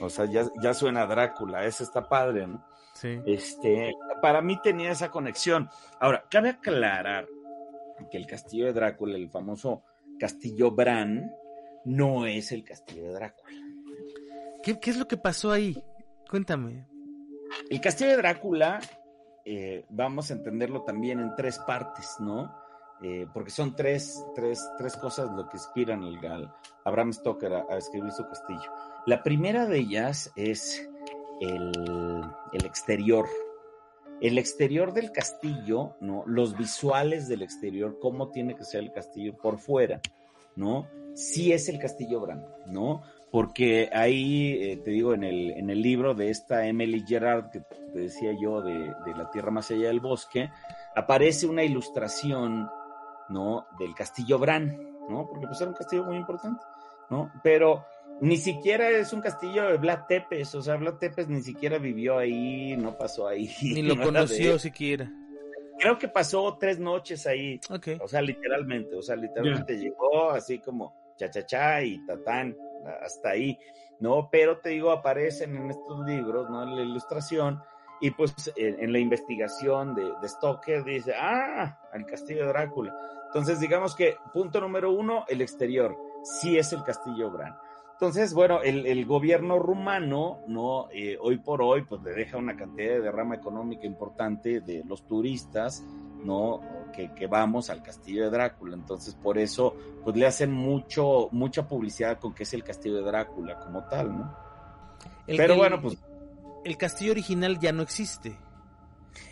o 0.00 0.08
sea, 0.08 0.24
ya, 0.24 0.46
ya 0.62 0.72
suena 0.72 1.04
Drácula, 1.04 1.66
ese 1.66 1.84
está 1.84 2.08
padre, 2.08 2.46
¿no? 2.46 2.69
Sí. 3.00 3.18
Este, 3.24 3.94
para 4.20 4.42
mí 4.42 4.60
tenía 4.62 4.90
esa 4.90 5.10
conexión. 5.10 5.68
Ahora, 6.00 6.24
cabe 6.30 6.50
aclarar 6.50 7.26
que 8.10 8.18
el 8.18 8.26
castillo 8.26 8.66
de 8.66 8.72
Drácula, 8.72 9.16
el 9.16 9.30
famoso 9.30 9.82
castillo 10.18 10.70
Bran, 10.70 11.32
no 11.84 12.26
es 12.26 12.52
el 12.52 12.62
castillo 12.62 13.04
de 13.04 13.12
Drácula. 13.12 13.56
¿Qué, 14.62 14.78
qué 14.78 14.90
es 14.90 14.98
lo 14.98 15.08
que 15.08 15.16
pasó 15.16 15.50
ahí? 15.50 15.82
Cuéntame. 16.28 16.86
El 17.70 17.80
castillo 17.80 18.10
de 18.10 18.16
Drácula 18.18 18.80
eh, 19.44 19.86
vamos 19.88 20.30
a 20.30 20.34
entenderlo 20.34 20.82
también 20.82 21.20
en 21.20 21.34
tres 21.34 21.58
partes, 21.60 22.16
¿no? 22.20 22.54
Eh, 23.02 23.26
porque 23.32 23.50
son 23.50 23.74
tres, 23.74 24.22
tres, 24.34 24.62
tres, 24.76 24.94
cosas 24.98 25.30
lo 25.34 25.48
que 25.48 25.56
inspiran 25.56 26.02
al, 26.04 26.54
Abraham 26.84 27.14
Stoker 27.14 27.52
a, 27.54 27.78
escribir 27.78 28.12
su 28.12 28.26
castillo. 28.26 28.70
La 29.06 29.22
primera 29.22 29.64
de 29.64 29.78
ellas 29.78 30.30
es 30.36 30.89
el, 31.40 32.22
exterior. 32.64 33.26
El 34.20 34.38
exterior 34.38 34.92
del 34.92 35.12
castillo, 35.12 35.96
¿no? 36.00 36.24
Los 36.26 36.56
visuales 36.56 37.26
del 37.28 37.42
exterior, 37.42 37.98
cómo 38.00 38.30
tiene 38.30 38.54
que 38.54 38.64
ser 38.64 38.80
el 38.80 38.92
castillo 38.92 39.36
por 39.36 39.58
fuera, 39.58 40.00
¿no? 40.56 40.86
Sí 41.14 41.52
es 41.52 41.68
el 41.68 41.78
castillo 41.78 42.20
Bran, 42.20 42.46
¿no? 42.66 43.02
porque 43.30 43.90
ahí, 43.92 44.58
eh, 44.60 44.76
te 44.78 44.90
digo, 44.90 45.14
en 45.14 45.22
el, 45.22 45.50
en 45.52 45.70
el 45.70 45.80
libro 45.80 46.14
de 46.14 46.30
esta 46.30 46.66
Emily 46.66 47.04
Gerard, 47.06 47.50
que 47.50 47.60
te 47.60 47.98
decía 47.98 48.32
yo, 48.40 48.60
de, 48.60 48.72
de, 48.72 49.14
La 49.16 49.30
Tierra 49.30 49.50
Más 49.50 49.70
Allá 49.70 49.88
del 49.88 50.00
Bosque, 50.00 50.50
aparece 50.96 51.46
una 51.46 51.62
ilustración, 51.62 52.68
¿no? 53.28 53.66
Del 53.78 53.94
castillo 53.94 54.38
Bran, 54.38 54.76
¿no? 55.08 55.28
Porque 55.28 55.46
pues 55.46 55.60
era 55.60 55.70
un 55.70 55.76
castillo 55.76 56.04
muy 56.04 56.16
importante, 56.16 56.62
¿no? 57.08 57.30
Pero 57.42 57.84
ni 58.20 58.36
siquiera 58.36 58.88
es 58.90 59.12
un 59.12 59.20
castillo 59.20 59.64
de 59.68 59.78
Vlad 59.78 60.06
Tepes, 60.08 60.54
o 60.54 60.62
sea, 60.62 60.76
Vlad 60.76 60.94
Tepes 60.94 61.28
ni 61.28 61.42
siquiera 61.42 61.78
vivió 61.78 62.18
ahí, 62.18 62.76
no 62.76 62.96
pasó 62.96 63.26
ahí. 63.28 63.50
Ni 63.62 63.82
lo 63.82 63.96
conoció 64.00 64.58
siquiera. 64.58 65.10
creo 65.78 65.96
que 65.98 66.08
pasó 66.08 66.56
tres 66.58 66.78
noches 66.78 67.26
ahí, 67.26 67.60
Ok. 67.70 67.88
o 68.00 68.08
sea, 68.08 68.20
literalmente, 68.22 68.94
o 68.94 69.02
sea, 69.02 69.16
literalmente 69.16 69.78
llegó 69.78 70.30
así 70.30 70.58
como 70.58 70.94
cha 71.16 71.30
cha 71.30 71.44
cha 71.46 71.82
y 71.82 72.04
tatán, 72.06 72.56
hasta 73.02 73.30
ahí, 73.30 73.58
¿no? 74.00 74.28
Pero 74.30 74.58
te 74.58 74.70
digo, 74.70 74.90
aparecen 74.90 75.56
en 75.56 75.70
estos 75.70 76.04
libros, 76.06 76.48
¿no? 76.50 76.62
En 76.62 76.76
la 76.76 76.82
ilustración, 76.82 77.60
y 78.02 78.10
pues 78.12 78.34
en, 78.56 78.82
en 78.82 78.92
la 78.92 78.98
investigación 78.98 79.94
de, 79.94 80.04
de 80.20 80.28
Stoker 80.28 80.84
dice, 80.84 81.12
ah, 81.14 81.78
al 81.92 82.06
castillo 82.06 82.42
de 82.42 82.48
Drácula. 82.48 82.94
Entonces, 83.26 83.60
digamos 83.60 83.94
que 83.94 84.16
punto 84.32 84.60
número 84.60 84.90
uno, 84.90 85.24
el 85.28 85.40
exterior, 85.42 85.96
sí 86.22 86.56
es 86.58 86.72
el 86.72 86.82
castillo 86.82 87.30
Bran. 87.30 87.54
Entonces, 88.00 88.32
bueno, 88.32 88.62
el, 88.62 88.86
el 88.86 89.04
gobierno 89.04 89.58
rumano, 89.58 90.38
¿no? 90.46 90.88
Eh, 90.90 91.18
hoy 91.20 91.36
por 91.36 91.60
hoy, 91.60 91.82
pues 91.82 92.00
le 92.02 92.12
deja 92.12 92.38
una 92.38 92.56
cantidad 92.56 92.94
de 92.94 93.00
derrama 93.02 93.34
económica 93.34 93.86
importante 93.86 94.62
de 94.62 94.82
los 94.86 95.06
turistas, 95.06 95.84
¿no? 96.24 96.62
Que, 96.94 97.12
que 97.12 97.26
vamos 97.26 97.68
al 97.68 97.82
castillo 97.82 98.24
de 98.24 98.30
Drácula. 98.30 98.74
Entonces, 98.74 99.14
por 99.14 99.36
eso, 99.36 99.76
pues 100.02 100.16
le 100.16 100.26
hacen 100.26 100.50
mucho, 100.50 101.28
mucha 101.32 101.68
publicidad 101.68 102.18
con 102.18 102.32
que 102.32 102.44
es 102.44 102.54
el 102.54 102.64
castillo 102.64 102.96
de 102.96 103.02
Drácula 103.02 103.58
como 103.60 103.84
tal, 103.84 104.16
¿no? 104.16 104.34
El- 105.26 105.36
Pero 105.36 105.52
el- 105.52 105.58
bueno, 105.58 105.82
pues 105.82 105.98
El 106.64 106.78
castillo 106.78 107.12
original 107.12 107.58
ya 107.58 107.72
no 107.72 107.82
existe. 107.82 108.34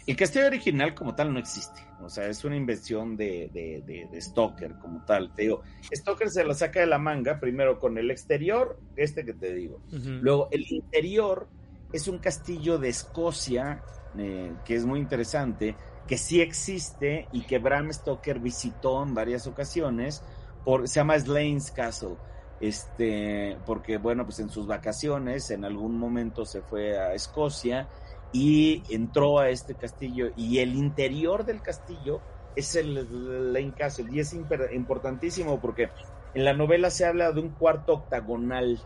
el 0.06 0.14
castillo 0.14 0.46
original 0.46 0.94
como 0.94 1.14
tal 1.14 1.32
no 1.32 1.38
existe. 1.38 1.80
O 2.02 2.08
sea, 2.08 2.28
es 2.28 2.44
una 2.44 2.56
invención 2.56 3.16
de, 3.16 3.50
de, 3.52 3.82
de, 3.84 4.08
de 4.10 4.20
Stoker 4.20 4.74
como 4.80 5.04
tal. 5.04 5.34
Te 5.34 5.42
digo, 5.42 5.62
Stoker 5.92 6.30
se 6.30 6.44
la 6.44 6.54
saca 6.54 6.80
de 6.80 6.86
la 6.86 6.98
manga 6.98 7.40
primero 7.40 7.78
con 7.78 7.98
el 7.98 8.10
exterior, 8.10 8.78
este 8.96 9.24
que 9.24 9.34
te 9.34 9.52
digo. 9.52 9.80
Luego, 9.90 10.48
el 10.50 10.64
interior 10.70 11.48
es 11.92 12.06
un 12.08 12.18
castillo 12.18 12.78
de 12.78 12.88
Escocia, 12.88 13.82
eh, 14.16 14.52
que 14.64 14.74
es 14.74 14.84
muy 14.84 15.00
interesante, 15.00 15.74
que 16.06 16.16
sí 16.16 16.40
existe 16.40 17.28
y 17.32 17.42
que 17.42 17.58
Bram 17.58 17.92
Stoker 17.92 18.38
visitó 18.38 19.02
en 19.02 19.14
varias 19.14 19.46
ocasiones, 19.46 20.22
por, 20.64 20.88
se 20.88 21.00
llama 21.00 21.18
Slane's 21.18 21.70
Castle. 21.70 22.16
Este, 22.60 23.56
porque 23.66 23.98
bueno, 23.98 24.24
pues 24.24 24.40
en 24.40 24.50
sus 24.50 24.66
vacaciones, 24.66 25.50
en 25.50 25.64
algún 25.64 25.96
momento 25.96 26.44
se 26.44 26.60
fue 26.60 26.98
a 26.98 27.14
Escocia 27.14 27.88
y 28.32 28.82
entró 28.94 29.38
a 29.38 29.48
este 29.50 29.74
castillo 29.74 30.26
y 30.36 30.58
el 30.58 30.74
interior 30.74 31.44
del 31.44 31.62
castillo 31.62 32.20
es 32.56 32.74
el 32.74 33.06
Slane 33.06 33.74
Castle 33.74 34.06
y 34.12 34.20
es 34.20 34.34
importantísimo 34.34 35.60
porque 35.60 35.90
en 36.34 36.44
la 36.44 36.52
novela 36.52 36.90
se 36.90 37.06
habla 37.06 37.32
de 37.32 37.40
un 37.40 37.50
cuarto 37.50 37.94
octagonal 37.94 38.78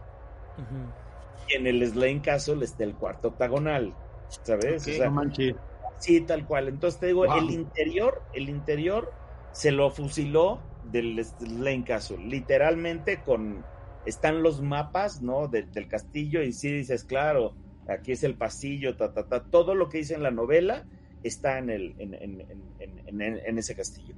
y 1.48 1.56
en 1.56 1.66
el 1.66 1.86
Slane 1.88 2.22
Castle 2.22 2.64
está 2.64 2.84
el 2.84 2.94
cuarto 2.96 3.28
octagonal, 3.28 3.94
¿sabes? 4.42 4.82
Ok. 4.82 4.88
O 4.88 4.96
sea, 4.96 5.04
No 5.06 5.12
manches. 5.12 5.56
sí, 5.98 6.20
tal 6.26 6.46
cual. 6.46 6.68
Entonces 6.68 7.00
te 7.00 7.06
digo, 7.06 7.26
Wow. 7.26 7.38
el 7.38 7.50
interior, 7.50 8.22
el 8.32 8.48
interior 8.48 9.12
se 9.52 9.70
lo 9.72 9.90
fusiló 9.90 10.60
del 10.84 11.24
Slane 11.24 11.84
Castle, 11.84 12.18
literalmente 12.18 13.22
con 13.22 13.64
están 14.04 14.42
los 14.42 14.60
mapas, 14.60 15.20
¿no? 15.22 15.46
De- 15.48 15.62
del 15.62 15.88
castillo 15.88 16.42
y 16.42 16.52
sí 16.52 16.72
dices, 16.72 17.04
claro, 17.04 17.54
aquí 17.88 18.12
es 18.12 18.22
el 18.24 18.34
pasillo, 18.34 18.96
ta, 18.96 19.12
ta, 19.12 19.26
ta. 19.28 19.42
Todo 19.44 19.74
lo 19.74 19.88
que 19.88 19.98
dice 19.98 20.14
en 20.14 20.22
la 20.22 20.30
novela 20.30 20.84
está 21.22 21.58
en, 21.58 21.70
el, 21.70 21.94
en, 21.98 22.14
en, 22.14 23.22
en, 23.22 23.58
ese 23.58 23.74
castillo. 23.76 24.14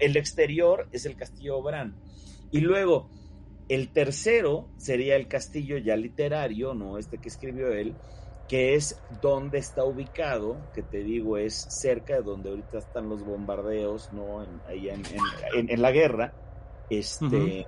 El 0.00 0.16
exterior 0.16 0.88
es 0.92 1.06
el 1.06 1.16
castillo 1.16 1.62
Bran. 1.62 1.94
Y 2.50 2.60
luego, 2.60 3.08
el 3.68 3.88
tercero 3.88 4.68
sería 4.76 5.16
el 5.16 5.28
castillo 5.28 5.78
ya 5.78 5.96
literario, 5.96 6.74
¿no? 6.74 6.98
Este 6.98 7.18
que 7.18 7.28
escribió 7.28 7.72
él, 7.72 7.94
que 8.48 8.74
es 8.74 9.00
donde 9.22 9.56
está 9.58 9.84
ubicado, 9.84 10.58
que 10.74 10.82
te 10.82 10.98
digo 11.02 11.38
es 11.38 11.54
cerca 11.54 12.16
de 12.16 12.22
donde 12.22 12.50
ahorita 12.50 12.78
están 12.78 13.08
los 13.08 13.24
bombardeos, 13.24 14.12
¿no? 14.12 14.42
En, 14.42 14.60
ahí 14.68 14.88
en, 14.90 15.00
en- 15.06 15.58
en- 15.58 15.70
en 15.70 15.80
la 15.80 15.90
guerra, 15.90 16.34
este, 16.90 17.66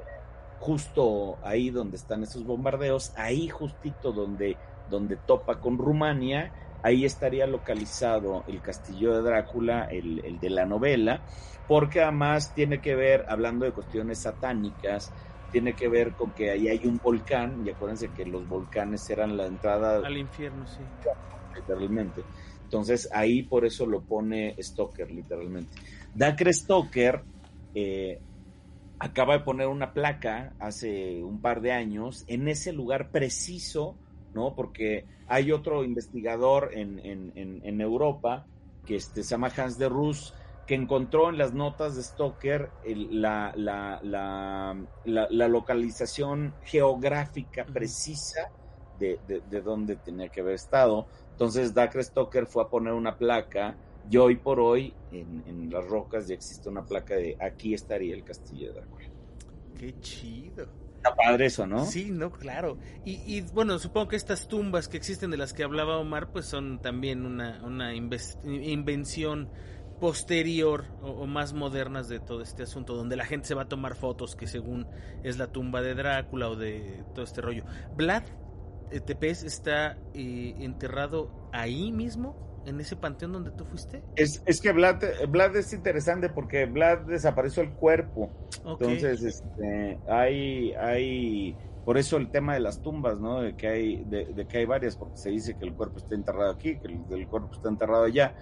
justo 0.61 1.39
ahí 1.43 1.71
donde 1.71 1.97
están 1.97 2.23
esos 2.23 2.45
bombardeos, 2.45 3.13
ahí 3.17 3.49
justito 3.49 4.13
donde, 4.13 4.57
donde 4.89 5.17
topa 5.17 5.61
con 5.61 5.79
Rumania, 5.79 6.53
ahí 6.83 7.05
estaría 7.05 7.47
localizado 7.47 8.45
el 8.47 8.61
castillo 8.61 9.15
de 9.15 9.23
Drácula, 9.23 9.85
el, 9.85 10.25
el 10.25 10.39
de 10.39 10.51
la 10.51 10.67
novela, 10.67 11.23
porque 11.67 12.03
además 12.03 12.53
tiene 12.55 12.81
que 12.81 12.95
ver, 12.95 13.25
hablando 13.29 13.65
de 13.65 13.73
cuestiones 13.73 14.21
satánicas, 14.21 15.13
tiene 15.51 15.75
que 15.75 15.89
ver 15.89 16.13
con 16.15 16.33
que 16.33 16.51
ahí 16.51 16.69
hay 16.69 16.85
un 16.85 16.99
volcán, 16.99 17.65
y 17.65 17.71
acuérdense 17.71 18.11
que 18.11 18.27
los 18.27 18.47
volcanes 18.49 19.09
eran 19.09 19.37
la 19.37 19.47
entrada 19.47 20.05
Al 20.05 20.17
infierno, 20.17 20.67
sí. 20.67 20.83
literalmente. 21.55 22.23
Entonces 22.65 23.09
ahí 23.13 23.45
por 23.45 23.65
eso 23.65 23.87
lo 23.87 24.03
pone 24.03 24.57
Stoker, 24.61 25.11
literalmente. 25.11 25.71
Dacre 26.13 26.53
Stoker 26.53 27.23
eh, 27.75 28.19
acaba 28.99 29.39
de 29.39 29.45
poner 29.45 29.69
una 29.69 29.93
placa 29.93 30.55
hace 30.59 31.23
un 31.23 31.41
par 31.41 31.61
de 31.61 31.73
años 31.73 32.25
en 32.27 32.49
ese 32.49 32.73
lugar 32.73 33.11
preciso, 33.11 33.97
¿no? 34.35 34.55
Porque 34.55 35.07
hay 35.27 35.53
otro 35.53 35.85
investigador 35.85 36.71
en, 36.75 36.99
en, 37.01 37.33
en, 37.37 37.61
en 37.65 37.81
Europa 37.81 38.49
que 38.85 38.97
este, 38.97 39.23
se 39.23 39.31
llama 39.31 39.53
Hans 39.57 39.79
de 39.79 39.89
Rus 39.89 40.35
que 40.67 40.75
encontró 40.75 41.29
en 41.31 41.39
las 41.39 41.53
notas 41.55 41.95
de 41.97 42.03
Stoker 42.03 42.77
el- 42.83 43.21
la, 43.21 43.53
la, 43.57 44.01
la, 44.03 44.75
la, 45.05 45.49
localización 45.49 46.57
geográfica 46.63 47.67
precisa 47.73 48.41
de, 48.93 49.19
de, 49.23 49.43
de 49.43 49.61
dónde 49.63 49.97
tenía 49.97 50.31
que 50.31 50.41
haber 50.41 50.55
estado. 50.55 51.09
Entonces 51.31 51.75
Dacre 51.75 52.03
Stoker 52.03 52.47
fue 52.47 52.63
a 52.63 52.69
poner 52.69 52.95
una 52.95 53.19
placa 53.19 53.79
y 54.03 54.17
hoy 54.17 54.37
por 54.37 54.61
hoy 54.61 54.99
en, 55.11 55.43
en 55.47 55.71
las 55.71 55.85
rocas 55.87 56.29
ya 56.29 56.35
existe 56.35 56.69
una 56.69 56.87
placa 56.87 57.15
de 57.17 57.37
aquí 57.41 57.75
estaría 57.75 58.15
el 58.15 58.25
castillo 58.25 58.69
de 58.69 58.75
Drácula. 58.75 59.05
Qué 59.75 59.99
chido. 60.01 60.84
Está 61.05 61.17
padre 61.17 61.47
eso, 61.47 61.67
¿no? 61.67 61.85
Sí, 61.85 62.11
no, 62.11 62.33
claro. 62.33 62.79
Y, 63.05 63.21
y, 63.27 63.43
bueno, 63.43 63.79
supongo 63.79 64.09
que 64.09 64.17
estas 64.17 64.49
tumbas 64.49 64.89
que 64.89 64.97
existen 64.97 65.31
de 65.31 65.37
las 65.37 65.53
que 65.53 65.63
hablaba 65.63 65.99
Omar, 65.99 66.33
pues 66.33 66.47
son 66.47 66.81
también 66.81 67.27
una, 67.27 67.63
una 67.63 67.95
invención 67.95 69.51
posterior 70.01 70.87
o, 71.03 71.11
o 71.11 71.27
más 71.27 71.53
modernas 71.53 72.09
de 72.09 72.21
todo 72.21 72.41
este 72.41 72.63
asunto, 72.63 72.95
donde 72.95 73.17
la 73.17 73.27
gente 73.27 73.49
se 73.49 73.55
va 73.55 73.63
a 73.63 73.69
tomar 73.69 73.97
fotos 73.97 74.35
que 74.35 74.47
según 74.47 74.87
es 75.23 75.37
la 75.37 75.49
tumba 75.49 75.83
de 75.83 75.95
Drácula 75.95 76.49
o 76.49 76.57
de 76.57 77.05
todo 77.15 77.25
este 77.25 77.43
rollo. 77.43 77.65
Vlad 77.95 78.23
eh, 78.91 79.01
Tepes 79.01 79.43
está 79.43 79.99
eh, 80.15 80.55
enterrado 80.59 81.51
ahí 81.53 81.93
mismo, 81.93 82.54
en 82.67 82.81
ese 82.81 82.97
panteón 82.97 83.33
donde 83.33 83.51
tú 83.51 83.65
fuiste. 83.65 84.03
Es, 84.17 84.43
es 84.47 84.61
que 84.61 84.73
Vlad, 84.73 85.03
Vlad 85.29 85.57
es 85.57 85.73
interesante 85.73 86.29
porque 86.29 86.67
Vlad 86.67 87.01
desapareció 87.01 87.63
el 87.63 87.71
cuerpo. 87.71 88.31
Entonces, 88.65 89.23
este, 89.23 89.99
hay, 90.09 90.73
hay, 90.75 91.57
por 91.85 91.99
eso 91.99 92.17
el 92.17 92.31
tema 92.31 92.55
de 92.55 92.61
las 92.61 92.83
tumbas, 92.83 93.21
¿no? 93.21 93.43
De 93.43 93.57
que 93.57 93.69
hay, 93.69 94.05
de, 94.05 94.27
de 94.27 94.47
que 94.47 94.59
hay 94.59 94.65
varias, 94.67 94.97
porque 94.97 95.17
se 95.17 95.31
dice 95.31 95.57
que 95.57 95.65
el 95.65 95.75
cuerpo 95.75 95.99
está 95.99 96.15
enterrado 96.15 96.51
aquí, 96.51 96.79
que 96.79 96.89
el, 96.89 97.01
el 97.11 97.29
cuerpo 97.29 97.53
está 97.53 97.69
enterrado 97.69 98.05
allá. 98.05 98.35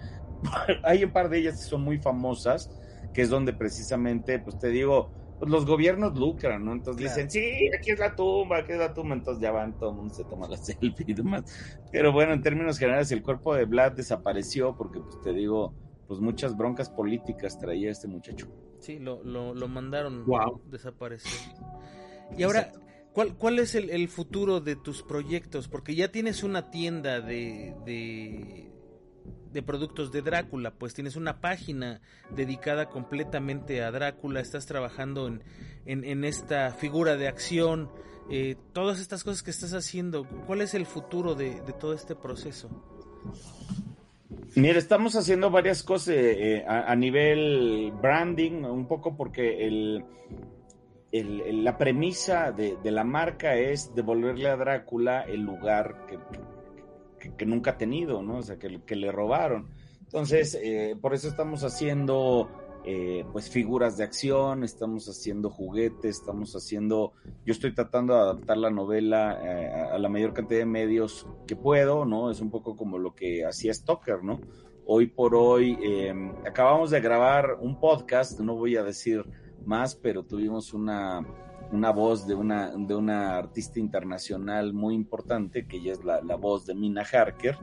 hay 0.83 1.03
un 1.03 1.11
par 1.11 1.29
de 1.29 1.39
ellas 1.39 1.55
que 1.55 1.63
son 1.63 1.81
muy 1.81 1.97
famosas, 1.97 2.69
que 3.13 3.21
es 3.21 3.29
donde 3.29 3.53
precisamente, 3.53 4.39
pues 4.39 4.57
te 4.57 4.69
digo, 4.69 5.11
pues 5.43 5.51
los 5.51 5.65
gobiernos 5.65 6.17
lucran, 6.17 6.63
¿no? 6.63 6.71
Entonces 6.71 7.01
Claro. 7.03 7.15
dicen, 7.15 7.29
sí, 7.29 7.69
aquí 7.77 7.91
es 7.91 7.99
la 7.99 8.15
tumba, 8.15 8.59
aquí 8.59 8.71
es 8.71 8.77
la 8.77 8.93
tumba, 8.93 9.13
entonces 9.13 9.41
ya 9.41 9.51
van, 9.51 9.77
todo 9.77 9.89
el 9.89 9.97
mundo 9.97 10.13
se 10.13 10.23
toma 10.23 10.47
la 10.47 10.55
selfie 10.57 11.05
y 11.05 11.13
demás. 11.13 11.43
Pero 11.91 12.13
bueno, 12.13 12.31
en 12.31 12.41
términos 12.41 12.79
generales, 12.79 13.11
el 13.11 13.21
cuerpo 13.21 13.53
de 13.53 13.65
Vlad 13.65 13.91
desapareció 13.91 14.73
porque, 14.77 15.01
pues 15.01 15.19
te 15.21 15.33
digo, 15.33 15.73
pues 16.07 16.21
muchas 16.21 16.55
broncas 16.55 16.89
políticas 16.89 17.59
traía 17.59 17.91
este 17.91 18.07
muchacho. 18.07 18.47
Sí, 18.79 18.99
lo, 18.99 19.21
lo, 19.23 19.53
lo 19.53 19.67
mandaron 19.67 20.25
Wow. 20.25 20.61
desaparecer. 20.65 21.31
Y 22.37 22.43
ahora, 22.43 22.71
¿cuál, 23.11 23.35
cuál 23.35 23.59
es 23.59 23.75
el, 23.75 23.89
el 23.89 24.07
futuro 24.07 24.61
de 24.61 24.77
tus 24.77 25.03
proyectos? 25.03 25.67
Porque 25.67 25.93
ya 25.93 26.09
tienes 26.09 26.41
una 26.43 26.71
tienda 26.71 27.19
de, 27.19 27.75
de, 27.85 28.71
de 29.53 29.61
productos 29.61 30.11
de 30.11 30.21
Drácula, 30.21 30.71
pues 30.71 30.93
tienes 30.93 31.15
una 31.15 31.39
página 31.39 32.01
dedicada 32.31 32.89
completamente 32.89 33.83
a 33.83 33.91
Drácula, 33.91 34.39
estás 34.41 34.65
trabajando 34.65 35.27
en, 35.27 35.41
en, 35.85 36.23
esta 36.23 36.71
figura 36.71 37.15
de 37.15 37.27
acción, 37.27 37.89
eh, 38.29 38.55
todas 38.73 38.99
estas 38.99 39.23
cosas 39.23 39.43
que 39.43 39.51
estás 39.51 39.73
haciendo, 39.73 40.25
¿cuál 40.47 40.61
es 40.61 40.73
el 40.73 40.85
futuro 40.85 41.35
de, 41.35 41.61
de 41.61 41.73
todo 41.73 41.93
este 41.93 42.15
proceso? 42.15 42.69
Mira, 44.55 44.77
estamos 44.77 45.15
haciendo 45.15 45.49
varias 45.49 45.83
cosas 45.83 46.15
eh, 46.15 46.63
a, 46.67 46.91
a 46.91 46.95
nivel 46.95 47.91
branding, 48.01 48.63
un 48.63 48.87
poco 48.87 49.15
porque 49.15 49.65
el- 49.65 50.05
el- 51.11 51.63
la 51.63 51.77
premisa 51.77 52.51
de, 52.51 52.77
de 52.83 52.91
la 52.91 53.03
marca 53.03 53.55
es 53.55 53.93
devolverle 53.95 54.49
a 54.49 54.55
Drácula 54.55 55.21
el 55.21 55.41
lugar 55.41 56.05
que, 56.07 56.17
que- 57.23 57.33
que 57.35 57.45
nunca 57.45 57.71
ha 57.71 57.77
tenido, 57.77 58.21
¿no? 58.21 58.39
O 58.39 58.41
sea, 58.43 58.57
que, 58.59 58.81
que 58.85 58.95
le 58.97 59.11
robaron. 59.11 59.69
Entonces, 60.01 60.59
eh, 60.61 60.95
por 61.01 61.13
eso 61.13 61.27
estamos 61.29 61.63
haciendo 61.63 62.49
eh, 62.85 63.23
pues 63.31 63.49
figuras 63.49 63.95
de 63.95 64.03
acción, 64.03 64.65
estamos 64.65 65.07
haciendo 65.07 65.49
juguetes, 65.49 66.17
estamos 66.19 66.53
haciendo, 66.53 67.13
yo 67.45 67.53
estoy 67.53 67.73
tratando 67.73 68.13
de 68.13 68.19
adaptar 68.19 68.57
la 68.57 68.69
novela 68.69 69.39
eh, 69.41 69.71
a 69.93 69.97
la 69.97 70.09
mayor 70.09 70.33
cantidad 70.33 70.59
de 70.59 70.65
medios 70.65 71.25
que 71.47 71.55
puedo, 71.55 72.03
¿no? 72.03 72.29
Es 72.29 72.41
un 72.41 72.49
poco 72.51 72.75
como 72.75 72.97
lo 72.97 73.15
que 73.15 73.45
hacía 73.45 73.73
Stoker, 73.73 74.21
¿no? 74.23 74.41
hoy 74.85 75.07
por 75.07 75.33
hoy 75.33 75.77
eh, 75.81 76.13
acabamos 76.45 76.91
de 76.91 76.99
grabar 76.99 77.55
un 77.61 77.79
podcast, 77.79 78.37
no 78.41 78.55
voy 78.57 78.75
a 78.75 78.83
decir 78.83 79.23
más, 79.65 79.95
pero 79.95 80.23
tuvimos 80.23 80.73
una, 80.73 81.25
una 81.71 81.91
voz 81.91 82.27
de 82.27 82.35
una, 82.35 82.71
de 82.75 82.95
una 82.95 83.37
artista 83.37 83.79
internacional 83.79 84.73
muy 84.73 84.95
importante, 84.95 85.65
que 85.65 85.81
ya 85.81 85.93
es 85.93 86.03
la, 86.03 86.21
la 86.21 86.35
voz 86.35 86.65
de 86.65 86.75
Mina 86.75 87.03
Harker, 87.03 87.57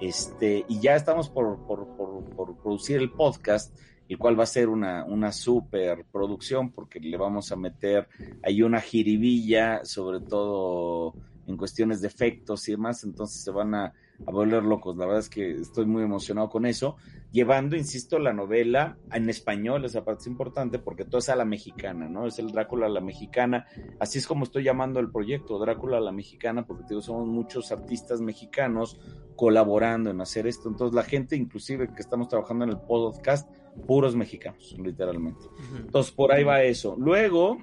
este, 0.00 0.64
y 0.68 0.80
ya 0.80 0.96
estamos 0.96 1.28
por, 1.28 1.60
por, 1.66 1.86
por, 1.96 2.56
producir 2.56 2.96
el 2.96 3.12
podcast 3.12 3.72
el 4.08 4.18
cual 4.18 4.38
va 4.38 4.42
a 4.42 4.46
ser 4.46 4.68
una, 4.68 5.04
una 5.04 5.32
super 5.32 6.04
producción 6.10 6.70
porque 6.70 7.00
le 7.00 7.16
vamos 7.16 7.50
a 7.50 7.56
meter 7.56 8.08
ahí 8.42 8.62
una 8.62 8.80
jiribilla, 8.80 9.84
sobre 9.84 10.20
todo 10.20 11.14
en 11.46 11.56
cuestiones 11.56 12.00
de 12.00 12.08
efectos 12.08 12.68
y 12.68 12.72
demás, 12.72 13.04
entonces 13.04 13.42
se 13.42 13.50
van 13.50 13.74
a, 13.74 13.84
a 13.86 14.30
volver 14.30 14.64
locos. 14.64 14.96
La 14.96 15.06
verdad 15.06 15.20
es 15.20 15.28
que 15.28 15.52
estoy 15.52 15.86
muy 15.86 16.02
emocionado 16.02 16.50
con 16.50 16.66
eso. 16.66 16.96
Llevando, 17.32 17.76
insisto, 17.76 18.18
la 18.18 18.34
novela 18.34 18.98
en 19.10 19.30
español, 19.30 19.86
esa 19.86 20.04
parte 20.04 20.20
es 20.20 20.26
importante 20.26 20.78
porque 20.78 21.06
todo 21.06 21.18
es 21.18 21.30
a 21.30 21.36
la 21.36 21.46
mexicana, 21.46 22.06
¿no? 22.06 22.26
Es 22.26 22.38
el 22.38 22.52
Drácula 22.52 22.86
a 22.86 22.90
la 22.90 23.00
mexicana. 23.00 23.66
Así 23.98 24.18
es 24.18 24.26
como 24.26 24.44
estoy 24.44 24.64
llamando 24.64 25.00
el 25.00 25.10
proyecto, 25.10 25.58
Drácula 25.58 25.96
a 25.96 26.00
la 26.00 26.12
mexicana, 26.12 26.66
porque 26.66 26.84
digo, 26.86 27.00
somos 27.00 27.26
muchos 27.26 27.72
artistas 27.72 28.20
mexicanos 28.20 29.00
colaborando 29.34 30.10
en 30.10 30.20
hacer 30.20 30.46
esto. 30.46 30.68
Entonces, 30.68 30.94
la 30.94 31.04
gente, 31.04 31.34
inclusive 31.34 31.88
que 31.94 32.02
estamos 32.02 32.28
trabajando 32.28 32.64
en 32.64 32.70
el 32.72 32.80
podcast, 32.80 33.50
puros 33.86 34.14
mexicanos, 34.14 34.76
literalmente. 34.78 35.46
Entonces, 35.74 36.12
por 36.12 36.32
ahí 36.32 36.44
va 36.44 36.62
eso. 36.62 36.96
Luego, 36.98 37.56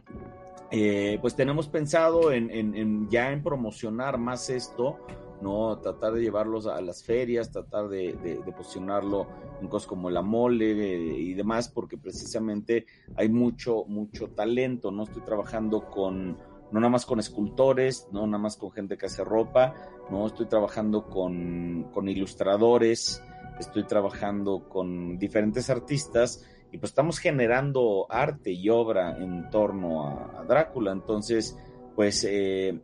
eh, 0.71 1.19
pues 1.21 1.35
tenemos 1.35 1.67
pensado 1.67 2.31
en, 2.31 2.49
en, 2.49 2.75
en, 2.75 3.09
ya 3.09 3.31
en 3.31 3.43
promocionar 3.43 4.17
más 4.17 4.49
esto 4.49 4.97
¿no? 5.41 5.77
Tratar 5.79 6.13
de 6.13 6.21
llevarlos 6.21 6.67
a 6.67 6.79
las 6.81 7.03
ferias, 7.03 7.51
tratar 7.51 7.87
de, 7.87 8.13
de, 8.13 8.39
de 8.43 8.51
posicionarlo 8.51 9.27
en 9.61 9.67
cosas 9.67 9.87
como 9.87 10.09
la 10.09 10.21
mole 10.21 10.67
y 10.67 11.33
demás, 11.33 11.69
porque 11.69 11.97
precisamente 11.97 12.85
hay 13.15 13.29
mucho, 13.29 13.85
mucho 13.85 14.29
talento, 14.29 14.91
¿no? 14.91 15.03
Estoy 15.03 15.23
trabajando 15.23 15.89
con, 15.89 16.37
no 16.71 16.79
nada 16.79 16.89
más 16.89 17.05
con 17.05 17.19
escultores, 17.19 18.07
no 18.11 18.25
nada 18.25 18.41
más 18.41 18.57
con 18.57 18.71
gente 18.71 18.97
que 18.97 19.07
hace 19.07 19.23
ropa, 19.23 19.73
no 20.09 20.27
estoy 20.27 20.47
trabajando 20.47 21.07
con, 21.07 21.89
con 21.93 22.07
ilustradores, 22.07 23.23
estoy 23.59 23.83
trabajando 23.85 24.67
con 24.69 25.17
diferentes 25.17 25.69
artistas 25.69 26.45
y 26.71 26.77
pues 26.77 26.91
estamos 26.91 27.19
generando 27.19 28.05
arte 28.09 28.51
y 28.51 28.69
obra 28.69 29.17
en 29.17 29.49
torno 29.49 30.07
a, 30.07 30.39
a 30.39 30.43
Drácula, 30.45 30.91
entonces 30.91 31.57
pues 31.95 32.25
eh, 32.29 32.79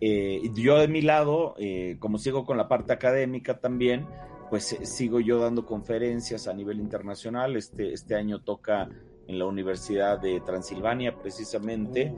eh, 0.00 0.50
yo 0.54 0.78
de 0.78 0.88
mi 0.88 1.02
lado, 1.02 1.54
eh, 1.58 1.96
como 1.98 2.18
sigo 2.18 2.44
con 2.44 2.56
la 2.56 2.68
parte 2.68 2.92
académica 2.92 3.58
también, 3.58 4.06
pues 4.50 4.72
eh, 4.72 4.84
sigo 4.86 5.20
yo 5.20 5.38
dando 5.38 5.64
conferencias 5.64 6.46
a 6.46 6.52
nivel 6.52 6.80
internacional. 6.80 7.56
Este, 7.56 7.92
este 7.92 8.14
año 8.14 8.42
toca 8.42 8.88
en 9.26 9.38
la 9.38 9.46
Universidad 9.46 10.20
de 10.20 10.40
Transilvania, 10.40 11.16
precisamente. 11.16 12.14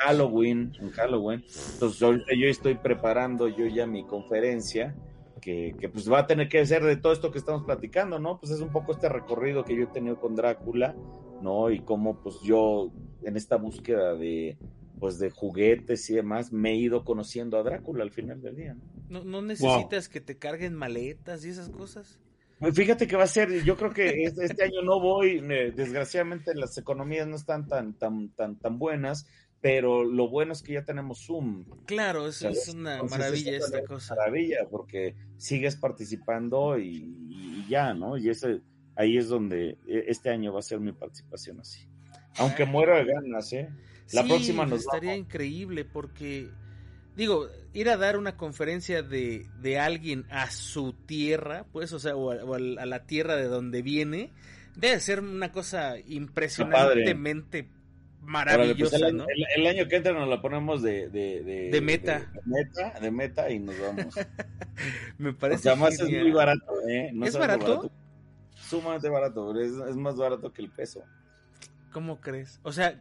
Halloween, 0.00 0.72
en 0.80 0.90
Halloween. 0.90 1.44
Entonces 1.74 2.02
ahorita 2.02 2.34
yo 2.36 2.46
estoy 2.48 2.74
preparando 2.74 3.48
yo 3.48 3.66
ya 3.66 3.86
mi 3.86 4.04
conferencia, 4.04 4.94
que, 5.40 5.74
que, 5.78 5.88
pues 5.88 6.10
va 6.10 6.20
a 6.20 6.26
tener 6.26 6.48
que 6.48 6.64
ser 6.66 6.84
de 6.84 6.96
todo 6.96 7.12
esto 7.12 7.32
que 7.32 7.38
estamos 7.38 7.64
platicando, 7.64 8.18
¿no? 8.18 8.38
Pues 8.38 8.52
es 8.52 8.60
un 8.60 8.70
poco 8.70 8.92
este 8.92 9.08
recorrido 9.08 9.64
que 9.64 9.74
yo 9.74 9.84
he 9.84 9.86
tenido 9.86 10.20
con 10.20 10.36
Drácula, 10.36 10.94
¿no? 11.40 11.70
Y 11.70 11.80
cómo 11.80 12.22
pues 12.22 12.40
yo 12.42 12.90
en 13.22 13.36
esta 13.36 13.56
búsqueda 13.56 14.14
de, 14.14 14.56
pues 15.02 15.18
de 15.18 15.30
juguetes 15.30 16.08
y 16.10 16.14
demás, 16.14 16.52
me 16.52 16.70
he 16.70 16.76
ido 16.76 17.04
conociendo 17.04 17.58
a 17.58 17.64
Drácula 17.64 18.04
al 18.04 18.12
final 18.12 18.40
del 18.40 18.54
día. 18.54 18.76
¿No, 19.08 19.24
no, 19.24 19.24
no 19.24 19.42
necesitas 19.42 20.06
wow. 20.06 20.12
que 20.12 20.20
te 20.20 20.38
carguen 20.38 20.76
maletas 20.76 21.44
y 21.44 21.48
esas 21.48 21.70
cosas? 21.70 22.20
Pues 22.60 22.76
fíjate 22.76 23.08
que 23.08 23.16
va 23.16 23.24
a 23.24 23.26
ser, 23.26 23.64
yo 23.64 23.76
creo 23.76 23.92
que 23.92 24.22
este, 24.22 24.44
este 24.44 24.62
año 24.62 24.80
no 24.84 25.00
voy, 25.00 25.40
desgraciadamente 25.74 26.54
las 26.54 26.78
economías 26.78 27.26
no 27.26 27.34
están 27.34 27.66
tan, 27.66 27.94
tan, 27.94 28.28
tan, 28.28 28.60
tan 28.60 28.78
buenas, 28.78 29.26
pero 29.60 30.04
lo 30.04 30.28
bueno 30.28 30.52
es 30.52 30.62
que 30.62 30.74
ya 30.74 30.84
tenemos 30.84 31.26
Zoom. 31.26 31.64
Claro, 31.86 32.28
eso 32.28 32.42
¿sabes? 32.42 32.68
es 32.68 32.72
una 32.72 32.92
Entonces, 32.94 33.18
maravilla 33.18 33.56
esta 33.56 33.78
es 33.80 33.88
cosa. 33.88 34.14
Maravilla, 34.14 34.68
porque 34.70 35.16
sigues 35.36 35.74
participando 35.74 36.78
y, 36.78 37.12
y, 37.28 37.66
ya, 37.68 37.92
¿no? 37.92 38.16
Y 38.16 38.28
ese, 38.28 38.60
ahí 38.94 39.16
es 39.16 39.26
donde 39.26 39.78
e, 39.84 40.04
este 40.06 40.30
año 40.30 40.52
va 40.52 40.60
a 40.60 40.62
ser 40.62 40.78
mi 40.78 40.92
participación 40.92 41.58
así. 41.58 41.88
Aunque 42.38 42.64
muero 42.64 42.94
de 42.94 43.04
ganas, 43.04 43.52
¿eh? 43.52 43.68
La 44.10 44.22
sí, 44.22 44.28
próxima 44.28 44.66
nos 44.66 44.80
estaría 44.80 45.12
vamos. 45.12 45.26
increíble 45.26 45.84
porque 45.84 46.50
digo, 47.16 47.48
ir 47.72 47.88
a 47.88 47.96
dar 47.96 48.16
una 48.16 48.36
conferencia 48.36 49.02
de, 49.02 49.46
de 49.60 49.78
alguien 49.78 50.26
a 50.30 50.50
su 50.50 50.92
tierra, 50.92 51.64
pues, 51.72 51.92
o 51.92 51.98
sea, 51.98 52.16
o 52.16 52.32
a, 52.32 52.44
o 52.44 52.54
a 52.54 52.58
la 52.58 53.04
tierra 53.06 53.36
de 53.36 53.44
donde 53.44 53.82
viene, 53.82 54.32
debe 54.76 55.00
ser 55.00 55.20
una 55.20 55.52
cosa 55.52 55.98
impresionantemente 55.98 57.68
maravillosa, 58.22 58.96
Órale, 58.96 59.00
pues 59.00 59.10
el, 59.10 59.16
¿no? 59.16 59.24
el, 59.28 59.44
el, 59.56 59.66
año 59.66 59.88
que 59.88 59.96
entra 59.96 60.12
nos 60.12 60.28
la 60.28 60.40
ponemos 60.40 60.80
de, 60.82 61.08
de, 61.08 61.42
de, 61.42 61.70
de 61.70 61.80
meta. 61.80 62.20
De, 62.20 62.40
meta, 62.46 63.00
de 63.00 63.10
meta 63.10 63.50
y 63.50 63.58
nos 63.58 63.78
vamos. 63.80 64.14
Me 65.18 65.32
parece. 65.32 65.58
O 65.58 65.62
sea, 65.62 65.72
además 65.72 66.00
es 66.00 66.08
muy 66.08 66.30
barato, 66.30 66.72
¿eh? 66.88 67.10
No 67.12 67.26
¿Es 67.26 67.36
barato? 67.36 67.66
barato? 67.66 67.90
Sumamente 68.54 69.08
barato, 69.08 69.60
es, 69.60 69.72
es 69.72 69.96
más 69.96 70.16
barato 70.16 70.52
que 70.52 70.62
el 70.62 70.70
peso. 70.70 71.02
¿Cómo 71.92 72.20
crees? 72.20 72.60
O 72.62 72.72
sea, 72.72 72.98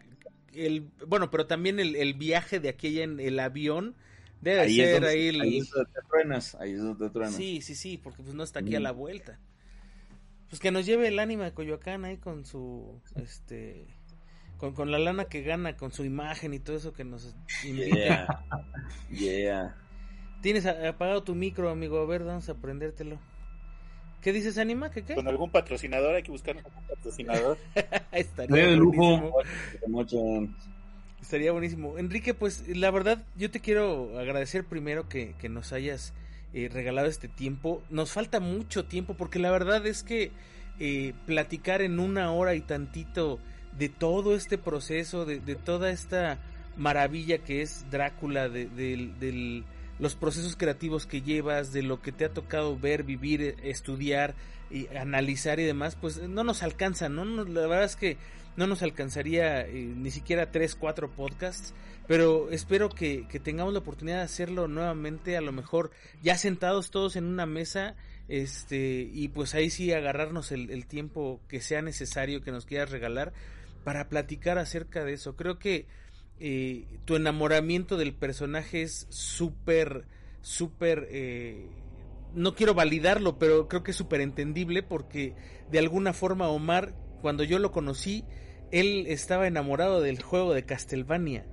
el 0.53 0.89
bueno, 1.07 1.31
pero 1.31 1.47
también 1.47 1.79
el, 1.79 1.95
el 1.95 2.13
viaje 2.13 2.59
de 2.59 2.69
aquella 2.69 3.03
en 3.03 3.19
el 3.19 3.39
avión 3.39 3.95
debe 4.41 4.61
ahí 4.61 4.75
ser 4.75 4.93
donde, 4.93 5.09
ahí 5.09 5.27
el... 5.27 5.41
ahí 5.41 5.57
es 5.57 5.69
donde 5.69 5.91
te 5.91 6.01
truenas, 6.07 6.55
ahí 6.55 6.71
es 6.71 6.79
donde 6.81 7.05
te 7.05 7.11
truenas. 7.11 7.35
Sí, 7.35 7.61
sí, 7.61 7.75
sí, 7.75 7.97
porque 7.97 8.23
pues 8.23 8.35
no 8.35 8.43
está 8.43 8.59
aquí 8.59 8.71
mm. 8.71 8.77
a 8.77 8.79
la 8.79 8.91
vuelta. 8.91 9.39
Pues 10.49 10.59
que 10.59 10.71
nos 10.71 10.85
lleve 10.85 11.07
el 11.07 11.19
ánima 11.19 11.45
de 11.45 11.53
Coyoacán 11.53 12.03
ahí 12.03 12.17
con 12.17 12.45
su 12.45 13.01
este 13.15 13.87
con, 14.57 14.73
con, 14.73 14.91
la 14.91 14.99
lana 14.99 15.25
que 15.25 15.41
gana, 15.41 15.77
con 15.77 15.91
su 15.91 16.03
imagen 16.03 16.53
y 16.53 16.59
todo 16.59 16.75
eso 16.75 16.93
que 16.93 17.03
nos 17.03 17.35
invita. 17.63 18.45
Yeah. 19.09 19.37
yeah. 19.39 19.75
Tienes 20.41 20.65
apagado 20.65 21.23
tu 21.23 21.35
micro, 21.35 21.69
amigo, 21.69 21.99
a 21.99 22.05
ver, 22.05 22.23
vamos 22.23 22.49
a 22.49 22.55
prendértelo. 22.55 23.19
¿Qué 24.21 24.31
dices, 24.31 24.57
Anima? 24.57 24.91
¿Qué 24.91 25.03
qué? 25.03 25.15
Con 25.15 25.27
algún 25.27 25.49
patrocinador, 25.49 26.15
hay 26.15 26.23
que 26.23 26.31
buscar 26.31 26.55
algún 26.57 26.83
patrocinador. 26.87 27.57
Estaría 28.11 28.67
de 28.67 28.75
lujo. 28.75 29.33
Estaría 31.21 31.51
buenísimo. 31.51 31.97
Enrique, 31.97 32.33
pues 32.33 32.67
la 32.67 32.91
verdad, 32.91 33.23
yo 33.35 33.49
te 33.49 33.59
quiero 33.59 34.19
agradecer 34.19 34.63
primero 34.65 35.07
que, 35.09 35.33
que 35.39 35.49
nos 35.49 35.71
hayas 35.73 36.13
eh, 36.53 36.69
regalado 36.71 37.07
este 37.07 37.27
tiempo. 37.27 37.81
Nos 37.89 38.11
falta 38.11 38.39
mucho 38.39 38.85
tiempo 38.85 39.15
porque 39.15 39.39
la 39.39 39.51
verdad 39.51 39.85
es 39.85 40.03
que 40.03 40.31
eh, 40.79 41.13
platicar 41.25 41.81
en 41.81 41.99
una 41.99 42.31
hora 42.31 42.53
y 42.55 42.61
tantito 42.61 43.39
de 43.77 43.89
todo 43.89 44.35
este 44.35 44.57
proceso, 44.57 45.25
de, 45.25 45.39
de 45.39 45.55
toda 45.55 45.91
esta 45.91 46.39
maravilla 46.75 47.39
que 47.39 47.61
es 47.61 47.85
Drácula, 47.89 48.49
de, 48.49 48.67
de, 48.67 49.11
del 49.19 49.63
los 50.01 50.15
procesos 50.15 50.55
creativos 50.55 51.05
que 51.05 51.21
llevas, 51.21 51.71
de 51.71 51.83
lo 51.83 52.01
que 52.01 52.11
te 52.11 52.25
ha 52.25 52.33
tocado 52.33 52.77
ver, 52.77 53.03
vivir, 53.03 53.55
estudiar 53.61 54.33
y 54.71 54.87
analizar 54.97 55.59
y 55.59 55.63
demás, 55.63 55.95
pues 55.95 56.17
no 56.27 56.43
nos 56.43 56.63
alcanza, 56.63 57.07
¿no? 57.07 57.23
La 57.23 57.67
verdad 57.67 57.83
es 57.83 57.95
que 57.95 58.17
no 58.57 58.65
nos 58.65 58.81
alcanzaría 58.81 59.61
eh, 59.61 59.71
ni 59.71 60.09
siquiera 60.09 60.49
tres, 60.51 60.75
cuatro 60.75 61.11
podcasts, 61.11 61.75
pero 62.07 62.49
espero 62.49 62.89
que, 62.89 63.27
que, 63.27 63.39
tengamos 63.39 63.73
la 63.73 63.79
oportunidad 63.79 64.17
de 64.17 64.23
hacerlo 64.23 64.67
nuevamente, 64.67 65.37
a 65.37 65.41
lo 65.41 65.51
mejor 65.51 65.91
ya 66.23 66.35
sentados 66.35 66.89
todos 66.89 67.15
en 67.15 67.25
una 67.25 67.45
mesa, 67.45 67.95
este, 68.27 69.07
y 69.13 69.27
pues 69.27 69.53
ahí 69.53 69.69
sí 69.69 69.93
agarrarnos 69.93 70.51
el, 70.51 70.71
el 70.71 70.87
tiempo 70.87 71.39
que 71.47 71.61
sea 71.61 71.83
necesario 71.83 72.41
que 72.41 72.51
nos 72.51 72.65
quieras 72.65 72.89
regalar 72.89 73.33
para 73.83 74.09
platicar 74.09 74.57
acerca 74.57 75.03
de 75.03 75.13
eso. 75.13 75.35
Creo 75.35 75.59
que 75.59 75.85
eh, 76.43 76.85
tu 77.05 77.15
enamoramiento 77.15 77.97
del 77.97 78.13
personaje 78.13 78.81
es 78.81 79.05
súper, 79.09 80.05
súper... 80.41 81.07
Eh, 81.11 81.67
no 82.33 82.55
quiero 82.55 82.73
validarlo, 82.73 83.37
pero 83.37 83.67
creo 83.67 83.83
que 83.83 83.91
es 83.91 83.97
súper 83.97 84.21
entendible 84.21 84.81
porque 84.81 85.35
de 85.69 85.77
alguna 85.77 86.13
forma 86.13 86.47
Omar, 86.47 86.95
cuando 87.21 87.43
yo 87.43 87.59
lo 87.59 87.71
conocí, 87.71 88.23
él 88.71 89.05
estaba 89.07 89.45
enamorado 89.45 90.01
del 90.01 90.19
juego 90.21 90.55
de 90.55 90.63
Castlevania. 90.63 91.45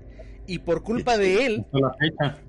Y 0.47 0.61
por 0.61 0.83
culpa 0.83 1.19
de 1.19 1.45
él, 1.45 1.67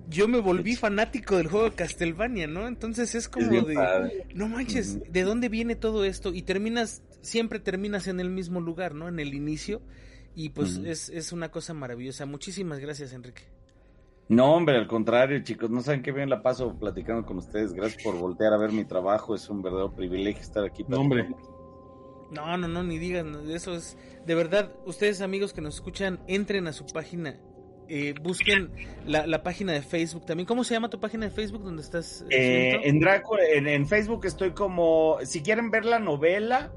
yo 0.10 0.30
me 0.30 0.40
volví 0.40 0.78
fanático 0.78 1.36
del 1.36 1.48
juego 1.48 1.72
de 1.72 1.76
Castlevania, 1.76 2.48
¿no? 2.48 2.70
Entonces 2.70 3.16
es 3.16 3.28
como 3.28 3.50
de, 3.64 4.26
no 4.34 4.48
manches, 4.48 5.00
¿de 5.12 5.24
dónde 5.24 5.50
viene 5.50 5.76
todo 5.76 6.06
esto? 6.06 6.34
Y 6.34 6.44
terminas, 6.44 7.04
siempre 7.20 7.60
terminas 7.60 8.08
en 8.08 8.22
el 8.22 8.30
mismo 8.30 8.62
lugar, 8.62 8.96
¿no? 8.96 9.10
En 9.10 9.20
el 9.20 9.34
inicio. 9.34 9.82
Y 10.40 10.52
pues 10.52 10.78
uh 10.78 10.84
-huh. 10.84 10.88
es, 10.88 11.10
es, 11.10 11.34
una 11.34 11.52
cosa 11.52 11.74
maravillosa. 11.74 12.26
Muchísimas 12.26 12.80
gracias, 12.80 13.12
Enrique. 13.12 13.42
No, 14.30 14.56
hombre, 14.56 14.78
al 14.78 14.88
contrario, 14.88 15.44
chicos, 15.44 15.70
no 15.70 15.82
saben 15.82 16.02
qué 16.02 16.14
bien 16.14 16.30
la 16.30 16.42
paso 16.42 16.80
platicando 16.80 17.26
con 17.26 17.40
ustedes. 17.40 17.74
Gracias 17.74 18.02
por 18.02 18.18
voltear 18.18 18.54
a 18.54 18.58
ver 18.58 18.72
mi 18.72 18.86
trabajo. 18.86 19.36
Es 19.36 19.50
un 19.50 19.62
verdadero 19.62 19.94
privilegio 19.94 20.42
estar 20.42 20.64
aquí. 20.64 20.86
No, 20.88 21.02
hombre. 21.02 21.28
No, 22.32 22.56
no, 22.56 22.70
no, 22.70 22.84
ni 22.84 22.98
digan. 22.98 23.50
Eso 23.50 23.74
es. 23.74 23.98
De 24.26 24.34
verdad, 24.34 24.72
ustedes, 24.86 25.20
amigos 25.20 25.52
que 25.52 25.60
nos 25.60 25.76
escuchan, 25.76 26.22
entren 26.26 26.68
a 26.68 26.72
su 26.72 26.86
página 26.86 27.38
eh, 27.90 28.14
busquen 28.22 28.72
la, 29.06 29.42
página 29.42 29.74
de 29.74 29.82
Facebook 29.82 30.26
también. 30.26 30.46
¿Cómo 30.46 30.64
se 30.64 30.76
llama 30.76 30.90
tu 30.90 31.00
página 31.00 31.26
de 31.26 31.32
Facebook 31.32 31.64
donde 31.64 31.82
estás? 31.82 32.24
Eh, 32.30 32.80
en, 32.84 33.00
Drácula, 33.00 33.42
en, 33.52 33.88
Facebook 33.88 34.26
estoy 34.26 34.52
como, 34.52 35.18
si 35.24 35.42
quieren 35.42 35.72
ver 35.72 35.86
la 35.86 35.98
novela, 35.98 36.72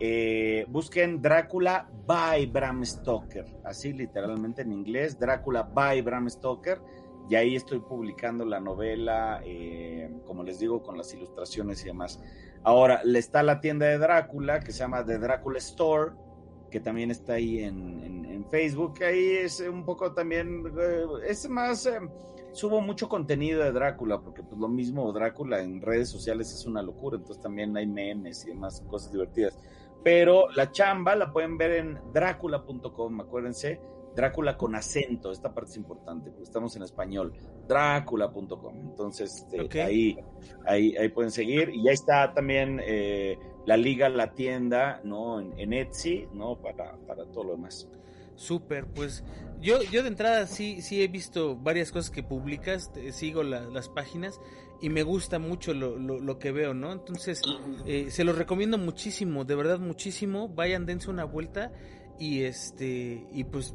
eh, 0.00 0.64
busquen 0.68 1.22
Drácula 1.22 1.88
by 2.06 2.46
Bram 2.46 2.84
Stoker, 2.84 3.46
así 3.64 3.92
literalmente 3.92 4.62
en 4.62 4.72
inglés, 4.72 5.18
Drácula 5.18 5.62
by 5.62 6.00
Bram 6.02 6.28
Stoker, 6.28 6.80
y 7.28 7.36
ahí 7.36 7.54
estoy 7.54 7.78
publicando 7.78 8.44
la 8.44 8.58
novela, 8.58 9.40
como 10.26 10.42
les 10.42 10.58
digo, 10.58 10.82
con 10.82 10.96
las 10.96 11.14
ilustraciones 11.14 11.80
y 11.82 11.86
demás. 11.86 12.20
Ahora, 12.62 13.02
está 13.14 13.42
la 13.42 13.60
tienda 13.60 13.86
de 13.86 13.98
Drácula 13.98 14.60
que 14.60 14.72
se 14.72 14.80
llama 14.80 15.04
The 15.04 15.18
Drácula 15.18 15.58
Store, 15.58 16.12
que 16.70 16.78
también 16.80 17.10
está 17.10 17.34
ahí 17.34 17.62
en, 17.62 18.20
Facebook. 18.50 18.94
Ahí 19.04 19.36
es 19.36 19.60
un 19.60 19.84
poco 19.84 20.12
también, 20.12 20.64
eh, 20.76 21.04
es 21.28 21.48
más, 21.48 21.86
eh, 21.86 22.00
subo 22.52 22.80
mucho 22.80 23.08
contenido 23.08 23.62
de 23.62 23.70
Drácula, 23.70 24.20
porque 24.20 24.42
pues 24.42 24.58
lo 24.60 24.66
mismo 24.66 25.12
Drácula 25.12 25.60
en 25.60 25.80
redes 25.80 26.08
sociales 26.08 26.52
es 26.52 26.66
una 26.66 26.82
locura, 26.82 27.16
entonces 27.16 27.40
también 27.40 27.76
hay 27.76 27.86
memes 27.86 28.44
y 28.44 28.48
demás 28.48 28.82
cosas 28.88 29.12
divertidas. 29.12 29.56
Pero 30.02 30.50
la 30.50 30.70
chamba 30.70 31.14
la 31.14 31.32
pueden 31.32 31.58
ver 31.58 31.72
en 31.72 32.00
drácula.com, 32.12 33.20
acuérdense, 33.20 33.80
Drácula 34.14 34.56
con 34.56 34.74
acento, 34.74 35.30
esta 35.30 35.54
parte 35.54 35.70
es 35.70 35.76
importante, 35.76 36.30
porque 36.30 36.42
estamos 36.42 36.74
en 36.74 36.82
español, 36.82 37.32
drácula.com. 37.68 38.80
Entonces, 38.80 39.46
este, 39.52 39.82
ahí, 39.82 40.18
ahí, 40.66 40.96
ahí 40.96 41.08
pueden 41.10 41.30
seguir. 41.30 41.70
Y 41.70 41.84
ya 41.84 41.92
está 41.92 42.34
también 42.34 42.80
eh, 42.84 43.38
la 43.66 43.76
liga, 43.76 44.08
la 44.08 44.32
tienda, 44.34 45.00
¿no? 45.04 45.40
En, 45.40 45.72
Etsy, 45.72 46.26
¿no? 46.34 46.56
Para, 46.56 46.96
para 47.06 47.24
todo 47.26 47.44
lo 47.44 47.50
demás. 47.52 47.88
Súper, 48.34 48.86
pues 48.86 49.22
yo, 49.60 49.80
yo 49.92 50.02
de 50.02 50.08
entrada 50.08 50.46
sí, 50.46 50.82
sí 50.82 51.02
he 51.02 51.08
visto 51.08 51.56
varias 51.56 51.92
cosas 51.92 52.10
que 52.10 52.22
publicas, 52.22 52.90
sigo 53.12 53.42
las 53.42 53.88
páginas 53.90 54.40
y 54.80 54.88
me 54.88 55.02
gusta 55.02 55.38
mucho 55.38 55.74
lo, 55.74 55.98
lo, 55.98 56.38
que 56.38 56.52
veo, 56.52 56.74
¿no? 56.74 56.92
Entonces, 56.92 57.42
eh, 57.86 58.10
se 58.10 58.24
los 58.24 58.36
recomiendo 58.36 58.78
muchísimo, 58.78 59.44
de 59.44 59.54
verdad 59.54 59.78
muchísimo, 59.78 60.48
vayan, 60.48 60.86
dense 60.86 61.10
una 61.10 61.24
vuelta 61.24 61.72
y 62.18 62.42
este, 62.42 63.26
y 63.32 63.44
pues 63.44 63.74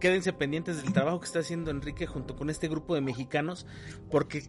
quédense 0.00 0.32
pendientes 0.32 0.82
del 0.82 0.92
trabajo 0.92 1.20
que 1.20 1.26
está 1.26 1.38
haciendo 1.38 1.70
Enrique 1.70 2.06
junto 2.06 2.36
con 2.36 2.50
este 2.50 2.68
grupo 2.68 2.94
de 2.94 3.00
mexicanos, 3.00 3.66
porque 4.10 4.42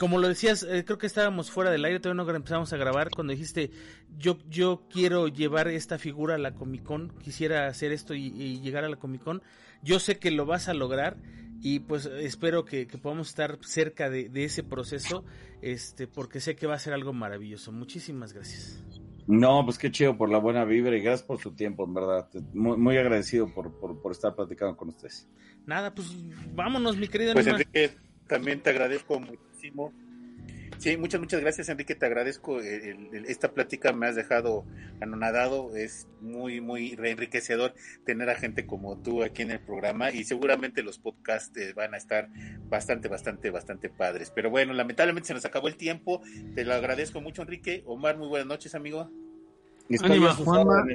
como 0.00 0.16
lo 0.16 0.28
decías, 0.28 0.62
eh, 0.62 0.82
creo 0.86 0.96
que 0.96 1.06
estábamos 1.06 1.50
fuera 1.50 1.70
del 1.70 1.84
aire, 1.84 2.00
todavía 2.00 2.24
no 2.24 2.34
empezamos 2.34 2.72
a 2.72 2.78
grabar, 2.78 3.10
cuando 3.10 3.32
dijiste, 3.32 3.70
yo, 4.16 4.38
yo 4.48 4.86
quiero 4.90 5.28
llevar 5.28 5.68
esta 5.68 5.98
figura 5.98 6.36
a 6.36 6.38
la 6.38 6.54
Comic 6.54 6.82
Con, 6.82 7.10
quisiera 7.18 7.66
hacer 7.66 7.92
esto 7.92 8.14
y, 8.14 8.60
llegar 8.60 8.84
a 8.84 8.88
la 8.88 8.96
Comic 8.96 9.22
Con, 9.22 9.42
yo 9.82 10.00
sé 10.00 10.18
que 10.18 10.30
lo 10.30 10.46
vas 10.46 10.68
a 10.68 10.74
lograr 10.74 11.18
y 11.62 11.80
pues 11.80 12.06
espero 12.06 12.64
que, 12.64 12.86
podamos 12.86 13.28
estar 13.28 13.58
cerca 13.62 14.08
de, 14.08 14.28
de, 14.28 14.44
ese 14.44 14.62
proceso, 14.62 15.24
este, 15.62 16.06
porque 16.06 16.40
sé 16.40 16.56
que 16.56 16.66
va 16.66 16.74
a 16.74 16.78
ser 16.78 16.92
algo 16.92 17.12
maravilloso. 17.12 17.72
Muchísimas 17.72 18.32
gracias. 18.32 18.82
No, 19.26 19.64
pues 19.64 19.78
qué 19.78 19.90
chido 19.90 20.16
por 20.16 20.28
la 20.28 20.38
buena 20.38 20.64
vibra 20.64 20.96
y 20.96 21.00
gracias 21.00 21.22
por 21.22 21.38
su 21.38 21.52
tiempo, 21.52 21.84
en 21.84 21.94
verdad. 21.94 22.28
Muy, 22.52 22.96
agradecido 22.96 23.48
por, 23.52 23.72
estar 24.10 24.34
platicando 24.34 24.76
con 24.76 24.88
ustedes. 24.88 25.28
Nada, 25.66 25.94
pues 25.94 26.08
vámonos, 26.54 26.96
mi 26.96 27.06
querido. 27.06 27.34
Pues 27.34 27.46
Enrique, 27.46 27.92
también 28.26 28.60
te 28.60 28.70
agradezco 28.70 29.20
muchísimo. 29.20 29.92
Sí, 30.80 30.96
muchas, 30.96 31.20
muchas 31.20 31.42
gracias, 31.42 31.68
Enrique. 31.68 31.94
Te 31.94 32.06
agradezco 32.06 32.58
esta 32.58 33.52
plática. 33.52 33.92
Me 33.92 34.06
has 34.06 34.16
dejado 34.16 34.64
anonadado. 35.02 35.76
Es 35.76 36.08
muy, 36.22 36.62
muy 36.62 36.96
enriquecedor 36.98 37.74
tener 38.06 38.30
a 38.30 38.34
gente 38.34 38.66
como 38.66 38.96
tú 38.96 39.22
aquí 39.22 39.42
en 39.42 39.50
el 39.50 39.60
programa 39.60 40.10
y 40.10 40.24
seguramente 40.24 40.82
los 40.82 40.98
podcasts 40.98 41.54
eh, 41.58 41.74
van 41.74 41.92
a 41.92 41.98
estar 41.98 42.30
bastante, 42.70 43.08
bastante, 43.08 43.50
bastante 43.50 43.90
padres. 43.90 44.32
Pero 44.34 44.48
bueno, 44.48 44.72
lamentablemente 44.72 45.26
se 45.26 45.34
nos 45.34 45.44
acabó 45.44 45.68
el 45.68 45.76
tiempo. 45.76 46.22
Te 46.54 46.64
lo 46.64 46.72
agradezco 46.72 47.20
mucho, 47.20 47.42
Enrique. 47.42 47.82
Omar, 47.84 48.16
muy 48.16 48.28
buenas 48.28 48.48
noches, 48.48 48.74
amigo. 48.74 49.10
Ánima, 50.02 50.32
Juanma. 50.32 50.86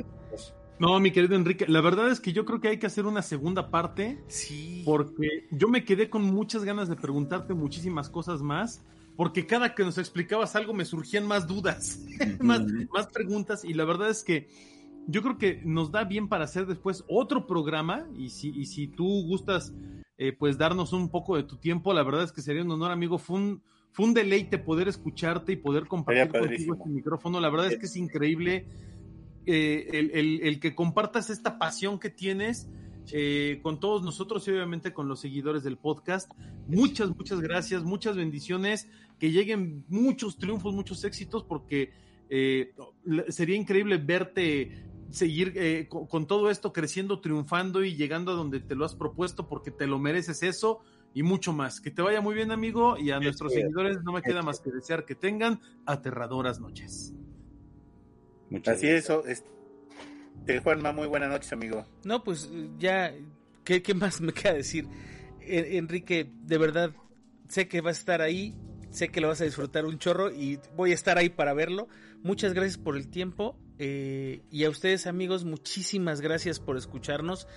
No, 0.79 0.99
mi 0.99 1.11
querido 1.11 1.35
Enrique, 1.35 1.67
la 1.67 1.81
verdad 1.81 2.09
es 2.09 2.19
que 2.19 2.33
yo 2.33 2.43
creo 2.43 2.59
que 2.59 2.69
hay 2.69 2.79
que 2.79 2.87
hacer 2.87 3.05
una 3.05 3.21
segunda 3.21 3.69
parte. 3.69 4.19
Sí. 4.29 4.81
Porque 4.83 5.47
yo 5.51 5.67
me 5.67 5.85
quedé 5.85 6.09
con 6.09 6.23
muchas 6.23 6.63
ganas 6.63 6.89
de 6.89 6.95
preguntarte 6.95 7.53
muchísimas 7.53 8.09
cosas 8.09 8.41
más 8.41 8.83
porque 9.15 9.45
cada 9.45 9.73
que 9.75 9.83
nos 9.83 9.97
explicabas 9.97 10.55
algo 10.55 10.73
me 10.73 10.85
surgían 10.85 11.27
más 11.27 11.47
dudas, 11.47 11.99
más, 12.39 12.61
más 12.93 13.07
preguntas, 13.07 13.63
y 13.63 13.73
la 13.73 13.85
verdad 13.85 14.09
es 14.09 14.23
que 14.23 14.47
yo 15.07 15.21
creo 15.21 15.37
que 15.37 15.61
nos 15.63 15.91
da 15.91 16.03
bien 16.03 16.27
para 16.27 16.45
hacer 16.45 16.65
después 16.65 17.03
otro 17.07 17.45
programa, 17.47 18.07
y 18.17 18.29
si, 18.29 18.49
y 18.49 18.65
si 18.65 18.87
tú 18.87 19.05
gustas, 19.27 19.73
eh, 20.17 20.33
pues 20.33 20.57
darnos 20.57 20.93
un 20.93 21.09
poco 21.09 21.37
de 21.37 21.43
tu 21.43 21.57
tiempo, 21.57 21.93
la 21.93 22.03
verdad 22.03 22.23
es 22.23 22.31
que 22.31 22.41
sería 22.41 22.63
un 22.63 22.71
honor, 22.71 22.91
amigo, 22.91 23.17
fue 23.17 23.37
un, 23.37 23.61
fue 23.91 24.05
un 24.05 24.13
deleite 24.13 24.57
poder 24.57 24.87
escucharte 24.87 25.53
y 25.53 25.55
poder 25.57 25.87
compartir 25.87 26.29
contigo 26.29 26.75
este 26.75 26.89
micrófono, 26.89 27.39
la 27.39 27.49
verdad 27.49 27.71
es 27.71 27.77
que 27.77 27.85
es 27.85 27.95
increíble 27.95 28.65
eh, 29.45 29.89
el, 29.93 30.11
el, 30.11 30.41
el 30.41 30.59
que 30.59 30.73
compartas 30.73 31.29
esta 31.29 31.57
pasión 31.59 31.99
que 31.99 32.09
tienes, 32.09 32.67
eh, 33.11 33.59
con 33.61 33.79
todos 33.79 34.03
nosotros 34.03 34.47
y 34.47 34.51
obviamente 34.51 34.93
con 34.93 35.07
los 35.07 35.19
seguidores 35.19 35.63
del 35.63 35.77
podcast. 35.77 36.31
Muchas, 36.67 37.15
muchas 37.15 37.41
gracias, 37.41 37.83
muchas 37.83 38.15
bendiciones, 38.15 38.89
que 39.19 39.31
lleguen 39.31 39.85
muchos 39.87 40.37
triunfos, 40.37 40.73
muchos 40.73 41.03
éxitos, 41.03 41.43
porque 41.43 41.93
eh, 42.29 42.73
sería 43.29 43.55
increíble 43.55 43.97
verte 43.97 44.85
seguir 45.11 45.53
eh, 45.55 45.87
con, 45.87 46.27
todo 46.27 46.49
esto 46.49 46.73
creciendo, 46.73 47.21
triunfando 47.21 47.83
y 47.83 47.95
llegando 47.95 48.31
a 48.31 48.35
donde 48.35 48.59
te 48.59 48.75
lo 48.75 48.85
has 48.85 48.95
propuesto, 48.95 49.47
porque 49.47 49.71
te 49.71 49.87
lo 49.87 49.99
mereces 49.99 50.43
eso 50.43 50.81
y 51.13 51.23
mucho 51.23 51.53
más. 51.53 51.79
Que 51.79 51.91
te 51.91 52.01
vaya 52.01 52.21
muy 52.21 52.35
bien, 52.35 52.51
amigo, 52.51 52.97
y 52.97 53.11
a 53.11 53.19
nuestros 53.19 53.53
seguidores 53.53 54.03
no 54.03 54.11
me 54.11 54.21
queda 54.21 54.41
más 54.41 54.59
que 54.59 54.71
desear 54.71 55.05
que 55.05 55.15
tengan 55.15 55.61
aterradoras 55.85 56.59
noches. 56.59 57.13
Muchas 58.49 58.77
Así 58.77 58.87
es, 58.87 59.09
Juanma, 60.63 60.91
muy 60.91 61.07
buenas 61.07 61.29
noches, 61.29 61.51
amigo. 61.53 61.85
No, 62.03 62.23
pues 62.23 62.49
ya, 62.77 63.13
¿qué, 63.63 63.81
más 63.93 64.21
me 64.21 64.33
queda 64.33 64.53
decir? 64.53 64.87
Enrique, 65.41 66.29
de 66.43 66.57
verdad, 66.57 66.91
sé 67.47 67.67
que 67.67 67.81
vas 67.81 67.97
a 67.97 67.99
estar 67.99 68.21
ahí, 68.21 68.55
sé 68.91 69.09
que 69.09 69.21
lo 69.21 69.27
vas 69.27 69.41
a 69.41 69.45
disfrutar 69.45 69.85
un 69.85 69.99
chorro 69.99 70.31
y 70.31 70.59
voy 70.75 70.91
a 70.91 70.95
estar 70.95 71.17
ahí 71.17 71.29
para 71.29 71.53
verlo. 71.53 71.87
Muchas 72.23 72.53
gracias 72.53 72.77
por 72.77 72.95
el 72.95 73.07
tiempo 73.07 73.57
eh, 73.77 74.41
y 74.51 74.63
a 74.63 74.69
ustedes 74.69 75.05
amigos, 75.05 75.43
muchísimas 75.43 76.21
gracias 76.21 76.59
por 76.59 76.77
escucharnos. 76.77 77.47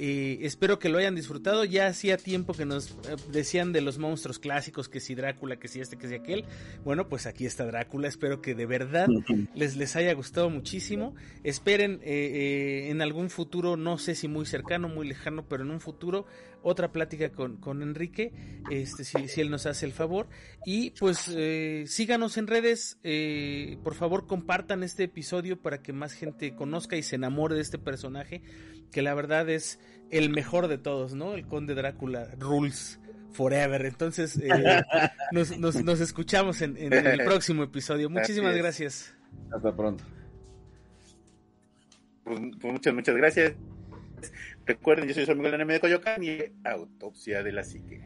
Eh, 0.00 0.38
espero 0.42 0.78
que 0.78 0.88
lo 0.88 0.98
hayan 0.98 1.14
disfrutado. 1.14 1.64
Ya 1.64 1.86
hacía 1.86 2.16
tiempo 2.16 2.52
que 2.54 2.64
nos 2.64 2.90
eh, 2.90 3.16
decían 3.30 3.72
de 3.72 3.80
los 3.80 3.98
monstruos 3.98 4.38
clásicos, 4.38 4.88
que 4.88 5.00
si 5.00 5.14
Drácula, 5.14 5.56
que 5.56 5.68
si 5.68 5.80
este, 5.80 5.96
que 5.96 6.08
si 6.08 6.14
aquel. 6.14 6.44
Bueno, 6.84 7.08
pues 7.08 7.26
aquí 7.26 7.46
está 7.46 7.64
Drácula. 7.64 8.08
Espero 8.08 8.40
que 8.40 8.54
de 8.54 8.66
verdad 8.66 9.08
les, 9.54 9.76
les 9.76 9.96
haya 9.96 10.12
gustado 10.14 10.50
muchísimo. 10.50 11.14
Esperen 11.44 12.00
en 12.02 13.00
algún 13.02 13.30
futuro, 13.30 13.76
no 13.76 13.98
sé 13.98 14.14
si 14.14 14.28
muy 14.28 14.46
cercano, 14.46 14.88
muy 14.88 15.06
lejano, 15.06 15.46
pero 15.48 15.62
en 15.62 15.70
un 15.70 15.80
futuro, 15.80 16.26
otra 16.62 16.92
plática 16.92 17.30
con, 17.30 17.56
con 17.56 17.82
Enrique, 17.82 18.32
este, 18.70 19.04
si, 19.04 19.28
si, 19.28 19.40
él 19.40 19.50
nos 19.50 19.66
hace 19.66 19.86
el 19.86 19.92
favor. 19.92 20.28
Y 20.64 20.90
pues 20.90 21.32
síganos 21.86 22.36
en 22.36 22.46
redes. 22.46 22.98
por 23.82 23.94
favor, 23.94 24.26
compartan 24.26 24.82
este 24.82 25.04
episodio 25.04 25.60
para 25.60 25.82
que 25.82 25.92
más 25.92 26.12
gente 26.12 26.54
conozca 26.54 26.96
y 26.96 27.02
se 27.02 27.16
enamore 27.16 27.54
de 27.54 27.62
este 27.62 27.78
personaje, 27.78 28.42
que 28.90 29.02
la 29.02 29.14
verdad 29.14 29.48
es 29.48 29.78
el 30.10 30.30
mejor 30.30 30.68
de 30.68 30.78
todos, 30.78 31.14
¿no? 31.14 31.34
El 31.34 31.46
conde 31.46 31.74
Drácula 31.74 32.28
rules 32.38 33.00
forever. 33.32 33.84
Entonces, 33.84 34.38
eh, 34.38 34.50
nos, 35.32 36.00
escuchamos 36.00 36.62
en, 36.62 36.76
el 36.92 37.24
próximo 37.24 37.62
episodio. 37.62 38.10
Muchísimas 38.10 38.56
gracias. 38.56 39.14
Hasta 39.52 39.74
pronto. 39.74 40.04
Pues, 42.24 42.40
pues, 42.60 42.72
muchas, 42.72 42.94
muchas 42.94 43.16
gracias. 43.16 43.52
Recuerden, 44.64 45.06
yo 45.06 45.14
soy 45.14 45.26
su 45.26 45.32
amigo 45.32 45.48
el 45.48 45.66
de 45.66 45.80
Coyoacán 45.80 46.24
y 46.24 46.38
Autopsia 46.64 47.42
de 47.42 47.52
la 47.52 47.62
Psique. 47.62 48.02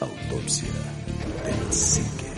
Autopsia 0.00 0.97
been 1.48 1.72
seeking. 1.72 2.37